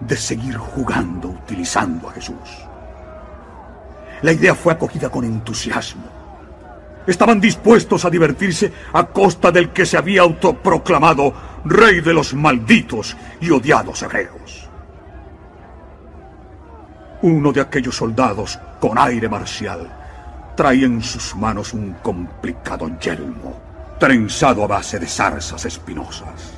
de 0.00 0.16
seguir 0.16 0.56
jugando 0.56 1.28
utilizando 1.28 2.08
a 2.08 2.12
Jesús. 2.12 2.63
La 4.22 4.32
idea 4.32 4.54
fue 4.54 4.72
acogida 4.72 5.10
con 5.10 5.24
entusiasmo. 5.24 6.04
Estaban 7.06 7.40
dispuestos 7.40 8.04
a 8.04 8.10
divertirse 8.10 8.72
a 8.92 9.06
costa 9.06 9.50
del 9.50 9.70
que 9.70 9.84
se 9.84 9.98
había 9.98 10.22
autoproclamado 10.22 11.34
rey 11.64 12.00
de 12.00 12.14
los 12.14 12.32
malditos 12.34 13.16
y 13.40 13.50
odiados 13.50 14.02
hebreos. 14.02 14.68
Uno 17.22 17.52
de 17.52 17.60
aquellos 17.60 17.96
soldados, 17.96 18.58
con 18.80 18.98
aire 18.98 19.28
marcial, 19.28 19.90
traía 20.56 20.86
en 20.86 21.02
sus 21.02 21.34
manos 21.36 21.72
un 21.74 21.94
complicado 22.02 22.98
yelmo, 22.98 23.60
trenzado 23.98 24.64
a 24.64 24.66
base 24.66 24.98
de 24.98 25.06
zarzas 25.06 25.64
espinosas. 25.64 26.54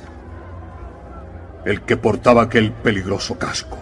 El 1.65 1.81
que 1.81 1.97
portaba 1.97 2.43
aquel 2.43 2.71
peligroso 2.71 3.37
casco 3.37 3.77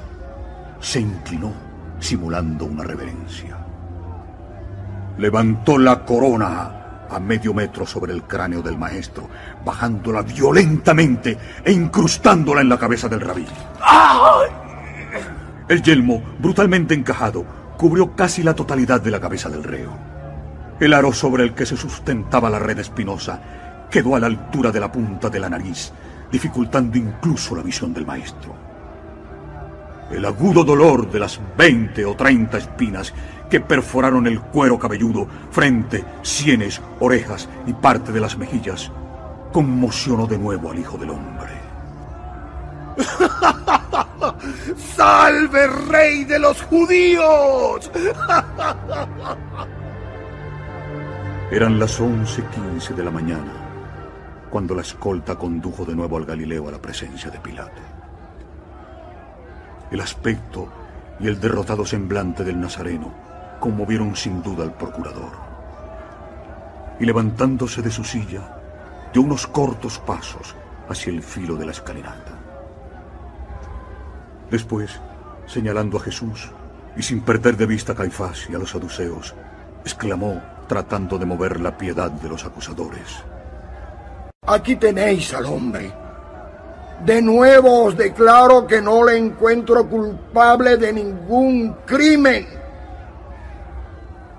se 0.80 1.00
inclinó 1.00 1.54
simulando 2.00 2.66
una 2.66 2.84
reverencia. 2.84 3.65
Levantó 5.18 5.78
la 5.78 6.04
corona 6.04 7.08
a 7.10 7.20
medio 7.20 7.54
metro 7.54 7.86
sobre 7.86 8.14
el 8.14 8.24
cráneo 8.24 8.62
del 8.62 8.78
maestro, 8.78 9.30
bajándola 9.64 10.22
violentamente 10.22 11.38
e 11.64 11.72
incrustándola 11.72 12.62
en 12.62 12.70
la 12.70 12.78
cabeza 12.78 13.08
del 13.08 13.22
rabí. 13.22 13.46
El 15.68 15.82
yelmo, 15.82 16.22
brutalmente 16.40 16.94
encajado, 16.94 17.46
cubrió 17.78 18.16
casi 18.16 18.44
la 18.44 18.54
totalidad 18.54 19.02
de 19.02 19.12
la 19.12 19.20
cabeza 19.20 19.50
del 19.50 19.64
reo. 19.64 19.98
El 20.80 20.94
aro 20.94 21.14
sobre 21.14 21.44
el 21.44 21.54
que 21.54 21.66
se 21.66 21.78
sustentaba 21.78 22.50
la 22.50 22.60
red 22.60 22.80
espinosa 22.80 23.42
quedó 23.90 24.16
a 24.16 24.20
la 24.20 24.28
altura 24.28 24.72
de 24.72 24.80
la 24.80 24.92
punta 24.92 25.30
de 25.30 25.40
la 25.40 25.50
nariz, 25.50 25.92
dificultando 26.32 26.98
incluso 26.98 27.56
la 27.56 27.64
visión 27.64 27.94
del 27.94 28.06
maestro. 28.06 28.54
El 30.12 30.26
agudo 30.26 30.64
dolor 30.64 31.10
de 31.10 31.20
las 31.20 31.40
20 31.58 32.06
o 32.06 32.16
30 32.16 32.58
espinas 32.58 33.14
que 33.50 33.60
perforaron 33.60 34.28
el 34.28 34.40
cuero 34.42 34.80
cabelludo, 34.80 35.28
frente, 35.52 36.04
sienes, 36.22 36.82
orejas 37.00 37.48
y 37.68 37.74
parte 37.74 38.12
de 38.12 38.20
las 38.20 38.38
mejillas, 38.38 38.92
conmocionó 39.52 40.28
de 40.28 40.38
nuevo 40.38 40.72
al 40.72 40.80
Hijo 40.80 40.98
del 40.98 41.12
Hombre. 41.12 41.54
¡Salve, 44.96 45.68
rey 45.68 46.24
de 46.24 46.40
los 46.40 46.62
judíos! 46.64 47.92
Eran 51.52 51.80
las 51.80 52.02
11:15 52.02 52.96
de 52.96 53.04
la 53.04 53.12
mañana 53.12 53.52
cuando 54.50 54.74
la 54.74 54.82
escolta 54.82 55.36
condujo 55.36 55.86
de 55.86 55.96
nuevo 55.96 56.18
al 56.18 56.26
Galileo 56.26 56.68
a 56.70 56.72
la 56.72 56.82
presencia 56.82 57.30
de 57.30 57.40
Pilato. 57.40 57.82
El 59.92 60.02
aspecto 60.02 60.68
y 61.20 61.28
el 61.28 61.40
derrotado 61.40 61.86
semblante 61.86 62.44
del 62.44 62.60
Nazareno 62.60 63.25
conmovieron 63.60 64.16
sin 64.16 64.42
duda 64.42 64.64
al 64.64 64.74
procurador. 64.74 65.32
Y 67.00 67.06
levantándose 67.06 67.82
de 67.82 67.92
su 67.92 68.04
silla, 68.04 68.58
dio 69.14 69.22
unos 69.22 69.48
cortos 69.48 70.00
pasos 70.00 70.56
hacia 70.90 71.12
el 71.12 71.22
filo 71.22 71.56
de 71.56 71.66
la 71.66 71.72
escalinata. 71.72 72.32
Después, 74.50 75.00
señalando 75.46 75.98
a 75.98 76.02
Jesús 76.02 76.52
y 76.96 77.04
sin 77.04 77.22
perder 77.22 77.58
de 77.58 77.66
vista 77.66 77.94
a 77.94 77.96
Caifás 77.96 78.48
y 78.50 78.56
a 78.56 78.60
los 78.60 78.72
saduceos, 78.72 79.34
exclamó, 79.84 80.42
tratando 80.68 81.18
de 81.18 81.26
mover 81.26 81.60
la 81.60 81.78
piedad 81.78 82.12
de 82.12 82.30
los 82.30 82.46
acusadores. 82.46 83.24
Aquí 84.48 84.76
tenéis 84.76 85.34
al 85.34 85.46
hombre. 85.46 85.92
De 87.04 87.22
nuevo 87.22 87.86
os 87.86 87.98
declaro 87.98 88.66
que 88.66 88.82
no 88.82 89.04
le 89.04 89.18
encuentro 89.18 89.88
culpable 89.88 90.78
de 90.78 90.94
ningún 90.94 91.76
crimen. 91.86 92.48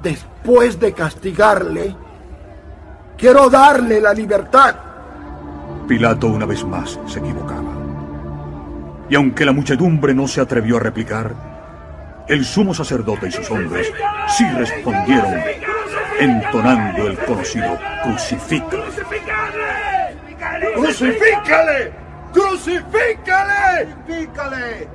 Después 0.06 0.78
de 0.78 0.92
castigarle, 0.92 1.96
quiero 3.18 3.50
darle 3.50 4.00
la 4.00 4.14
libertad. 4.14 4.76
Pilato 5.88 6.28
una 6.28 6.46
vez 6.46 6.62
más 6.64 6.96
se 7.08 7.18
equivocaba. 7.18 7.72
Y 9.10 9.16
aunque 9.16 9.44
la 9.44 9.50
muchedumbre 9.50 10.14
no 10.14 10.28
se 10.28 10.40
atrevió 10.40 10.76
a 10.76 10.80
replicar, 10.80 11.34
el 12.28 12.44
sumo 12.44 12.72
sacerdote 12.72 13.26
y 13.26 13.32
sus 13.32 13.50
hombres 13.50 13.92
sí 14.28 14.44
respondieron, 14.56 15.40
entonando 16.20 17.08
el 17.08 17.18
conocido 17.18 17.76
crucifica. 18.04 18.76
¡Crucifícale! 20.76 21.92
¡Crucifícale! 22.32 23.88
¡Crucifícale! 24.06 24.88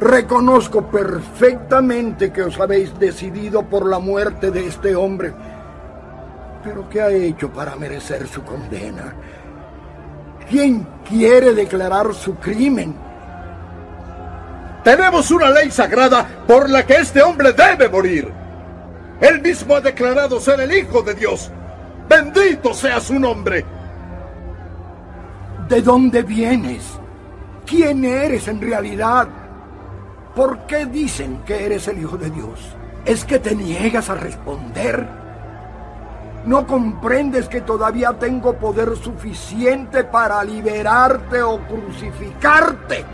Reconozco 0.00 0.82
perfectamente 0.86 2.32
que 2.32 2.42
os 2.42 2.58
habéis 2.60 2.96
decidido 2.98 3.64
por 3.64 3.84
la 3.86 3.98
muerte 3.98 4.50
de 4.52 4.66
este 4.66 4.94
hombre. 4.94 5.34
Pero 6.62 6.88
¿qué 6.88 7.02
ha 7.02 7.10
hecho 7.10 7.50
para 7.50 7.74
merecer 7.74 8.28
su 8.28 8.42
condena? 8.42 9.12
¿Quién 10.48 10.86
quiere 11.08 11.52
declarar 11.52 12.14
su 12.14 12.36
crimen? 12.36 12.94
Tenemos 14.84 15.30
una 15.32 15.50
ley 15.50 15.70
sagrada 15.70 16.44
por 16.46 16.70
la 16.70 16.86
que 16.86 16.94
este 16.94 17.20
hombre 17.20 17.52
debe 17.52 17.88
morir. 17.88 18.32
Él 19.20 19.42
mismo 19.42 19.74
ha 19.74 19.80
declarado 19.80 20.38
ser 20.38 20.60
el 20.60 20.72
Hijo 20.72 21.02
de 21.02 21.14
Dios. 21.14 21.50
Bendito 22.08 22.72
sea 22.72 23.00
su 23.00 23.18
nombre. 23.18 23.64
¿De 25.68 25.82
dónde 25.82 26.22
vienes? 26.22 26.84
¿Quién 27.66 28.04
eres 28.04 28.46
en 28.46 28.60
realidad? 28.60 29.28
¿Por 30.38 30.66
qué 30.68 30.86
dicen 30.86 31.42
que 31.44 31.66
eres 31.66 31.88
el 31.88 31.98
Hijo 31.98 32.16
de 32.16 32.30
Dios? 32.30 32.60
¿Es 33.04 33.24
que 33.24 33.40
te 33.40 33.56
niegas 33.56 34.08
a 34.08 34.14
responder? 34.14 35.04
¿No 36.46 36.64
comprendes 36.64 37.48
que 37.48 37.62
todavía 37.62 38.12
tengo 38.12 38.56
poder 38.56 38.96
suficiente 38.96 40.04
para 40.04 40.44
liberarte 40.44 41.42
o 41.42 41.58
crucificarte? 41.66 43.04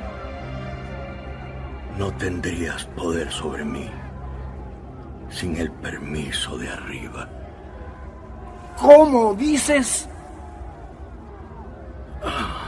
No 1.97 2.13
tendrías 2.13 2.85
poder 2.95 3.33
sobre 3.33 3.65
mí 3.65 3.91
sin 5.31 5.57
el 5.57 5.71
permiso 5.71 6.59
de 6.59 6.69
arriba. 6.69 7.27
¿Cómo 8.79 9.33
dices? 9.33 10.11
No 12.23 12.64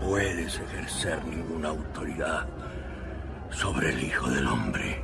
puedes 0.00 0.58
ejercer 0.58 1.24
ninguna 1.24 1.68
autoridad 1.68 2.46
sobre 3.50 3.90
el 3.90 4.02
Hijo 4.02 4.28
del 4.30 4.46
Hombre, 4.46 5.02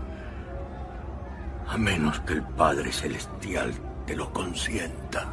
a 1.68 1.77
menos 1.77 2.20
que 2.20 2.35
el 2.35 2.43
Padre 2.43 2.93
Celestial 2.93 3.74
te 4.06 4.16
lo 4.16 4.32
consienta. 4.32 5.27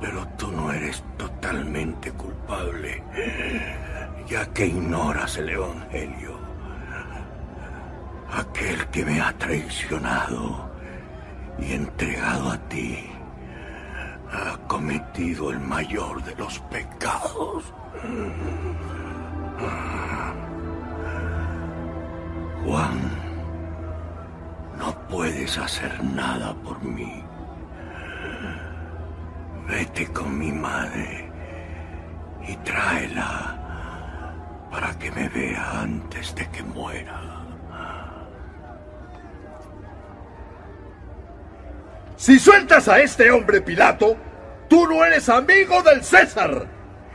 Pero 0.00 0.26
tú 0.36 0.50
no 0.50 0.72
eres 0.72 1.02
totalmente 1.16 2.12
culpable, 2.12 3.02
ya 4.28 4.46
que 4.52 4.66
ignoras 4.66 5.36
el 5.38 5.50
Evangelio. 5.50 6.34
Aquel 8.32 8.86
que 8.88 9.04
me 9.04 9.20
ha 9.20 9.32
traicionado 9.34 10.70
y 11.58 11.72
entregado 11.72 12.50
a 12.50 12.58
ti 12.68 13.13
ha 14.34 14.58
cometido 14.66 15.50
el 15.50 15.60
mayor 15.60 16.22
de 16.24 16.34
los 16.36 16.58
pecados. 16.70 17.72
Juan, 22.64 22.98
no 24.78 24.98
puedes 25.08 25.56
hacer 25.58 26.02
nada 26.02 26.54
por 26.54 26.82
mí. 26.82 27.22
Vete 29.68 30.06
con 30.08 30.38
mi 30.38 30.52
madre 30.52 31.30
y 32.46 32.56
tráela 32.56 33.58
para 34.70 34.98
que 34.98 35.10
me 35.12 35.28
vea 35.28 35.80
antes 35.80 36.34
de 36.34 36.46
que 36.50 36.62
muera. 36.62 37.33
Si 42.16 42.38
sueltas 42.38 42.88
a 42.88 43.00
este 43.00 43.30
hombre, 43.30 43.60
Pilato, 43.60 44.16
tú 44.68 44.86
no 44.86 45.04
eres 45.04 45.28
amigo 45.28 45.82
del 45.82 46.04
César. 46.04 46.66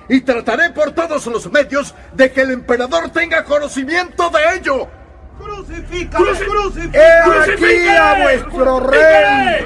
Y 0.10 0.22
trataré 0.22 0.72
por 0.72 0.92
todos 0.92 1.26
los 1.28 1.52
medios 1.52 1.96
de 2.14 2.32
que 2.32 2.42
el 2.42 2.52
emperador 2.52 3.10
tenga 3.10 3.44
conocimiento 3.44 4.30
de 4.30 4.40
ello. 4.58 4.90
¡Crucifícale! 5.38 6.26
¡Crucifícale! 6.26 6.98
¡He 6.98 7.54
aquí 7.54 7.88
a 7.88 8.22
vuestro 8.22 8.80
rey! 8.82 9.66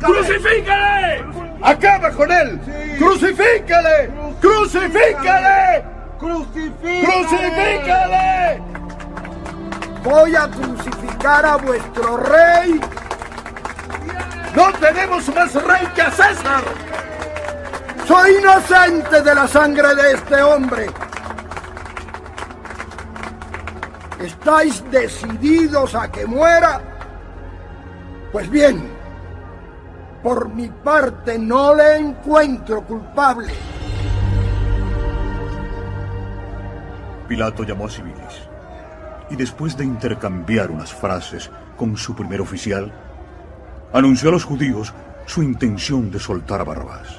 ¡Crucifícale! 0.00 1.24
¡Acaba 1.62 2.10
con 2.10 2.32
él! 2.32 2.60
¡Crucifícale! 2.98 4.10
¡Crucifícale! 4.40 5.84
¡Crucifícale! 6.18 7.16
Voy 10.02 10.36
a 10.36 10.48
crucificar 10.48 11.44
a 11.44 11.56
vuestro 11.56 12.16
rey. 12.18 12.80
¡No 14.56 14.72
tenemos 14.72 15.28
más 15.34 15.52
rey 15.52 15.86
que 15.94 16.00
a 16.00 16.10
César! 16.10 16.64
Soy 18.06 18.36
inocente 18.36 19.20
de 19.20 19.34
la 19.34 19.46
sangre 19.46 19.94
de 19.94 20.12
este 20.12 20.42
hombre. 20.42 20.86
¿Estáis 24.18 24.82
decididos 24.90 25.94
a 25.94 26.10
que 26.10 26.24
muera? 26.24 26.80
Pues 28.32 28.48
bien, 28.48 28.90
por 30.22 30.48
mi 30.48 30.68
parte 30.68 31.38
no 31.38 31.74
le 31.74 31.98
encuentro 31.98 32.82
culpable. 32.82 33.52
Pilato 37.28 37.62
llamó 37.62 37.86
a 37.86 37.90
Civilis 37.90 38.48
y 39.28 39.36
después 39.36 39.76
de 39.76 39.84
intercambiar 39.84 40.70
unas 40.70 40.94
frases 40.94 41.50
con 41.76 41.94
su 41.98 42.16
primer 42.16 42.40
oficial, 42.40 42.90
anunció 43.96 44.28
a 44.28 44.32
los 44.32 44.44
judíos 44.44 44.92
su 45.24 45.42
intención 45.42 46.10
de 46.10 46.18
soltar 46.18 46.60
a 46.60 46.64
Barrabás. 46.64 47.16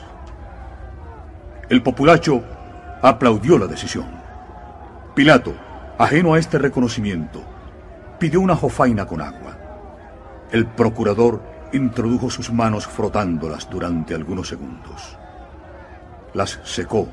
El 1.70 1.82
populacho 1.82 2.44
aplaudió 3.02 3.58
la 3.58 3.66
decisión. 3.66 4.06
Pilato, 5.16 5.56
ajeno 5.98 6.36
a 6.36 6.40
este 6.40 6.60
reconocimiento, 6.60 7.42
pidió 8.20 8.42
una 8.42 8.56
jofaina 8.56 9.08
con 9.08 9.22
agua. 9.22 9.58
El 10.52 10.68
procurador 10.68 11.42
introdujo 11.74 12.30
sus 12.30 12.54
manos 12.54 12.86
frotándolas 12.86 13.68
durante 13.70 14.14
algunos 14.14 14.48
segundos. 14.48 15.18
Las 16.36 16.60
secó, 16.64 17.08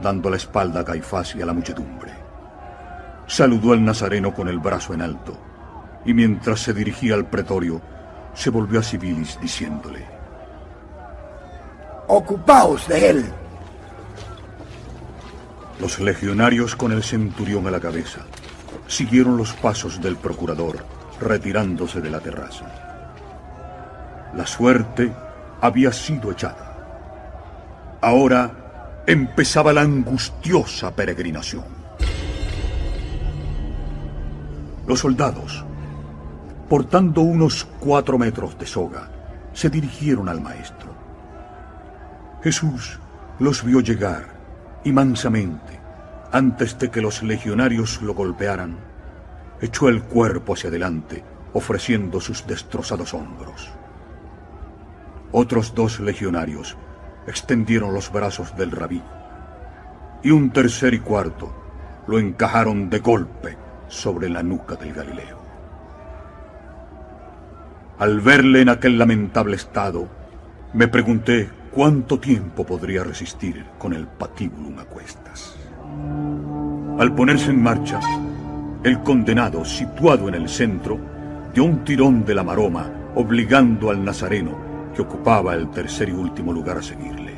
dando 0.00 0.30
la 0.30 0.36
espalda 0.36 0.80
a 0.80 0.84
Caifás 0.84 1.36
y 1.36 1.42
a 1.42 1.46
la 1.46 1.52
muchedumbre. 1.52 2.12
Saludó 3.26 3.74
al 3.74 3.84
nazareno 3.84 4.32
con 4.32 4.48
el 4.48 4.60
brazo 4.60 4.94
en 4.94 5.02
alto, 5.02 5.38
y 6.06 6.14
mientras 6.14 6.60
se 6.60 6.72
dirigía 6.72 7.14
al 7.14 7.26
pretorio, 7.26 7.82
se 8.34 8.50
volvió 8.50 8.80
a 8.80 8.82
Civilis 8.82 9.38
diciéndole, 9.40 10.04
Ocupaos 12.06 12.86
de 12.88 13.10
él. 13.10 13.32
Los 15.80 15.98
legionarios 16.00 16.76
con 16.76 16.92
el 16.92 17.02
centurión 17.02 17.66
a 17.66 17.70
la 17.70 17.80
cabeza 17.80 18.20
siguieron 18.86 19.36
los 19.36 19.52
pasos 19.54 20.00
del 20.00 20.16
procurador, 20.16 20.84
retirándose 21.20 22.00
de 22.00 22.10
la 22.10 22.20
terraza. 22.20 22.66
La 24.34 24.46
suerte 24.46 25.12
había 25.60 25.92
sido 25.92 26.30
echada. 26.30 27.98
Ahora 28.00 29.02
empezaba 29.06 29.72
la 29.72 29.80
angustiosa 29.80 30.94
peregrinación. 30.94 31.64
Los 34.86 35.00
soldados, 35.00 35.64
portando 36.74 37.20
unos 37.20 37.68
cuatro 37.78 38.18
metros 38.18 38.58
de 38.58 38.66
soga, 38.66 39.08
se 39.52 39.70
dirigieron 39.70 40.28
al 40.28 40.40
maestro. 40.40 40.92
Jesús 42.42 42.98
los 43.38 43.62
vio 43.62 43.78
llegar 43.78 44.24
y 44.82 44.90
mansamente, 44.90 45.78
antes 46.32 46.76
de 46.80 46.90
que 46.90 47.00
los 47.00 47.22
legionarios 47.22 48.02
lo 48.02 48.12
golpearan, 48.12 48.76
echó 49.60 49.88
el 49.88 50.02
cuerpo 50.02 50.54
hacia 50.54 50.68
adelante, 50.68 51.22
ofreciendo 51.52 52.20
sus 52.20 52.44
destrozados 52.44 53.14
hombros. 53.14 53.70
Otros 55.30 55.76
dos 55.76 56.00
legionarios 56.00 56.76
extendieron 57.28 57.94
los 57.94 58.10
brazos 58.10 58.56
del 58.56 58.72
rabí, 58.72 59.00
y 60.24 60.32
un 60.32 60.50
tercer 60.50 60.92
y 60.92 60.98
cuarto 60.98 61.54
lo 62.08 62.18
encajaron 62.18 62.90
de 62.90 62.98
golpe 62.98 63.56
sobre 63.86 64.28
la 64.28 64.42
nuca 64.42 64.74
del 64.74 64.92
Galileo. 64.92 65.43
Al 67.98 68.20
verle 68.20 68.62
en 68.62 68.68
aquel 68.70 68.98
lamentable 68.98 69.54
estado, 69.54 70.08
me 70.72 70.88
pregunté 70.88 71.48
cuánto 71.70 72.18
tiempo 72.18 72.66
podría 72.66 73.04
resistir 73.04 73.64
con 73.78 73.92
el 73.92 74.08
patíbulum 74.08 74.80
a 74.80 74.84
cuestas. 74.84 75.54
Al 76.98 77.14
ponerse 77.14 77.50
en 77.50 77.62
marcha, 77.62 78.00
el 78.82 79.00
condenado, 79.00 79.64
situado 79.64 80.28
en 80.28 80.34
el 80.34 80.48
centro, 80.48 80.98
dio 81.54 81.64
un 81.64 81.84
tirón 81.84 82.24
de 82.24 82.34
la 82.34 82.42
maroma, 82.42 82.90
obligando 83.14 83.90
al 83.90 84.04
nazareno, 84.04 84.58
que 84.92 85.02
ocupaba 85.02 85.54
el 85.54 85.70
tercer 85.70 86.08
y 86.08 86.12
último 86.12 86.52
lugar, 86.52 86.78
a 86.78 86.82
seguirle. 86.82 87.34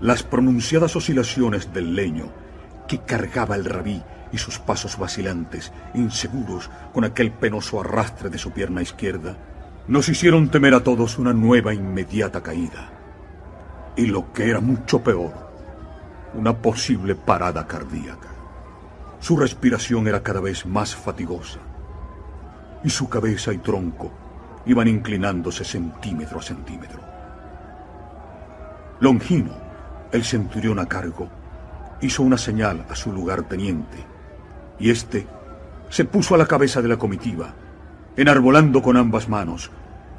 Las 0.00 0.22
pronunciadas 0.22 0.96
oscilaciones 0.96 1.70
del 1.72 1.94
leño 1.94 2.30
que 2.88 2.98
cargaba 3.00 3.56
el 3.56 3.66
rabí 3.66 4.02
y 4.32 4.38
sus 4.38 4.58
pasos 4.58 4.98
vacilantes, 4.98 5.72
inseguros 5.94 6.70
con 6.92 7.04
aquel 7.04 7.30
penoso 7.30 7.80
arrastre 7.80 8.30
de 8.30 8.38
su 8.38 8.50
pierna 8.50 8.82
izquierda, 8.82 9.36
nos 9.88 10.08
hicieron 10.08 10.48
temer 10.48 10.74
a 10.74 10.82
todos 10.82 11.18
una 11.18 11.32
nueva 11.32 11.74
inmediata 11.74 12.42
caída. 12.42 12.90
Y 13.96 14.06
lo 14.06 14.32
que 14.32 14.48
era 14.48 14.60
mucho 14.60 15.02
peor, 15.02 15.32
una 16.34 16.56
posible 16.56 17.14
parada 17.14 17.66
cardíaca. 17.66 18.28
Su 19.20 19.36
respiración 19.36 20.08
era 20.08 20.22
cada 20.22 20.40
vez 20.40 20.64
más 20.66 20.96
fatigosa 20.96 21.58
y 22.82 22.90
su 22.90 23.08
cabeza 23.08 23.52
y 23.52 23.58
tronco 23.58 24.10
iban 24.66 24.88
inclinándose 24.88 25.64
centímetro 25.64 26.38
a 26.38 26.42
centímetro. 26.42 27.00
Longino, 29.00 29.52
el 30.10 30.24
centurión 30.24 30.78
a 30.78 30.86
cargo, 30.86 31.28
hizo 32.00 32.22
una 32.22 32.38
señal 32.38 32.86
a 32.88 32.96
su 32.96 33.12
lugarteniente 33.12 34.11
y 34.82 34.90
éste 34.90 35.26
se 35.88 36.04
puso 36.04 36.34
a 36.34 36.38
la 36.38 36.46
cabeza 36.46 36.82
de 36.82 36.88
la 36.88 36.98
comitiva, 36.98 37.54
enarbolando 38.16 38.82
con 38.82 38.96
ambas 38.96 39.28
manos 39.28 39.70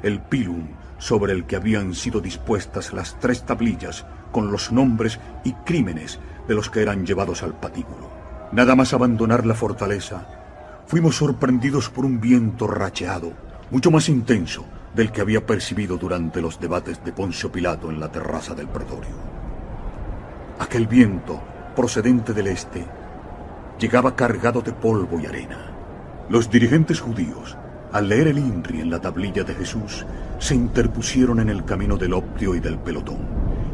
el 0.02 0.20
pilum 0.20 0.68
sobre 0.98 1.34
el 1.34 1.44
que 1.44 1.56
habían 1.56 1.94
sido 1.94 2.20
dispuestas 2.20 2.94
las 2.94 3.20
tres 3.20 3.44
tablillas 3.44 4.06
con 4.32 4.50
los 4.50 4.72
nombres 4.72 5.20
y 5.44 5.52
crímenes 5.52 6.18
de 6.48 6.54
los 6.54 6.70
que 6.70 6.80
eran 6.80 7.04
llevados 7.04 7.42
al 7.42 7.52
patíbulo. 7.52 8.10
Nada 8.52 8.74
más 8.74 8.94
abandonar 8.94 9.44
la 9.44 9.54
fortaleza, 9.54 10.26
fuimos 10.86 11.16
sorprendidos 11.16 11.90
por 11.90 12.06
un 12.06 12.20
viento 12.20 12.66
racheado, 12.66 13.32
mucho 13.70 13.90
más 13.90 14.08
intenso 14.08 14.64
del 14.94 15.12
que 15.12 15.20
había 15.20 15.44
percibido 15.44 15.98
durante 15.98 16.40
los 16.40 16.58
debates 16.58 17.04
de 17.04 17.12
Poncio 17.12 17.52
Pilato 17.52 17.90
en 17.90 18.00
la 18.00 18.10
terraza 18.10 18.54
del 18.54 18.68
pretorio. 18.68 19.14
Aquel 20.58 20.86
viento, 20.86 21.42
procedente 21.74 22.32
del 22.32 22.46
este, 22.46 22.86
llegaba 23.84 24.16
cargado 24.16 24.62
de 24.62 24.72
polvo 24.72 25.20
y 25.20 25.26
arena. 25.26 25.58
Los 26.30 26.48
dirigentes 26.48 27.00
judíos, 27.00 27.54
al 27.92 28.08
leer 28.08 28.28
el 28.28 28.38
INRI 28.38 28.80
en 28.80 28.88
la 28.88 28.98
tablilla 28.98 29.44
de 29.44 29.54
Jesús, 29.54 30.06
se 30.38 30.54
interpusieron 30.54 31.38
en 31.38 31.50
el 31.50 31.66
camino 31.66 31.98
del 31.98 32.14
optio 32.14 32.54
y 32.54 32.60
del 32.60 32.78
pelotón, 32.78 33.18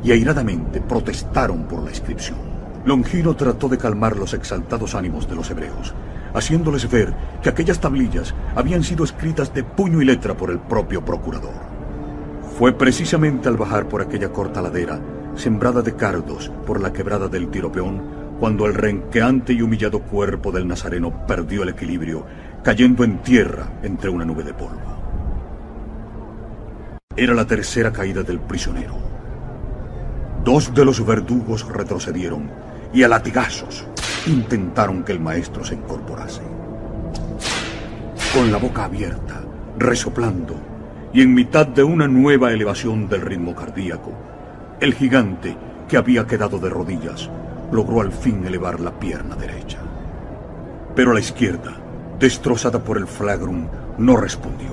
y 0.02 0.10
airadamente 0.10 0.80
protestaron 0.80 1.62
por 1.68 1.84
la 1.84 1.90
inscripción. 1.90 2.38
Longino 2.84 3.36
trató 3.36 3.68
de 3.68 3.78
calmar 3.78 4.16
los 4.16 4.34
exaltados 4.34 4.96
ánimos 4.96 5.28
de 5.28 5.36
los 5.36 5.48
hebreos, 5.48 5.94
haciéndoles 6.34 6.90
ver 6.90 7.14
que 7.40 7.50
aquellas 7.50 7.78
tablillas 7.78 8.34
habían 8.56 8.82
sido 8.82 9.04
escritas 9.04 9.54
de 9.54 9.62
puño 9.62 10.02
y 10.02 10.06
letra 10.06 10.36
por 10.36 10.50
el 10.50 10.58
propio 10.58 11.04
procurador. 11.04 11.54
Fue 12.58 12.72
precisamente 12.72 13.48
al 13.48 13.56
bajar 13.56 13.88
por 13.88 14.02
aquella 14.02 14.32
corta 14.32 14.60
ladera, 14.60 14.98
sembrada 15.36 15.82
de 15.82 15.94
cardos 15.94 16.50
por 16.66 16.80
la 16.80 16.92
quebrada 16.92 17.28
del 17.28 17.48
tiropeón, 17.48 18.19
cuando 18.40 18.64
el 18.64 18.72
renqueante 18.72 19.52
y 19.52 19.60
humillado 19.60 20.00
cuerpo 20.00 20.50
del 20.50 20.66
nazareno 20.66 21.26
perdió 21.26 21.62
el 21.62 21.68
equilibrio, 21.68 22.24
cayendo 22.64 23.04
en 23.04 23.18
tierra 23.18 23.66
entre 23.82 24.08
una 24.08 24.24
nube 24.24 24.42
de 24.42 24.54
polvo. 24.54 24.80
Era 27.14 27.34
la 27.34 27.46
tercera 27.46 27.92
caída 27.92 28.22
del 28.22 28.40
prisionero. 28.40 28.94
Dos 30.42 30.72
de 30.72 30.86
los 30.86 31.04
verdugos 31.04 31.68
retrocedieron 31.68 32.50
y 32.94 33.02
a 33.02 33.08
latigazos 33.08 33.86
intentaron 34.26 35.04
que 35.04 35.12
el 35.12 35.20
maestro 35.20 35.62
se 35.62 35.74
incorporase. 35.74 36.40
con 38.34 38.52
la 38.52 38.58
boca 38.58 38.84
abierta, 38.84 39.42
resoplando, 39.76 40.54
y 41.12 41.20
en 41.20 41.34
mitad 41.34 41.66
de 41.66 41.82
una 41.82 42.06
nueva 42.06 42.52
elevación 42.52 43.08
del 43.08 43.22
ritmo 43.22 43.56
cardíaco, 43.56 44.12
el 44.80 44.94
gigante, 44.94 45.56
que 45.88 45.96
había 45.96 46.28
quedado 46.28 46.60
de 46.60 46.70
rodillas, 46.70 47.28
logró 47.72 48.00
al 48.00 48.12
fin 48.12 48.44
elevar 48.44 48.80
la 48.80 48.98
pierna 48.98 49.36
derecha. 49.36 49.78
Pero 50.94 51.12
la 51.12 51.20
izquierda, 51.20 51.76
destrozada 52.18 52.82
por 52.82 52.98
el 52.98 53.06
flagrum, 53.06 53.66
no 53.98 54.16
respondió. 54.16 54.70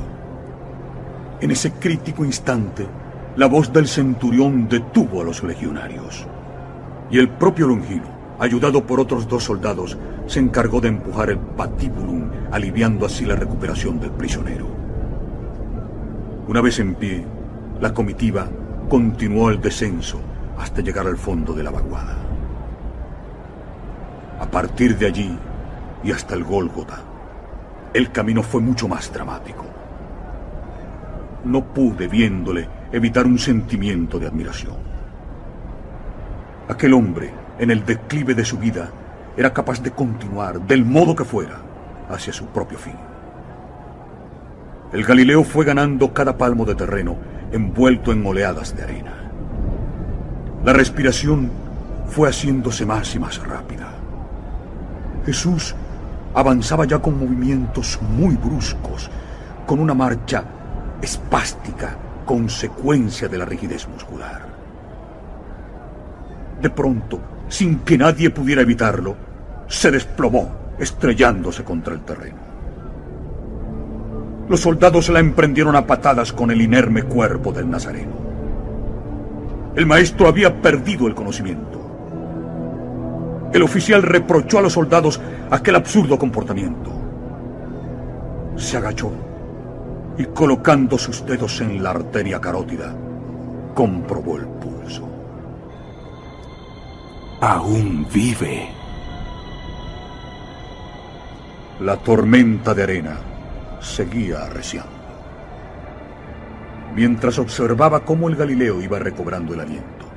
En 1.39 1.51
ese 1.51 1.71
crítico 1.73 2.25
instante, 2.25 2.87
la 3.35 3.45
voz 3.45 3.71
del 3.71 3.87
centurión 3.87 4.67
detuvo 4.67 5.21
a 5.21 5.23
los 5.23 5.43
legionarios. 5.43 6.25
Y 7.11 7.19
el 7.19 7.29
propio 7.29 7.67
Longino, 7.67 8.35
ayudado 8.39 8.85
por 8.85 8.99
otros 8.99 9.27
dos 9.27 9.43
soldados, 9.43 9.97
se 10.25 10.39
encargó 10.39 10.81
de 10.81 10.89
empujar 10.89 11.29
el 11.29 11.37
patíbulum, 11.37 12.29
aliviando 12.51 13.05
así 13.05 13.25
la 13.25 13.35
recuperación 13.35 13.99
del 13.99 14.11
prisionero. 14.11 14.67
Una 16.47 16.61
vez 16.61 16.79
en 16.79 16.95
pie, 16.95 17.25
la 17.79 17.93
comitiva 17.93 18.47
continuó 18.89 19.49
el 19.49 19.61
descenso 19.61 20.19
hasta 20.57 20.81
llegar 20.81 21.05
al 21.05 21.17
fondo 21.17 21.53
de 21.53 21.63
la 21.63 21.71
vaguada. 21.71 22.26
A 24.39 24.45
partir 24.45 24.97
de 24.97 25.07
allí 25.07 25.37
y 26.03 26.11
hasta 26.11 26.35
el 26.35 26.43
Gólgota, 26.43 26.99
el 27.93 28.11
camino 28.11 28.43
fue 28.43 28.61
mucho 28.61 28.87
más 28.87 29.11
dramático. 29.11 29.65
No 31.43 31.63
pude, 31.63 32.07
viéndole, 32.07 32.67
evitar 32.91 33.25
un 33.25 33.39
sentimiento 33.39 34.19
de 34.19 34.27
admiración. 34.27 34.77
Aquel 36.69 36.93
hombre, 36.93 37.31
en 37.57 37.71
el 37.71 37.85
declive 37.85 38.35
de 38.35 38.45
su 38.45 38.57
vida, 38.57 38.91
era 39.35 39.53
capaz 39.53 39.81
de 39.81 39.91
continuar, 39.91 40.61
del 40.61 40.85
modo 40.85 41.15
que 41.15 41.23
fuera, 41.23 41.57
hacia 42.09 42.33
su 42.33 42.47
propio 42.47 42.77
fin. 42.77 42.95
El 44.93 45.03
Galileo 45.03 45.43
fue 45.43 45.65
ganando 45.65 46.13
cada 46.13 46.37
palmo 46.37 46.65
de 46.65 46.75
terreno 46.75 47.17
envuelto 47.51 48.11
en 48.11 48.25
oleadas 48.25 48.75
de 48.75 48.83
arena. 48.83 49.31
La 50.63 50.73
respiración 50.73 51.49
fue 52.07 52.29
haciéndose 52.29 52.85
más 52.85 53.13
y 53.15 53.19
más 53.19 53.41
rápida. 53.45 53.96
Jesús 55.27 55.75
avanzaba 56.33 56.85
ya 56.85 56.99
con 56.99 57.19
movimientos 57.19 57.99
muy 58.01 58.37
bruscos, 58.37 59.11
con 59.65 59.81
una 59.81 59.93
marcha 59.93 60.41
espástica, 61.01 61.97
consecuencia 62.25 63.27
de 63.27 63.37
la 63.37 63.43
rigidez 63.43 63.89
muscular. 63.89 64.47
De 66.61 66.69
pronto, 66.69 67.19
sin 67.49 67.79
que 67.79 67.97
nadie 67.97 68.29
pudiera 68.29 68.61
evitarlo, 68.61 69.17
se 69.67 69.91
desplomó, 69.91 70.49
estrellándose 70.79 71.65
contra 71.65 71.93
el 71.93 72.05
terreno. 72.05 72.37
Los 74.47 74.61
soldados 74.61 75.09
la 75.09 75.19
emprendieron 75.19 75.75
a 75.75 75.85
patadas 75.85 76.31
con 76.31 76.51
el 76.51 76.61
inerme 76.61 77.03
cuerpo 77.03 77.51
del 77.51 77.69
Nazareno. 77.69 78.13
El 79.75 79.85
maestro 79.85 80.29
había 80.29 80.61
perdido 80.61 81.05
el 81.05 81.15
conocimiento. 81.15 81.76
El 83.53 83.63
oficial 83.63 84.03
reprochó 84.03 84.59
a 84.59 84.61
los 84.61 84.73
soldados 84.73 85.21
aquel 85.49 85.75
absurdo 85.75 86.17
comportamiento. 86.19 86.91
Se 88.57 88.77
agachó 88.77 89.11
y 90.17 90.25
colocando 90.25 90.97
sus 90.97 91.25
dedos 91.25 91.61
en 91.61 91.81
la 91.81 91.91
arteria 91.91 92.41
carótida, 92.41 92.93
comprobó 93.73 94.37
el 94.37 94.47
pulso. 94.47 95.07
Aún 97.39 98.07
vive. 98.11 98.69
La 101.79 101.95
tormenta 101.97 102.73
de 102.73 102.83
arena 102.83 103.17
seguía 103.79 104.45
arreciando. 104.45 104.97
Mientras 106.95 107.37
observaba 107.37 108.03
cómo 108.03 108.27
el 108.27 108.35
Galileo 108.35 108.81
iba 108.81 108.97
recobrando 108.97 109.53
el 109.53 109.59
aliento, 109.59 110.07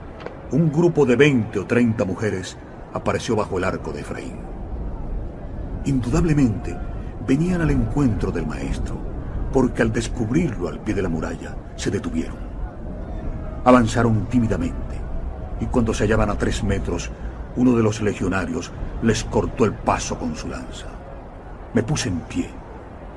un 0.50 0.72
grupo 0.72 1.04
de 1.04 1.16
20 1.16 1.58
o 1.58 1.66
30 1.66 2.04
mujeres 2.06 2.56
apareció 2.92 3.36
bajo 3.36 3.58
el 3.58 3.64
arco 3.64 3.92
de 3.92 4.00
Efraín. 4.00 4.36
Indudablemente 5.84 6.76
venían 7.26 7.60
al 7.60 7.70
encuentro 7.70 8.30
del 8.30 8.46
maestro, 8.46 8.96
porque 9.52 9.82
al 9.82 9.92
descubrirlo 9.92 10.68
al 10.68 10.80
pie 10.80 10.94
de 10.94 11.02
la 11.02 11.08
muralla 11.08 11.56
se 11.76 11.90
detuvieron. 11.90 12.36
Avanzaron 13.64 14.26
tímidamente 14.26 14.96
y 15.60 15.66
cuando 15.66 15.92
se 15.92 16.04
hallaban 16.04 16.30
a 16.30 16.38
tres 16.38 16.64
metros, 16.64 17.10
uno 17.56 17.76
de 17.76 17.82
los 17.82 18.00
legionarios 18.00 18.72
les 19.02 19.24
cortó 19.24 19.64
el 19.64 19.74
paso 19.74 20.18
con 20.18 20.34
su 20.36 20.48
lanza. 20.48 20.86
Me 21.74 21.82
puse 21.82 22.08
en 22.08 22.20
pie 22.20 22.50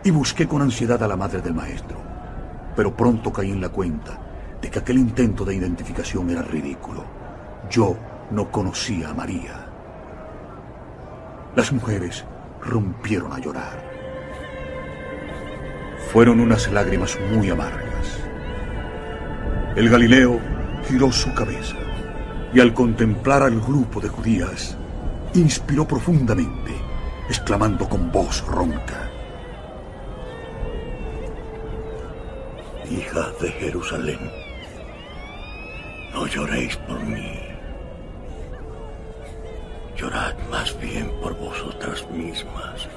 y 0.03 0.11
busqué 0.11 0.47
con 0.47 0.61
ansiedad 0.61 1.01
a 1.01 1.07
la 1.07 1.15
madre 1.15 1.41
del 1.41 1.53
maestro, 1.53 1.97
pero 2.75 2.95
pronto 2.95 3.31
caí 3.31 3.51
en 3.51 3.61
la 3.61 3.69
cuenta 3.69 4.19
de 4.61 4.69
que 4.69 4.79
aquel 4.79 4.97
intento 4.97 5.45
de 5.45 5.55
identificación 5.55 6.29
era 6.29 6.41
ridículo. 6.41 7.03
Yo 7.69 7.95
no 8.31 8.51
conocía 8.51 9.09
a 9.09 9.13
María. 9.13 9.62
Las 11.55 11.71
mujeres 11.71 12.25
rompieron 12.61 13.31
a 13.31 13.39
llorar. 13.39 13.83
Fueron 16.11 16.39
unas 16.39 16.71
lágrimas 16.71 17.17
muy 17.31 17.49
amargas. 17.49 18.19
El 19.75 19.89
Galileo 19.89 20.39
giró 20.87 21.11
su 21.11 21.33
cabeza 21.33 21.75
y 22.53 22.59
al 22.59 22.73
contemplar 22.73 23.43
al 23.43 23.59
grupo 23.59 23.99
de 23.99 24.09
judías, 24.09 24.77
inspiró 25.33 25.87
profundamente, 25.87 26.71
exclamando 27.27 27.87
con 27.89 28.11
voz 28.11 28.45
ronca. 28.47 29.09
Hija 32.89 33.31
de 33.41 33.49
Jerusalén, 33.49 34.19
no 36.13 36.27
lloréis 36.27 36.77
por 36.77 36.99
mí. 37.03 37.42
Llorad 39.95 40.35
más 40.49 40.77
bien 40.79 41.11
por 41.21 41.37
vosotras 41.37 42.09
mismas 42.09 42.87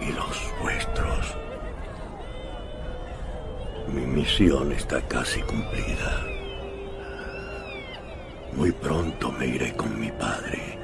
y 0.00 0.12
los 0.12 0.52
vuestros. 0.60 1.36
Mi 3.88 4.04
misión 4.06 4.72
está 4.72 5.00
casi 5.02 5.40
cumplida. 5.42 6.20
Muy 8.52 8.72
pronto 8.72 9.30
me 9.32 9.46
iré 9.46 9.74
con 9.74 9.98
mi 10.00 10.10
padre, 10.10 10.78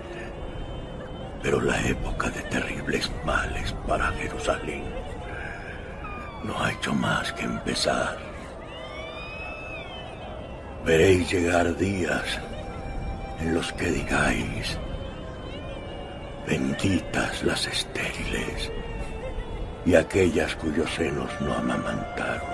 pero 1.43 1.61
la 1.61 1.81
época 1.87 2.31
de 2.31 2.43
terribles 2.43 3.11
males 3.25 3.75
para 3.87 4.13
Jerusalén 4.13 4.85
no 6.45 6.63
ha 6.63 6.73
hecho 6.73 6.95
más 6.95 7.33
que 7.33 7.45
empezar. 7.45 8.17
Veréis 10.85 11.31
llegar 11.31 11.77
días 11.77 12.41
en 13.41 13.55
los 13.55 13.73
que 13.73 13.87
digáis, 13.87 14.79
benditas 16.51 17.45
las 17.45 17.65
estériles 17.69 18.73
y 19.87 19.95
aquellas 19.95 20.57
cuyos 20.57 20.91
senos 20.93 21.31
no 21.41 21.55
amamantaron 21.55 22.51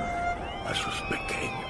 a 0.67 0.75
sus 0.75 0.95
pequeños. 1.09 1.65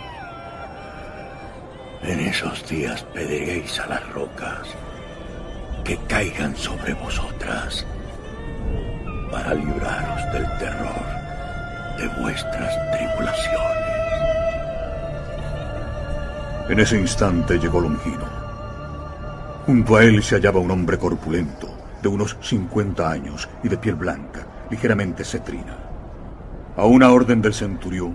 En 2.02 2.18
esos 2.18 2.68
días 2.68 3.04
pediréis 3.14 3.78
a 3.78 3.86
las 3.86 4.12
rocas 4.12 4.66
que 5.84 5.96
caigan 6.08 6.56
sobre 6.56 6.94
vosotras 6.94 7.86
para 9.30 9.54
libraros 9.54 10.32
del 10.32 10.46
terror 10.58 11.06
de 11.96 12.08
vuestras 12.20 12.74
tribulaciones. 12.90 13.86
En 16.70 16.80
ese 16.80 16.98
instante 16.98 17.56
llegó 17.56 17.80
Longino. 17.80 18.26
Junto 19.64 19.96
a 19.96 20.02
él 20.02 20.24
se 20.24 20.34
hallaba 20.34 20.58
un 20.58 20.72
hombre 20.72 20.98
corpulento, 20.98 21.75
de 22.06 22.12
unos 22.14 22.36
50 22.40 23.10
años 23.10 23.48
y 23.64 23.68
de 23.68 23.78
piel 23.78 23.96
blanca, 23.96 24.46
ligeramente 24.70 25.24
cetrina. 25.24 25.76
A 26.76 26.84
una 26.84 27.10
orden 27.10 27.42
del 27.42 27.52
centurión, 27.52 28.14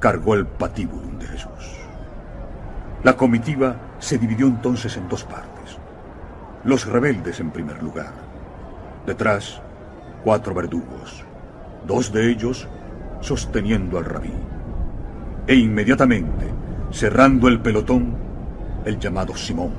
cargó 0.00 0.34
el 0.34 0.46
patíbulum 0.46 1.18
de 1.18 1.26
Jesús. 1.26 1.76
La 3.04 3.14
comitiva 3.14 3.76
se 3.98 4.16
dividió 4.16 4.46
entonces 4.46 4.96
en 4.96 5.10
dos 5.10 5.24
partes. 5.24 5.76
Los 6.64 6.86
rebeldes 6.86 7.38
en 7.40 7.50
primer 7.50 7.82
lugar. 7.82 8.14
Detrás, 9.04 9.60
cuatro 10.24 10.54
verdugos, 10.54 11.22
dos 11.86 12.14
de 12.14 12.30
ellos 12.30 12.66
sosteniendo 13.20 13.98
al 13.98 14.06
rabí. 14.06 14.32
E 15.46 15.54
inmediatamente, 15.54 16.46
cerrando 16.90 17.48
el 17.48 17.60
pelotón, 17.60 18.16
el 18.86 18.98
llamado 18.98 19.36
Simón, 19.36 19.74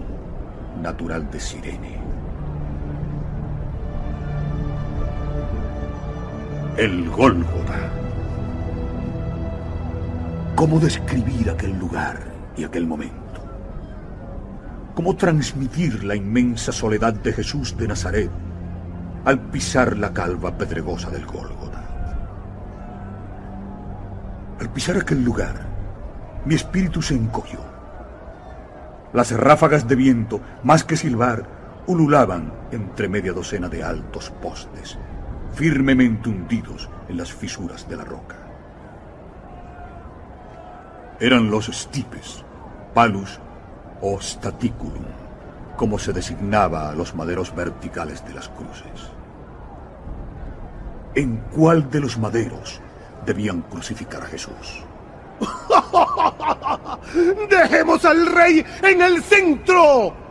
natural 0.83 1.31
de 1.31 1.39
Sirene. 1.39 2.02
El 6.75 7.07
Gólgota. 7.11 7.91
¿Cómo 10.55 10.79
describir 10.79 11.51
aquel 11.51 11.77
lugar 11.77 12.23
y 12.57 12.63
aquel 12.63 12.87
momento? 12.87 13.45
¿Cómo 14.95 15.15
transmitir 15.15 16.03
la 16.03 16.15
inmensa 16.15 16.71
soledad 16.71 17.13
de 17.13 17.31
Jesús 17.31 17.77
de 17.77 17.87
Nazaret 17.87 18.31
al 19.23 19.39
pisar 19.51 19.95
la 19.97 20.13
calva 20.13 20.57
pedregosa 20.57 21.11
del 21.11 21.27
Gólgota? 21.27 21.83
Al 24.59 24.69
pisar 24.71 24.97
aquel 24.97 25.23
lugar, 25.23 25.67
mi 26.43 26.55
espíritu 26.55 27.03
se 27.03 27.13
encogió. 27.13 27.59
Las 29.13 29.31
ráfagas 29.31 29.87
de 29.87 29.95
viento, 29.95 30.41
más 30.63 30.83
que 30.83 30.97
silbar, 30.97 31.45
ululaban 31.85 32.51
entre 32.71 33.07
media 33.07 33.31
docena 33.31 33.69
de 33.69 33.83
altos 33.83 34.31
postes, 34.41 34.97
firmemente 35.53 36.29
hundidos 36.29 36.89
en 37.07 37.17
las 37.17 37.31
fisuras 37.31 37.87
de 37.87 37.97
la 37.97 38.03
roca. 38.03 38.35
Eran 41.19 41.49
los 41.49 41.67
stipes, 41.67 42.43
palus 42.93 43.39
o 44.01 44.19
staticulum, 44.19 45.05
como 45.77 45.97
se 45.97 46.11
designaba 46.11 46.89
a 46.89 46.93
los 46.93 47.15
maderos 47.15 47.55
verticales 47.55 48.25
de 48.25 48.33
las 48.33 48.49
cruces. 48.49 49.11
¿En 51.15 51.37
cuál 51.55 51.89
de 51.89 51.99
los 51.99 52.17
maderos 52.17 52.81
debían 53.25 53.61
crucificar 53.61 54.23
a 54.23 54.25
Jesús? 54.25 54.83
¡Dejemos 57.49 58.03
al 58.05 58.25
rey 58.27 58.65
en 58.81 59.01
el 59.01 59.21
centro! 59.21 60.22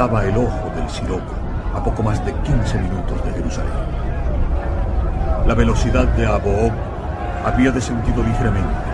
Detectaba 0.00 0.24
el 0.24 0.36
ojo 0.38 0.70
del 0.74 0.88
siroco 0.88 1.34
a 1.74 1.84
poco 1.84 2.02
más 2.02 2.24
de 2.24 2.32
15 2.32 2.78
minutos 2.78 3.22
de 3.22 3.32
Jerusalén. 3.32 3.72
La 5.46 5.52
velocidad 5.52 6.06
de 6.16 6.26
Aboab 6.26 6.72
había 7.44 7.70
descendido 7.70 8.22
ligeramente, 8.22 8.90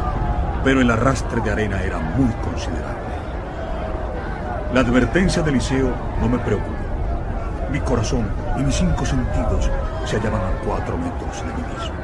pero 0.65 0.81
el 0.81 0.91
arrastre 0.91 1.41
de 1.43 1.53
arena 1.53 1.81
era 1.81 2.01
muy 2.01 2.33
considerable. 2.43 3.15
La 4.75 4.81
advertencia 4.81 5.43
de 5.43 5.51
Eliseo 5.51 5.93
no 6.21 6.29
me 6.29 6.39
preocupó. 6.41 6.75
Mi 7.71 7.79
corazón 7.81 8.27
y 8.59 8.65
mis 8.65 8.75
cinco 8.75 9.07
sentidos 9.07 9.71
se 10.07 10.17
hallaban 10.17 10.41
a 10.41 10.59
cuatro 10.65 10.97
metros 10.99 11.39
de 11.39 11.53
mí 11.55 11.69
mismo. 11.73 11.95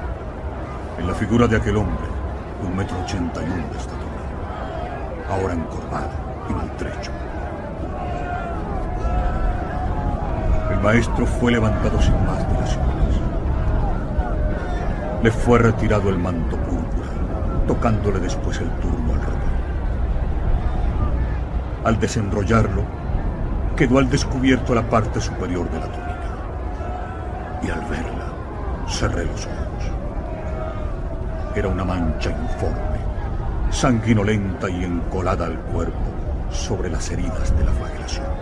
En 0.98 1.08
la 1.08 1.14
figura 1.14 1.48
de 1.48 1.56
aquel 1.56 1.76
hombre, 1.76 2.06
un 2.64 2.76
metro 2.76 2.96
ochenta 3.02 3.40
y 3.42 3.46
uno 3.46 3.66
de 3.68 3.78
estatura, 3.78 4.22
ahora 5.28 5.54
encorvado 5.54 6.10
y 6.48 6.52
maltrecho. 6.52 7.10
Maestro 10.82 11.26
fue 11.26 11.52
levantado 11.52 12.00
sin 12.02 12.14
más 12.26 12.38
dilaciones. 12.48 13.16
Le 15.22 15.30
fue 15.30 15.60
retirado 15.60 16.09
el 16.09 16.18
manto 16.18 16.56
púrpura, 16.56 17.09
tocándole 17.68 18.18
después 18.18 18.60
el 18.60 18.68
turno 18.80 19.12
al 19.14 19.20
ratón. 19.20 19.52
Al 21.84 22.00
desenrollarlo, 22.00 22.82
quedó 23.76 23.98
al 23.98 24.10
descubierto 24.10 24.74
la 24.74 24.82
parte 24.82 25.20
superior 25.20 25.70
de 25.70 25.78
la 25.78 25.86
túnica. 25.86 26.12
Y 27.62 27.70
al 27.70 27.80
verla, 27.82 28.32
cerré 28.88 29.24
los 29.24 29.46
ojos. 29.46 29.92
Era 31.54 31.68
una 31.68 31.84
mancha 31.84 32.30
informe, 32.30 32.98
sanguinolenta 33.70 34.68
y 34.68 34.84
encolada 34.84 35.46
al 35.46 35.59
cuerpo 35.59 36.10
sobre 36.50 36.90
las 36.90 37.09
heridas 37.10 37.56
de 37.56 37.64
la 37.64 37.72
flagelación. 37.72 38.41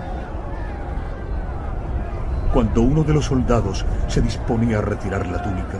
Cuando 2.52 2.82
uno 2.82 3.04
de 3.04 3.14
los 3.14 3.26
soldados 3.26 3.84
se 4.08 4.20
disponía 4.20 4.78
a 4.78 4.82
retirar 4.82 5.26
la 5.26 5.40
túnica, 5.40 5.78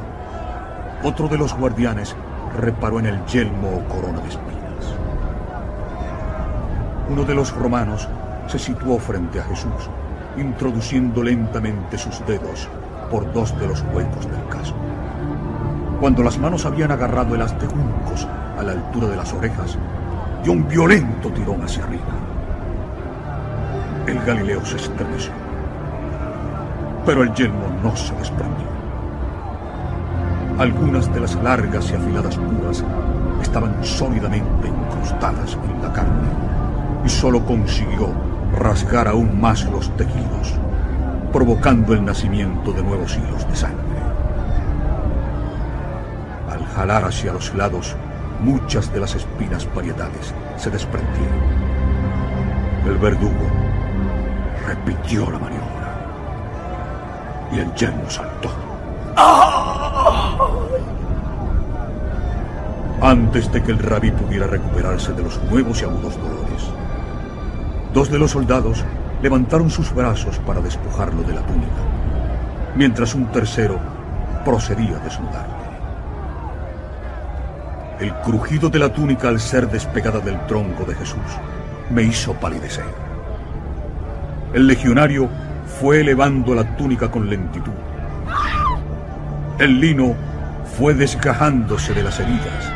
otro 1.02 1.26
de 1.26 1.36
los 1.36 1.52
guardianes 1.56 2.14
reparó 2.56 3.00
en 3.00 3.06
el 3.06 3.24
yelmo 3.26 3.70
o 3.76 3.88
corona 3.88 4.20
de 4.20 4.28
espinas. 4.28 4.94
Uno 7.08 7.24
de 7.24 7.34
los 7.34 7.52
romanos 7.54 8.08
se 8.46 8.58
situó 8.58 8.98
frente 8.98 9.40
a 9.40 9.44
Jesús, 9.44 9.90
introduciendo 10.36 11.22
lentamente 11.24 11.98
sus 11.98 12.24
dedos 12.24 12.68
por 13.10 13.32
dos 13.32 13.58
de 13.58 13.66
los 13.66 13.82
huecos 13.92 14.30
del 14.30 14.46
casco. 14.48 14.78
Cuando 16.00 16.22
las 16.22 16.38
manos 16.38 16.66
habían 16.66 16.92
agarrado 16.92 17.34
el 17.34 17.42
haz 17.42 17.58
de 17.60 17.66
juncos 17.66 18.28
a 18.58 18.62
la 18.62 18.72
altura 18.72 19.08
de 19.08 19.16
las 19.16 19.32
orejas, 19.32 19.76
dio 20.44 20.52
un 20.52 20.68
violento 20.68 21.30
tirón 21.30 21.62
hacia 21.62 21.84
arriba. 21.84 22.04
El 24.06 24.20
Galileo 24.20 24.64
se 24.64 24.76
estremeció, 24.76 25.32
pero 27.04 27.22
el 27.22 27.32
yelmo 27.34 27.66
no 27.82 27.96
se 27.96 28.14
desprendió. 28.14 28.66
Algunas 30.58 31.12
de 31.12 31.20
las 31.20 31.34
largas 31.36 31.90
y 31.90 31.94
afiladas 31.94 32.36
púas 32.36 32.84
estaban 33.40 33.82
sólidamente 33.82 34.68
incrustadas 34.68 35.56
en 35.64 35.82
la 35.82 35.92
carne 35.92 36.28
y 37.04 37.08
solo 37.08 37.44
consiguió 37.44 38.12
rasgar 38.58 39.08
aún 39.08 39.40
más 39.40 39.64
los 39.64 39.94
tejidos, 39.96 40.58
provocando 41.32 41.94
el 41.94 42.04
nacimiento 42.04 42.72
de 42.72 42.82
nuevos 42.82 43.16
hilos 43.16 43.48
de 43.48 43.56
sangre. 43.56 43.80
Al 46.50 46.64
jalar 46.66 47.04
hacia 47.04 47.32
los 47.32 47.54
lados, 47.54 47.96
muchas 48.40 48.92
de 48.92 49.00
las 49.00 49.14
espinas 49.14 49.64
parietales 49.64 50.34
se 50.56 50.70
desprendieron. 50.70 51.40
El 52.86 52.98
verdugo 52.98 53.46
repitió 54.66 55.30
la 55.30 55.38
maniobra 55.38 55.49
y 57.52 57.58
el 57.58 57.74
yelmo 57.74 58.08
saltó. 58.08 58.50
Antes 63.02 63.50
de 63.50 63.62
que 63.62 63.72
el 63.72 63.78
rabí 63.78 64.10
pudiera 64.10 64.46
recuperarse 64.46 65.12
de 65.12 65.22
los 65.22 65.42
nuevos 65.44 65.80
y 65.80 65.84
agudos 65.84 66.16
dolores, 66.16 66.70
dos 67.94 68.10
de 68.10 68.18
los 68.18 68.32
soldados 68.32 68.84
levantaron 69.22 69.70
sus 69.70 69.94
brazos 69.94 70.38
para 70.40 70.60
despojarlo 70.60 71.22
de 71.22 71.34
la 71.34 71.40
túnica, 71.42 71.82
mientras 72.76 73.14
un 73.14 73.26
tercero 73.26 73.78
procedía 74.44 74.96
a 74.96 75.00
desnudarle. 75.00 75.60
El 78.00 78.14
crujido 78.20 78.70
de 78.70 78.78
la 78.78 78.92
túnica 78.92 79.28
al 79.28 79.40
ser 79.40 79.70
despegada 79.70 80.20
del 80.20 80.38
tronco 80.46 80.84
de 80.84 80.94
Jesús 80.94 81.18
me 81.90 82.02
hizo 82.02 82.32
palidecer. 82.34 82.84
El 84.54 84.66
legionario 84.66 85.28
fue 85.80 86.00
elevando 86.00 86.54
la 86.54 86.76
túnica 86.76 87.10
con 87.10 87.30
lentitud. 87.30 87.72
El 89.58 89.80
lino 89.80 90.14
fue 90.76 90.92
desgajándose 90.92 91.94
de 91.94 92.02
las 92.02 92.20
heridas, 92.20 92.70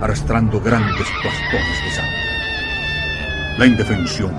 arrastrando 0.00 0.58
grandes 0.58 1.06
bastones 1.22 1.84
de 1.84 1.90
sangre. 1.90 3.58
La 3.58 3.66
indefensión, 3.66 4.32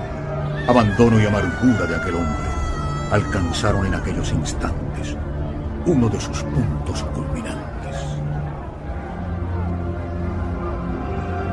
abandono 0.67 1.21
y 1.21 1.27
amargura 1.27 1.85
de 1.85 1.95
aquel 1.95 2.15
hombre 2.15 2.49
alcanzaron 3.11 3.85
en 3.85 3.93
aquellos 3.93 4.31
instantes 4.31 5.15
uno 5.85 6.09
de 6.09 6.19
sus 6.19 6.41
puntos 6.41 7.03
culminantes. 7.13 7.97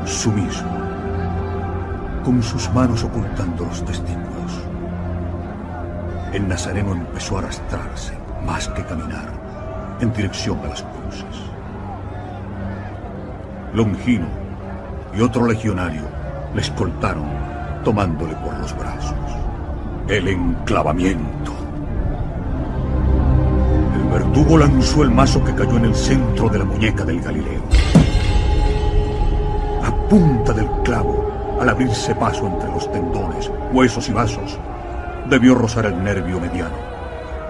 Sumiso, 0.06 0.64
con 2.24 2.42
sus 2.42 2.72
manos 2.72 3.04
ocultando 3.04 3.66
los 3.66 3.84
testículos, 3.84 4.67
el 6.38 6.48
nazareno 6.48 6.92
empezó 6.92 7.36
a 7.36 7.40
arrastrarse, 7.40 8.12
más 8.46 8.68
que 8.68 8.84
caminar, 8.84 9.32
en 10.00 10.12
dirección 10.12 10.60
a 10.60 10.68
las 10.68 10.82
cruces. 10.82 11.42
Longino 13.74 14.26
y 15.16 15.20
otro 15.20 15.46
legionario 15.46 16.02
le 16.54 16.60
escoltaron, 16.60 17.26
tomándole 17.84 18.34
por 18.36 18.56
los 18.56 18.76
brazos. 18.78 19.16
El 20.06 20.28
enclavamiento. 20.28 21.52
El 23.96 24.08
verdugo 24.08 24.58
lanzó 24.58 25.02
el 25.02 25.10
mazo 25.10 25.44
que 25.44 25.54
cayó 25.54 25.76
en 25.76 25.86
el 25.86 25.94
centro 25.94 26.48
de 26.48 26.60
la 26.60 26.64
muñeca 26.64 27.04
del 27.04 27.20
Galileo. 27.20 27.62
La 29.82 29.90
punta 30.08 30.52
del 30.52 30.68
clavo, 30.84 31.58
al 31.60 31.68
abrirse 31.68 32.14
paso 32.14 32.46
entre 32.46 32.70
los 32.70 32.90
tendones, 32.92 33.50
huesos 33.72 34.08
y 34.08 34.12
vasos, 34.12 34.58
debió 35.28 35.54
rozar 35.54 35.86
el 35.86 36.02
nervio 36.02 36.40
mediano, 36.40 36.76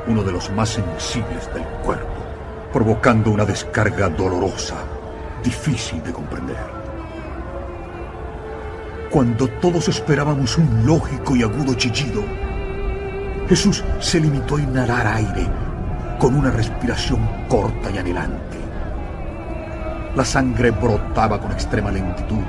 uno 0.06 0.22
de 0.22 0.32
los 0.32 0.50
más 0.50 0.70
sensibles 0.70 1.52
del 1.54 1.62
cuerpo, 1.84 2.08
provocando 2.72 3.30
una 3.30 3.44
descarga 3.44 4.08
dolorosa, 4.08 4.76
difícil 5.44 6.02
de 6.02 6.12
comprender. 6.12 6.78
Cuando 9.10 9.48
todos 9.48 9.88
esperábamos 9.88 10.58
un 10.58 10.84
lógico 10.84 11.36
y 11.36 11.42
agudo 11.42 11.74
chillido, 11.74 12.22
Jesús 13.48 13.82
se 14.00 14.20
limitó 14.20 14.56
a 14.56 14.60
inhalar 14.60 15.06
aire 15.06 15.46
con 16.18 16.34
una 16.34 16.50
respiración 16.50 17.20
corta 17.48 17.90
y 17.90 17.98
anhelante, 17.98 18.58
La 20.16 20.24
sangre 20.24 20.72
brotaba 20.72 21.40
con 21.40 21.52
extrema 21.52 21.92
lentitud, 21.92 22.42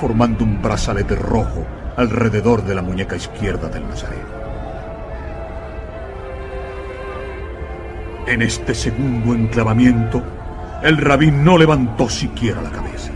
formando 0.00 0.44
un 0.44 0.62
brazalete 0.62 1.16
rojo 1.16 1.66
alrededor 1.96 2.62
de 2.62 2.74
la 2.74 2.82
muñeca 2.82 3.16
izquierda 3.16 3.68
del 3.68 3.88
Nazareno. 3.88 4.39
En 8.26 8.42
este 8.42 8.74
segundo 8.74 9.34
enclavamiento, 9.34 10.22
el 10.82 10.98
rabí 10.98 11.30
no 11.30 11.58
levantó 11.58 12.08
siquiera 12.08 12.62
la 12.62 12.70
cabeza. 12.70 13.10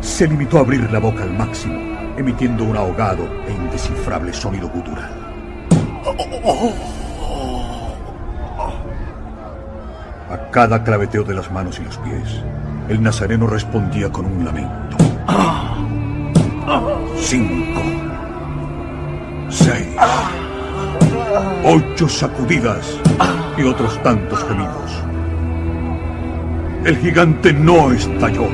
Se 0.00 0.26
limitó 0.26 0.58
a 0.58 0.60
abrir 0.60 0.90
la 0.90 0.98
boca 0.98 1.22
al 1.22 1.32
máximo, 1.32 1.78
emitiendo 2.16 2.64
un 2.64 2.76
ahogado 2.76 3.26
e 3.46 3.52
indescifrable 3.52 4.32
sonido 4.32 4.68
gutural. 4.68 5.12
A 10.30 10.50
cada 10.50 10.82
claveteo 10.82 11.22
de 11.22 11.34
las 11.34 11.50
manos 11.50 11.78
y 11.78 11.84
los 11.84 11.96
pies, 11.98 12.42
el 12.88 13.02
nazareno 13.02 13.46
respondía 13.46 14.10
con 14.10 14.26
un 14.26 14.44
lamento. 14.44 14.96
Cinco. 17.16 17.80
Seis. 19.48 19.96
Ocho 21.64 22.08
sacudidas 22.08 23.00
y 23.56 23.62
otros 23.62 24.00
tantos 24.02 24.44
gemidos. 24.44 25.02
El 26.84 26.96
gigante 26.98 27.52
no 27.52 27.92
estalló. 27.92 28.48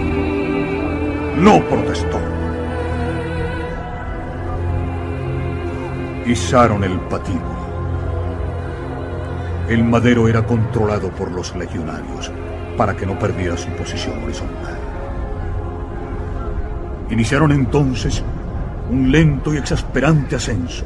No 1.36 1.62
protestó. 1.68 2.18
Izaron 6.26 6.84
el 6.84 6.98
patíbulo. 7.00 7.60
El 9.68 9.84
madero 9.84 10.28
era 10.28 10.46
controlado 10.46 11.10
por 11.10 11.30
los 11.32 11.54
legionarios 11.56 12.30
para 12.76 12.96
que 12.96 13.04
no 13.04 13.18
perdiera 13.18 13.56
su 13.56 13.68
posición 13.70 14.22
horizontal. 14.22 14.78
Iniciaron 17.10 17.52
entonces 17.52 18.22
un 18.90 19.10
lento 19.12 19.52
y 19.52 19.58
exasperante 19.58 20.36
ascenso. 20.36 20.84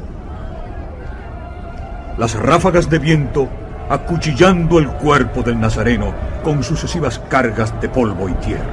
Las 2.16 2.34
ráfagas 2.34 2.88
de 2.88 3.00
viento 3.00 3.48
acuchillando 3.88 4.78
el 4.78 4.86
cuerpo 4.86 5.42
del 5.42 5.58
Nazareno 5.58 6.14
con 6.44 6.62
sucesivas 6.62 7.18
cargas 7.18 7.78
de 7.80 7.88
polvo 7.88 8.28
y 8.28 8.34
tierra. 8.34 8.72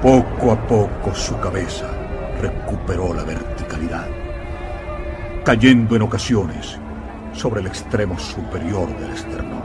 Poco 0.00 0.52
a 0.52 0.66
poco 0.66 1.14
su 1.14 1.38
cabeza 1.38 1.86
recuperó 2.40 3.12
la 3.12 3.24
verticalidad, 3.24 4.06
cayendo 5.44 5.94
en 5.94 6.02
ocasiones 6.02 6.78
sobre 7.32 7.60
el 7.60 7.66
extremo 7.66 8.18
superior 8.18 8.88
del 8.98 9.10
esternón. 9.10 9.62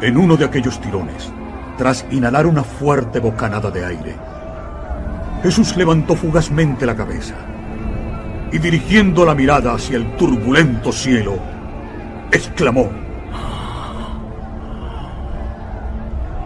En 0.00 0.16
uno 0.16 0.36
de 0.36 0.44
aquellos 0.44 0.80
tirones, 0.80 1.30
tras 1.78 2.04
inhalar 2.10 2.46
una 2.46 2.64
fuerte 2.64 3.20
bocanada 3.20 3.70
de 3.70 3.84
aire, 3.84 4.16
Jesús 5.44 5.76
levantó 5.76 6.16
fugazmente 6.16 6.86
la 6.86 6.96
cabeza 6.96 7.34
y 8.52 8.58
dirigiendo 8.58 9.24
la 9.24 9.34
mirada 9.34 9.72
hacia 9.74 9.96
el 9.96 10.14
turbulento 10.16 10.92
cielo, 10.92 11.38
exclamó, 12.30 12.90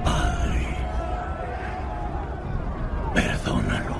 Padre, 0.05 0.67
perdónalos. 3.13 3.97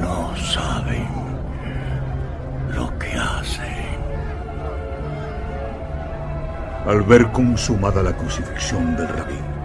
No 0.00 0.36
saben 0.36 1.06
lo 2.74 2.98
que 2.98 3.12
hacen. 3.16 3.86
Al 6.86 7.02
ver 7.02 7.30
consumada 7.30 8.02
la 8.02 8.16
crucifixión 8.16 8.96
del 8.96 9.08
rabí, 9.08 9.55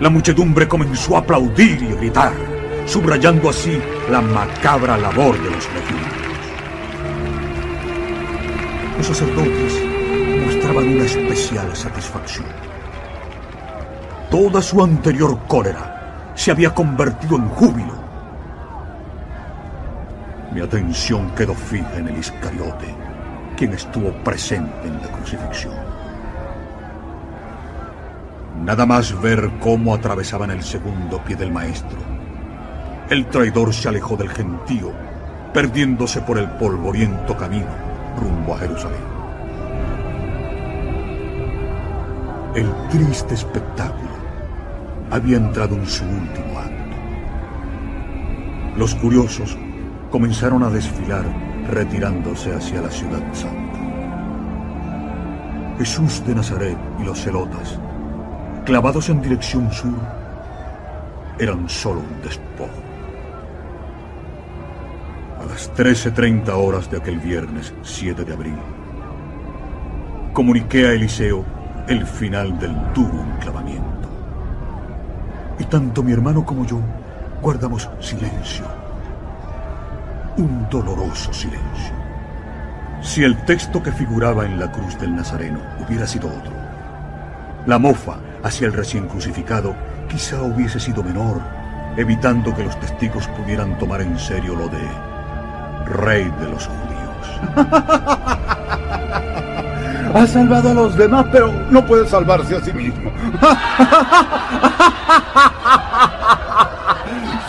la 0.00 0.08
muchedumbre 0.08 0.66
comenzó 0.66 1.16
a 1.16 1.20
aplaudir 1.20 1.82
y 1.82 1.94
gritar, 1.94 2.32
subrayando 2.86 3.50
así 3.50 3.78
la 4.10 4.22
macabra 4.22 4.96
labor 4.96 5.38
de 5.38 5.50
los 5.50 5.68
legionarios. 5.74 6.20
Los 8.96 9.06
sacerdotes 9.06 9.82
mostraban 10.46 10.88
una 10.88 11.04
especial 11.04 11.76
satisfacción. 11.76 12.46
Toda 14.30 14.62
su 14.62 14.82
anterior 14.82 15.38
cólera 15.46 16.32
se 16.34 16.50
había 16.50 16.74
convertido 16.74 17.36
en 17.36 17.48
júbilo. 17.50 18.00
Mi 20.54 20.62
atención 20.62 21.30
quedó 21.34 21.54
fija 21.54 21.96
en 21.96 22.08
el 22.08 22.18
Iscariote, 22.18 22.94
quien 23.56 23.74
estuvo 23.74 24.12
presente 24.24 24.88
en 24.88 25.00
la 25.00 25.08
crucifixión. 25.08 25.89
Nada 28.70 28.86
más 28.86 29.20
ver 29.20 29.50
cómo 29.58 29.92
atravesaban 29.92 30.52
el 30.52 30.62
segundo 30.62 31.18
pie 31.24 31.34
del 31.34 31.50
maestro. 31.50 31.98
El 33.08 33.26
traidor 33.26 33.74
se 33.74 33.88
alejó 33.88 34.16
del 34.16 34.28
gentío, 34.28 34.92
perdiéndose 35.52 36.20
por 36.20 36.38
el 36.38 36.48
polvoriento 36.50 37.36
camino 37.36 37.66
rumbo 38.16 38.54
a 38.54 38.58
Jerusalén. 38.58 39.02
El 42.54 42.72
triste 42.90 43.34
espectáculo 43.34 44.12
había 45.10 45.38
entrado 45.38 45.74
en 45.74 45.88
su 45.88 46.04
último 46.04 46.60
acto. 46.60 46.96
Los 48.76 48.94
curiosos 48.94 49.58
comenzaron 50.12 50.62
a 50.62 50.70
desfilar 50.70 51.24
retirándose 51.68 52.54
hacia 52.54 52.82
la 52.82 52.90
ciudad 52.90 53.22
santa. 53.32 53.80
Jesús 55.76 56.24
de 56.24 56.36
Nazaret 56.36 56.78
y 57.00 57.02
los 57.02 57.20
celotas 57.20 57.80
clavados 58.64 59.08
en 59.08 59.22
dirección 59.22 59.72
sur, 59.72 59.98
eran 61.38 61.68
solo 61.68 62.00
un 62.00 62.22
despojo. 62.22 62.70
A 65.40 65.44
las 65.46 65.72
13.30 65.74 66.48
horas 66.50 66.90
de 66.90 66.98
aquel 66.98 67.18
viernes 67.18 67.72
7 67.82 68.24
de 68.24 68.32
abril, 68.32 68.58
comuniqué 70.32 70.86
a 70.86 70.92
Eliseo 70.92 71.44
el 71.88 72.06
final 72.06 72.58
del 72.58 72.74
duro 72.94 73.24
enclavamiento. 73.34 74.08
Y 75.58 75.64
tanto 75.64 76.02
mi 76.02 76.12
hermano 76.12 76.44
como 76.44 76.66
yo 76.66 76.78
guardamos 77.40 77.88
silencio. 78.00 78.64
Un 80.36 80.68
doloroso 80.70 81.32
silencio. 81.32 81.94
Si 83.02 83.24
el 83.24 83.44
texto 83.44 83.82
que 83.82 83.92
figuraba 83.92 84.44
en 84.44 84.60
la 84.60 84.70
cruz 84.70 84.98
del 84.98 85.16
Nazareno 85.16 85.60
hubiera 85.84 86.06
sido 86.06 86.28
otro, 86.28 86.52
la 87.66 87.78
mofa 87.78 88.18
hacia 88.42 88.66
el 88.66 88.72
recién 88.72 89.06
crucificado 89.08 89.74
quizá 90.08 90.40
hubiese 90.42 90.80
sido 90.80 91.02
menor, 91.02 91.40
evitando 91.96 92.54
que 92.54 92.64
los 92.64 92.78
testigos 92.80 93.26
pudieran 93.28 93.78
tomar 93.78 94.00
en 94.00 94.18
serio 94.18 94.54
lo 94.54 94.68
de 94.68 94.86
rey 95.86 96.30
de 96.40 96.48
los 96.48 96.66
judíos. 96.66 96.86
Ha 100.12 100.26
salvado 100.26 100.70
a 100.70 100.74
los 100.74 100.96
demás, 100.96 101.26
pero 101.30 101.52
no 101.70 101.86
puede 101.86 102.04
salvarse 102.08 102.56
a 102.56 102.60
sí 102.60 102.72
mismo. 102.72 103.12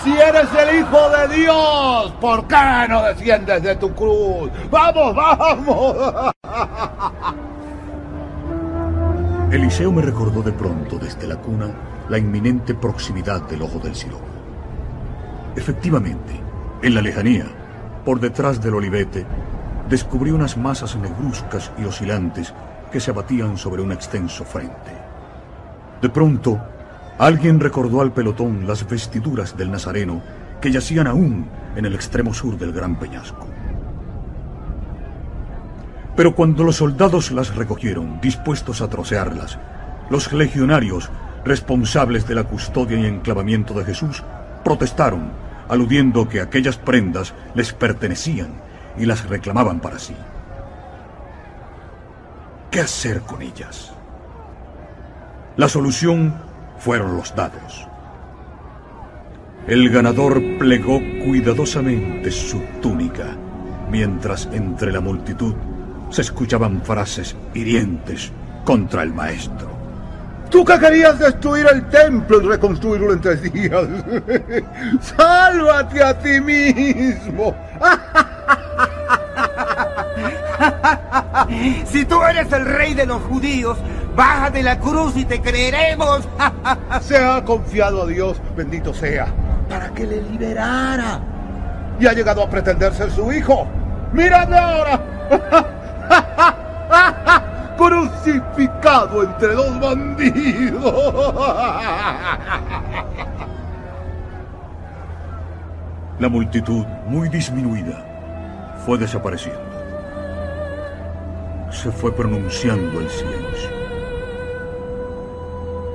Si 0.03 0.11
eres 0.17 0.47
el 0.55 0.79
Hijo 0.79 1.09
de 1.11 1.35
Dios, 1.35 2.11
¿por 2.19 2.47
qué 2.47 2.87
no 2.89 3.03
desciendes 3.03 3.61
de 3.61 3.75
tu 3.75 3.93
cruz? 3.93 4.49
¡Vamos, 4.71 5.15
vamos! 5.15 6.33
Eliseo 9.51 9.91
me 9.91 10.01
recordó 10.01 10.41
de 10.41 10.53
pronto 10.53 10.97
desde 10.97 11.27
la 11.27 11.35
cuna 11.35 11.69
la 12.07 12.17
inminente 12.17 12.73
proximidad 12.73 13.41
del 13.49 13.63
ojo 13.63 13.79
del 13.79 13.95
Siloé. 13.95 14.21
Efectivamente, 15.57 16.39
en 16.81 16.95
la 16.95 17.01
lejanía, 17.01 17.47
por 18.05 18.21
detrás 18.21 18.61
del 18.63 18.75
olivete, 18.75 19.25
descubrí 19.89 20.31
unas 20.31 20.55
masas 20.55 20.95
negruzcas 20.95 21.69
y 21.77 21.83
oscilantes 21.83 22.53
que 22.93 23.01
se 23.01 23.11
abatían 23.11 23.57
sobre 23.57 23.81
un 23.81 23.91
extenso 23.91 24.45
frente. 24.45 24.91
De 26.01 26.07
pronto, 26.07 26.57
alguien 27.17 27.59
recordó 27.59 27.99
al 27.99 28.13
pelotón 28.13 28.65
las 28.65 28.87
vestiduras 28.87 29.57
del 29.57 29.69
Nazareno 29.69 30.21
que 30.61 30.71
yacían 30.71 31.07
aún 31.07 31.45
en 31.75 31.85
el 31.85 31.93
extremo 31.93 32.33
sur 32.33 32.57
del 32.57 32.71
gran 32.71 32.97
peñasco. 32.97 33.45
Pero 36.15 36.35
cuando 36.35 36.63
los 36.63 36.77
soldados 36.77 37.31
las 37.31 37.55
recogieron, 37.55 38.19
dispuestos 38.21 38.81
a 38.81 38.89
trocearlas, 38.89 39.57
los 40.09 40.33
legionarios, 40.33 41.09
responsables 41.45 42.27
de 42.27 42.35
la 42.35 42.43
custodia 42.43 42.99
y 42.99 43.05
enclavamiento 43.05 43.73
de 43.73 43.85
Jesús, 43.85 44.23
protestaron, 44.63 45.31
aludiendo 45.69 46.27
que 46.27 46.41
aquellas 46.41 46.77
prendas 46.77 47.33
les 47.55 47.71
pertenecían 47.71 48.49
y 48.97 49.05
las 49.05 49.27
reclamaban 49.29 49.79
para 49.79 49.99
sí. 49.99 50.15
¿Qué 52.69 52.81
hacer 52.81 53.21
con 53.21 53.41
ellas? 53.41 53.93
La 55.55 55.69
solución 55.69 56.33
fueron 56.77 57.15
los 57.15 57.35
dados. 57.35 57.87
El 59.67 59.89
ganador 59.89 60.41
plegó 60.57 60.99
cuidadosamente 61.23 62.31
su 62.31 62.61
túnica, 62.81 63.37
mientras 63.89 64.49
entre 64.51 64.91
la 64.91 64.99
multitud 65.01 65.53
se 66.11 66.21
escuchaban 66.21 66.83
frases 66.83 67.35
hirientes 67.53 68.31
contra 68.65 69.03
el 69.03 69.13
maestro. 69.13 69.69
Tú 70.49 70.65
que 70.65 70.77
querías 70.77 71.17
destruir 71.17 71.65
el 71.71 71.87
templo 71.89 72.41
y 72.41 72.45
reconstruirlo 72.45 73.13
en 73.13 73.21
tres 73.21 73.41
días. 73.41 73.87
Sálvate 75.01 76.03
a 76.03 76.19
ti 76.19 76.41
mismo. 76.41 77.55
si 81.85 82.03
tú 82.03 82.21
eres 82.21 82.51
el 82.51 82.65
rey 82.65 82.93
de 82.93 83.05
los 83.05 83.21
judíos, 83.23 83.77
baja 84.13 84.49
de 84.49 84.63
la 84.63 84.77
cruz 84.77 85.15
y 85.15 85.23
te 85.23 85.41
creeremos. 85.41 86.27
Se 87.01 87.17
ha 87.17 87.45
confiado 87.45 88.03
a 88.03 88.07
Dios, 88.07 88.41
bendito 88.55 88.93
sea, 88.93 89.27
para 89.69 89.87
que 89.93 90.05
le 90.05 90.21
liberara. 90.21 91.21
Y 91.97 92.07
ha 92.07 92.11
llegado 92.11 92.43
a 92.43 92.49
pretender 92.49 92.93
ser 92.93 93.09
su 93.09 93.31
hijo. 93.31 93.65
¡Mírame 94.11 94.57
ahora! 94.57 94.99
Crucificado 97.77 99.23
entre 99.23 99.53
dos 99.55 99.79
bandidos. 99.79 100.93
La 106.19 106.29
multitud, 106.29 106.85
muy 107.07 107.29
disminuida, 107.29 108.77
fue 108.85 108.97
desapareciendo. 108.97 109.59
Se 111.71 111.91
fue 111.91 112.11
pronunciando 112.11 112.99
el 112.99 113.09
silencio. 113.09 113.69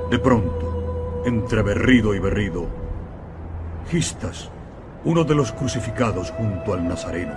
De 0.09 0.19
pronto, 0.19 1.23
entre 1.25 1.61
berrido 1.61 2.13
y 2.15 2.19
berrido, 2.19 2.67
Gistas, 3.89 4.49
uno 5.05 5.23
de 5.23 5.35
los 5.35 5.53
crucificados 5.53 6.31
junto 6.31 6.73
al 6.73 6.85
Nazareno, 6.85 7.33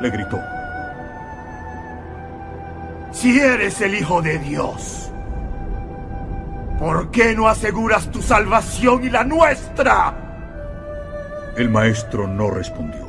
le 0.00 0.08
gritó. 0.08 0.38
Si 3.12 3.38
eres 3.38 3.78
el 3.82 3.94
Hijo 3.94 4.22
de 4.22 4.38
Dios, 4.38 5.12
¿por 6.78 7.10
qué 7.10 7.34
no 7.34 7.46
aseguras 7.46 8.10
tu 8.10 8.22
salvación 8.22 9.04
y 9.04 9.10
la 9.10 9.22
nuestra? 9.22 10.14
El 11.58 11.68
maestro 11.68 12.26
no 12.26 12.50
respondió. 12.50 13.06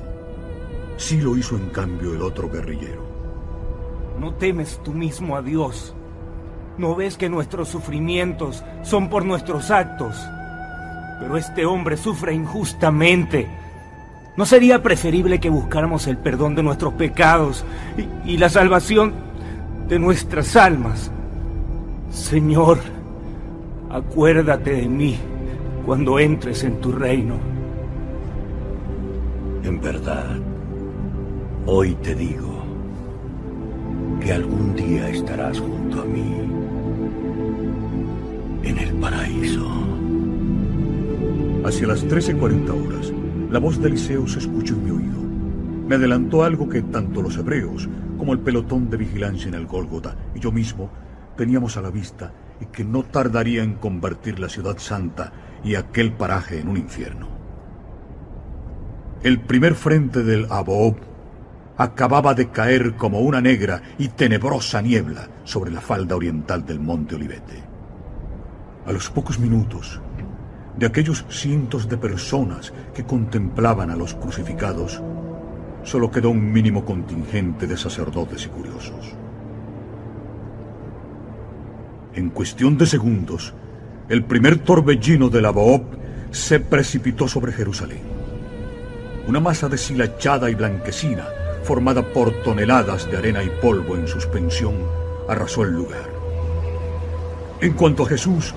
Sí 0.97 1.21
lo 1.21 1.37
hizo 1.37 1.55
en 1.55 1.69
cambio 1.69 2.13
el 2.13 2.21
otro 2.21 2.49
guerrillero. 2.51 3.01
¿No 4.19 4.33
temes 4.33 4.81
tú 4.83 4.91
mismo 4.91 5.37
a 5.37 5.41
Dios? 5.41 5.95
¿No 6.77 6.95
ves 6.95 7.17
que 7.17 7.29
nuestros 7.29 7.69
sufrimientos 7.69 8.61
son 8.81 9.09
por 9.09 9.23
nuestros 9.23 9.71
actos? 9.71 10.17
Pero 11.21 11.37
este 11.37 11.65
hombre 11.65 11.95
sufre 11.95 12.33
injustamente. 12.33 13.47
¿No 14.35 14.45
sería 14.45 14.83
preferible 14.83 15.39
que 15.39 15.49
buscáramos 15.49 16.07
el 16.07 16.17
perdón 16.17 16.55
de 16.55 16.63
nuestros 16.63 16.93
pecados 16.95 17.63
y, 18.25 18.33
y 18.33 18.37
la 18.37 18.49
salvación 18.49 19.13
de 19.87 19.99
nuestras 19.99 20.55
almas? 20.55 21.11
Señor, 22.09 22.77
acuérdate 23.89 24.73
de 24.73 24.87
mí 24.87 25.17
cuando 25.85 26.19
entres 26.19 26.63
en 26.63 26.79
tu 26.79 26.91
reino. 26.91 27.35
En 29.63 29.81
verdad, 29.81 30.37
hoy 31.65 31.95
te 31.95 32.15
digo 32.15 32.63
que 34.21 34.31
algún 34.31 34.75
día 34.75 35.09
estarás 35.09 35.59
junto 35.59 36.01
a 36.01 36.05
mí 36.05 36.33
en 38.63 38.77
el 38.77 38.93
paraíso. 38.95 39.67
Hacia 41.65 41.87
las 41.87 42.05
13.40 42.05 42.87
horas, 42.87 43.13
la 43.49 43.59
voz 43.59 43.81
de 43.81 43.89
Eliseo 43.89 44.27
se 44.27 44.39
escuchó 44.39 44.73
en 44.73 44.83
mi 44.83 44.91
oído. 44.91 45.21
Me 45.87 45.95
adelantó 45.95 46.43
algo 46.43 46.67
que 46.67 46.81
tanto 46.81 47.21
los 47.21 47.37
hebreos 47.37 47.87
como 48.23 48.31
el 48.31 48.39
pelotón 48.39 48.89
de 48.89 48.95
vigilancia 48.95 49.49
en 49.49 49.53
el 49.53 49.65
Gólgota 49.65 50.15
y 50.33 50.39
yo 50.39 50.49
mismo 50.49 50.89
teníamos 51.35 51.75
a 51.75 51.81
la 51.81 51.89
vista 51.89 52.31
y 52.61 52.67
que 52.67 52.85
no 52.85 53.03
tardaría 53.03 53.63
en 53.63 53.73
convertir 53.73 54.39
la 54.39 54.47
ciudad 54.47 54.77
santa 54.77 55.33
y 55.61 55.75
aquel 55.75 56.13
paraje 56.13 56.61
en 56.61 56.69
un 56.69 56.77
infierno. 56.77 57.27
El 59.23 59.41
primer 59.41 59.75
frente 59.75 60.23
del 60.23 60.47
Abob 60.49 60.95
acababa 61.75 62.33
de 62.33 62.49
caer 62.49 62.95
como 62.95 63.19
una 63.19 63.41
negra 63.41 63.81
y 63.97 64.07
tenebrosa 64.07 64.81
niebla 64.81 65.27
sobre 65.43 65.71
la 65.71 65.81
falda 65.81 66.15
oriental 66.15 66.65
del 66.65 66.79
monte 66.79 67.15
Olivete. 67.15 67.61
A 68.85 68.93
los 68.93 69.09
pocos 69.09 69.37
minutos, 69.37 69.99
de 70.77 70.85
aquellos 70.85 71.25
cientos 71.27 71.89
de 71.89 71.97
personas 71.97 72.71
que 72.95 73.03
contemplaban 73.03 73.89
a 73.89 73.97
los 73.97 74.13
crucificados, 74.13 75.03
solo 75.83 76.09
quedó 76.09 76.29
un 76.29 76.51
mínimo 76.51 76.85
contingente 76.85 77.67
de 77.67 77.77
sacerdotes 77.77 78.45
y 78.45 78.49
curiosos. 78.49 79.15
En 82.15 82.29
cuestión 82.29 82.77
de 82.77 82.85
segundos, 82.85 83.53
el 84.09 84.23
primer 84.23 84.59
torbellino 84.59 85.29
de 85.29 85.41
la 85.41 85.49
Boop 85.49 85.83
se 86.31 86.59
precipitó 86.59 87.27
sobre 87.27 87.51
Jerusalén. 87.51 88.01
Una 89.27 89.39
masa 89.39 89.69
deshilachada 89.69 90.49
y 90.49 90.55
blanquecina, 90.55 91.25
formada 91.63 92.01
por 92.13 92.43
toneladas 92.43 93.09
de 93.09 93.17
arena 93.17 93.43
y 93.43 93.49
polvo 93.61 93.95
en 93.95 94.07
suspensión, 94.07 94.75
arrasó 95.27 95.63
el 95.63 95.71
lugar. 95.71 96.09
En 97.61 97.73
cuanto 97.73 98.03
a 98.03 98.07
Jesús, 98.07 98.53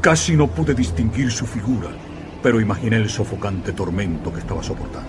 casi 0.00 0.36
no 0.36 0.46
pude 0.46 0.74
distinguir 0.74 1.30
su 1.30 1.46
figura, 1.46 1.88
pero 2.42 2.60
imaginé 2.60 2.96
el 2.96 3.10
sofocante 3.10 3.72
tormento 3.72 4.32
que 4.32 4.40
estaba 4.40 4.62
soportando. 4.62 5.08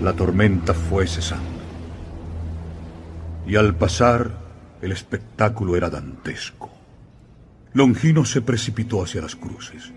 La 0.00 0.12
tormenta 0.12 0.74
fue 0.74 1.08
cesando. 1.08 1.58
Y 3.48 3.56
al 3.56 3.74
pasar, 3.74 4.30
el 4.80 4.92
espectáculo 4.92 5.76
era 5.76 5.90
dantesco. 5.90 6.70
Longino 7.72 8.24
se 8.24 8.40
precipitó 8.40 9.02
hacia 9.02 9.22
las 9.22 9.34
cruces. 9.34 9.92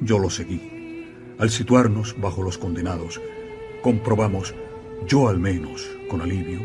Yo 0.00 0.18
lo 0.18 0.30
seguí. 0.30 1.06
Al 1.38 1.50
situarnos 1.50 2.16
bajo 2.18 2.42
los 2.42 2.56
condenados, 2.56 3.20
comprobamos, 3.82 4.54
yo 5.06 5.28
al 5.28 5.38
menos, 5.38 5.86
con 6.08 6.22
alivio, 6.22 6.60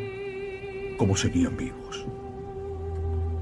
cómo 0.97 1.17
seguían 1.17 1.57
vivos. 1.57 2.05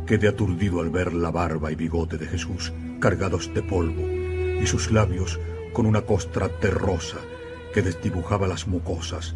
Quedé 0.08 0.30
aturdido 0.30 0.82
al 0.82 0.90
ver 0.90 1.14
la 1.14 1.30
barba 1.30 1.72
y 1.72 1.76
bigote 1.76 2.18
de 2.18 2.26
Jesús 2.26 2.74
cargados 3.00 3.54
de 3.54 3.62
polvo 3.62 4.02
y 4.02 4.66
sus 4.66 4.92
labios 4.92 5.40
con 5.74 5.86
una 5.86 6.02
costra 6.02 6.50
terrosa 6.50 7.18
que 7.74 7.82
desdibujaba 7.82 8.48
las 8.48 8.68
mucosas 8.68 9.36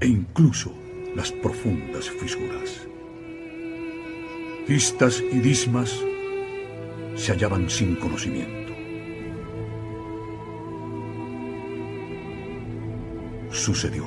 e 0.00 0.06
incluso 0.06 0.72
las 1.14 1.32
profundas 1.32 2.10
fisuras. 2.10 2.86
Gistas 4.66 5.22
y 5.32 5.38
Dismas 5.38 6.00
se 7.16 7.32
hallaban 7.32 7.68
sin 7.68 7.96
conocimiento. 7.96 8.72
Sucedió. 13.50 14.04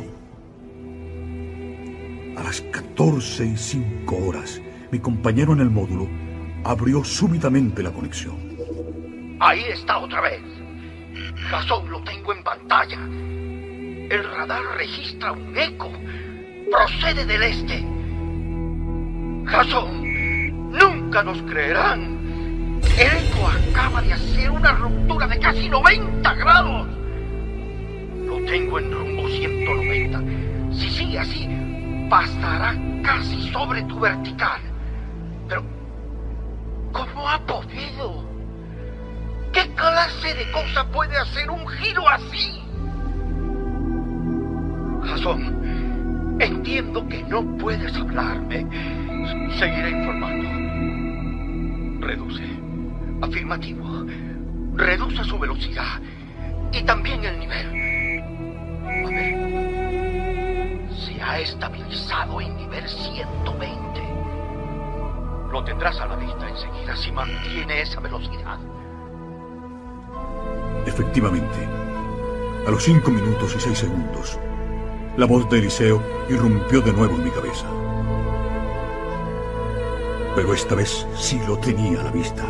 A 2.38 2.44
las 2.44 2.62
14 2.62 3.46
y 3.46 3.58
5 3.58 4.16
horas, 4.26 4.62
mi 4.92 5.00
compañero 5.00 5.54
en 5.54 5.60
el 5.60 5.70
módulo 5.70 6.08
abrió 6.64 7.04
súbitamente 7.04 7.84
la 7.84 7.92
conexión. 7.92 8.36
Ahí 9.40 9.64
está 9.66 10.00
otra 10.00 10.22
vez. 10.22 10.42
Razón 11.52 11.92
lo 11.92 12.02
tengo 12.04 12.34
en 12.34 12.44
pantalla. 12.44 13.33
El 14.10 14.24
radar 14.24 14.62
registra 14.78 15.32
un 15.32 15.58
eco. 15.58 15.92
Procede 16.70 17.26
del 17.26 17.44
este. 17.44 17.86
Jason, 19.46 20.72
nunca 20.72 21.24
nos 21.24 21.42
creerán. 21.44 22.82
El 22.98 23.08
eco 23.08 23.48
acaba 23.48 24.02
de 24.02 24.14
hacer 24.14 24.52
una 24.52 24.72
ruptura 24.74 25.28
de 25.28 25.40
casi 25.40 25.70
90 25.70 26.34
grados. 26.34 26.88
Lo 28.26 28.36
tengo 28.46 28.80
en 28.80 28.92
rumbo 28.92 29.28
190. 29.30 30.22
Si 30.74 30.90
sigue 30.90 31.20
así, 31.20 31.48
pasará 32.10 32.76
casi 33.04 33.52
sobre 33.52 33.84
tu 33.84 34.00
vertical. 34.00 34.62
Pero, 35.48 35.64
¿cómo 36.92 37.30
ha 37.30 37.40
podido? 37.46 38.24
¿Qué 39.52 39.70
clase 39.76 40.34
de 40.34 40.52
cosa 40.52 40.86
puede 40.92 41.16
hacer 41.16 41.50
un 41.50 41.68
giro 41.68 42.08
así? 42.10 42.63
Jason, 45.06 46.38
entiendo 46.40 47.08
que 47.08 47.24
no 47.24 47.44
puedes 47.58 47.96
hablarme. 47.96 48.66
Seguiré 49.58 49.92
informando. 49.92 50.50
Reduce. 52.06 52.44
Afirmativo. 53.22 54.06
Reduce 54.76 55.24
su 55.24 55.40
velocidad. 55.40 56.02
Y 56.72 56.84
también 56.84 57.24
el 57.24 57.40
nivel. 57.40 57.68
A 58.88 59.10
ver. 59.10 59.54
Se 61.06 61.22
ha 61.22 61.40
estabilizado 61.40 62.42
en 62.42 62.58
nivel 62.58 62.88
120. 62.88 63.84
Lo 65.52 65.64
tendrás 65.64 66.00
a 66.00 66.08
la 66.08 66.16
vista 66.16 66.50
enseguida 66.50 66.96
si 66.96 67.12
mantiene 67.12 67.82
esa 67.82 68.00
velocidad. 68.00 68.60
Efectivamente, 70.86 71.68
a 72.68 72.72
los 72.72 72.84
cinco 72.84 73.12
minutos 73.12 73.56
y 73.56 73.60
seis 73.60 73.78
segundos, 73.78 74.40
La 75.16 75.28
voz 75.28 75.48
de 75.48 75.60
Eliseo 75.60 76.02
irrumpió 76.28 76.82
de 76.82 76.92
nuevo 76.92 77.16
en 77.16 77.24
mi 77.24 77.30
cabeza. 77.30 77.68
Pero 80.36 80.54
esta 80.56 80.74
vez 80.74 81.06
sí 81.16 81.40
lo 81.48 81.60
tenía 81.60 82.02
a 82.02 82.06
la 82.06 82.12
vista. 82.12 82.44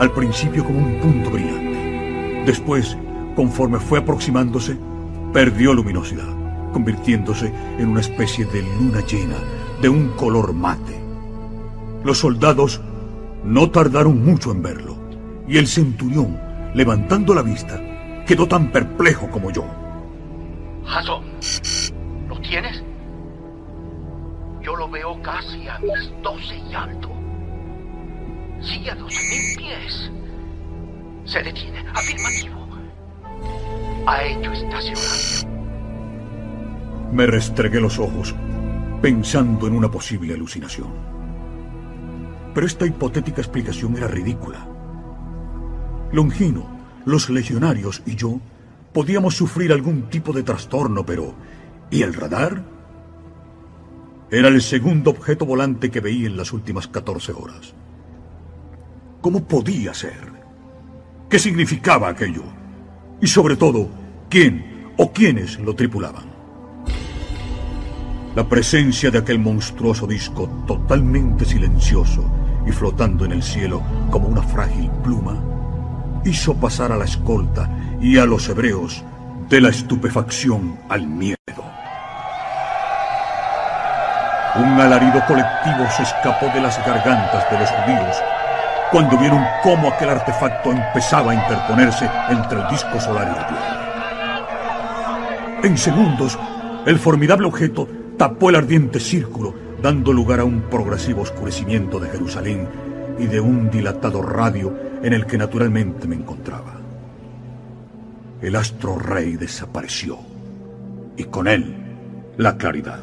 Al 0.00 0.10
principio 0.10 0.64
como 0.64 0.80
un 0.80 0.98
punto 0.98 1.30
brillante. 1.30 2.42
Después, 2.44 2.96
conforme 3.36 3.78
fue 3.78 4.00
aproximándose, 4.00 4.76
perdió 5.32 5.72
luminosidad, 5.72 6.26
convirtiéndose 6.72 7.52
en 7.78 7.88
una 7.90 8.00
especie 8.00 8.44
de 8.46 8.62
luna 8.62 9.00
llena 9.06 9.36
de 9.80 9.88
un 9.88 10.08
color 10.16 10.52
mate. 10.52 10.98
Los 12.02 12.18
soldados 12.18 12.80
no 13.44 13.70
tardaron 13.70 14.24
mucho 14.24 14.50
en 14.50 14.62
verlo, 14.62 14.96
y 15.46 15.58
el 15.58 15.68
centurión, 15.68 16.40
levantando 16.74 17.34
la 17.34 17.42
vista, 17.42 17.80
quedó 18.26 18.48
tan 18.48 18.72
perplejo 18.72 19.30
como 19.30 19.52
yo. 19.52 19.64
¿Lo 22.28 22.40
tienes? 22.40 22.82
Yo 24.62 24.74
lo 24.76 24.88
veo 24.88 25.20
casi 25.22 25.68
a 25.68 25.78
mis 25.78 26.10
doce 26.22 26.56
y 26.56 26.74
alto. 26.74 27.10
Sigue 28.60 28.90
a 28.90 28.94
dos 28.94 29.12
mil 29.12 29.56
pies. 29.56 30.10
Se 31.24 31.42
detiene. 31.42 31.84
Afirmativo. 31.94 32.68
Ha 34.06 34.22
hecho 34.24 34.52
estacionario. 34.52 35.58
Me 37.12 37.26
restregué 37.26 37.80
los 37.80 37.98
ojos, 37.98 38.34
pensando 39.00 39.66
en 39.66 39.74
una 39.74 39.90
posible 39.90 40.34
alucinación. 40.34 40.88
Pero 42.54 42.66
esta 42.66 42.86
hipotética 42.86 43.40
explicación 43.40 43.96
era 43.96 44.08
ridícula. 44.08 44.66
Longino, 46.12 46.66
los 47.04 47.30
legionarios 47.30 48.02
y 48.06 48.16
yo 48.16 48.40
podíamos 48.92 49.36
sufrir 49.36 49.72
algún 49.72 50.08
tipo 50.08 50.32
de 50.32 50.42
trastorno, 50.42 51.04
pero 51.04 51.34
¿y 51.90 52.02
el 52.02 52.14
radar? 52.14 52.64
Era 54.30 54.48
el 54.48 54.60
segundo 54.60 55.10
objeto 55.10 55.46
volante 55.46 55.90
que 55.90 56.00
veí 56.00 56.26
en 56.26 56.36
las 56.36 56.52
últimas 56.52 56.86
14 56.88 57.32
horas. 57.32 57.74
¿Cómo 59.20 59.44
podía 59.44 59.94
ser? 59.94 60.32
¿Qué 61.28 61.38
significaba 61.38 62.08
aquello? 62.08 62.44
Y 63.20 63.26
sobre 63.26 63.56
todo, 63.56 63.88
¿quién 64.28 64.92
o 64.96 65.12
quiénes 65.12 65.58
lo 65.58 65.74
tripulaban? 65.74 66.26
La 68.34 68.48
presencia 68.48 69.10
de 69.10 69.18
aquel 69.18 69.38
monstruoso 69.38 70.06
disco 70.06 70.48
totalmente 70.66 71.44
silencioso 71.44 72.24
y 72.66 72.70
flotando 72.70 73.24
en 73.24 73.32
el 73.32 73.42
cielo 73.42 73.82
como 74.10 74.28
una 74.28 74.42
frágil 74.42 74.90
pluma 75.02 75.57
hizo 76.24 76.54
pasar 76.54 76.92
a 76.92 76.96
la 76.96 77.04
escolta 77.04 77.68
y 78.00 78.18
a 78.18 78.24
los 78.24 78.48
hebreos 78.48 79.04
de 79.48 79.60
la 79.60 79.68
estupefacción 79.70 80.78
al 80.88 81.06
miedo. 81.06 81.36
Un 84.56 84.80
alarido 84.80 85.22
colectivo 85.26 85.86
se 85.96 86.02
escapó 86.02 86.46
de 86.46 86.60
las 86.60 86.78
gargantas 86.84 87.50
de 87.50 87.58
los 87.58 87.70
judíos 87.70 88.16
cuando 88.90 89.18
vieron 89.18 89.44
cómo 89.62 89.88
aquel 89.88 90.10
artefacto 90.10 90.72
empezaba 90.72 91.32
a 91.32 91.34
interponerse 91.34 92.10
entre 92.30 92.60
el 92.60 92.68
disco 92.68 93.00
solar 93.00 93.28
y 93.30 93.36
la 93.36 93.46
Tierra. 93.46 93.78
En 95.62 95.76
segundos, 95.76 96.38
el 96.86 96.98
formidable 96.98 97.46
objeto 97.46 97.86
tapó 98.16 98.50
el 98.50 98.56
ardiente 98.56 98.98
círculo, 99.00 99.54
dando 99.82 100.12
lugar 100.12 100.40
a 100.40 100.44
un 100.44 100.62
progresivo 100.62 101.22
oscurecimiento 101.22 102.00
de 102.00 102.08
Jerusalén 102.10 102.87
y 103.18 103.26
de 103.26 103.40
un 103.40 103.70
dilatado 103.70 104.22
radio 104.22 104.74
en 105.02 105.12
el 105.12 105.26
que 105.26 105.38
naturalmente 105.38 106.06
me 106.06 106.16
encontraba. 106.16 106.74
El 108.40 108.56
astro 108.56 108.98
rey 108.98 109.36
desapareció 109.36 110.18
y 111.16 111.24
con 111.24 111.48
él 111.48 111.74
la 112.36 112.56
claridad. 112.56 113.00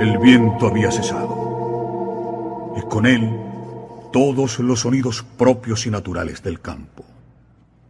El 0.00 0.16
viento 0.18 0.68
había 0.68 0.90
cesado 0.90 2.74
y 2.76 2.80
con 2.88 3.04
él 3.04 3.30
todos 4.12 4.58
los 4.60 4.80
sonidos 4.80 5.24
propios 5.36 5.86
y 5.86 5.90
naturales 5.90 6.42
del 6.42 6.60
campo. 6.60 7.04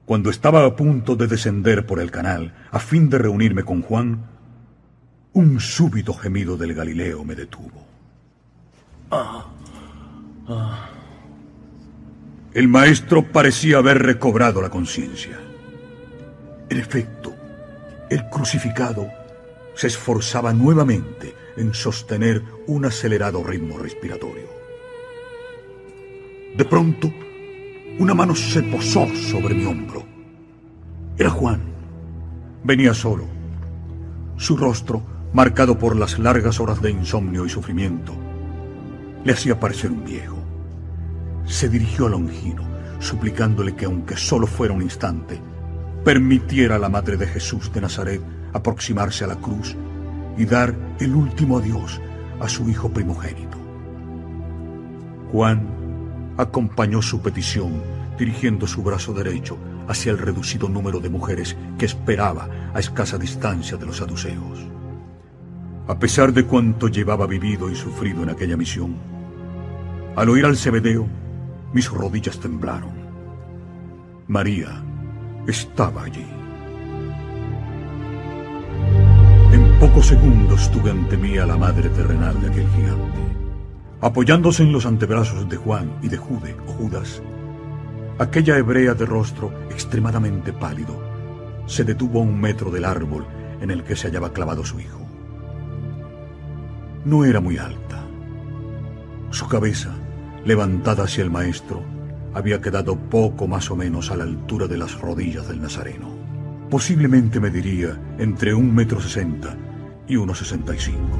Cuando 0.04 0.28
estaba 0.30 0.64
a 0.64 0.74
punto 0.74 1.14
de 1.14 1.28
descender 1.28 1.86
por 1.86 2.00
el 2.00 2.10
canal 2.10 2.52
a 2.72 2.80
fin 2.80 3.08
de 3.08 3.18
reunirme 3.18 3.62
con 3.62 3.82
Juan, 3.82 4.26
un 5.32 5.60
súbito 5.60 6.14
gemido 6.14 6.56
del 6.56 6.74
Galileo 6.74 7.24
me 7.24 7.36
detuvo. 7.36 7.86
El 12.52 12.68
maestro 12.68 13.22
parecía 13.30 13.78
haber 13.78 14.02
recobrado 14.02 14.60
la 14.60 14.70
conciencia. 14.70 15.38
En 16.68 16.78
efecto, 16.78 17.34
el 18.10 18.28
crucificado 18.28 19.08
se 19.74 19.86
esforzaba 19.86 20.52
nuevamente 20.52 21.34
en 21.56 21.72
sostener 21.74 22.42
un 22.66 22.84
acelerado 22.84 23.44
ritmo 23.44 23.78
respiratorio. 23.78 24.48
De 26.56 26.64
pronto, 26.64 27.12
una 27.98 28.14
mano 28.14 28.34
se 28.34 28.62
posó 28.64 29.06
sobre 29.14 29.54
mi 29.54 29.64
hombro. 29.64 30.04
Era 31.16 31.30
Juan. 31.30 31.60
Venía 32.64 32.94
solo. 32.94 33.24
Su 34.36 34.56
rostro, 34.56 35.02
marcado 35.32 35.78
por 35.78 35.94
las 35.94 36.18
largas 36.18 36.58
horas 36.58 36.82
de 36.82 36.90
insomnio 36.90 37.46
y 37.46 37.48
sufrimiento, 37.48 38.12
le 39.22 39.32
hacía 39.32 39.60
parecer 39.60 39.90
un 39.90 40.04
viejo. 40.04 40.39
Se 41.44 41.68
dirigió 41.68 42.06
a 42.06 42.10
Longino, 42.10 42.62
suplicándole 42.98 43.74
que, 43.74 43.86
aunque 43.86 44.16
solo 44.16 44.46
fuera 44.46 44.74
un 44.74 44.82
instante, 44.82 45.40
permitiera 46.04 46.76
a 46.76 46.78
la 46.78 46.88
Madre 46.88 47.16
de 47.16 47.26
Jesús 47.26 47.72
de 47.72 47.80
Nazaret 47.80 48.20
aproximarse 48.52 49.24
a 49.24 49.28
la 49.28 49.36
cruz 49.36 49.76
y 50.36 50.44
dar 50.44 50.74
el 50.98 51.14
último 51.14 51.58
adiós 51.58 52.00
a 52.40 52.48
su 52.48 52.68
hijo 52.68 52.90
primogénito. 52.90 53.58
Juan 55.32 56.34
acompañó 56.36 57.02
su 57.02 57.20
petición 57.20 57.82
dirigiendo 58.18 58.66
su 58.66 58.82
brazo 58.82 59.12
derecho 59.12 59.56
hacia 59.88 60.12
el 60.12 60.18
reducido 60.18 60.68
número 60.68 61.00
de 61.00 61.08
mujeres 61.08 61.56
que 61.78 61.86
esperaba 61.86 62.48
a 62.74 62.80
escasa 62.80 63.18
distancia 63.18 63.76
de 63.76 63.86
los 63.86 63.96
saduceos. 63.98 64.66
A 65.88 65.98
pesar 65.98 66.32
de 66.32 66.44
cuanto 66.44 66.88
llevaba 66.88 67.26
vivido 67.26 67.70
y 67.70 67.74
sufrido 67.74 68.22
en 68.22 68.30
aquella 68.30 68.56
misión, 68.56 68.96
al 70.16 70.28
oír 70.28 70.44
al 70.44 70.56
Cebedeo, 70.56 71.08
mis 71.72 71.90
rodillas 71.90 72.38
temblaron. 72.38 72.92
María 74.26 74.82
estaba 75.46 76.04
allí. 76.04 76.26
En 79.52 79.78
pocos 79.78 80.06
segundos 80.06 80.70
tuve 80.70 80.90
ante 80.90 81.16
mí 81.16 81.36
a 81.38 81.46
la 81.46 81.56
madre 81.56 81.88
terrenal 81.90 82.40
de 82.40 82.48
aquel 82.48 82.68
gigante. 82.70 83.20
Apoyándose 84.00 84.62
en 84.62 84.72
los 84.72 84.86
antebrazos 84.86 85.48
de 85.48 85.56
Juan 85.56 85.98
y 86.02 86.08
de 86.08 86.16
Jude 86.16 86.56
o 86.66 86.72
Judas, 86.72 87.22
aquella 88.18 88.56
hebrea 88.56 88.94
de 88.94 89.06
rostro 89.06 89.52
extremadamente 89.70 90.52
pálido 90.52 91.02
se 91.66 91.84
detuvo 91.84 92.20
a 92.20 92.22
un 92.22 92.40
metro 92.40 92.70
del 92.70 92.84
árbol 92.84 93.26
en 93.60 93.70
el 93.70 93.84
que 93.84 93.96
se 93.96 94.08
hallaba 94.08 94.32
clavado 94.32 94.64
su 94.64 94.80
hijo. 94.80 95.00
No 97.04 97.24
era 97.24 97.40
muy 97.40 97.58
alta. 97.58 98.04
Su 99.30 99.48
cabeza, 99.48 99.94
levantada 100.44 101.04
hacia 101.04 101.22
el 101.22 101.30
maestro, 101.30 101.82
había 102.32 102.60
quedado 102.60 102.96
poco 102.96 103.46
más 103.48 103.70
o 103.70 103.76
menos 103.76 104.10
a 104.10 104.16
la 104.16 104.24
altura 104.24 104.66
de 104.66 104.78
las 104.78 105.00
rodillas 105.00 105.48
del 105.48 105.60
nazareno. 105.60 106.08
Posiblemente 106.70 107.40
mediría 107.40 108.00
entre 108.18 108.54
un 108.54 108.74
metro 108.74 109.00
sesenta 109.00 109.56
y 110.06 110.16
unos 110.16 110.38
sesenta 110.38 110.74
y 110.74 110.78
cinco. 110.78 111.18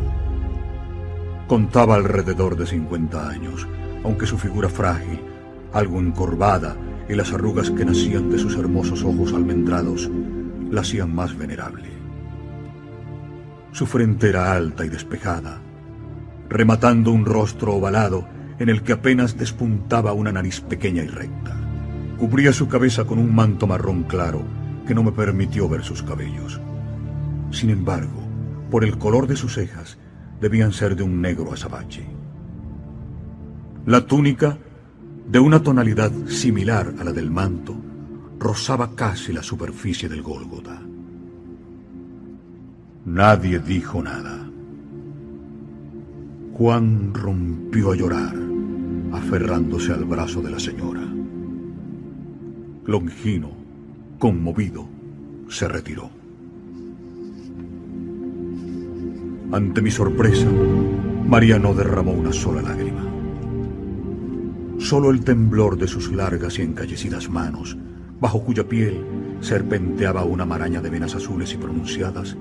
Contaba 1.48 1.96
alrededor 1.96 2.56
de 2.56 2.66
cincuenta 2.66 3.28
años, 3.28 3.66
aunque 4.04 4.26
su 4.26 4.38
figura 4.38 4.68
frágil, 4.68 5.20
algo 5.72 5.98
encorvada 5.98 6.76
y 7.08 7.14
las 7.14 7.32
arrugas 7.32 7.70
que 7.70 7.84
nacían 7.84 8.30
de 8.30 8.38
sus 8.38 8.56
hermosos 8.56 9.02
ojos 9.02 9.32
almendrados 9.32 10.08
la 10.70 10.82
hacían 10.82 11.12
más 11.12 11.36
venerable. 11.36 11.88
Su 13.72 13.86
frente 13.86 14.28
era 14.28 14.52
alta 14.52 14.84
y 14.84 14.88
despejada, 14.88 15.60
rematando 16.48 17.10
un 17.10 17.24
rostro 17.24 17.74
ovalado 17.74 18.28
en 18.60 18.68
el 18.68 18.82
que 18.82 18.92
apenas 18.92 19.38
despuntaba 19.38 20.12
una 20.12 20.30
nariz 20.30 20.60
pequeña 20.60 21.02
y 21.02 21.08
recta. 21.08 21.56
Cubría 22.18 22.52
su 22.52 22.68
cabeza 22.68 23.06
con 23.06 23.18
un 23.18 23.34
manto 23.34 23.66
marrón 23.66 24.04
claro 24.04 24.42
que 24.86 24.94
no 24.94 25.02
me 25.02 25.12
permitió 25.12 25.66
ver 25.66 25.82
sus 25.82 26.02
cabellos. 26.02 26.60
Sin 27.50 27.70
embargo, 27.70 28.22
por 28.70 28.84
el 28.84 28.98
color 28.98 29.26
de 29.26 29.36
sus 29.36 29.54
cejas, 29.54 29.96
debían 30.42 30.72
ser 30.72 30.94
de 30.94 31.02
un 31.02 31.22
negro 31.22 31.54
azabache. 31.54 32.06
La 33.86 34.06
túnica, 34.06 34.58
de 35.26 35.38
una 35.38 35.62
tonalidad 35.62 36.12
similar 36.26 36.92
a 37.00 37.04
la 37.04 37.12
del 37.12 37.30
manto, 37.30 37.74
rozaba 38.38 38.94
casi 38.94 39.32
la 39.32 39.42
superficie 39.42 40.06
del 40.06 40.20
Gólgota. 40.20 40.82
Nadie 43.06 43.58
dijo 43.58 44.02
nada. 44.02 44.50
Juan 46.52 47.14
rompió 47.14 47.92
a 47.92 47.96
llorar, 47.96 48.49
aferrándose 49.12 49.92
al 49.92 50.04
brazo 50.04 50.40
de 50.42 50.50
la 50.50 50.58
señora. 50.58 51.02
Longino, 52.86 53.50
conmovido, 54.18 54.86
se 55.48 55.68
retiró. 55.68 56.10
Ante 59.52 59.82
mi 59.82 59.90
sorpresa, 59.90 60.46
María 61.26 61.58
no 61.58 61.74
derramó 61.74 62.12
una 62.12 62.32
sola 62.32 62.62
lágrima. 62.62 63.04
Solo 64.78 65.10
el 65.10 65.22
temblor 65.22 65.76
de 65.76 65.88
sus 65.88 66.10
largas 66.12 66.58
y 66.58 66.62
encallecidas 66.62 67.28
manos, 67.28 67.76
bajo 68.20 68.42
cuya 68.42 68.68
piel 68.68 69.04
serpenteaba 69.40 70.24
una 70.24 70.44
maraña 70.44 70.80
de 70.80 70.90
venas 70.90 71.14
azules 71.14 71.52
y 71.52 71.56
pronunciadas, 71.56 72.36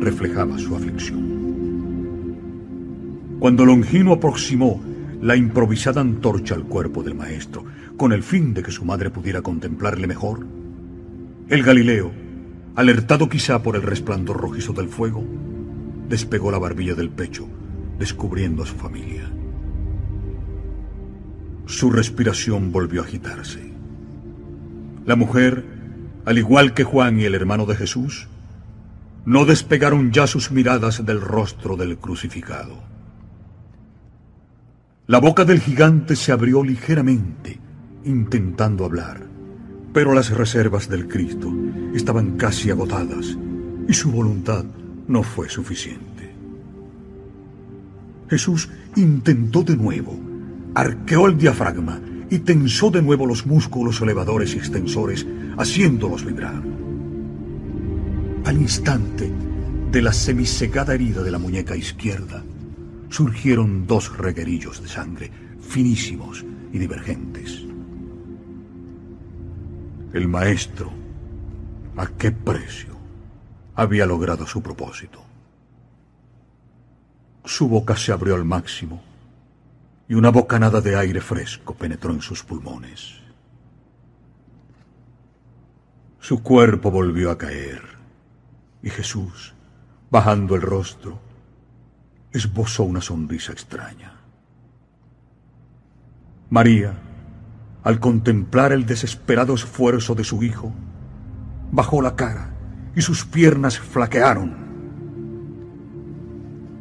reflejaba 0.00 0.58
su 0.58 0.74
aflicción. 0.74 1.34
Cuando 3.38 3.64
Longino 3.64 4.12
aproximó 4.12 4.80
la 5.24 5.36
improvisada 5.36 6.02
antorcha 6.02 6.54
al 6.54 6.64
cuerpo 6.64 7.02
del 7.02 7.14
maestro, 7.14 7.64
con 7.96 8.12
el 8.12 8.22
fin 8.22 8.52
de 8.52 8.62
que 8.62 8.70
su 8.70 8.84
madre 8.84 9.08
pudiera 9.08 9.40
contemplarle 9.40 10.06
mejor, 10.06 10.46
el 11.48 11.62
Galileo, 11.62 12.12
alertado 12.76 13.30
quizá 13.30 13.62
por 13.62 13.74
el 13.74 13.80
resplandor 13.80 14.36
rojizo 14.36 14.74
del 14.74 14.90
fuego, 14.90 15.24
despegó 16.10 16.50
la 16.50 16.58
barbilla 16.58 16.94
del 16.94 17.08
pecho, 17.08 17.48
descubriendo 17.98 18.64
a 18.64 18.66
su 18.66 18.74
familia. 18.74 19.22
Su 21.64 21.90
respiración 21.90 22.70
volvió 22.70 23.00
a 23.00 23.06
agitarse. 23.06 23.72
La 25.06 25.16
mujer, 25.16 25.64
al 26.26 26.36
igual 26.36 26.74
que 26.74 26.84
Juan 26.84 27.18
y 27.18 27.24
el 27.24 27.34
hermano 27.34 27.64
de 27.64 27.76
Jesús, 27.76 28.28
no 29.24 29.46
despegaron 29.46 30.12
ya 30.12 30.26
sus 30.26 30.50
miradas 30.50 31.06
del 31.06 31.22
rostro 31.22 31.76
del 31.76 31.96
crucificado. 31.96 32.93
La 35.06 35.20
boca 35.20 35.44
del 35.44 35.60
gigante 35.60 36.16
se 36.16 36.32
abrió 36.32 36.64
ligeramente, 36.64 37.60
intentando 38.06 38.86
hablar, 38.86 39.20
pero 39.92 40.14
las 40.14 40.30
reservas 40.30 40.88
del 40.88 41.08
Cristo 41.08 41.52
estaban 41.94 42.38
casi 42.38 42.70
agotadas 42.70 43.36
y 43.86 43.92
su 43.92 44.10
voluntad 44.10 44.64
no 45.06 45.22
fue 45.22 45.50
suficiente. 45.50 46.34
Jesús 48.30 48.70
intentó 48.96 49.62
de 49.62 49.76
nuevo, 49.76 50.18
arqueó 50.74 51.26
el 51.26 51.36
diafragma 51.36 52.00
y 52.30 52.38
tensó 52.38 52.90
de 52.90 53.02
nuevo 53.02 53.26
los 53.26 53.44
músculos 53.44 54.00
elevadores 54.00 54.54
y 54.54 54.58
extensores, 54.58 55.26
haciéndolos 55.58 56.24
vibrar. 56.24 56.62
Al 58.46 58.56
instante 58.56 59.30
de 59.92 60.00
la 60.00 60.14
semisegada 60.14 60.94
herida 60.94 61.22
de 61.22 61.30
la 61.30 61.38
muñeca 61.38 61.76
izquierda, 61.76 62.42
surgieron 63.14 63.86
dos 63.86 64.18
reguerillos 64.18 64.82
de 64.82 64.88
sangre, 64.88 65.30
finísimos 65.60 66.44
y 66.72 66.78
divergentes. 66.80 67.62
El 70.12 70.26
maestro, 70.26 70.90
¿a 71.96 72.08
qué 72.08 72.32
precio? 72.32 72.92
había 73.76 74.04
logrado 74.04 74.46
su 74.48 74.60
propósito. 74.60 75.20
Su 77.44 77.68
boca 77.68 77.96
se 77.96 78.10
abrió 78.10 78.34
al 78.34 78.44
máximo 78.44 79.00
y 80.08 80.14
una 80.14 80.30
bocanada 80.30 80.80
de 80.80 80.96
aire 80.96 81.20
fresco 81.20 81.74
penetró 81.74 82.12
en 82.12 82.20
sus 82.20 82.42
pulmones. 82.42 83.20
Su 86.18 86.42
cuerpo 86.42 86.90
volvió 86.90 87.30
a 87.30 87.38
caer 87.38 87.80
y 88.82 88.90
Jesús, 88.90 89.54
bajando 90.10 90.56
el 90.56 90.62
rostro, 90.62 91.20
esbozó 92.34 92.82
una 92.82 93.00
sonrisa 93.00 93.52
extraña. 93.52 94.12
María, 96.50 96.94
al 97.84 98.00
contemplar 98.00 98.72
el 98.72 98.86
desesperado 98.86 99.54
esfuerzo 99.54 100.14
de 100.14 100.24
su 100.24 100.42
hijo, 100.42 100.72
bajó 101.70 102.02
la 102.02 102.16
cara 102.16 102.50
y 102.96 103.02
sus 103.02 103.24
piernas 103.24 103.78
flaquearon. 103.78 104.52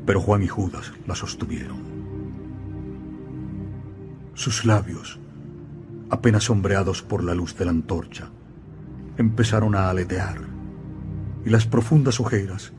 Pero 0.05 0.19
Juan 0.19 0.43
y 0.43 0.47
Judas 0.47 0.91
la 1.07 1.15
sostuvieron. 1.15 1.77
Sus 4.33 4.65
labios, 4.65 5.19
apenas 6.09 6.45
sombreados 6.45 7.03
por 7.03 7.23
la 7.23 7.35
luz 7.35 7.55
de 7.55 7.65
la 7.65 7.71
antorcha, 7.71 8.29
empezaron 9.17 9.75
a 9.75 9.89
aletear 9.89 10.41
y 11.45 11.49
las 11.51 11.67
profundas 11.67 12.19
ojeras 12.19 12.73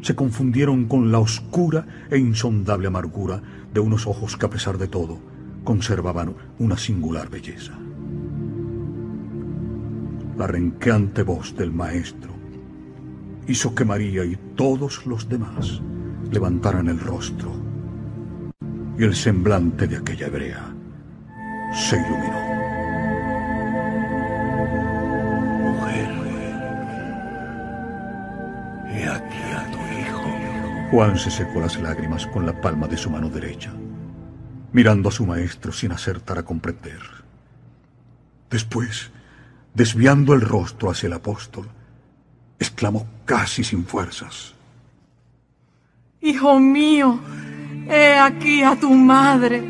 se 0.00 0.14
confundieron 0.14 0.86
con 0.86 1.12
la 1.12 1.18
oscura 1.18 2.06
e 2.10 2.18
insondable 2.18 2.88
amargura 2.88 3.42
de 3.72 3.80
unos 3.80 4.06
ojos 4.06 4.36
que 4.36 4.46
a 4.46 4.50
pesar 4.50 4.78
de 4.78 4.88
todo 4.88 5.18
conservaban 5.64 6.34
una 6.58 6.76
singular 6.76 7.28
belleza. 7.28 7.72
La 10.36 10.46
renqueante 10.46 11.22
voz 11.22 11.54
del 11.54 11.70
maestro 11.70 12.32
hizo 13.46 13.74
que 13.74 13.84
María 13.84 14.24
y 14.24 14.36
todos 14.54 15.06
los 15.06 15.28
demás 15.28 15.82
levantaran 16.30 16.88
el 16.88 16.98
rostro 16.98 17.52
y 18.98 19.04
el 19.04 19.14
semblante 19.14 19.86
de 19.86 19.96
aquella 19.96 20.26
hebrea 20.26 20.74
se 21.72 21.96
iluminó. 21.96 22.59
Juan 30.90 31.16
se 31.16 31.30
secó 31.30 31.60
las 31.60 31.80
lágrimas 31.80 32.26
con 32.26 32.44
la 32.44 32.60
palma 32.60 32.88
de 32.88 32.96
su 32.96 33.10
mano 33.10 33.28
derecha, 33.28 33.72
mirando 34.72 35.08
a 35.08 35.12
su 35.12 35.24
maestro 35.24 35.70
sin 35.72 35.92
acertar 35.92 36.38
a 36.38 36.42
comprender. 36.42 37.00
Después, 38.50 39.12
desviando 39.72 40.34
el 40.34 40.40
rostro 40.40 40.90
hacia 40.90 41.06
el 41.06 41.12
apóstol, 41.12 41.68
exclamó 42.58 43.06
casi 43.24 43.62
sin 43.62 43.84
fuerzas. 43.84 44.54
Hijo 46.20 46.58
mío, 46.58 47.20
he 47.88 48.18
aquí 48.18 48.62
a 48.64 48.74
tu 48.74 48.92
madre. 48.92 49.62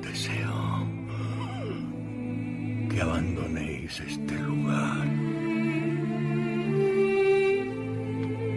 Deseo 0.00 0.86
que 2.88 3.00
abandonéis 3.02 3.39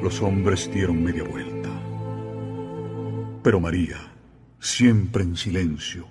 Los 0.03 0.21
hombres 0.21 0.69
dieron 0.71 1.01
media 1.03 1.23
vuelta. 1.23 1.69
Pero 3.41 3.59
María, 3.59 3.97
siempre 4.59 5.23
en 5.23 5.35
silencio, 5.35 6.07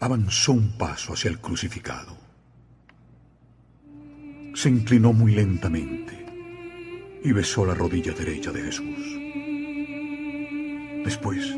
avanzó 0.00 0.52
un 0.52 0.76
paso 0.76 1.12
hacia 1.12 1.30
el 1.30 1.38
crucificado 1.38 2.30
se 4.54 4.68
inclinó 4.68 5.12
muy 5.12 5.32
lentamente 5.32 6.12
y 7.22 7.32
besó 7.32 7.64
la 7.64 7.74
rodilla 7.74 8.12
derecha 8.12 8.50
de 8.50 8.62
Jesús. 8.62 9.18
Después, 11.04 11.56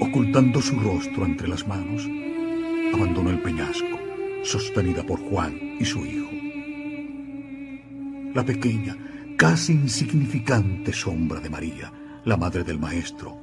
ocultando 0.00 0.60
su 0.60 0.78
rostro 0.80 1.26
entre 1.26 1.48
las 1.48 1.66
manos, 1.66 2.08
abandonó 2.94 3.30
el 3.30 3.40
peñasco, 3.40 3.98
sostenida 4.42 5.04
por 5.04 5.20
Juan 5.20 5.76
y 5.78 5.84
su 5.84 6.04
hijo. 6.04 6.30
La 8.34 8.44
pequeña, 8.44 8.96
casi 9.36 9.72
insignificante 9.72 10.92
sombra 10.92 11.40
de 11.40 11.50
María, 11.50 11.92
la 12.24 12.36
madre 12.36 12.64
del 12.64 12.78
Maestro, 12.78 13.36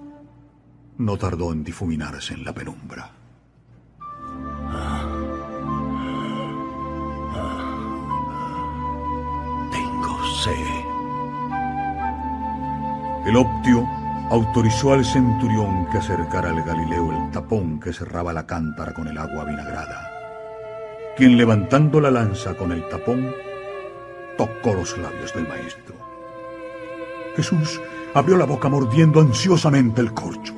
no 0.97 1.17
tardó 1.17 1.51
en 1.51 1.63
difuminarse 1.63 2.33
en 2.33 2.43
la 2.43 2.53
penumbra. 2.53 3.21
El 13.25 13.35
optio 13.37 13.87
autorizó 14.31 14.93
al 14.93 15.05
centurión 15.05 15.87
que 15.91 15.99
acercara 15.99 16.49
al 16.49 16.63
Galileo 16.63 17.11
el 17.11 17.31
tapón 17.31 17.79
que 17.79 17.93
cerraba 17.93 18.33
la 18.33 18.47
cántara 18.47 18.93
con 18.93 19.07
el 19.07 19.17
agua 19.17 19.45
vinagrada, 19.45 20.09
quien 21.15 21.37
levantando 21.37 22.01
la 22.01 22.09
lanza 22.09 22.55
con 22.55 22.71
el 22.71 22.89
tapón, 22.89 23.31
tocó 24.41 24.73
los 24.73 24.97
labios 24.97 25.31
del 25.35 25.47
maestro. 25.47 25.93
Jesús 27.35 27.79
abrió 28.15 28.37
la 28.37 28.45
boca 28.45 28.69
mordiendo 28.69 29.21
ansiosamente 29.21 30.01
el 30.01 30.15
corcho. 30.15 30.55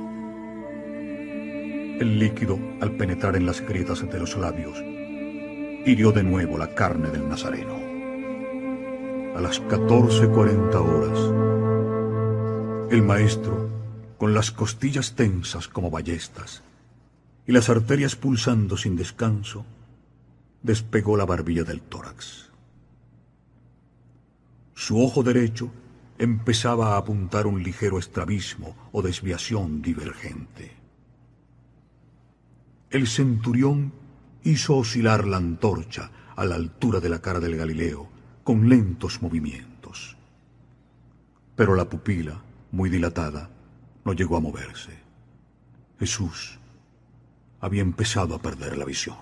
El 2.00 2.18
líquido, 2.18 2.58
al 2.80 2.96
penetrar 2.96 3.36
en 3.36 3.46
las 3.46 3.60
grietas 3.60 4.10
de 4.10 4.20
los 4.20 4.38
labios, 4.38 4.80
hirió 5.86 6.14
de 6.14 6.24
nuevo 6.24 6.58
la 6.58 6.74
carne 6.74 7.10
del 7.10 7.28
Nazareno 7.28 7.74
a 9.36 9.42
las 9.42 9.62
14.40 9.64 10.76
horas, 10.76 11.20
el 12.90 13.02
maestro, 13.02 13.70
con 14.18 14.34
las 14.34 14.52
costillas 14.52 15.16
tensas 15.16 15.68
como 15.68 15.90
ballestas 15.90 16.64
y 17.46 17.52
las 17.52 17.68
arterias 17.68 18.16
pulsando 18.16 18.78
sin 18.78 18.96
descanso, 18.96 19.66
despegó 20.62 21.18
la 21.18 21.26
barbilla 21.26 21.64
del 21.64 21.82
tórax. 21.82 22.43
Su 24.74 25.02
ojo 25.02 25.24
derecho 25.24 25.72
empezaba 26.18 26.94
a 26.94 26.98
apuntar 26.98 27.48
un 27.48 27.62
ligero 27.62 28.00
estrabismo 28.00 28.76
o 28.92 29.02
desviación 29.02 29.82
divergente. 29.82 30.72
El 32.90 33.08
centurión 33.08 33.94
hizo 34.44 34.78
oscilar 34.78 35.26
la 35.26 35.38
antorcha 35.38 36.12
a 36.36 36.46
la 36.46 36.56
altura 36.56 37.00
de 37.00 37.10
la 37.10 37.20
cara 37.20 37.40
del 37.40 37.56
Galileo 37.56 38.08
con 38.44 38.70
lentos 38.70 39.22
movimientos. 39.22 40.18
Pero 41.56 41.76
la 41.76 41.90
pupila 41.90 42.42
muy 42.74 42.90
dilatada, 42.90 43.50
no 44.04 44.14
llegó 44.14 44.36
a 44.36 44.42
moverse. 44.42 44.92
Jesús 46.00 46.58
había 47.62 47.84
empezado 47.84 48.34
a 48.34 48.42
perder 48.42 48.78
la 48.78 48.84
visión. 48.84 49.16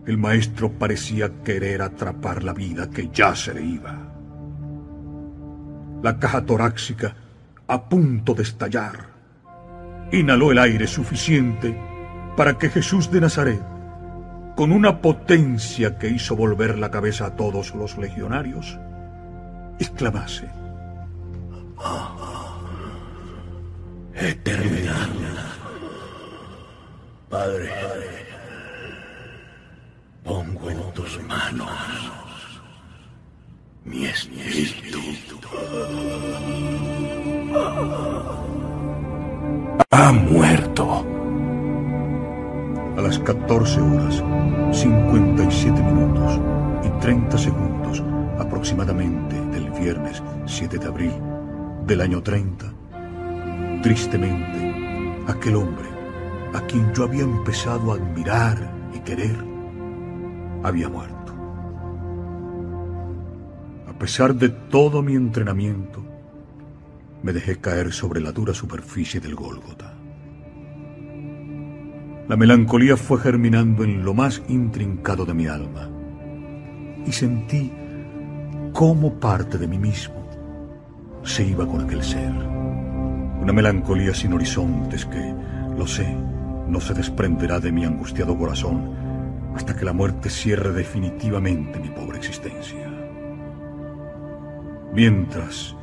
el 0.06 0.18
maestro 0.18 0.72
parecía 0.72 1.42
querer 1.42 1.82
atrapar 1.82 2.42
la 2.42 2.52
vida 2.52 2.90
que 2.90 3.08
ya 3.12 3.34
se 3.34 3.54
le 3.54 3.64
iba. 3.64 4.12
La 6.02 6.18
caja 6.18 6.44
torácica, 6.44 7.14
a 7.66 7.88
punto 7.88 8.34
de 8.34 8.42
estallar, 8.42 9.06
inhaló 10.12 10.52
el 10.52 10.58
aire 10.58 10.86
suficiente 10.86 11.76
para 12.36 12.58
que 12.58 12.70
Jesús 12.70 13.10
de 13.10 13.20
Nazaret, 13.20 13.62
con 14.56 14.72
una 14.72 15.00
potencia 15.00 15.98
que 15.98 16.08
hizo 16.08 16.36
volver 16.36 16.78
la 16.78 16.90
cabeza 16.90 17.26
a 17.26 17.36
todos 17.36 17.74
los 17.74 17.98
legionarios, 17.98 18.78
exclamase, 19.78 20.48
Eternidad. 24.14 25.08
Padre, 27.28 27.70
pongo 30.24 30.70
en 30.70 30.92
tus 30.94 31.22
manos 31.24 31.70
mi 33.86 34.06
espíritu. 34.06 35.38
Ha 39.90 40.12
muerto. 40.12 41.05
Las 43.06 43.20
14 43.20 43.80
horas, 43.82 44.24
57 44.72 45.80
minutos 45.80 46.40
y 46.84 47.00
30 47.00 47.38
segundos 47.38 48.02
aproximadamente 48.36 49.40
del 49.52 49.70
viernes 49.70 50.20
7 50.44 50.76
de 50.76 50.86
abril 50.86 51.12
del 51.86 52.00
año 52.00 52.20
30, 52.20 52.66
tristemente, 53.80 55.22
aquel 55.28 55.54
hombre 55.54 55.86
a 56.52 56.60
quien 56.62 56.92
yo 56.94 57.04
había 57.04 57.22
empezado 57.22 57.92
a 57.92 57.94
admirar 57.94 58.74
y 58.92 58.98
querer, 58.98 59.36
había 60.64 60.88
muerto. 60.88 61.32
A 63.88 63.96
pesar 63.96 64.34
de 64.34 64.48
todo 64.48 65.00
mi 65.00 65.14
entrenamiento, 65.14 66.04
me 67.22 67.32
dejé 67.32 67.60
caer 67.60 67.92
sobre 67.92 68.20
la 68.20 68.32
dura 68.32 68.52
superficie 68.52 69.20
del 69.20 69.36
Gólgota. 69.36 69.95
La 72.28 72.36
melancolía 72.36 72.96
fue 72.96 73.20
germinando 73.20 73.84
en 73.84 74.04
lo 74.04 74.12
más 74.12 74.42
intrincado 74.48 75.24
de 75.24 75.32
mi 75.32 75.46
alma 75.46 75.88
y 77.06 77.12
sentí 77.12 77.72
cómo 78.72 79.14
parte 79.20 79.58
de 79.58 79.68
mí 79.68 79.78
mismo 79.78 80.28
se 81.22 81.44
iba 81.44 81.64
con 81.64 81.82
aquel 81.82 82.02
ser. 82.02 82.32
Una 82.32 83.52
melancolía 83.52 84.12
sin 84.12 84.32
horizontes 84.32 85.06
que, 85.06 85.34
lo 85.78 85.86
sé, 85.86 86.16
no 86.66 86.80
se 86.80 86.94
desprenderá 86.94 87.60
de 87.60 87.70
mi 87.70 87.84
angustiado 87.84 88.36
corazón 88.36 88.90
hasta 89.54 89.76
que 89.76 89.84
la 89.84 89.92
muerte 89.92 90.28
cierre 90.28 90.72
definitivamente 90.72 91.78
mi 91.78 91.90
pobre 91.90 92.18
existencia. 92.18 92.90
Mientras, 94.92 95.76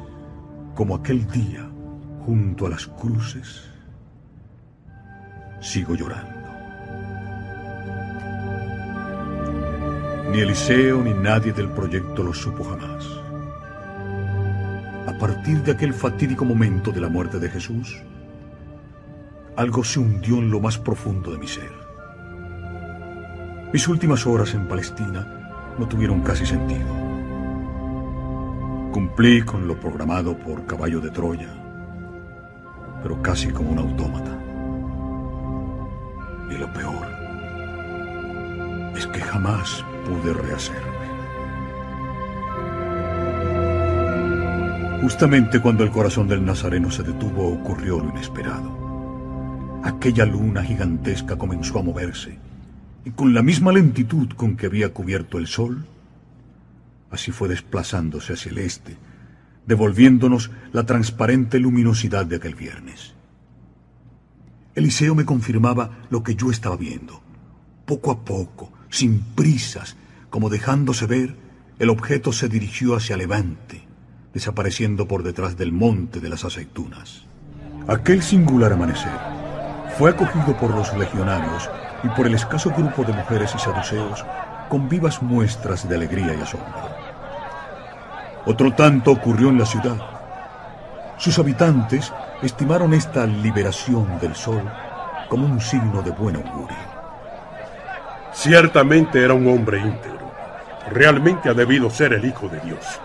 como 0.75 0.95
aquel 0.95 1.25
día, 1.27 1.69
junto 2.25 2.65
a 2.65 2.69
las 2.69 2.85
cruces, 2.87 3.71
sigo 5.61 5.95
llorando. 5.95 6.32
Ni 10.33 10.39
Eliseo 10.39 11.03
ni 11.03 11.13
nadie 11.13 11.53
del 11.53 11.69
proyecto 11.69 12.23
lo 12.23 12.33
supo 12.33 12.63
jamás. 12.63 13.07
A 15.05 15.15
partir 15.19 15.61
de 15.61 15.73
aquel 15.73 15.93
fatídico 15.93 16.43
momento 16.43 16.91
de 16.91 16.99
la 16.99 17.07
muerte 17.07 17.37
de 17.37 17.51
Jesús, 17.51 18.01
algo 19.55 19.83
se 19.83 19.99
hundió 19.99 20.37
en 20.37 20.49
lo 20.49 20.59
más 20.59 20.79
profundo 20.79 21.31
de 21.31 21.37
mi 21.37 21.47
ser. 21.47 21.69
Mis 23.71 23.87
últimas 23.87 24.25
horas 24.25 24.55
en 24.55 24.67
Palestina 24.67 25.75
no 25.77 25.87
tuvieron 25.87 26.21
casi 26.21 26.47
sentido. 26.47 26.89
Cumplí 28.91 29.43
con 29.43 29.67
lo 29.67 29.79
programado 29.79 30.35
por 30.35 30.65
caballo 30.65 30.99
de 30.99 31.11
Troya, 31.11 31.53
pero 33.03 33.21
casi 33.21 33.51
como 33.51 33.69
un 33.69 33.77
autómata. 33.77 34.35
Y 36.49 36.57
lo 36.57 36.73
peor 36.73 37.12
es 38.95 39.07
que 39.07 39.21
jamás 39.21 39.83
pude 40.05 40.33
rehacerme. 40.33 41.03
Justamente 45.01 45.61
cuando 45.61 45.83
el 45.83 45.91
corazón 45.91 46.27
del 46.27 46.45
Nazareno 46.45 46.89
se 46.89 47.03
detuvo 47.03 47.49
ocurrió 47.49 47.99
lo 47.99 48.09
inesperado. 48.09 48.71
Aquella 49.83 50.25
luna 50.25 50.63
gigantesca 50.63 51.37
comenzó 51.37 51.79
a 51.79 51.83
moverse 51.83 52.39
y 53.05 53.11
con 53.11 53.33
la 53.33 53.41
misma 53.41 53.73
lentitud 53.73 54.29
con 54.29 54.55
que 54.55 54.67
había 54.67 54.93
cubierto 54.93 55.37
el 55.37 55.47
sol, 55.47 55.85
así 57.11 57.31
fue 57.31 57.49
desplazándose 57.49 58.33
hacia 58.33 58.51
el 58.51 58.59
este, 58.59 58.97
devolviéndonos 59.67 60.51
la 60.71 60.85
transparente 60.85 61.59
luminosidad 61.59 62.25
de 62.25 62.37
aquel 62.37 62.55
viernes. 62.55 63.13
Eliseo 64.75 65.15
me 65.15 65.25
confirmaba 65.25 65.99
lo 66.09 66.23
que 66.23 66.35
yo 66.35 66.49
estaba 66.49 66.77
viendo. 66.77 67.21
Poco 67.85 68.11
a 68.11 68.23
poco, 68.23 68.71
sin 68.93 69.21
prisas, 69.21 69.95
como 70.29 70.51
dejándose 70.51 71.07
ver, 71.07 71.35
el 71.79 71.89
objeto 71.89 72.31
se 72.31 72.47
dirigió 72.47 72.95
hacia 72.95 73.17
levante, 73.17 73.87
desapareciendo 74.35 75.07
por 75.07 75.23
detrás 75.23 75.57
del 75.57 75.71
monte 75.71 76.19
de 76.19 76.29
las 76.29 76.45
aceitunas. 76.45 77.25
Aquel 77.87 78.21
singular 78.21 78.71
amanecer 78.71 79.11
fue 79.97 80.11
acogido 80.11 80.55
por 80.57 80.69
los 80.75 80.95
legionarios 80.95 81.67
y 82.03 82.09
por 82.09 82.27
el 82.27 82.35
escaso 82.35 82.69
grupo 82.69 83.03
de 83.03 83.13
mujeres 83.13 83.55
y 83.55 83.59
saduceos 83.59 84.23
con 84.69 84.87
vivas 84.87 85.23
muestras 85.23 85.89
de 85.89 85.95
alegría 85.95 86.35
y 86.35 86.41
asombro. 86.41 86.87
Otro 88.45 88.73
tanto 88.73 89.11
ocurrió 89.11 89.49
en 89.49 89.57
la 89.57 89.65
ciudad. 89.65 89.97
Sus 91.17 91.39
habitantes 91.39 92.13
estimaron 92.43 92.93
esta 92.93 93.25
liberación 93.25 94.19
del 94.19 94.35
sol 94.35 94.61
como 95.29 95.47
un 95.47 95.59
signo 95.59 96.03
de 96.03 96.11
buen 96.11 96.35
augurio. 96.35 96.92
Ciertamente 98.33 99.23
era 99.23 99.33
un 99.33 99.47
hombre 99.47 99.79
íntegro. 99.79 100.31
Realmente 100.89 101.49
ha 101.49 101.53
debido 101.53 101.89
ser 101.89 102.13
el 102.13 102.25
Hijo 102.25 102.49
de 102.49 102.59
Dios. 102.61 102.99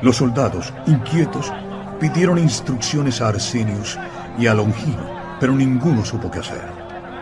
Los 0.00 0.16
soldados, 0.16 0.72
inquietos, 0.86 1.52
pidieron 2.00 2.38
instrucciones 2.38 3.20
a 3.20 3.28
Arsenius 3.28 3.98
y 4.38 4.46
a 4.46 4.54
Longino, 4.54 5.36
pero 5.38 5.52
ninguno 5.52 6.04
supo 6.04 6.30
qué 6.30 6.38
hacer. 6.38 6.64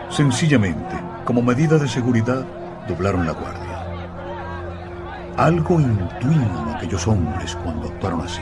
Sencillamente, 0.09 0.95
como 1.25 1.41
medida 1.41 1.77
de 1.77 1.87
seguridad, 1.87 2.45
doblaron 2.87 3.25
la 3.25 3.33
guardia. 3.33 3.71
Algo 5.37 5.79
intuían 5.79 6.75
aquellos 6.75 7.07
hombres 7.07 7.55
cuando 7.63 7.87
actuaron 7.87 8.21
así. 8.21 8.41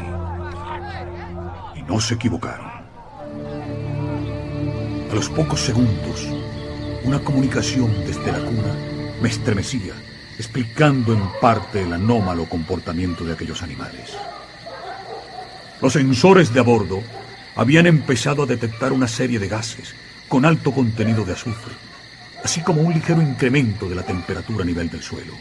Y 1.76 1.84
no 1.84 2.00
se 2.00 2.16
equivocaron. 2.16 2.68
A 5.12 5.16
los 5.16 5.30
pocos 5.30 5.62
segundos, 5.62 6.28
una 7.04 7.20
comunicación 7.20 7.94
desde 8.06 8.32
la 8.32 8.40
cuna 8.40 8.76
me 9.22 9.30
estremecía, 9.30 9.94
explicando 10.38 11.14
en 11.14 11.22
parte 11.42 11.82
el 11.82 11.94
anómalo 11.94 12.46
comportamiento 12.46 13.24
de 13.24 13.34
aquellos 13.34 13.62
animales. 13.62 14.12
Los 15.82 15.94
sensores 15.94 16.54
de 16.54 16.60
a 16.60 16.64
bordo 16.64 17.02
habían 17.56 17.88
empezado 17.88 18.44
a 18.44 18.46
detectar 18.46 18.94
una 18.94 19.08
serie 19.08 19.40
de 19.40 19.48
gases 19.48 19.94
con 20.28 20.46
alto 20.46 20.72
contenido 20.72 21.26
de 21.26 21.34
azufre, 21.34 21.74
así 22.44 22.62
como 22.62 22.82
un 22.82 22.94
ligero 22.94 23.22
incremento 23.22 23.90
de 23.90 23.96
la 23.96 24.04
temperatura 24.04 24.64
a 24.64 24.68
nivel 24.68 24.90
del 24.90 25.02
suelo. 25.02 25.34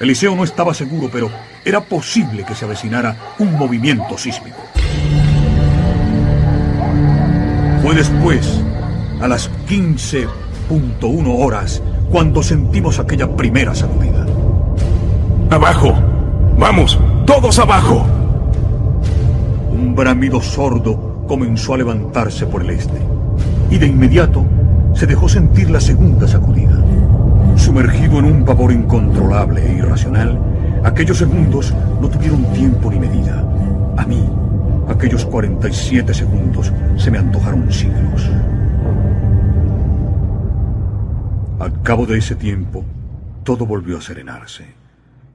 Eliseo 0.00 0.34
no 0.34 0.44
estaba 0.44 0.74
seguro, 0.74 1.08
pero 1.10 1.30
era 1.64 1.80
posible 1.80 2.44
que 2.44 2.54
se 2.54 2.64
avecinara 2.64 3.34
un 3.38 3.54
movimiento 3.54 4.18
sísmico. 4.18 4.58
Fue 7.80 7.94
después, 7.94 8.60
a 9.24 9.28
las 9.28 9.50
15.1 9.66 11.34
horas, 11.38 11.82
cuando 12.10 12.42
sentimos 12.42 12.98
aquella 12.98 13.34
primera 13.34 13.74
sacudida. 13.74 14.26
¡Abajo! 15.48 15.94
¡Vamos! 16.58 17.00
¡Todos 17.24 17.58
abajo! 17.58 18.04
Un 19.72 19.94
bramido 19.94 20.42
sordo 20.42 21.24
comenzó 21.26 21.72
a 21.72 21.78
levantarse 21.78 22.44
por 22.44 22.64
el 22.64 22.70
este, 22.70 23.00
y 23.70 23.78
de 23.78 23.86
inmediato 23.86 24.44
se 24.92 25.06
dejó 25.06 25.26
sentir 25.26 25.70
la 25.70 25.80
segunda 25.80 26.28
sacudida. 26.28 26.84
Sumergido 27.56 28.18
en 28.18 28.26
un 28.26 28.44
pavor 28.44 28.72
incontrolable 28.72 29.66
e 29.66 29.78
irracional, 29.78 30.38
aquellos 30.84 31.16
segundos 31.16 31.72
no 31.98 32.10
tuvieron 32.10 32.44
tiempo 32.52 32.90
ni 32.90 32.98
medida. 32.98 33.42
A 33.96 34.04
mí, 34.04 34.22
aquellos 34.86 35.24
47 35.24 36.12
segundos 36.12 36.70
se 36.98 37.10
me 37.10 37.16
antojaron 37.16 37.72
siglos. 37.72 38.28
Al 41.60 41.82
cabo 41.82 42.04
de 42.04 42.18
ese 42.18 42.34
tiempo, 42.34 42.84
todo 43.44 43.64
volvió 43.64 43.98
a 43.98 44.00
serenarse, 44.00 44.66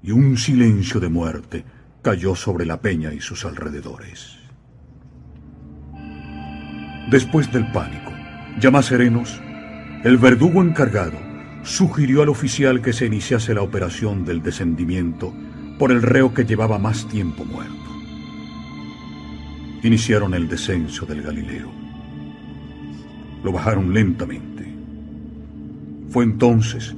y 0.04 0.12
un 0.12 0.38
silencio 0.38 1.00
de 1.00 1.08
muerte 1.08 1.64
cayó 2.02 2.36
sobre 2.36 2.66
la 2.66 2.82
peña 2.82 3.14
y 3.14 3.22
sus 3.22 3.46
alrededores. 3.46 4.38
Después 7.10 7.50
del 7.54 7.72
pánico, 7.72 8.12
ya 8.60 8.70
más 8.70 8.88
serenos, 8.88 9.42
el 10.04 10.18
verdugo 10.18 10.62
encargado 10.62 11.18
sugirió 11.64 12.22
al 12.22 12.30
oficial 12.30 12.82
que 12.82 12.92
se 12.92 13.06
iniciase 13.06 13.54
la 13.54 13.62
operación 13.62 14.26
del 14.26 14.44
descendimiento 14.44 15.34
por 15.78 15.92
el 15.92 16.02
reo 16.02 16.34
que 16.34 16.44
llevaba 16.44 16.78
más 16.80 17.08
tiempo 17.08 17.46
muerto. 17.46 17.74
Iniciaron 19.84 20.34
el 20.34 20.50
descenso 20.50 21.06
del 21.06 21.22
Galileo. 21.22 21.72
Lo 23.42 23.54
bajaron 23.54 23.94
lentamente. 23.94 24.49
Fue 26.10 26.24
entonces 26.24 26.96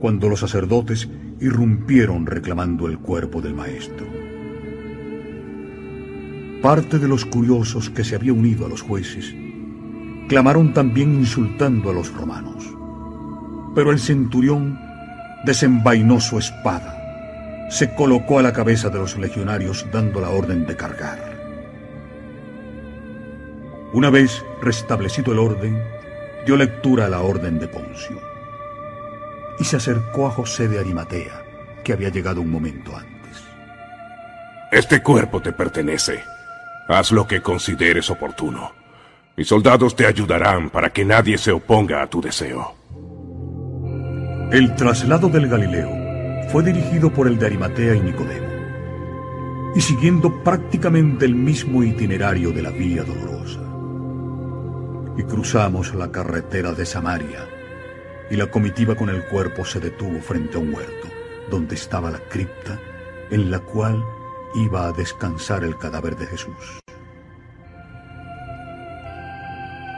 cuando 0.00 0.28
los 0.28 0.40
sacerdotes 0.40 1.08
irrumpieron 1.40 2.26
reclamando 2.26 2.88
el 2.88 2.98
cuerpo 2.98 3.40
del 3.40 3.54
maestro. 3.54 4.06
Parte 6.60 6.98
de 6.98 7.06
los 7.06 7.24
curiosos 7.24 7.90
que 7.90 8.02
se 8.02 8.16
había 8.16 8.32
unido 8.32 8.66
a 8.66 8.68
los 8.68 8.82
jueces 8.82 9.32
clamaron 10.28 10.74
también 10.74 11.14
insultando 11.14 11.90
a 11.90 11.92
los 11.92 12.12
romanos. 12.12 12.64
Pero 13.74 13.92
el 13.92 14.00
centurión 14.00 14.78
desenvainó 15.44 16.20
su 16.20 16.38
espada, 16.38 17.68
se 17.70 17.94
colocó 17.94 18.40
a 18.40 18.42
la 18.42 18.52
cabeza 18.52 18.90
de 18.90 18.98
los 18.98 19.16
legionarios 19.16 19.86
dando 19.92 20.20
la 20.20 20.30
orden 20.30 20.66
de 20.66 20.76
cargar. 20.76 21.38
Una 23.92 24.10
vez 24.10 24.44
restablecido 24.60 25.32
el 25.32 25.38
orden, 25.38 25.80
dio 26.46 26.56
lectura 26.56 27.06
a 27.06 27.08
la 27.08 27.20
orden 27.20 27.58
de 27.58 27.68
Poncio 27.68 28.30
y 29.60 29.64
se 29.64 29.76
acercó 29.76 30.26
a 30.26 30.30
José 30.30 30.66
de 30.68 30.80
Arimatea, 30.80 31.42
que 31.84 31.92
había 31.92 32.08
llegado 32.08 32.40
un 32.40 32.50
momento 32.50 32.96
antes. 32.96 33.44
Este 34.72 35.02
cuerpo 35.02 35.42
te 35.42 35.52
pertenece. 35.52 36.24
Haz 36.88 37.12
lo 37.12 37.26
que 37.26 37.42
consideres 37.42 38.08
oportuno. 38.10 38.72
Mis 39.36 39.46
soldados 39.46 39.94
te 39.94 40.06
ayudarán 40.06 40.70
para 40.70 40.90
que 40.90 41.04
nadie 41.04 41.36
se 41.36 41.52
oponga 41.52 42.02
a 42.02 42.06
tu 42.08 42.20
deseo. 42.20 42.74
El 44.50 44.74
traslado 44.74 45.28
del 45.28 45.46
Galileo 45.46 45.90
fue 46.50 46.64
dirigido 46.64 47.12
por 47.12 47.28
el 47.28 47.38
de 47.38 47.46
Arimatea 47.46 47.94
y 47.94 48.00
Nicodemo, 48.00 48.48
y 49.76 49.80
siguiendo 49.80 50.42
prácticamente 50.42 51.26
el 51.26 51.34
mismo 51.34 51.84
itinerario 51.84 52.50
de 52.50 52.62
la 52.62 52.70
Vía 52.70 53.04
Dolorosa. 53.04 53.60
Y 55.16 55.22
cruzamos 55.24 55.94
la 55.94 56.10
carretera 56.10 56.72
de 56.72 56.86
Samaria, 56.86 57.46
y 58.30 58.36
la 58.36 58.46
comitiva 58.46 58.94
con 58.94 59.10
el 59.10 59.24
cuerpo 59.24 59.64
se 59.64 59.80
detuvo 59.80 60.20
frente 60.20 60.56
a 60.56 60.60
un 60.60 60.72
huerto, 60.72 61.08
donde 61.50 61.74
estaba 61.74 62.10
la 62.10 62.20
cripta 62.20 62.78
en 63.30 63.50
la 63.50 63.58
cual 63.58 64.02
iba 64.54 64.86
a 64.86 64.92
descansar 64.92 65.64
el 65.64 65.76
cadáver 65.76 66.16
de 66.16 66.26
Jesús. 66.26 66.80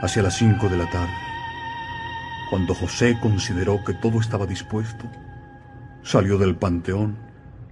Hacia 0.02 0.22
las 0.22 0.36
cinco 0.36 0.68
de 0.68 0.78
la 0.78 0.90
tarde, 0.90 1.12
cuando 2.50 2.74
José 2.74 3.18
consideró 3.20 3.84
que 3.84 3.94
todo 3.94 4.20
estaba 4.20 4.46
dispuesto, 4.46 5.04
salió 6.02 6.38
del 6.38 6.56
panteón 6.56 7.16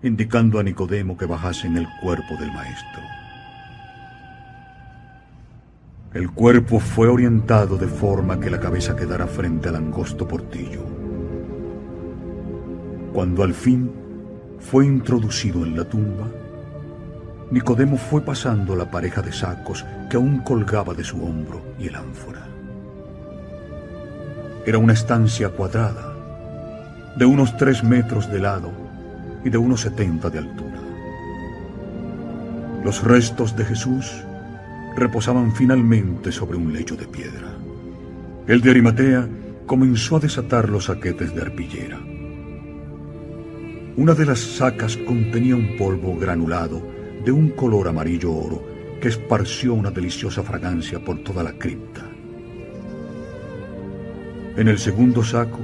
indicando 0.02 0.58
a 0.58 0.62
Nicodemo 0.62 1.16
que 1.16 1.26
bajase 1.26 1.66
en 1.66 1.76
el 1.76 1.86
cuerpo 2.00 2.36
del 2.36 2.52
maestro. 2.52 3.02
El 6.12 6.32
cuerpo 6.32 6.80
fue 6.80 7.06
orientado 7.06 7.76
de 7.76 7.86
forma 7.86 8.40
que 8.40 8.50
la 8.50 8.58
cabeza 8.58 8.96
quedara 8.96 9.28
frente 9.28 9.68
al 9.68 9.76
angosto 9.76 10.26
portillo. 10.26 10.80
Cuando 13.12 13.44
al 13.44 13.54
fin 13.54 13.92
fue 14.58 14.86
introducido 14.86 15.64
en 15.64 15.76
la 15.76 15.84
tumba, 15.84 16.26
Nicodemo 17.52 17.96
fue 17.96 18.22
pasando 18.22 18.74
la 18.74 18.90
pareja 18.90 19.22
de 19.22 19.32
sacos 19.32 19.86
que 20.08 20.16
aún 20.16 20.40
colgaba 20.40 20.94
de 20.94 21.04
su 21.04 21.22
hombro 21.24 21.62
y 21.78 21.86
el 21.86 21.94
ánfora. 21.94 22.44
Era 24.66 24.78
una 24.78 24.94
estancia 24.94 25.50
cuadrada, 25.50 26.12
de 27.16 27.24
unos 27.24 27.56
tres 27.56 27.84
metros 27.84 28.28
de 28.28 28.40
lado 28.40 28.72
y 29.44 29.50
de 29.50 29.58
unos 29.58 29.82
setenta 29.82 30.28
de 30.28 30.38
altura. 30.38 30.80
Los 32.82 33.04
restos 33.04 33.54
de 33.54 33.64
Jesús 33.64 34.24
reposaban 34.96 35.54
finalmente 35.54 36.32
sobre 36.32 36.56
un 36.56 36.72
lecho 36.72 36.96
de 36.96 37.06
piedra. 37.06 37.56
El 38.46 38.60
de 38.60 38.70
Arimatea 38.70 39.28
comenzó 39.66 40.16
a 40.16 40.20
desatar 40.20 40.68
los 40.68 40.86
saquetes 40.86 41.34
de 41.34 41.42
arpillera. 41.42 42.00
Una 43.96 44.14
de 44.14 44.26
las 44.26 44.40
sacas 44.40 44.96
contenía 44.96 45.54
un 45.54 45.76
polvo 45.76 46.16
granulado 46.18 46.82
de 47.24 47.32
un 47.32 47.50
color 47.50 47.88
amarillo 47.88 48.32
oro 48.32 48.64
que 49.00 49.08
esparció 49.08 49.74
una 49.74 49.90
deliciosa 49.90 50.42
fragancia 50.42 50.98
por 51.04 51.22
toda 51.22 51.42
la 51.42 51.52
cripta. 51.52 52.02
En 54.56 54.68
el 54.68 54.78
segundo 54.78 55.22
saco 55.22 55.60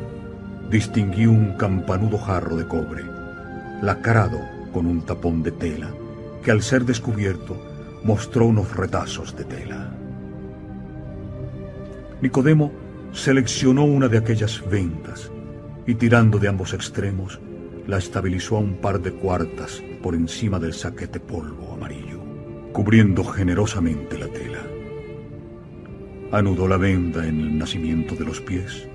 distinguí 0.71 1.27
un 1.27 1.55
campanudo 1.55 2.19
jarro 2.19 2.57
de 2.57 2.67
cobre, 2.67 3.05
lacarado 3.83 4.41
con 4.73 4.87
un 4.87 5.03
tapón 5.03 5.43
de 5.43 5.53
tela, 5.53 5.91
que 6.43 6.51
al 6.51 6.63
ser 6.63 6.85
descubierto 6.85 7.57
mostró 8.05 8.47
unos 8.47 8.75
retazos 8.77 9.37
de 9.37 9.45
tela. 9.45 9.93
Nicodemo 12.21 12.73
seleccionó 13.13 13.85
una 13.85 14.09
de 14.09 14.19
aquellas 14.19 14.63
ventas 14.69 15.31
y 15.87 15.95
tirando 15.95 16.39
de 16.39 16.49
ambos 16.49 16.73
extremos, 16.75 17.41
la 17.87 17.99
estabilizó 17.99 18.57
a 18.57 18.61
un 18.61 18.75
par 18.77 19.01
de 19.01 19.13
cuartas 19.13 19.83
por 20.03 20.15
encima 20.15 20.59
del 20.59 20.73
saquete 20.73 21.21
polvo 21.21 21.73
amarillo, 21.73 22.21
cubriendo 22.73 23.25
generosamente 23.25 24.19
la 24.19 24.27
tela. 24.27 24.59
Anudó 26.33 26.67
la 26.67 26.77
venda 26.77 27.27
en 27.27 27.41
el 27.41 27.59
nacimiento 27.59 28.17
de 28.17 28.25
los 28.25 28.41
pies 28.41 28.89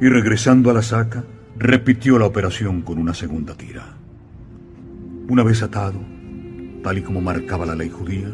y 0.00 0.08
regresando 0.08 0.70
a 0.70 0.74
la 0.74 0.82
saca, 0.82 1.24
repitió 1.56 2.18
la 2.18 2.26
operación 2.26 2.82
con 2.82 2.98
una 2.98 3.14
segunda 3.14 3.54
tira. 3.54 3.96
Una 5.28 5.42
vez 5.42 5.62
atado, 5.62 6.00
tal 6.82 6.98
y 6.98 7.02
como 7.02 7.20
marcaba 7.20 7.66
la 7.66 7.74
ley 7.74 7.90
judía, 7.90 8.28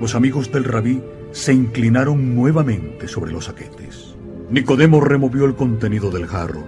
los 0.00 0.14
amigos 0.14 0.50
del 0.50 0.64
rabí 0.64 1.02
se 1.32 1.52
inclinaron 1.52 2.34
nuevamente 2.34 3.08
sobre 3.08 3.32
los 3.32 3.46
saquetes. 3.46 4.14
Nicodemo 4.50 5.00
removió 5.00 5.46
el 5.46 5.54
contenido 5.54 6.10
del 6.10 6.26
jarro, 6.26 6.64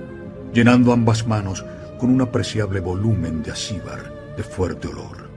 llenando 0.52 0.92
ambas 0.92 1.26
manos 1.26 1.65
con 1.98 2.10
un 2.10 2.20
apreciable 2.20 2.81
volumen 2.81 3.42
de 3.42 3.52
acíbar 3.52 4.34
de 4.36 4.42
fuerte 4.42 4.89
olor. 4.89 5.28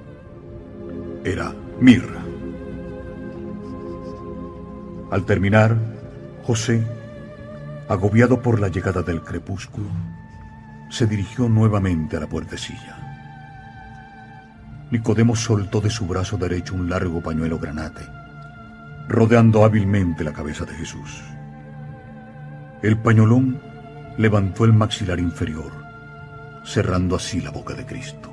Era 1.23 1.53
mirra. 1.79 2.23
Al 5.11 5.25
terminar, 5.25 5.77
José, 6.43 6.83
agobiado 7.87 8.41
por 8.41 8.59
la 8.59 8.67
llegada 8.67 9.01
del 9.01 9.21
crepúsculo, 9.21 9.87
se 10.89 11.07
dirigió 11.07 11.49
nuevamente 11.49 12.17
a 12.17 12.19
la 12.21 12.27
puertecilla. 12.27 12.98
Nicodemo 14.91 15.35
soltó 15.35 15.81
de 15.81 15.89
su 15.91 16.07
brazo 16.07 16.37
derecho 16.37 16.73
un 16.73 16.89
largo 16.89 17.21
pañuelo 17.21 17.59
granate, 17.59 18.07
rodeando 19.07 19.63
hábilmente 19.63 20.23
la 20.23 20.33
cabeza 20.33 20.65
de 20.65 20.73
Jesús. 20.73 21.21
El 22.81 22.97
pañolón 22.97 23.61
levantó 24.17 24.65
el 24.65 24.73
maxilar 24.73 25.19
inferior, 25.19 25.71
cerrando 26.63 27.15
así 27.15 27.39
la 27.39 27.51
boca 27.51 27.75
de 27.75 27.85
Cristo. 27.85 28.31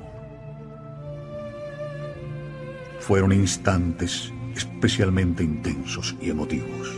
Fueron 2.99 3.33
instantes 3.33 4.33
especialmente 4.55 5.43
intensos 5.43 6.15
y 6.19 6.31
emotivos. 6.31 6.89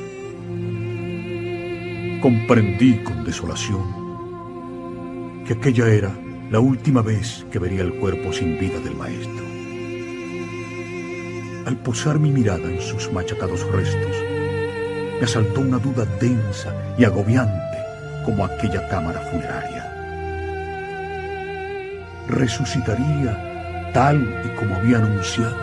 Comprendí 2.21 3.03
con 3.03 3.25
desolación 3.25 3.99
que 5.45 5.53
aquella 5.53 5.89
era 5.89 6.11
la 6.49 6.59
última 6.59 7.01
vez 7.01 7.45
que 7.51 7.59
vería 7.59 7.81
el 7.81 7.93
cuerpo 7.95 8.31
sin 8.33 8.57
vida 8.59 8.79
del 8.79 8.95
maestro. 8.95 9.48
Al 11.65 11.77
posar 11.77 12.19
mi 12.19 12.31
mirada 12.31 12.69
en 12.69 12.81
sus 12.81 13.11
machacados 13.11 13.65
restos, 13.71 14.15
me 15.19 15.25
asaltó 15.25 15.61
una 15.61 15.77
duda 15.77 16.05
densa 16.19 16.73
y 16.97 17.03
agobiante 17.03 17.77
como 18.25 18.45
aquella 18.45 18.87
cámara 18.87 19.19
funeraria. 19.21 19.85
¿Resucitaría 22.27 23.91
tal 23.93 24.41
y 24.45 24.59
como 24.59 24.75
había 24.75 24.97
anunciado? 24.97 25.57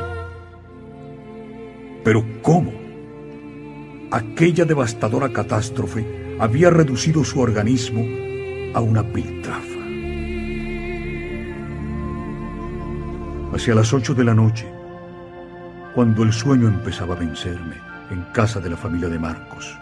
Pero 2.04 2.24
¿cómo? 2.42 2.72
Aquella 4.10 4.64
devastadora 4.64 5.32
catástrofe 5.32 6.36
había 6.38 6.70
reducido 6.70 7.24
su 7.24 7.40
organismo 7.40 8.04
a 8.74 8.80
una 8.80 9.02
piltrafa. 9.02 9.62
Hacia 13.54 13.74
las 13.74 13.92
ocho 13.92 14.14
de 14.14 14.24
la 14.24 14.34
noche, 14.34 14.75
cuando 15.96 16.24
el 16.24 16.32
sueño 16.34 16.68
empezaba 16.68 17.14
a 17.14 17.18
vencerme 17.18 17.76
en 18.10 18.22
casa 18.34 18.60
de 18.60 18.68
la 18.68 18.76
familia 18.76 19.08
de 19.08 19.18
Marcos, 19.18 19.78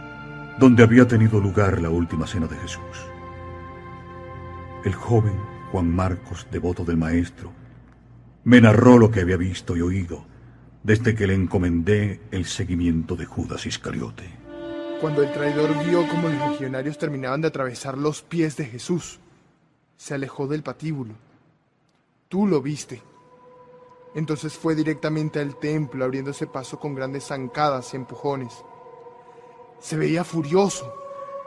donde 0.60 0.84
había 0.84 1.08
tenido 1.08 1.40
lugar 1.40 1.82
la 1.82 1.90
última 1.90 2.24
cena 2.24 2.46
de 2.46 2.54
Jesús. 2.54 2.84
El 4.84 4.94
joven 4.94 5.34
Juan 5.72 5.90
Marcos, 5.90 6.46
devoto 6.52 6.84
del 6.84 6.98
Maestro, 6.98 7.50
me 8.44 8.60
narró 8.60 8.96
lo 8.96 9.10
que 9.10 9.22
había 9.22 9.36
visto 9.36 9.76
y 9.76 9.80
oído 9.80 10.24
desde 10.84 11.16
que 11.16 11.26
le 11.26 11.34
encomendé 11.34 12.20
el 12.30 12.44
seguimiento 12.44 13.16
de 13.16 13.24
Judas 13.24 13.66
Iscariote. 13.66 14.30
Cuando 15.00 15.20
el 15.20 15.32
traidor 15.32 15.84
vio 15.84 16.06
cómo 16.06 16.28
los 16.28 16.52
legionarios 16.52 16.96
terminaban 16.96 17.40
de 17.40 17.48
atravesar 17.48 17.98
los 17.98 18.22
pies 18.22 18.56
de 18.56 18.66
Jesús, 18.66 19.18
se 19.96 20.14
alejó 20.14 20.46
del 20.46 20.62
patíbulo. 20.62 21.14
Tú 22.28 22.46
lo 22.46 22.62
viste. 22.62 23.02
Entonces 24.14 24.54
fue 24.54 24.74
directamente 24.76 25.40
al 25.40 25.56
templo, 25.56 26.04
abriéndose 26.04 26.46
paso 26.46 26.78
con 26.78 26.94
grandes 26.94 27.26
zancadas 27.26 27.92
y 27.92 27.96
empujones. 27.96 28.64
Se 29.80 29.96
veía 29.96 30.22
furioso. 30.22 30.92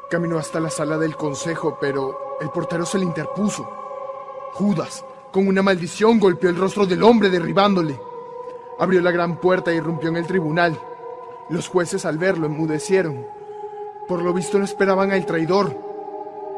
Caminó 0.10 0.38
hasta 0.38 0.60
la 0.60 0.70
sala 0.70 0.98
del 0.98 1.16
consejo, 1.16 1.78
pero 1.80 2.38
el 2.42 2.50
portero 2.50 2.86
se 2.86 2.98
le 2.98 3.06
interpuso. 3.06 3.70
Judas, 4.54 5.06
con 5.32 5.48
una 5.48 5.62
maldición, 5.62 6.20
golpeó 6.20 6.50
el 6.50 6.58
rostro 6.58 6.86
del 6.86 7.04
hombre, 7.04 7.30
derribándole. 7.30 8.00
Abrió 8.80 9.02
la 9.02 9.12
gran 9.12 9.38
puerta 9.38 9.72
y 9.74 9.78
irrumpió 9.78 10.10
en 10.10 10.18
el 10.18 10.28
tribunal. 10.28 10.80
Los 11.50 11.70
jueces 11.70 12.06
al 12.06 12.18
verlo 12.18 12.48
enmudecieron. 12.48 13.26
Por 14.08 14.22
lo 14.22 14.34
visto 14.34 14.60
no 14.60 14.66
esperaban 14.66 15.12
al 15.12 15.26
traidor. 15.26 15.76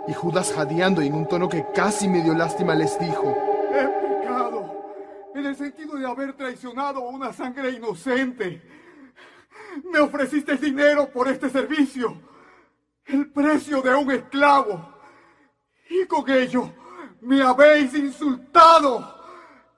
Y 0.08 0.14
Judas 0.14 0.54
jadeando 0.54 1.04
y 1.04 1.08
en 1.08 1.14
un 1.14 1.28
tono 1.28 1.50
que 1.50 1.66
casi 1.74 2.08
me 2.08 2.24
dio 2.24 2.34
lástima 2.34 2.74
les 2.74 3.00
dijo, 3.00 3.36
en 5.40 5.46
el 5.46 5.56
sentido 5.56 5.96
de 5.96 6.06
haber 6.06 6.34
traicionado 6.34 7.00
a 7.00 7.10
una 7.10 7.34
sangre 7.34 7.72
inocente. 7.72 8.62
Me 9.92 10.00
ofreciste 10.00 10.58
dinero 10.58 11.10
por 11.10 11.28
este 11.28 11.50
servicio, 11.50 12.22
el 13.06 13.32
precio 13.32 13.82
de 13.82 13.96
un 13.96 14.12
esclavo, 14.12 14.94
y 15.90 16.06
con 16.06 16.30
ello 16.30 16.72
me 17.22 17.42
habéis 17.42 17.94
insultado. 17.94 19.18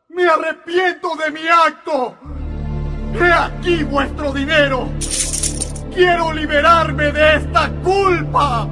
Me 0.09 0.27
arrepiento 0.27 1.15
de 1.15 1.31
mi 1.31 1.47
acto. 1.47 2.17
He 3.13 3.31
aquí 3.31 3.83
vuestro 3.83 4.33
dinero. 4.33 4.89
Quiero 5.93 6.33
liberarme 6.33 7.11
de 7.11 7.35
esta 7.37 7.69
culpa. 7.83 8.67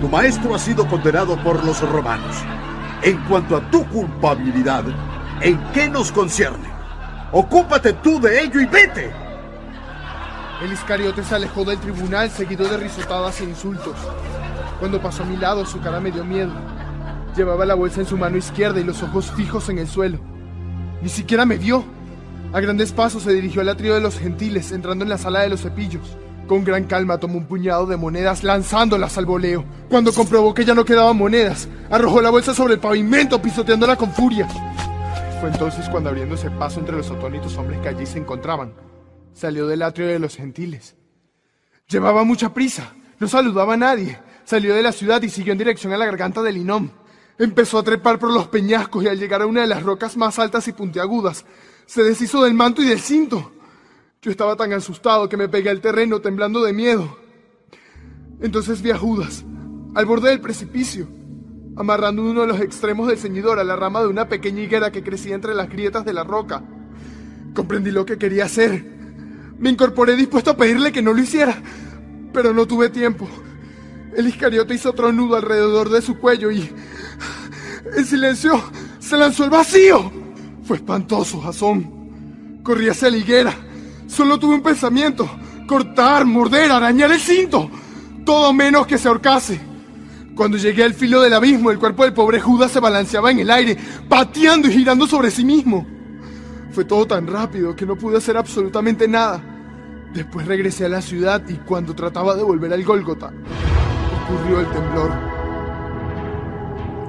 Tu 0.00 0.08
maestro 0.08 0.54
ha 0.54 0.58
sido 0.58 0.86
condenado 0.86 1.36
por 1.42 1.64
los 1.64 1.80
romanos. 1.80 2.36
En 3.02 3.16
cuanto 3.24 3.56
a 3.56 3.70
tu 3.70 3.84
culpabilidad, 3.86 4.84
¿en 5.40 5.58
qué 5.72 5.88
nos 5.88 6.10
concierne? 6.10 6.68
Ocúpate 7.30 7.92
tú 7.92 8.20
de 8.20 8.42
ello 8.42 8.60
y 8.60 8.66
vete. 8.66 9.12
El 10.62 10.72
Iscariote 10.72 11.22
se 11.22 11.36
alejó 11.36 11.64
del 11.64 11.78
tribunal 11.78 12.28
seguido 12.30 12.66
de 12.68 12.76
risotadas 12.76 13.40
e 13.40 13.44
insultos. 13.44 13.94
Cuando 14.80 15.00
pasó 15.00 15.22
a 15.22 15.26
mi 15.26 15.36
lado, 15.36 15.64
su 15.64 15.80
cara 15.80 16.00
me 16.00 16.10
dio 16.10 16.24
miedo. 16.24 16.50
Llevaba 17.36 17.64
la 17.64 17.74
bolsa 17.74 18.00
en 18.00 18.06
su 18.06 18.16
mano 18.16 18.36
izquierda 18.36 18.80
y 18.80 18.84
los 18.84 19.00
ojos 19.04 19.30
fijos 19.30 19.68
en 19.68 19.78
el 19.78 19.86
suelo. 19.86 20.18
Ni 21.00 21.08
siquiera 21.08 21.46
me 21.46 21.56
vio. 21.56 21.84
A 22.52 22.60
grandes 22.60 22.92
pasos 22.92 23.22
se 23.22 23.32
dirigió 23.32 23.60
al 23.60 23.68
atrio 23.68 23.94
de 23.94 24.00
los 24.00 24.18
gentiles, 24.18 24.72
entrando 24.72 25.04
en 25.04 25.10
la 25.10 25.18
sala 25.18 25.40
de 25.40 25.50
los 25.50 25.60
cepillos. 25.60 26.16
Con 26.48 26.64
gran 26.64 26.84
calma 26.84 27.18
tomó 27.18 27.36
un 27.36 27.44
puñado 27.44 27.84
de 27.84 27.98
monedas 27.98 28.42
lanzándolas 28.42 29.18
al 29.18 29.26
voleo. 29.26 29.66
Cuando 29.90 30.14
comprobó 30.14 30.54
que 30.54 30.64
ya 30.64 30.74
no 30.74 30.82
quedaban 30.82 31.14
monedas, 31.14 31.68
arrojó 31.90 32.22
la 32.22 32.30
bolsa 32.30 32.54
sobre 32.54 32.74
el 32.74 32.80
pavimento 32.80 33.40
pisoteándola 33.42 33.96
con 33.96 34.10
furia. 34.12 34.48
Fue 35.40 35.50
entonces 35.50 35.86
cuando 35.90 36.08
abriéndose 36.08 36.50
paso 36.52 36.80
entre 36.80 36.96
los 36.96 37.10
atónitos 37.10 37.54
hombres 37.58 37.80
que 37.80 37.90
allí 37.90 38.06
se 38.06 38.18
encontraban, 38.18 38.72
salió 39.34 39.66
del 39.66 39.82
atrio 39.82 40.06
de 40.06 40.18
los 40.18 40.36
gentiles. 40.36 40.96
Llevaba 41.86 42.24
mucha 42.24 42.54
prisa, 42.54 42.94
no 43.20 43.28
saludaba 43.28 43.74
a 43.74 43.76
nadie, 43.76 44.18
salió 44.44 44.74
de 44.74 44.82
la 44.82 44.92
ciudad 44.92 45.20
y 45.20 45.28
siguió 45.28 45.52
en 45.52 45.58
dirección 45.58 45.92
a 45.92 45.98
la 45.98 46.06
garganta 46.06 46.42
del 46.42 46.56
Inom. 46.56 46.88
Empezó 47.38 47.78
a 47.78 47.82
trepar 47.82 48.18
por 48.18 48.32
los 48.32 48.48
peñascos 48.48 49.04
y 49.04 49.08
al 49.08 49.18
llegar 49.18 49.42
a 49.42 49.46
una 49.46 49.60
de 49.60 49.66
las 49.66 49.82
rocas 49.82 50.16
más 50.16 50.38
altas 50.38 50.66
y 50.66 50.72
puntiagudas, 50.72 51.44
se 51.84 52.02
deshizo 52.02 52.42
del 52.42 52.54
manto 52.54 52.80
y 52.80 52.86
del 52.86 53.00
cinto. 53.00 53.52
Yo 54.20 54.32
estaba 54.32 54.56
tan 54.56 54.72
asustado 54.72 55.28
que 55.28 55.36
me 55.36 55.48
pegué 55.48 55.70
al 55.70 55.80
terreno 55.80 56.20
temblando 56.20 56.64
de 56.64 56.72
miedo. 56.72 57.16
Entonces 58.40 58.82
vi 58.82 58.90
a 58.90 58.98
Judas, 58.98 59.44
al 59.94 60.06
borde 60.06 60.30
del 60.30 60.40
precipicio, 60.40 61.06
amarrando 61.76 62.22
uno 62.22 62.40
de 62.40 62.48
los 62.48 62.60
extremos 62.60 63.06
del 63.06 63.18
ceñidor 63.18 63.60
a 63.60 63.64
la 63.64 63.76
rama 63.76 64.00
de 64.00 64.08
una 64.08 64.28
pequeña 64.28 64.62
higuera 64.62 64.90
que 64.90 65.04
crecía 65.04 65.36
entre 65.36 65.54
las 65.54 65.68
grietas 65.68 66.04
de 66.04 66.12
la 66.12 66.24
roca. 66.24 66.64
Comprendí 67.54 67.92
lo 67.92 68.04
que 68.04 68.18
quería 68.18 68.46
hacer. 68.46 68.84
Me 69.56 69.70
incorporé 69.70 70.16
dispuesto 70.16 70.50
a 70.50 70.56
pedirle 70.56 70.90
que 70.90 71.02
no 71.02 71.12
lo 71.12 71.22
hiciera, 71.22 71.56
pero 72.32 72.52
no 72.52 72.66
tuve 72.66 72.88
tiempo. 72.88 73.28
El 74.16 74.26
Iscariote 74.26 74.74
hizo 74.74 74.90
otro 74.90 75.12
nudo 75.12 75.36
alrededor 75.36 75.90
de 75.90 76.02
su 76.02 76.18
cuello 76.18 76.50
y... 76.50 76.68
En 77.96 78.04
silencio 78.04 78.60
se 78.98 79.16
lanzó 79.16 79.44
al 79.44 79.50
vacío. 79.50 80.10
Fue 80.64 80.78
espantoso, 80.78 81.40
Jasón. 81.40 82.60
Corrí 82.64 82.88
hacia 82.88 83.10
la 83.10 83.16
higuera 83.16 83.67
Solo 84.08 84.38
tuve 84.38 84.56
un 84.56 84.62
pensamiento. 84.62 85.30
Cortar, 85.66 86.24
morder, 86.24 86.72
arañar 86.72 87.12
el 87.12 87.20
cinto. 87.20 87.70
Todo 88.24 88.52
menos 88.52 88.86
que 88.86 88.98
se 88.98 89.06
ahorcase. 89.06 89.60
Cuando 90.34 90.56
llegué 90.56 90.82
al 90.82 90.94
filo 90.94 91.20
del 91.20 91.34
abismo, 91.34 91.70
el 91.70 91.78
cuerpo 91.78 92.04
del 92.04 92.14
pobre 92.14 92.40
Judas 92.40 92.72
se 92.72 92.80
balanceaba 92.80 93.30
en 93.30 93.40
el 93.40 93.50
aire, 93.50 93.76
pateando 94.08 94.68
y 94.68 94.72
girando 94.72 95.06
sobre 95.06 95.30
sí 95.30 95.44
mismo. 95.44 95.86
Fue 96.70 96.84
todo 96.84 97.06
tan 97.06 97.26
rápido 97.26 97.76
que 97.76 97.84
no 97.84 97.96
pude 97.96 98.16
hacer 98.16 98.36
absolutamente 98.36 99.06
nada. 99.06 99.42
Después 100.14 100.46
regresé 100.46 100.86
a 100.86 100.88
la 100.88 101.02
ciudad 101.02 101.42
y 101.48 101.54
cuando 101.54 101.94
trataba 101.94 102.34
de 102.34 102.42
volver 102.42 102.72
al 102.72 102.84
Gólgota, 102.84 103.32
ocurrió 104.24 104.60
el 104.60 104.66
temblor. 104.68 105.12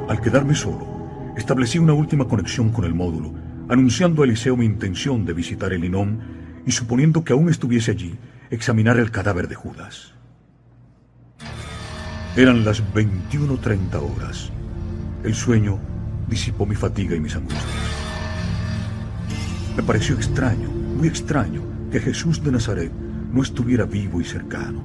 Al 0.10 0.20
quedarme 0.22 0.56
solo, 0.56 1.34
establecí 1.38 1.80
una 1.80 1.94
última 1.94 2.28
conexión 2.28 2.72
con 2.72 2.84
el 2.84 2.94
módulo, 2.94 3.32
anunciando 3.70 4.24
a 4.24 4.26
Eliseo 4.26 4.58
mi 4.58 4.66
intención 4.66 5.24
de 5.26 5.34
visitar 5.34 5.72
el 5.72 5.86
Inón 5.86 6.39
y 6.70 6.72
suponiendo 6.72 7.24
que 7.24 7.34
aún 7.34 7.50
estuviese 7.50 7.90
allí, 7.90 8.16
examinar 8.52 9.00
el 9.00 9.10
cadáver 9.10 9.48
de 9.48 9.56
Judas. 9.56 10.14
Eran 12.36 12.64
las 12.64 12.84
21.30 12.94 13.96
horas. 13.96 14.52
El 15.24 15.34
sueño 15.34 15.80
disipó 16.28 16.68
mi 16.68 16.76
fatiga 16.76 17.16
y 17.16 17.20
mis 17.20 17.36
angustias. 17.36 17.66
Me 19.76 19.82
pareció 19.82 20.14
extraño, 20.16 20.70
muy 20.70 21.08
extraño, 21.08 21.64
que 21.92 22.00
Jesús 22.00 22.44
de 22.44 22.52
Nazaret 22.52 22.92
no 23.34 23.42
estuviera 23.42 23.86
vivo 23.86 24.22
y 24.22 24.24
cercano. 24.24 24.84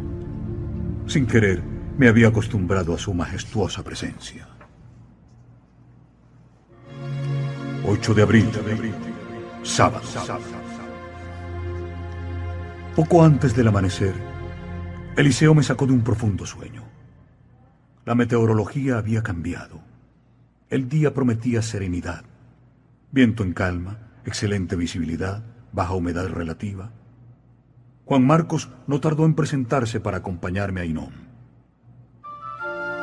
Sin 1.07 1.27
querer, 1.27 1.63
me 1.99 2.09
había 2.09 2.29
acostumbrado 2.29 2.95
a 2.95 2.99
su 2.99 3.13
majestuosa 3.13 3.83
presencia. 3.83 4.49
8 7.87 8.15
de 8.15 8.23
abril, 8.23 8.49
sábado. 9.63 10.01
Poco 12.95 13.25
antes 13.25 13.57
del 13.57 13.67
amanecer, 13.67 14.15
Eliseo 15.17 15.53
me 15.53 15.65
sacó 15.65 15.85
de 15.85 15.93
un 15.93 16.03
profundo 16.03 16.47
sueño. 16.47 16.85
La 18.05 18.15
meteorología 18.15 18.99
había 18.99 19.25
cambiado. 19.25 19.81
El 20.71 20.89
día 20.89 21.13
prometía 21.13 21.61
serenidad. 21.61 22.23
Viento 23.11 23.43
en 23.43 23.53
calma, 23.53 23.99
excelente 24.25 24.77
visibilidad, 24.77 25.43
baja 25.73 25.95
humedad 25.95 26.29
relativa. 26.29 26.93
Juan 28.05 28.25
Marcos 28.25 28.71
no 28.87 29.01
tardó 29.01 29.25
en 29.25 29.35
presentarse 29.35 29.99
para 29.99 30.19
acompañarme 30.19 30.81
a 30.81 30.85
Inón. 30.85 31.15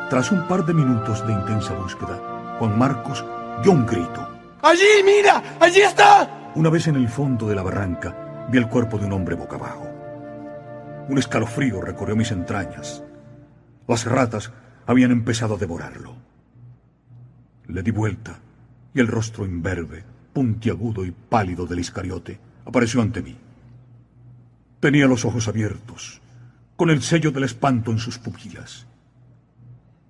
Tras 0.09 0.31
un 0.31 0.47
par 0.47 0.65
de 0.65 0.73
minutos 0.73 1.27
de 1.27 1.33
intensa 1.33 1.73
búsqueda, 1.73 2.55
Juan 2.59 2.79
Marcos 2.79 3.25
dio 3.61 3.73
un 3.73 3.85
grito. 3.85 4.25
¡Allí, 4.61 5.03
mira! 5.03 5.57
¡Allí 5.59 5.81
está! 5.81 6.51
Una 6.55 6.69
vez 6.69 6.87
en 6.87 6.95
el 6.95 7.09
fondo 7.09 7.47
de 7.49 7.55
la 7.55 7.63
barranca, 7.63 8.20
vi 8.51 8.57
el 8.57 8.67
cuerpo 8.67 8.97
de 8.97 9.05
un 9.05 9.13
hombre 9.13 9.35
boca 9.35 9.55
abajo. 9.55 9.87
Un 11.07 11.17
escalofrío 11.17 11.79
recorrió 11.79 12.17
mis 12.17 12.31
entrañas. 12.31 13.01
Las 13.87 14.05
ratas 14.05 14.51
habían 14.85 15.11
empezado 15.11 15.55
a 15.55 15.57
devorarlo. 15.57 16.15
Le 17.67 17.81
di 17.81 17.91
vuelta 17.91 18.39
y 18.93 18.99
el 18.99 19.07
rostro 19.07 19.45
imberbe, 19.45 20.03
puntiagudo 20.33 21.05
y 21.05 21.11
pálido 21.11 21.65
del 21.65 21.79
Iscariote 21.79 22.39
apareció 22.65 23.01
ante 23.01 23.21
mí. 23.21 23.37
Tenía 24.81 25.07
los 25.07 25.23
ojos 25.23 25.47
abiertos, 25.47 26.21
con 26.75 26.89
el 26.89 27.01
sello 27.01 27.31
del 27.31 27.45
espanto 27.45 27.91
en 27.91 27.99
sus 27.99 28.17
pupilas. 28.17 28.85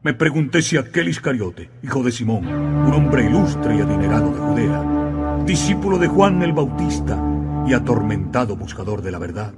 Me 0.01 0.15
pregunté 0.15 0.63
si 0.63 0.77
aquel 0.77 1.09
Iscariote, 1.09 1.69
hijo 1.83 2.01
de 2.01 2.11
Simón, 2.11 2.47
un 2.47 2.93
hombre 2.93 3.25
ilustre 3.25 3.75
y 3.75 3.81
adinerado 3.81 4.31
de 4.31 4.39
Judea, 4.39 5.43
discípulo 5.45 5.99
de 5.99 6.07
Juan 6.07 6.41
el 6.41 6.53
Bautista 6.53 7.30
y 7.67 7.73
atormentado 7.73 8.55
buscador 8.55 9.01
de 9.01 9.11
la 9.11 9.19
verdad, 9.19 9.53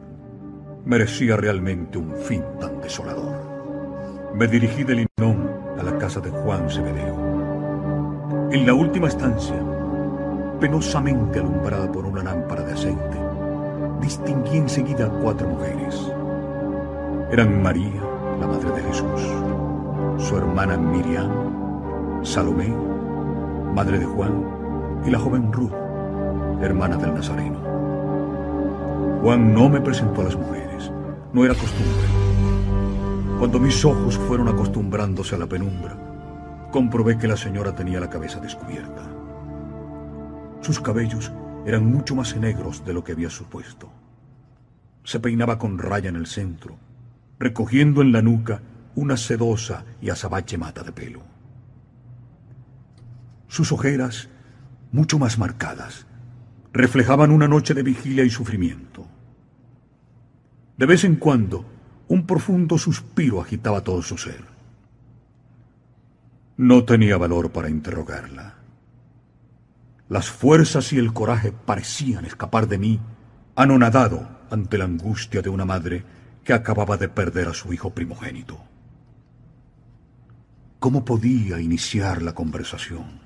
merecía 0.86 1.38
realmente 1.38 1.98
un 1.98 2.16
fin 2.16 2.44
tan 2.60 2.82
desolador. 2.82 4.34
Me 4.36 4.48
dirigí 4.48 4.84
del 4.84 5.08
Linón 5.18 5.50
a 5.80 5.84
la 5.84 5.98
casa 5.98 6.20
de 6.20 6.30
Juan 6.30 6.70
Zebedeo. 6.70 8.50
En 8.52 8.66
la 8.66 8.74
última 8.74 9.08
estancia, 9.08 9.56
penosamente 10.60 11.40
alumbrada 11.40 11.92
por 11.92 12.06
una 12.06 12.24
lámpara 12.24 12.64
de 12.64 12.74
aceite, 12.74 13.18
distinguí 14.02 14.58
enseguida 14.58 15.06
a 15.06 15.10
cuatro 15.10 15.48
mujeres. 15.48 16.12
Eran 17.32 17.62
María, 17.64 18.02
la 18.40 18.48
madre 18.48 18.72
de 18.72 18.82
Jesús, 18.84 19.22
su 20.18 20.38
hermana 20.38 20.78
Miriam, 20.78 22.24
Salomé, 22.24 22.74
madre 23.74 24.00
de 24.00 24.06
Juan, 24.06 24.46
y 25.06 25.10
la 25.10 25.20
joven 25.20 25.52
Ruth, 25.52 25.74
hermana 26.62 26.98
del 26.98 27.14
Nazareno. 27.14 27.73
Juan 29.24 29.54
no 29.54 29.70
me 29.70 29.80
presentó 29.80 30.20
a 30.20 30.26
las 30.26 30.36
mujeres, 30.36 30.92
no 31.32 31.46
era 31.46 31.54
costumbre. 31.54 32.08
Cuando 33.40 33.58
mis 33.58 33.86
ojos 33.86 34.18
fueron 34.18 34.50
acostumbrándose 34.50 35.36
a 35.36 35.38
la 35.38 35.48
penumbra, 35.48 35.96
comprobé 36.74 37.18
que 37.18 37.30
la 37.30 37.38
señora 37.38 37.74
tenía 37.74 38.02
la 38.02 38.10
cabeza 38.10 38.42
descubierta. 38.42 39.02
Sus 40.60 40.82
cabellos 40.82 41.32
eran 41.66 41.86
mucho 41.86 42.16
más 42.16 42.36
negros 42.36 42.84
de 42.84 42.92
lo 42.92 43.06
que 43.06 43.14
había 43.14 43.30
supuesto. 43.30 43.90
Se 45.06 45.22
peinaba 45.22 45.58
con 45.58 45.80
raya 45.80 46.10
en 46.10 46.18
el 46.18 46.28
centro, 46.28 46.76
recogiendo 47.40 48.02
en 48.02 48.12
la 48.12 48.22
nuca 48.22 48.60
una 48.94 49.16
sedosa 49.16 49.86
y 50.02 50.10
azabache 50.10 50.58
mata 50.58 50.84
de 50.84 50.92
pelo. 50.92 51.22
Sus 53.48 53.72
ojeras, 53.72 54.28
mucho 54.92 55.18
más 55.18 55.38
marcadas, 55.40 56.08
reflejaban 56.74 57.32
una 57.32 57.48
noche 57.48 57.74
de 57.74 57.84
vigilia 57.84 58.26
y 58.26 58.30
sufrimiento. 58.30 59.13
De 60.78 60.86
vez 60.86 61.04
en 61.04 61.18
cuando, 61.18 61.66
un 62.08 62.26
profundo 62.26 62.78
suspiro 62.78 63.42
agitaba 63.42 63.84
todo 63.84 64.02
su 64.02 64.18
ser. 64.18 64.44
No 66.58 66.84
tenía 66.84 67.18
valor 67.18 67.52
para 67.52 67.70
interrogarla. 67.70 68.56
Las 70.10 70.30
fuerzas 70.30 70.94
y 70.94 70.98
el 70.98 71.14
coraje 71.14 71.52
parecían 71.52 72.26
escapar 72.26 72.68
de 72.68 72.78
mí, 72.78 73.00
anonadado 73.56 74.28
ante 74.50 74.78
la 74.78 74.86
angustia 74.86 75.42
de 75.42 75.50
una 75.50 75.66
madre 75.66 76.04
que 76.44 76.54
acababa 76.54 76.98
de 76.98 77.10
perder 77.10 77.48
a 77.48 77.54
su 77.54 77.74
hijo 77.74 77.92
primogénito. 77.92 78.60
¿Cómo 80.80 81.06
podía 81.06 81.60
iniciar 81.60 82.22
la 82.22 82.36
conversación? 82.36 83.22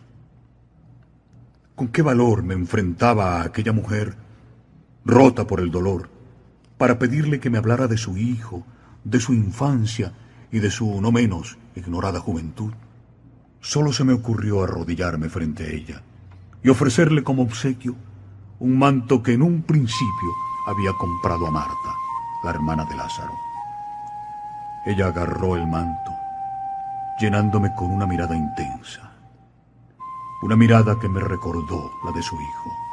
¿Con 1.75 1.87
qué 1.87 2.01
valor 2.01 2.43
me 2.43 2.53
enfrentaba 2.53 3.41
a 3.41 3.45
aquella 3.45 3.71
mujer, 3.71 4.15
rota 5.03 5.47
por 5.47 5.59
el 5.59 5.71
dolor, 5.71 6.16
para 6.77 6.99
pedirle 6.99 7.39
que 7.39 7.49
me 7.49 7.57
hablara 7.57 7.87
de 7.87 7.97
su 7.97 8.17
hijo, 8.17 8.65
de 9.03 9.19
su 9.19 9.33
infancia 9.33 10.13
y 10.51 10.59
de 10.59 10.71
su 10.71 11.01
no 11.01 11.11
menos 11.11 11.57
ignorada 11.75 12.19
juventud? 12.19 12.73
Solo 13.59 13.91
se 13.91 14.03
me 14.03 14.13
ocurrió 14.13 14.63
arrodillarme 14.63 15.29
frente 15.29 15.65
a 15.65 15.69
ella 15.69 16.03
y 16.63 16.69
ofrecerle 16.69 17.23
como 17.23 17.43
obsequio 17.43 17.95
un 18.59 18.77
manto 18.77 19.21
que 19.21 19.33
en 19.33 19.41
un 19.41 19.61
principio 19.61 20.31
había 20.67 20.91
comprado 20.93 21.47
a 21.47 21.51
Marta, 21.51 21.95
la 22.43 22.49
hermana 22.51 22.85
de 22.85 22.95
Lázaro. 22.95 23.33
Ella 24.85 25.07
agarró 25.07 25.55
el 25.55 25.67
manto, 25.67 26.11
llenándome 27.19 27.73
con 27.75 27.91
una 27.91 28.05
mirada 28.05 28.35
intensa, 28.35 29.11
una 30.41 30.55
mirada 30.55 30.99
que 30.99 31.09
me 31.09 31.19
recordó 31.19 31.91
la 32.05 32.11
de 32.11 32.21
su 32.21 32.35
hijo. 32.35 32.86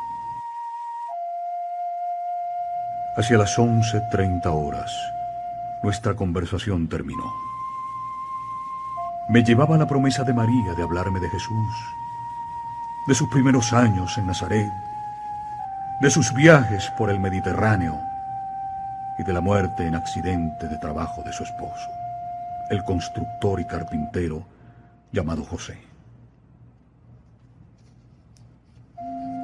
Hacia 3.16 3.38
las 3.38 3.56
once 3.60 4.00
treinta 4.10 4.50
horas, 4.50 4.92
nuestra 5.84 6.14
conversación 6.16 6.88
terminó. 6.88 7.32
Me 9.28 9.44
llevaba 9.44 9.78
la 9.78 9.86
promesa 9.86 10.24
de 10.24 10.34
María 10.34 10.74
de 10.74 10.82
hablarme 10.82 11.20
de 11.20 11.30
Jesús, 11.30 11.74
de 13.06 13.14
sus 13.14 13.28
primeros 13.28 13.72
años 13.72 14.18
en 14.18 14.26
Nazaret, 14.26 14.72
de 16.00 16.10
sus 16.10 16.34
viajes 16.34 16.90
por 16.98 17.08
el 17.08 17.20
Mediterráneo 17.20 18.00
y 19.16 19.22
de 19.22 19.32
la 19.32 19.40
muerte 19.40 19.86
en 19.86 19.94
accidente 19.94 20.66
de 20.66 20.76
trabajo 20.78 21.22
de 21.22 21.32
su 21.32 21.44
esposo, 21.44 21.88
el 22.68 22.82
constructor 22.82 23.60
y 23.60 23.64
carpintero 23.64 24.44
llamado 25.12 25.44
José. 25.44 25.78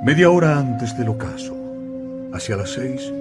Media 0.02 0.28
hora 0.28 0.58
antes 0.58 0.98
del 0.98 1.10
ocaso, 1.10 1.54
hacia 2.34 2.56
las 2.56 2.70
seis, 2.70 3.12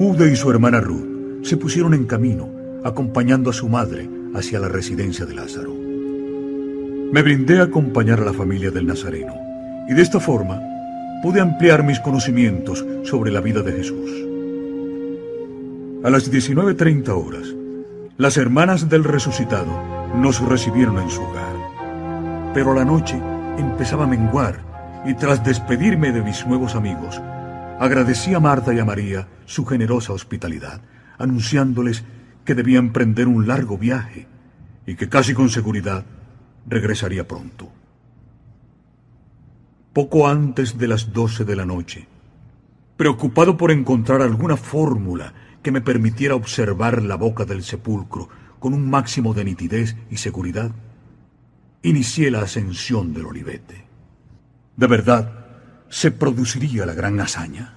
Jude 0.00 0.32
y 0.32 0.34
su 0.34 0.50
hermana 0.50 0.80
Ruth 0.80 1.42
se 1.42 1.58
pusieron 1.58 1.92
en 1.92 2.06
camino, 2.06 2.48
acompañando 2.84 3.50
a 3.50 3.52
su 3.52 3.68
madre 3.68 4.08
hacia 4.34 4.58
la 4.58 4.68
residencia 4.68 5.26
de 5.26 5.34
Lázaro. 5.34 5.74
Me 7.12 7.20
brindé 7.20 7.60
a 7.60 7.64
acompañar 7.64 8.18
a 8.18 8.24
la 8.24 8.32
familia 8.32 8.70
del 8.70 8.86
Nazareno 8.86 9.34
y 9.90 9.92
de 9.92 10.00
esta 10.00 10.18
forma 10.18 10.58
pude 11.22 11.42
ampliar 11.42 11.84
mis 11.84 12.00
conocimientos 12.00 12.82
sobre 13.02 13.30
la 13.30 13.42
vida 13.42 13.60
de 13.60 13.72
Jesús. 13.72 14.10
A 16.02 16.08
las 16.08 16.32
19.30 16.32 17.08
horas, 17.10 17.54
las 18.16 18.38
hermanas 18.38 18.88
del 18.88 19.04
resucitado 19.04 19.70
nos 20.16 20.40
recibieron 20.40 20.98
en 20.98 21.10
su 21.10 21.20
hogar. 21.20 22.52
Pero 22.54 22.72
la 22.72 22.86
noche 22.86 23.20
empezaba 23.58 24.04
a 24.04 24.08
menguar 24.08 24.60
y 25.04 25.12
tras 25.12 25.44
despedirme 25.44 26.10
de 26.10 26.22
mis 26.22 26.46
nuevos 26.46 26.74
amigos, 26.74 27.20
agradecí 27.80 28.34
a 28.34 28.40
Marta 28.40 28.74
y 28.74 28.78
a 28.78 28.84
María 28.84 29.26
su 29.46 29.64
generosa 29.64 30.12
hospitalidad, 30.12 30.82
anunciándoles 31.16 32.04
que 32.44 32.54
debía 32.54 32.78
emprender 32.78 33.26
un 33.26 33.48
largo 33.48 33.78
viaje 33.78 34.26
y 34.86 34.96
que 34.96 35.08
casi 35.08 35.32
con 35.32 35.48
seguridad 35.48 36.04
regresaría 36.66 37.26
pronto. 37.26 37.72
Poco 39.94 40.28
antes 40.28 40.76
de 40.76 40.88
las 40.88 41.14
doce 41.14 41.46
de 41.46 41.56
la 41.56 41.64
noche, 41.64 42.06
preocupado 42.98 43.56
por 43.56 43.70
encontrar 43.70 44.20
alguna 44.20 44.58
fórmula 44.58 45.32
que 45.62 45.72
me 45.72 45.80
permitiera 45.80 46.34
observar 46.34 47.02
la 47.02 47.16
boca 47.16 47.46
del 47.46 47.62
sepulcro 47.62 48.28
con 48.58 48.74
un 48.74 48.90
máximo 48.90 49.32
de 49.32 49.44
nitidez 49.44 49.96
y 50.10 50.18
seguridad, 50.18 50.70
inicié 51.82 52.30
la 52.30 52.42
ascensión 52.42 53.14
del 53.14 53.24
olivete. 53.24 53.86
¿De 54.76 54.86
verdad 54.86 55.39
se 55.90 56.10
produciría 56.10 56.86
la 56.86 56.94
gran 56.94 57.20
hazaña? 57.20 57.74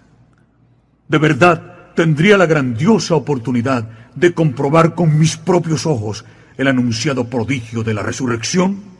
¿De 1.10 1.18
verdad 1.18 1.94
tendría 1.96 2.38
la 2.38 2.46
grandiosa 2.46 3.16
oportunidad 3.16 3.90
de 4.16 4.34
comprobar 4.34 4.96
con 4.96 5.20
mis 5.20 5.36
propios 5.36 5.86
ojos 5.86 6.24
el 6.56 6.68
anunciado 6.68 7.26
prodigio 7.26 7.84
de 7.84 7.94
la 7.94 8.04
resurrección? 8.04 8.94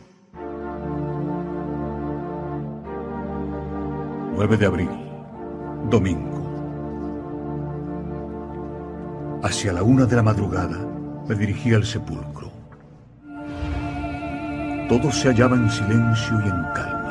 9 4.36 4.56
de 4.56 4.66
abril, 4.66 4.90
domingo. 5.88 6.34
Hacia 9.44 9.72
la 9.72 9.82
una 9.82 10.06
de 10.06 10.16
la 10.16 10.22
madrugada 10.22 10.78
me 11.28 11.34
dirigí 11.36 11.72
al 11.72 11.84
sepulcro. 11.84 12.50
Todo 14.88 15.12
se 15.12 15.28
hallaba 15.28 15.54
en 15.56 15.70
silencio 15.70 16.40
y 16.44 16.48
en 16.48 16.62
calma. 16.74 17.03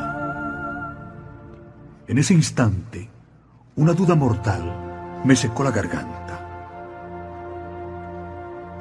En 2.06 2.18
ese 2.18 2.34
instante, 2.34 3.10
una 3.78 3.94
duda 3.94 4.14
mortal 4.14 5.22
me 5.24 5.38
secó 5.38 5.64
la 5.64 5.72
garganta. 5.72 6.34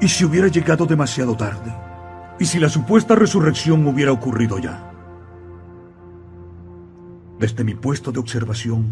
¿Y 0.01 0.09
si 0.09 0.25
hubiera 0.25 0.49
llegado 0.49 0.85
demasiado 0.85 1.37
tarde? 1.37 1.73
¿Y 2.37 2.43
si 2.45 2.59
la 2.59 2.67
supuesta 2.67 3.15
resurrección 3.15 3.87
hubiera 3.87 4.11
ocurrido 4.11 4.59
ya? 4.59 4.91
Desde 7.39 7.63
mi 7.63 7.75
puesto 7.75 8.11
de 8.11 8.19
observación, 8.19 8.91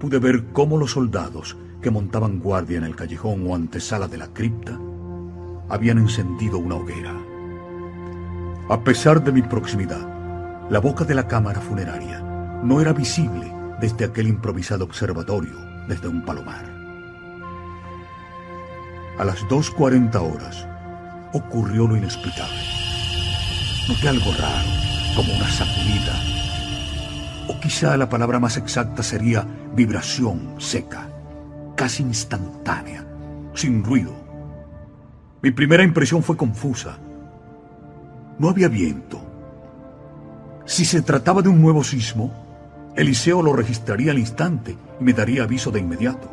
pude 0.00 0.18
ver 0.18 0.46
cómo 0.52 0.76
los 0.76 0.90
soldados 0.90 1.56
que 1.80 1.92
montaban 1.92 2.40
guardia 2.40 2.78
en 2.78 2.84
el 2.84 2.96
callejón 2.96 3.48
o 3.48 3.54
antesala 3.54 4.08
de 4.08 4.18
la 4.18 4.26
cripta 4.26 4.76
habían 5.68 5.98
encendido 5.98 6.58
una 6.58 6.74
hoguera. 6.74 7.14
A 8.68 8.82
pesar 8.82 9.22
de 9.22 9.30
mi 9.30 9.42
proximidad, 9.42 10.68
la 10.68 10.80
boca 10.80 11.04
de 11.04 11.14
la 11.14 11.28
cámara 11.28 11.60
funeraria 11.60 12.25
no 12.66 12.80
era 12.80 12.92
visible 12.92 13.52
desde 13.80 14.04
aquel 14.04 14.26
improvisado 14.26 14.84
observatorio 14.84 15.56
desde 15.86 16.08
un 16.08 16.24
palomar. 16.24 16.64
A 19.18 19.24
las 19.24 19.44
2.40 19.44 20.16
horas 20.16 20.66
ocurrió 21.32 21.86
lo 21.86 21.96
inexplicable. 21.96 22.58
Noté 23.88 24.08
algo 24.08 24.32
raro, 24.32 24.68
como 25.14 25.32
una 25.32 25.48
sacudida. 25.48 26.12
O 27.48 27.60
quizá 27.60 27.96
la 27.96 28.08
palabra 28.08 28.40
más 28.40 28.56
exacta 28.56 29.04
sería 29.04 29.46
vibración 29.74 30.56
seca, 30.58 31.08
casi 31.76 32.02
instantánea, 32.02 33.06
sin 33.54 33.84
ruido. 33.84 34.12
Mi 35.40 35.52
primera 35.52 35.84
impresión 35.84 36.24
fue 36.24 36.36
confusa. 36.36 36.98
No 38.40 38.48
había 38.48 38.66
viento. 38.66 39.20
Si 40.64 40.84
se 40.84 41.00
trataba 41.00 41.42
de 41.42 41.48
un 41.48 41.62
nuevo 41.62 41.84
sismo, 41.84 42.45
Eliseo 42.96 43.42
lo 43.42 43.52
registraría 43.52 44.12
al 44.12 44.18
instante 44.18 44.76
y 44.98 45.04
me 45.04 45.12
daría 45.12 45.42
aviso 45.42 45.70
de 45.70 45.80
inmediato. 45.80 46.30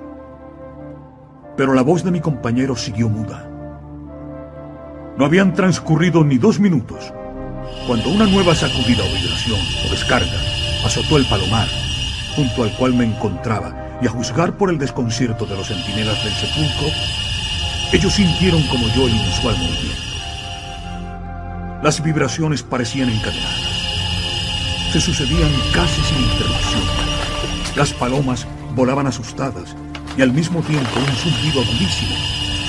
Pero 1.58 1.74
la 1.74 1.82
voz 1.82 2.04
de 2.04 2.12
mi 2.12 2.22
compañero 2.22 2.76
siguió 2.76 3.10
muda. 3.10 3.50
No 5.18 5.26
habían 5.26 5.54
transcurrido 5.54 6.24
ni 6.24 6.38
dos 6.38 6.60
minutos 6.60 7.14
cuando 7.86 8.10
una 8.10 8.26
nueva 8.26 8.56
sacudida 8.56 9.04
o 9.04 9.14
vibración 9.14 9.60
o 9.86 9.92
descarga 9.92 10.40
azotó 10.86 11.18
el 11.18 11.26
palomar 11.26 11.68
junto 12.36 12.64
al 12.64 12.72
cual 12.78 12.94
me 12.94 13.06
encontraba 13.06 14.00
y 14.02 14.08
a 14.08 14.10
juzgar 14.10 14.58
por 14.58 14.70
el 14.70 14.78
desconcierto 14.78 15.46
de 15.46 15.56
los 15.56 15.68
centinelas 15.68 16.24
del 16.24 16.34
sepulcro, 16.34 16.88
ellos 17.92 18.14
sintieron 18.14 18.64
como 18.68 18.88
yo 18.96 19.06
el 19.08 19.16
inusual 19.16 19.56
movimiento. 19.58 20.02
Las 21.84 22.02
vibraciones 22.02 22.64
parecían 22.64 23.10
encadenadas. 23.10 23.73
Se 24.94 25.02
sucedían 25.02 25.52
casi 25.74 26.04
sin 26.04 26.20
interrupción. 26.20 26.84
Las 27.76 27.92
palomas 27.94 28.46
volaban 28.76 29.08
asustadas 29.08 29.76
y 30.16 30.22
al 30.22 30.32
mismo 30.32 30.62
tiempo 30.62 31.00
un 31.00 31.16
zumbido 31.16 31.62
agudísimo, 31.64 32.16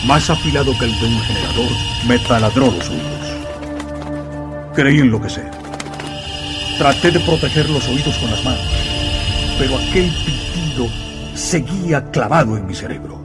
más 0.06 0.30
afilado 0.30 0.72
que 0.78 0.86
el 0.86 0.98
de 1.00 1.06
un 1.06 1.20
generador, 1.20 1.70
me 2.08 2.18
taladró 2.20 2.70
los 2.70 2.88
oídos. 2.88 3.28
Creí 4.74 5.00
enloquecer. 5.00 5.50
Traté 6.78 7.10
de 7.10 7.20
proteger 7.20 7.68
los 7.68 7.86
oídos 7.88 8.16
con 8.16 8.30
las 8.30 8.42
manos, 8.42 8.72
pero 9.58 9.76
aquel 9.76 10.10
pitido 10.24 10.88
seguía 11.34 12.10
clavado 12.10 12.56
en 12.56 12.66
mi 12.66 12.74
cerebro. 12.74 13.20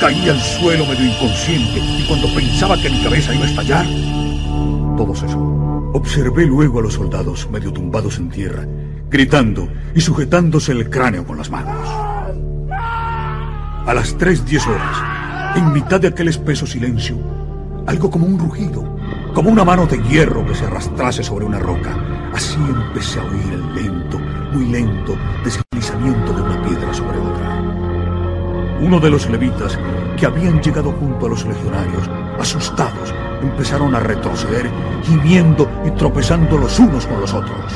Caí 0.00 0.30
al 0.30 0.40
suelo 0.40 0.86
medio 0.86 1.12
inconsciente 1.12 1.78
y 1.78 2.04
cuando 2.08 2.26
pensaba 2.32 2.80
que 2.80 2.88
mi 2.88 3.02
cabeza 3.02 3.34
iba 3.34 3.44
a 3.44 3.48
estallar, 3.48 3.86
todo 4.96 5.14
cesó. 5.14 5.73
Observé 5.94 6.44
luego 6.44 6.80
a 6.80 6.82
los 6.82 6.94
soldados 6.94 7.48
medio 7.52 7.72
tumbados 7.72 8.18
en 8.18 8.28
tierra, 8.28 8.66
gritando 9.08 9.68
y 9.94 10.00
sujetándose 10.00 10.72
el 10.72 10.90
cráneo 10.90 11.24
con 11.24 11.38
las 11.38 11.50
manos. 11.50 11.88
A 13.86 13.94
las 13.94 14.18
3.10 14.18 14.66
horas, 14.66 15.56
en 15.56 15.72
mitad 15.72 16.00
de 16.00 16.08
aquel 16.08 16.26
espeso 16.26 16.66
silencio, 16.66 17.16
algo 17.86 18.10
como 18.10 18.26
un 18.26 18.40
rugido, 18.40 18.98
como 19.34 19.50
una 19.50 19.64
mano 19.64 19.86
de 19.86 20.02
hierro 20.02 20.44
que 20.44 20.56
se 20.56 20.64
arrastrase 20.64 21.22
sobre 21.22 21.44
una 21.44 21.60
roca. 21.60 21.96
Así 22.34 22.58
empecé 22.58 23.20
a 23.20 23.22
oír 23.22 23.52
el 23.52 23.74
lento, 23.76 24.18
muy 24.52 24.66
lento 24.66 25.16
deslizamiento 25.44 26.32
de 26.32 26.42
una 26.42 26.60
piedra 26.64 26.92
sobre 26.92 27.18
otra. 27.20 27.60
Uno 28.80 28.98
de 28.98 29.10
los 29.10 29.30
levitas 29.30 29.78
que 30.18 30.26
habían 30.26 30.60
llegado 30.60 30.90
junto 30.90 31.26
a 31.26 31.28
los 31.28 31.44
legionarios, 31.44 32.10
asustados, 32.40 33.14
empezaron 33.42 33.94
a 33.94 34.00
retroceder, 34.00 34.70
gimiendo 35.04 35.70
y 35.84 35.90
tropezando 35.92 36.58
los 36.58 36.78
unos 36.78 37.06
con 37.06 37.20
los 37.20 37.32
otros. 37.32 37.72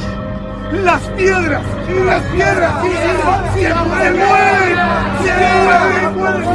¡Las 0.84 1.00
piedras! 1.16 1.62
¡Las 2.04 2.22
piedras! 2.24 2.82
¡Sí, 2.82 2.90
sí, 3.54 3.62
¡Se 3.62 3.74
mueven! 3.74 4.14
¡Se 5.24 5.32
mueven! 5.64 6.48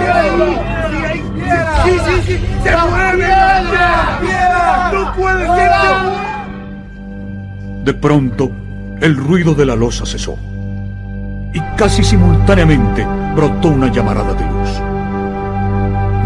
¡Sí, 1.84 1.92
sí, 2.06 2.22
sí! 2.26 2.36
¡Se 2.64 2.72
mueven! 2.78 3.30
¡No 4.94 5.14
puede 5.16 5.48
ser! 5.56 5.72
De 7.84 7.94
pronto, 7.94 8.52
el 9.02 9.18
ruido 9.18 9.54
de 9.56 9.66
la 9.66 9.76
losa 9.76 10.06
cesó. 10.06 10.38
Y 11.54 11.60
casi 11.76 12.04
simultáneamente 12.04 13.06
brotó 13.36 13.70
una 13.70 13.92
llamarada 13.92 14.34
de 14.34 14.46
luz. 14.46 14.80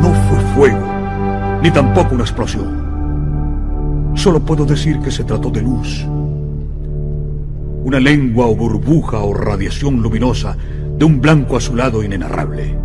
No 0.01 0.13
fue 0.29 0.39
fuego, 0.53 0.96
ni 1.61 1.71
tampoco 1.71 2.15
una 2.15 2.23
explosión. 2.23 2.87
Solo 4.15 4.39
puedo 4.39 4.65
decir 4.65 4.99
que 4.99 5.11
se 5.11 5.23
trató 5.23 5.49
de 5.49 5.61
luz. 5.61 6.05
Una 7.83 7.99
lengua 7.99 8.47
o 8.47 8.55
burbuja 8.55 9.19
o 9.19 9.33
radiación 9.33 10.01
luminosa 10.01 10.57
de 10.97 11.05
un 11.05 11.21
blanco 11.21 11.55
azulado 11.55 12.03
inenarrable. 12.03 12.75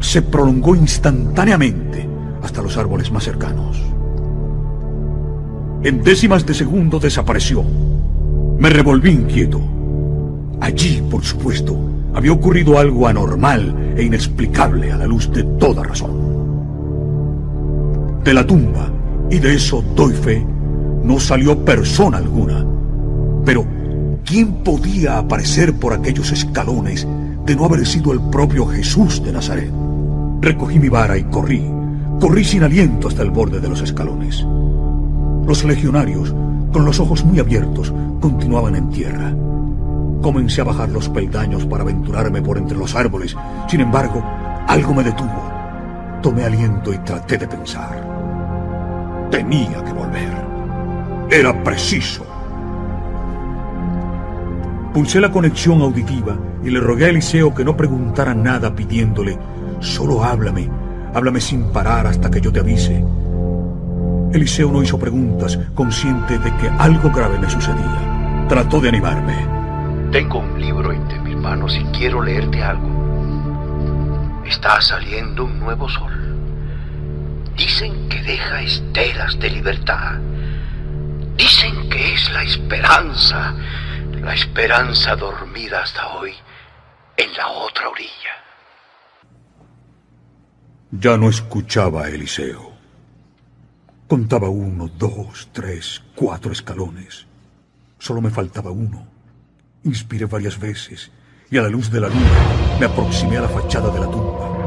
Se 0.00 0.22
prolongó 0.22 0.74
instantáneamente 0.74 2.08
hasta 2.42 2.62
los 2.62 2.76
árboles 2.76 3.10
más 3.10 3.24
cercanos. 3.24 3.80
En 5.82 6.02
décimas 6.02 6.44
de 6.44 6.54
segundo 6.54 6.98
desapareció. 6.98 7.64
Me 8.58 8.68
revolví 8.68 9.10
inquieto. 9.10 9.60
Allí, 10.60 11.02
por 11.08 11.24
supuesto, 11.24 11.78
había 12.14 12.32
ocurrido 12.32 12.78
algo 12.78 13.06
anormal 13.06 13.94
e 13.96 14.02
inexplicable 14.02 14.90
a 14.90 14.96
la 14.96 15.06
luz 15.06 15.30
de 15.32 15.44
toda 15.44 15.84
razón. 15.84 16.27
De 18.28 18.34
la 18.34 18.46
tumba, 18.46 18.92
y 19.30 19.38
de 19.38 19.54
eso 19.54 19.82
doy 19.96 20.12
fe, 20.12 20.46
no 21.02 21.18
salió 21.18 21.64
persona 21.64 22.18
alguna. 22.18 22.62
Pero, 23.42 23.64
¿quién 24.22 24.52
podía 24.62 25.16
aparecer 25.16 25.72
por 25.72 25.94
aquellos 25.94 26.30
escalones 26.30 27.08
de 27.46 27.56
no 27.56 27.64
haber 27.64 27.86
sido 27.86 28.12
el 28.12 28.20
propio 28.20 28.66
Jesús 28.66 29.24
de 29.24 29.32
Nazaret? 29.32 29.72
Recogí 30.42 30.78
mi 30.78 30.90
vara 30.90 31.16
y 31.16 31.24
corrí, 31.24 31.64
corrí 32.20 32.44
sin 32.44 32.64
aliento 32.64 33.08
hasta 33.08 33.22
el 33.22 33.30
borde 33.30 33.60
de 33.60 33.68
los 33.70 33.80
escalones. 33.80 34.44
Los 35.46 35.64
legionarios, 35.64 36.34
con 36.70 36.84
los 36.84 37.00
ojos 37.00 37.24
muy 37.24 37.38
abiertos, 37.38 37.94
continuaban 38.20 38.74
en 38.74 38.90
tierra. 38.90 39.32
Comencé 40.20 40.60
a 40.60 40.64
bajar 40.64 40.90
los 40.90 41.08
peldaños 41.08 41.64
para 41.64 41.82
aventurarme 41.82 42.42
por 42.42 42.58
entre 42.58 42.76
los 42.76 42.94
árboles. 42.94 43.34
Sin 43.70 43.80
embargo, 43.80 44.22
algo 44.66 44.92
me 44.92 45.02
detuvo. 45.02 45.50
Tomé 46.20 46.44
aliento 46.44 46.92
y 46.92 46.98
traté 46.98 47.38
de 47.38 47.48
pensar. 47.48 48.07
Tenía 49.30 49.84
que 49.84 49.92
volver. 49.92 50.32
Era 51.30 51.62
preciso. 51.62 52.24
Pulsé 54.92 55.20
la 55.20 55.30
conexión 55.30 55.82
auditiva 55.82 56.36
y 56.64 56.70
le 56.70 56.80
rogué 56.80 57.06
a 57.06 57.08
Eliseo 57.10 57.54
que 57.54 57.64
no 57.64 57.76
preguntara 57.76 58.34
nada 58.34 58.74
pidiéndole, 58.74 59.38
solo 59.80 60.24
háblame, 60.24 60.68
háblame 61.14 61.40
sin 61.40 61.70
parar 61.72 62.06
hasta 62.06 62.30
que 62.30 62.40
yo 62.40 62.50
te 62.50 62.60
avise. 62.60 63.04
Eliseo 64.32 64.72
no 64.72 64.82
hizo 64.82 64.98
preguntas, 64.98 65.58
consciente 65.74 66.38
de 66.38 66.54
que 66.56 66.68
algo 66.78 67.10
grave 67.10 67.38
me 67.38 67.48
sucedía. 67.48 68.46
Trató 68.48 68.80
de 68.80 68.88
animarme. 68.88 69.34
Tengo 70.10 70.40
un 70.40 70.60
libro 70.60 70.92
entre 70.92 71.20
mis 71.20 71.36
manos 71.36 71.76
y 71.78 71.84
quiero 71.96 72.22
leerte 72.22 72.62
algo. 72.62 72.88
Está 74.46 74.80
saliendo 74.80 75.44
un 75.44 75.60
nuevo 75.60 75.88
sol. 75.88 76.12
Dicen 77.56 77.97
deja 78.28 78.60
esteras 78.60 79.38
de 79.40 79.48
libertad. 79.48 80.18
Dicen 81.34 81.88
que 81.88 82.12
es 82.12 82.30
la 82.30 82.42
esperanza, 82.42 83.54
la 84.20 84.34
esperanza 84.34 85.16
dormida 85.16 85.82
hasta 85.82 86.08
hoy 86.08 86.34
en 87.16 87.32
la 87.38 87.48
otra 87.48 87.88
orilla. 87.88 88.34
Ya 90.90 91.16
no 91.16 91.30
escuchaba 91.30 92.04
a 92.04 92.08
Eliseo. 92.08 92.72
Contaba 94.06 94.50
uno, 94.50 94.88
dos, 94.88 95.48
tres, 95.52 96.02
cuatro 96.14 96.52
escalones. 96.52 97.26
Solo 97.98 98.20
me 98.20 98.30
faltaba 98.30 98.70
uno. 98.70 99.06
Inspiré 99.84 100.26
varias 100.26 100.58
veces 100.58 101.10
y 101.50 101.56
a 101.56 101.62
la 101.62 101.70
luz 101.70 101.90
de 101.90 102.00
la 102.00 102.08
luna 102.08 102.78
me 102.78 102.84
aproximé 102.84 103.38
a 103.38 103.42
la 103.42 103.48
fachada 103.48 103.90
de 103.90 104.00
la 104.00 104.10
tumba. 104.10 104.57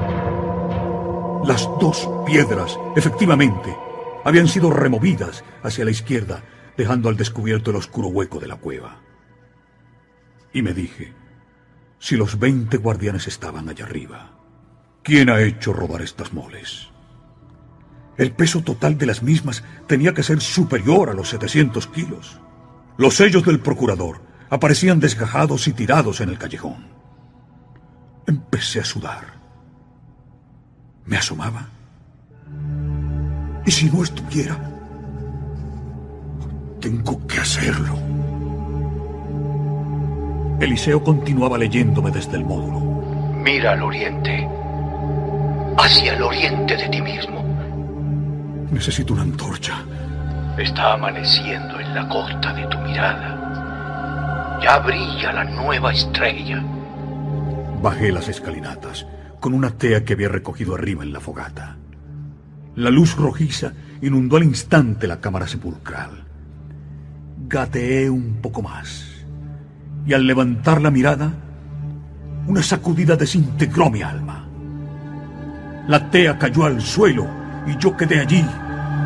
Las 1.43 1.67
dos 1.79 2.07
piedras, 2.25 2.77
efectivamente, 2.95 3.75
habían 4.23 4.47
sido 4.47 4.69
removidas 4.69 5.43
hacia 5.63 5.85
la 5.85 5.91
izquierda, 5.91 6.43
dejando 6.77 7.09
al 7.09 7.17
descubierto 7.17 7.71
el 7.71 7.77
oscuro 7.77 8.09
hueco 8.09 8.39
de 8.39 8.47
la 8.47 8.57
cueva. 8.57 9.01
Y 10.53 10.61
me 10.61 10.73
dije, 10.73 11.13
si 11.97 12.15
los 12.15 12.37
veinte 12.37 12.77
guardianes 12.77 13.27
estaban 13.27 13.69
allá 13.69 13.85
arriba, 13.85 14.37
¿quién 15.01 15.31
ha 15.31 15.41
hecho 15.41 15.73
robar 15.73 16.03
estas 16.03 16.31
moles? 16.31 16.89
El 18.17 18.33
peso 18.33 18.61
total 18.61 18.99
de 18.99 19.07
las 19.07 19.23
mismas 19.23 19.63
tenía 19.87 20.13
que 20.13 20.21
ser 20.21 20.41
superior 20.41 21.09
a 21.09 21.13
los 21.13 21.29
700 21.29 21.87
kilos. 21.87 22.39
Los 22.97 23.15
sellos 23.15 23.43
del 23.43 23.59
procurador 23.59 24.21
aparecían 24.51 24.99
desgajados 24.99 25.67
y 25.67 25.73
tirados 25.73 26.21
en 26.21 26.29
el 26.29 26.37
callejón. 26.37 26.87
Empecé 28.27 28.81
a 28.81 28.85
sudar. 28.85 29.40
Me 31.11 31.17
asomaba. 31.17 31.67
¿Y 33.65 33.71
si 33.71 33.89
no 33.89 34.01
estuviera? 34.01 34.57
Tengo 36.79 37.27
que 37.27 37.37
hacerlo. 37.37 37.95
Eliseo 40.61 41.03
continuaba 41.03 41.57
leyéndome 41.57 42.11
desde 42.11 42.37
el 42.37 42.45
módulo. 42.45 42.79
Mira 43.43 43.73
al 43.73 43.83
oriente. 43.83 44.47
Hacia 45.77 46.13
el 46.13 46.21
oriente 46.21 46.77
de 46.77 46.87
ti 46.87 47.01
mismo. 47.01 47.43
Necesito 48.71 49.11
una 49.11 49.23
antorcha. 49.23 49.83
Está 50.57 50.93
amaneciendo 50.93 51.77
en 51.77 51.93
la 51.93 52.07
costa 52.07 52.53
de 52.53 52.65
tu 52.67 52.77
mirada. 52.77 54.59
Ya 54.63 54.79
brilla 54.79 55.33
la 55.33 55.43
nueva 55.43 55.91
estrella. 55.91 56.63
Bajé 57.81 58.13
las 58.13 58.29
escalinatas 58.29 59.05
con 59.41 59.53
una 59.55 59.71
tea 59.71 60.05
que 60.05 60.13
había 60.13 60.29
recogido 60.29 60.75
arriba 60.75 61.03
en 61.03 61.11
la 61.11 61.19
fogata. 61.19 61.75
La 62.75 62.91
luz 62.91 63.17
rojiza 63.17 63.73
inundó 64.01 64.37
al 64.37 64.43
instante 64.43 65.07
la 65.07 65.19
cámara 65.19 65.47
sepulcral. 65.47 66.23
Gateé 67.49 68.09
un 68.09 68.37
poco 68.41 68.61
más 68.61 69.25
y 70.05 70.13
al 70.13 70.25
levantar 70.25 70.81
la 70.81 70.91
mirada, 70.91 71.33
una 72.47 72.61
sacudida 72.61 73.15
desintegró 73.15 73.89
mi 73.89 74.03
alma. 74.03 74.47
La 75.87 76.09
tea 76.11 76.37
cayó 76.37 76.65
al 76.65 76.79
suelo 76.79 77.27
y 77.65 77.75
yo 77.77 77.97
quedé 77.97 78.19
allí, 78.19 78.45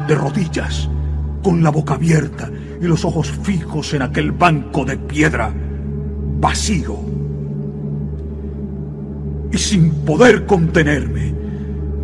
de 0.07 0.15
rodillas, 0.15 0.89
con 1.41 1.63
la 1.63 1.69
boca 1.69 1.93
abierta 1.93 2.49
y 2.81 2.85
los 2.85 3.05
ojos 3.05 3.31
fijos 3.31 3.93
en 3.93 4.01
aquel 4.01 4.33
banco 4.33 4.83
de 4.83 4.97
piedra, 4.97 5.53
vacío. 6.39 7.14
Y 9.55 9.57
sin 9.57 10.03
poder 10.03 10.45
contenerme, 10.45 11.33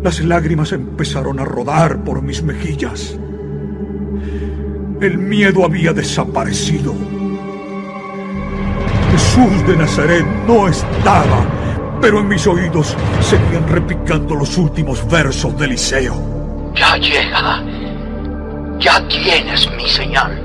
las 0.02 0.20
lágrimas 0.20 0.72
empezaron 0.72 1.38
a 1.38 1.44
rodar 1.44 2.02
por 2.02 2.22
mis 2.22 2.42
mejillas. 2.42 3.14
El 5.02 5.18
miedo 5.18 5.62
había 5.62 5.92
desaparecido. 5.92 6.94
Jesús 9.10 9.66
de 9.66 9.76
Nazaret 9.76 10.24
no 10.48 10.66
estaba, 10.66 11.44
pero 12.00 12.20
en 12.20 12.28
mis 12.28 12.46
oídos 12.46 12.96
seguían 13.20 13.68
repicando 13.68 14.34
los 14.34 14.56
últimos 14.56 15.06
versos 15.10 15.54
de 15.58 15.66
Eliseo. 15.66 16.72
Ya 16.74 16.96
llega. 16.96 17.62
Ya 18.78 19.06
tienes 19.08 19.68
mi 19.76 19.86
señal. 19.90 20.40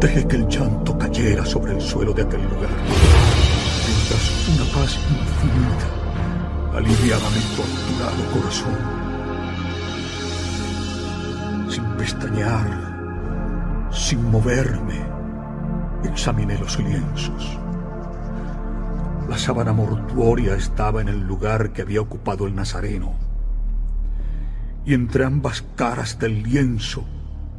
Dejé 0.00 0.26
que 0.26 0.34
el 0.34 0.48
llanto 0.48 0.98
cayera 0.98 1.46
sobre 1.46 1.74
el 1.74 1.80
suelo 1.80 2.12
de 2.12 2.22
aquel 2.22 2.42
lugar, 2.42 2.70
una 4.08 4.64
paz 4.72 4.96
infinita 5.10 5.88
aliviaba 6.76 7.28
mi 7.30 7.40
torturado 7.56 8.22
corazón. 8.32 8.78
Sin 11.68 11.84
pestañear, 11.96 13.88
sin 13.90 14.30
moverme, 14.30 15.04
examiné 16.04 16.56
los 16.58 16.78
lienzos. 16.78 17.58
La 19.28 19.36
sábana 19.36 19.72
mortuoria 19.72 20.54
estaba 20.54 21.00
en 21.00 21.08
el 21.08 21.26
lugar 21.26 21.72
que 21.72 21.82
había 21.82 22.00
ocupado 22.00 22.46
el 22.46 22.54
nazareno. 22.54 23.14
Y 24.84 24.94
entre 24.94 25.24
ambas 25.24 25.64
caras 25.74 26.20
del 26.20 26.44
lienzo, 26.44 27.04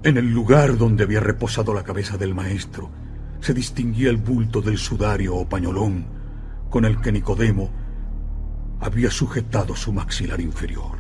en 0.03 0.16
el 0.16 0.32
lugar 0.32 0.77
donde 0.77 1.03
había 1.03 1.19
reposado 1.19 1.74
la 1.74 1.84
cabeza 1.84 2.16
del 2.16 2.34
maestro, 2.34 2.90
se 3.42 3.53
distinguía 3.53 4.09
el 4.09 4.17
bulto 4.17 4.61
del 4.61 4.77
sudario 4.77 5.35
o 5.35 5.50
pañolón 5.50 6.16
con 6.69 6.85
el 6.85 6.99
que 7.01 7.11
Nicodemo 7.11 7.69
había 8.79 9.09
sujetado 9.09 9.75
su 9.75 9.91
maxilar 9.91 10.39
inferior. 10.39 10.97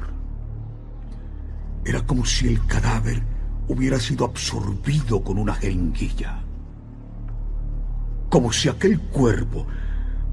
Era 1.85 2.05
como 2.05 2.25
si 2.25 2.47
el 2.47 2.65
cadáver 2.65 3.23
hubiera 3.67 3.99
sido 3.99 4.25
absorbido 4.25 5.23
con 5.23 5.37
una 5.37 5.53
jeringuilla. 5.53 6.39
Como 8.29 8.51
si 8.51 8.69
aquel 8.69 8.99
cuerpo 8.99 9.67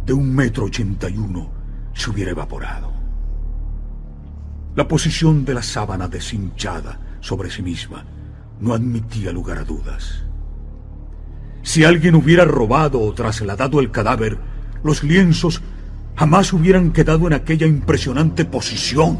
de 0.05 0.13
un 0.13 0.35
metro 0.35 0.65
ochenta 0.65 1.09
y 1.09 1.17
uno 1.17 1.51
se 1.93 2.11
hubiera 2.11 2.33
evaporado. 2.33 2.93
La 4.75 4.89
posición 4.89 5.45
de 5.45 5.55
la 5.55 5.63
sábana 5.63 6.09
deshinchada 6.09 6.99
sobre 7.21 7.51
sí 7.51 7.63
misma 7.63 8.05
no 8.61 8.75
admitía 8.75 9.33
lugar 9.33 9.59
a 9.59 9.65
dudas. 9.65 10.25
Si 11.63 11.85
alguien 11.85 12.15
hubiera 12.15 12.45
robado 12.45 13.01
o 13.01 13.15
trasladado 13.15 13.81
el 13.81 13.91
cadáver, 13.91 14.39
los 14.85 15.03
lienzos 15.03 15.63
jamás 16.15 16.53
hubieran 16.53 16.93
quedado 16.93 17.27
en 17.27 17.33
aquella 17.33 17.67
impresionante 17.67 18.45
posición. 18.45 19.19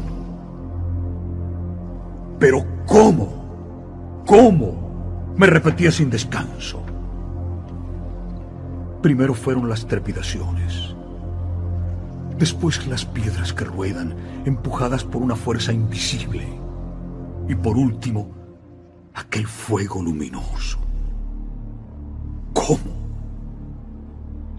Pero 2.39 2.65
¿cómo? 2.85 4.23
¿Cómo? 4.25 5.33
Me 5.35 5.47
repetía 5.47 5.91
sin 5.91 6.09
descanso. 6.09 6.81
Primero 9.01 9.33
fueron 9.33 9.67
las 9.67 9.85
trepidaciones, 9.85 10.95
después 12.39 12.87
las 12.87 13.05
piedras 13.05 13.53
que 13.53 13.65
ruedan, 13.65 14.15
empujadas 14.45 15.03
por 15.03 15.21
una 15.21 15.35
fuerza 15.35 15.73
invisible, 15.73 16.47
y 17.47 17.55
por 17.55 17.77
último, 17.77 18.31
aquel 19.13 19.45
fuego 19.45 20.01
luminoso. 20.01 20.79
¿Cómo? 22.53 23.04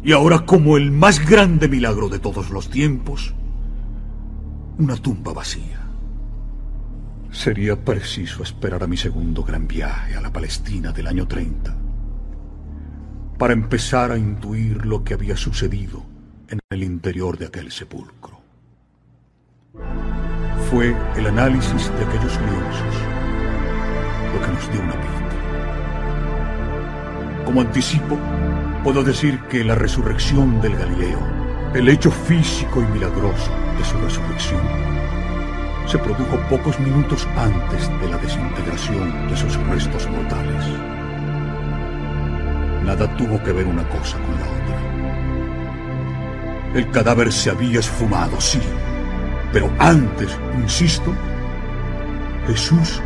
Y 0.07 0.13
ahora 0.13 0.47
como 0.47 0.77
el 0.77 0.93
más 0.93 1.19
grande 1.19 1.67
milagro 1.67 2.09
de 2.09 2.21
todos 2.21 2.51
los 2.51 2.71
tiempos, 2.71 3.35
una 4.79 4.95
tumba 4.95 5.33
vacía. 5.33 5.81
Sería 7.33 7.75
preciso 7.85 8.45
esperar 8.45 8.85
a 8.85 8.87
mi 8.87 8.97
segundo 8.97 9.43
gran 9.43 9.67
viaje 9.67 10.15
a 10.15 10.21
la 10.21 10.33
Palestina 10.33 10.93
del 10.93 11.09
año 11.09 11.27
30 11.27 11.77
para 13.37 13.53
empezar 13.53 14.13
a 14.13 14.17
intuir 14.17 14.87
lo 14.87 15.03
que 15.03 15.15
había 15.15 15.37
sucedido 15.37 16.05
en 16.51 16.61
el 16.71 16.85
interior 16.85 17.37
de 17.37 17.47
aquel 17.47 17.73
sepulcro. 17.73 18.39
Fue 20.71 20.95
el 21.17 21.27
análisis 21.27 21.91
de 21.99 22.05
aquellos 22.05 22.41
lienzos 22.43 22.95
lo 24.33 24.41
que 24.41 24.53
nos 24.53 24.71
dio 24.71 24.83
una 24.83 25.01
pista. 25.01 25.26
Como 27.47 27.61
anticipo, 27.61 28.19
puedo 28.83 29.05
decir 29.05 29.41
que 29.49 29.63
la 29.63 29.77
resurrección 29.77 30.61
del 30.61 30.77
Galileo, 30.77 31.21
el 31.75 31.89
hecho 31.89 32.11
físico 32.11 32.83
y 32.83 32.87
milagroso 32.93 33.53
de 33.79 33.85
su 33.85 33.97
resurrección, 33.99 34.61
se 35.87 35.97
produjo 35.97 36.37
pocos 36.51 36.81
minutos 36.81 37.25
antes 37.37 37.89
de 38.01 38.09
la 38.11 38.19
desintegración 38.19 39.29
de 39.29 39.37
sus 39.37 39.57
restos 39.69 40.11
mortales. 40.11 40.65
Nada 42.83 43.17
tuvo 43.17 43.41
que 43.45 43.53
ver 43.53 43.67
una 43.67 43.89
cosa 43.91 44.19
con 44.19 44.35
la 44.41 44.47
otra. 44.47 44.77
El 46.75 46.91
cadáver 46.91 47.33
se 47.33 47.51
había 47.51 47.79
esfumado, 47.79 48.41
sí, 48.41 48.61
pero 49.53 49.71
antes, 49.79 50.37
insisto, 50.59 51.15
Jesús 52.49 53.01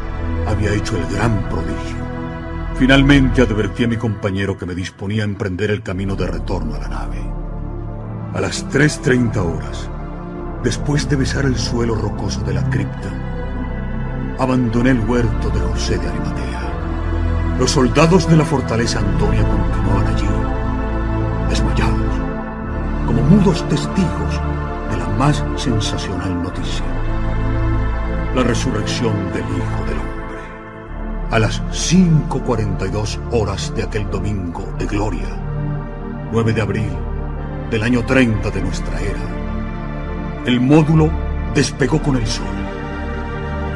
había 0.46 0.72
hecho 0.72 0.96
el 0.96 1.06
gran 1.14 1.46
prodigio. 1.50 1.99
Finalmente 2.80 3.42
advertí 3.42 3.84
a 3.84 3.88
mi 3.88 3.98
compañero 3.98 4.56
que 4.56 4.64
me 4.64 4.74
disponía 4.74 5.20
a 5.20 5.26
emprender 5.26 5.70
el 5.70 5.82
camino 5.82 6.16
de 6.16 6.26
retorno 6.26 6.76
a 6.76 6.78
la 6.78 6.88
nave. 6.88 7.18
A 8.32 8.40
las 8.40 8.66
3.30 8.70 9.36
horas, 9.36 9.90
después 10.64 11.06
de 11.06 11.16
besar 11.16 11.44
el 11.44 11.58
suelo 11.58 11.94
rocoso 11.94 12.40
de 12.40 12.54
la 12.54 12.64
cripta, 12.70 13.10
abandoné 14.38 14.92
el 14.92 15.00
huerto 15.00 15.50
de 15.50 15.60
José 15.60 15.98
de 15.98 16.08
Arimatea. 16.08 17.56
Los 17.58 17.72
soldados 17.72 18.26
de 18.30 18.38
la 18.38 18.46
fortaleza 18.46 19.00
Antonia 19.00 19.46
continuaban 19.46 20.06
allí, 20.06 20.26
desmayados, 21.50 22.14
como 23.06 23.20
mudos 23.24 23.68
testigos 23.68 24.40
de 24.90 24.96
la 24.96 25.08
más 25.18 25.44
sensacional 25.56 26.42
noticia, 26.42 26.86
la 28.34 28.42
resurrección 28.42 29.12
del 29.34 29.44
Hijo 29.44 29.84
del. 29.86 29.99
A 31.30 31.38
las 31.38 31.62
5.42 31.70 33.20
horas 33.30 33.72
de 33.76 33.84
aquel 33.84 34.10
domingo 34.10 34.64
de 34.80 34.86
gloria, 34.86 35.28
9 36.32 36.52
de 36.52 36.60
abril 36.60 36.90
del 37.70 37.84
año 37.84 38.04
30 38.04 38.50
de 38.50 38.60
nuestra 38.60 39.00
era, 39.00 40.42
el 40.44 40.60
módulo 40.60 41.08
despegó 41.54 42.02
con 42.02 42.16
el 42.16 42.26
sol. 42.26 42.46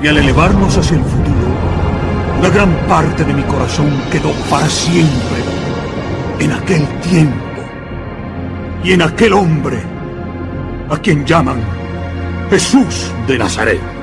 Y 0.03 0.09
al 0.09 0.17
elevarnos 0.17 0.77
hacia 0.77 0.97
el 0.97 1.05
futuro, 1.05 1.47
una 2.41 2.49
gran 2.49 2.75
parte 2.89 3.23
de 3.23 3.33
mi 3.33 3.45
corazón 3.45 3.89
quedó 4.11 4.33
para 4.51 4.69
siempre 4.69 5.39
en 6.41 6.51
aquel 6.51 6.85
tiempo 7.03 7.61
y 8.83 8.95
en 8.95 9.03
aquel 9.03 9.33
hombre 9.33 9.81
a 10.91 10.97
quien 10.99 11.25
llaman 11.25 11.63
Jesús 12.51 13.13
de 13.29 13.39
Nazaret. 13.39 13.94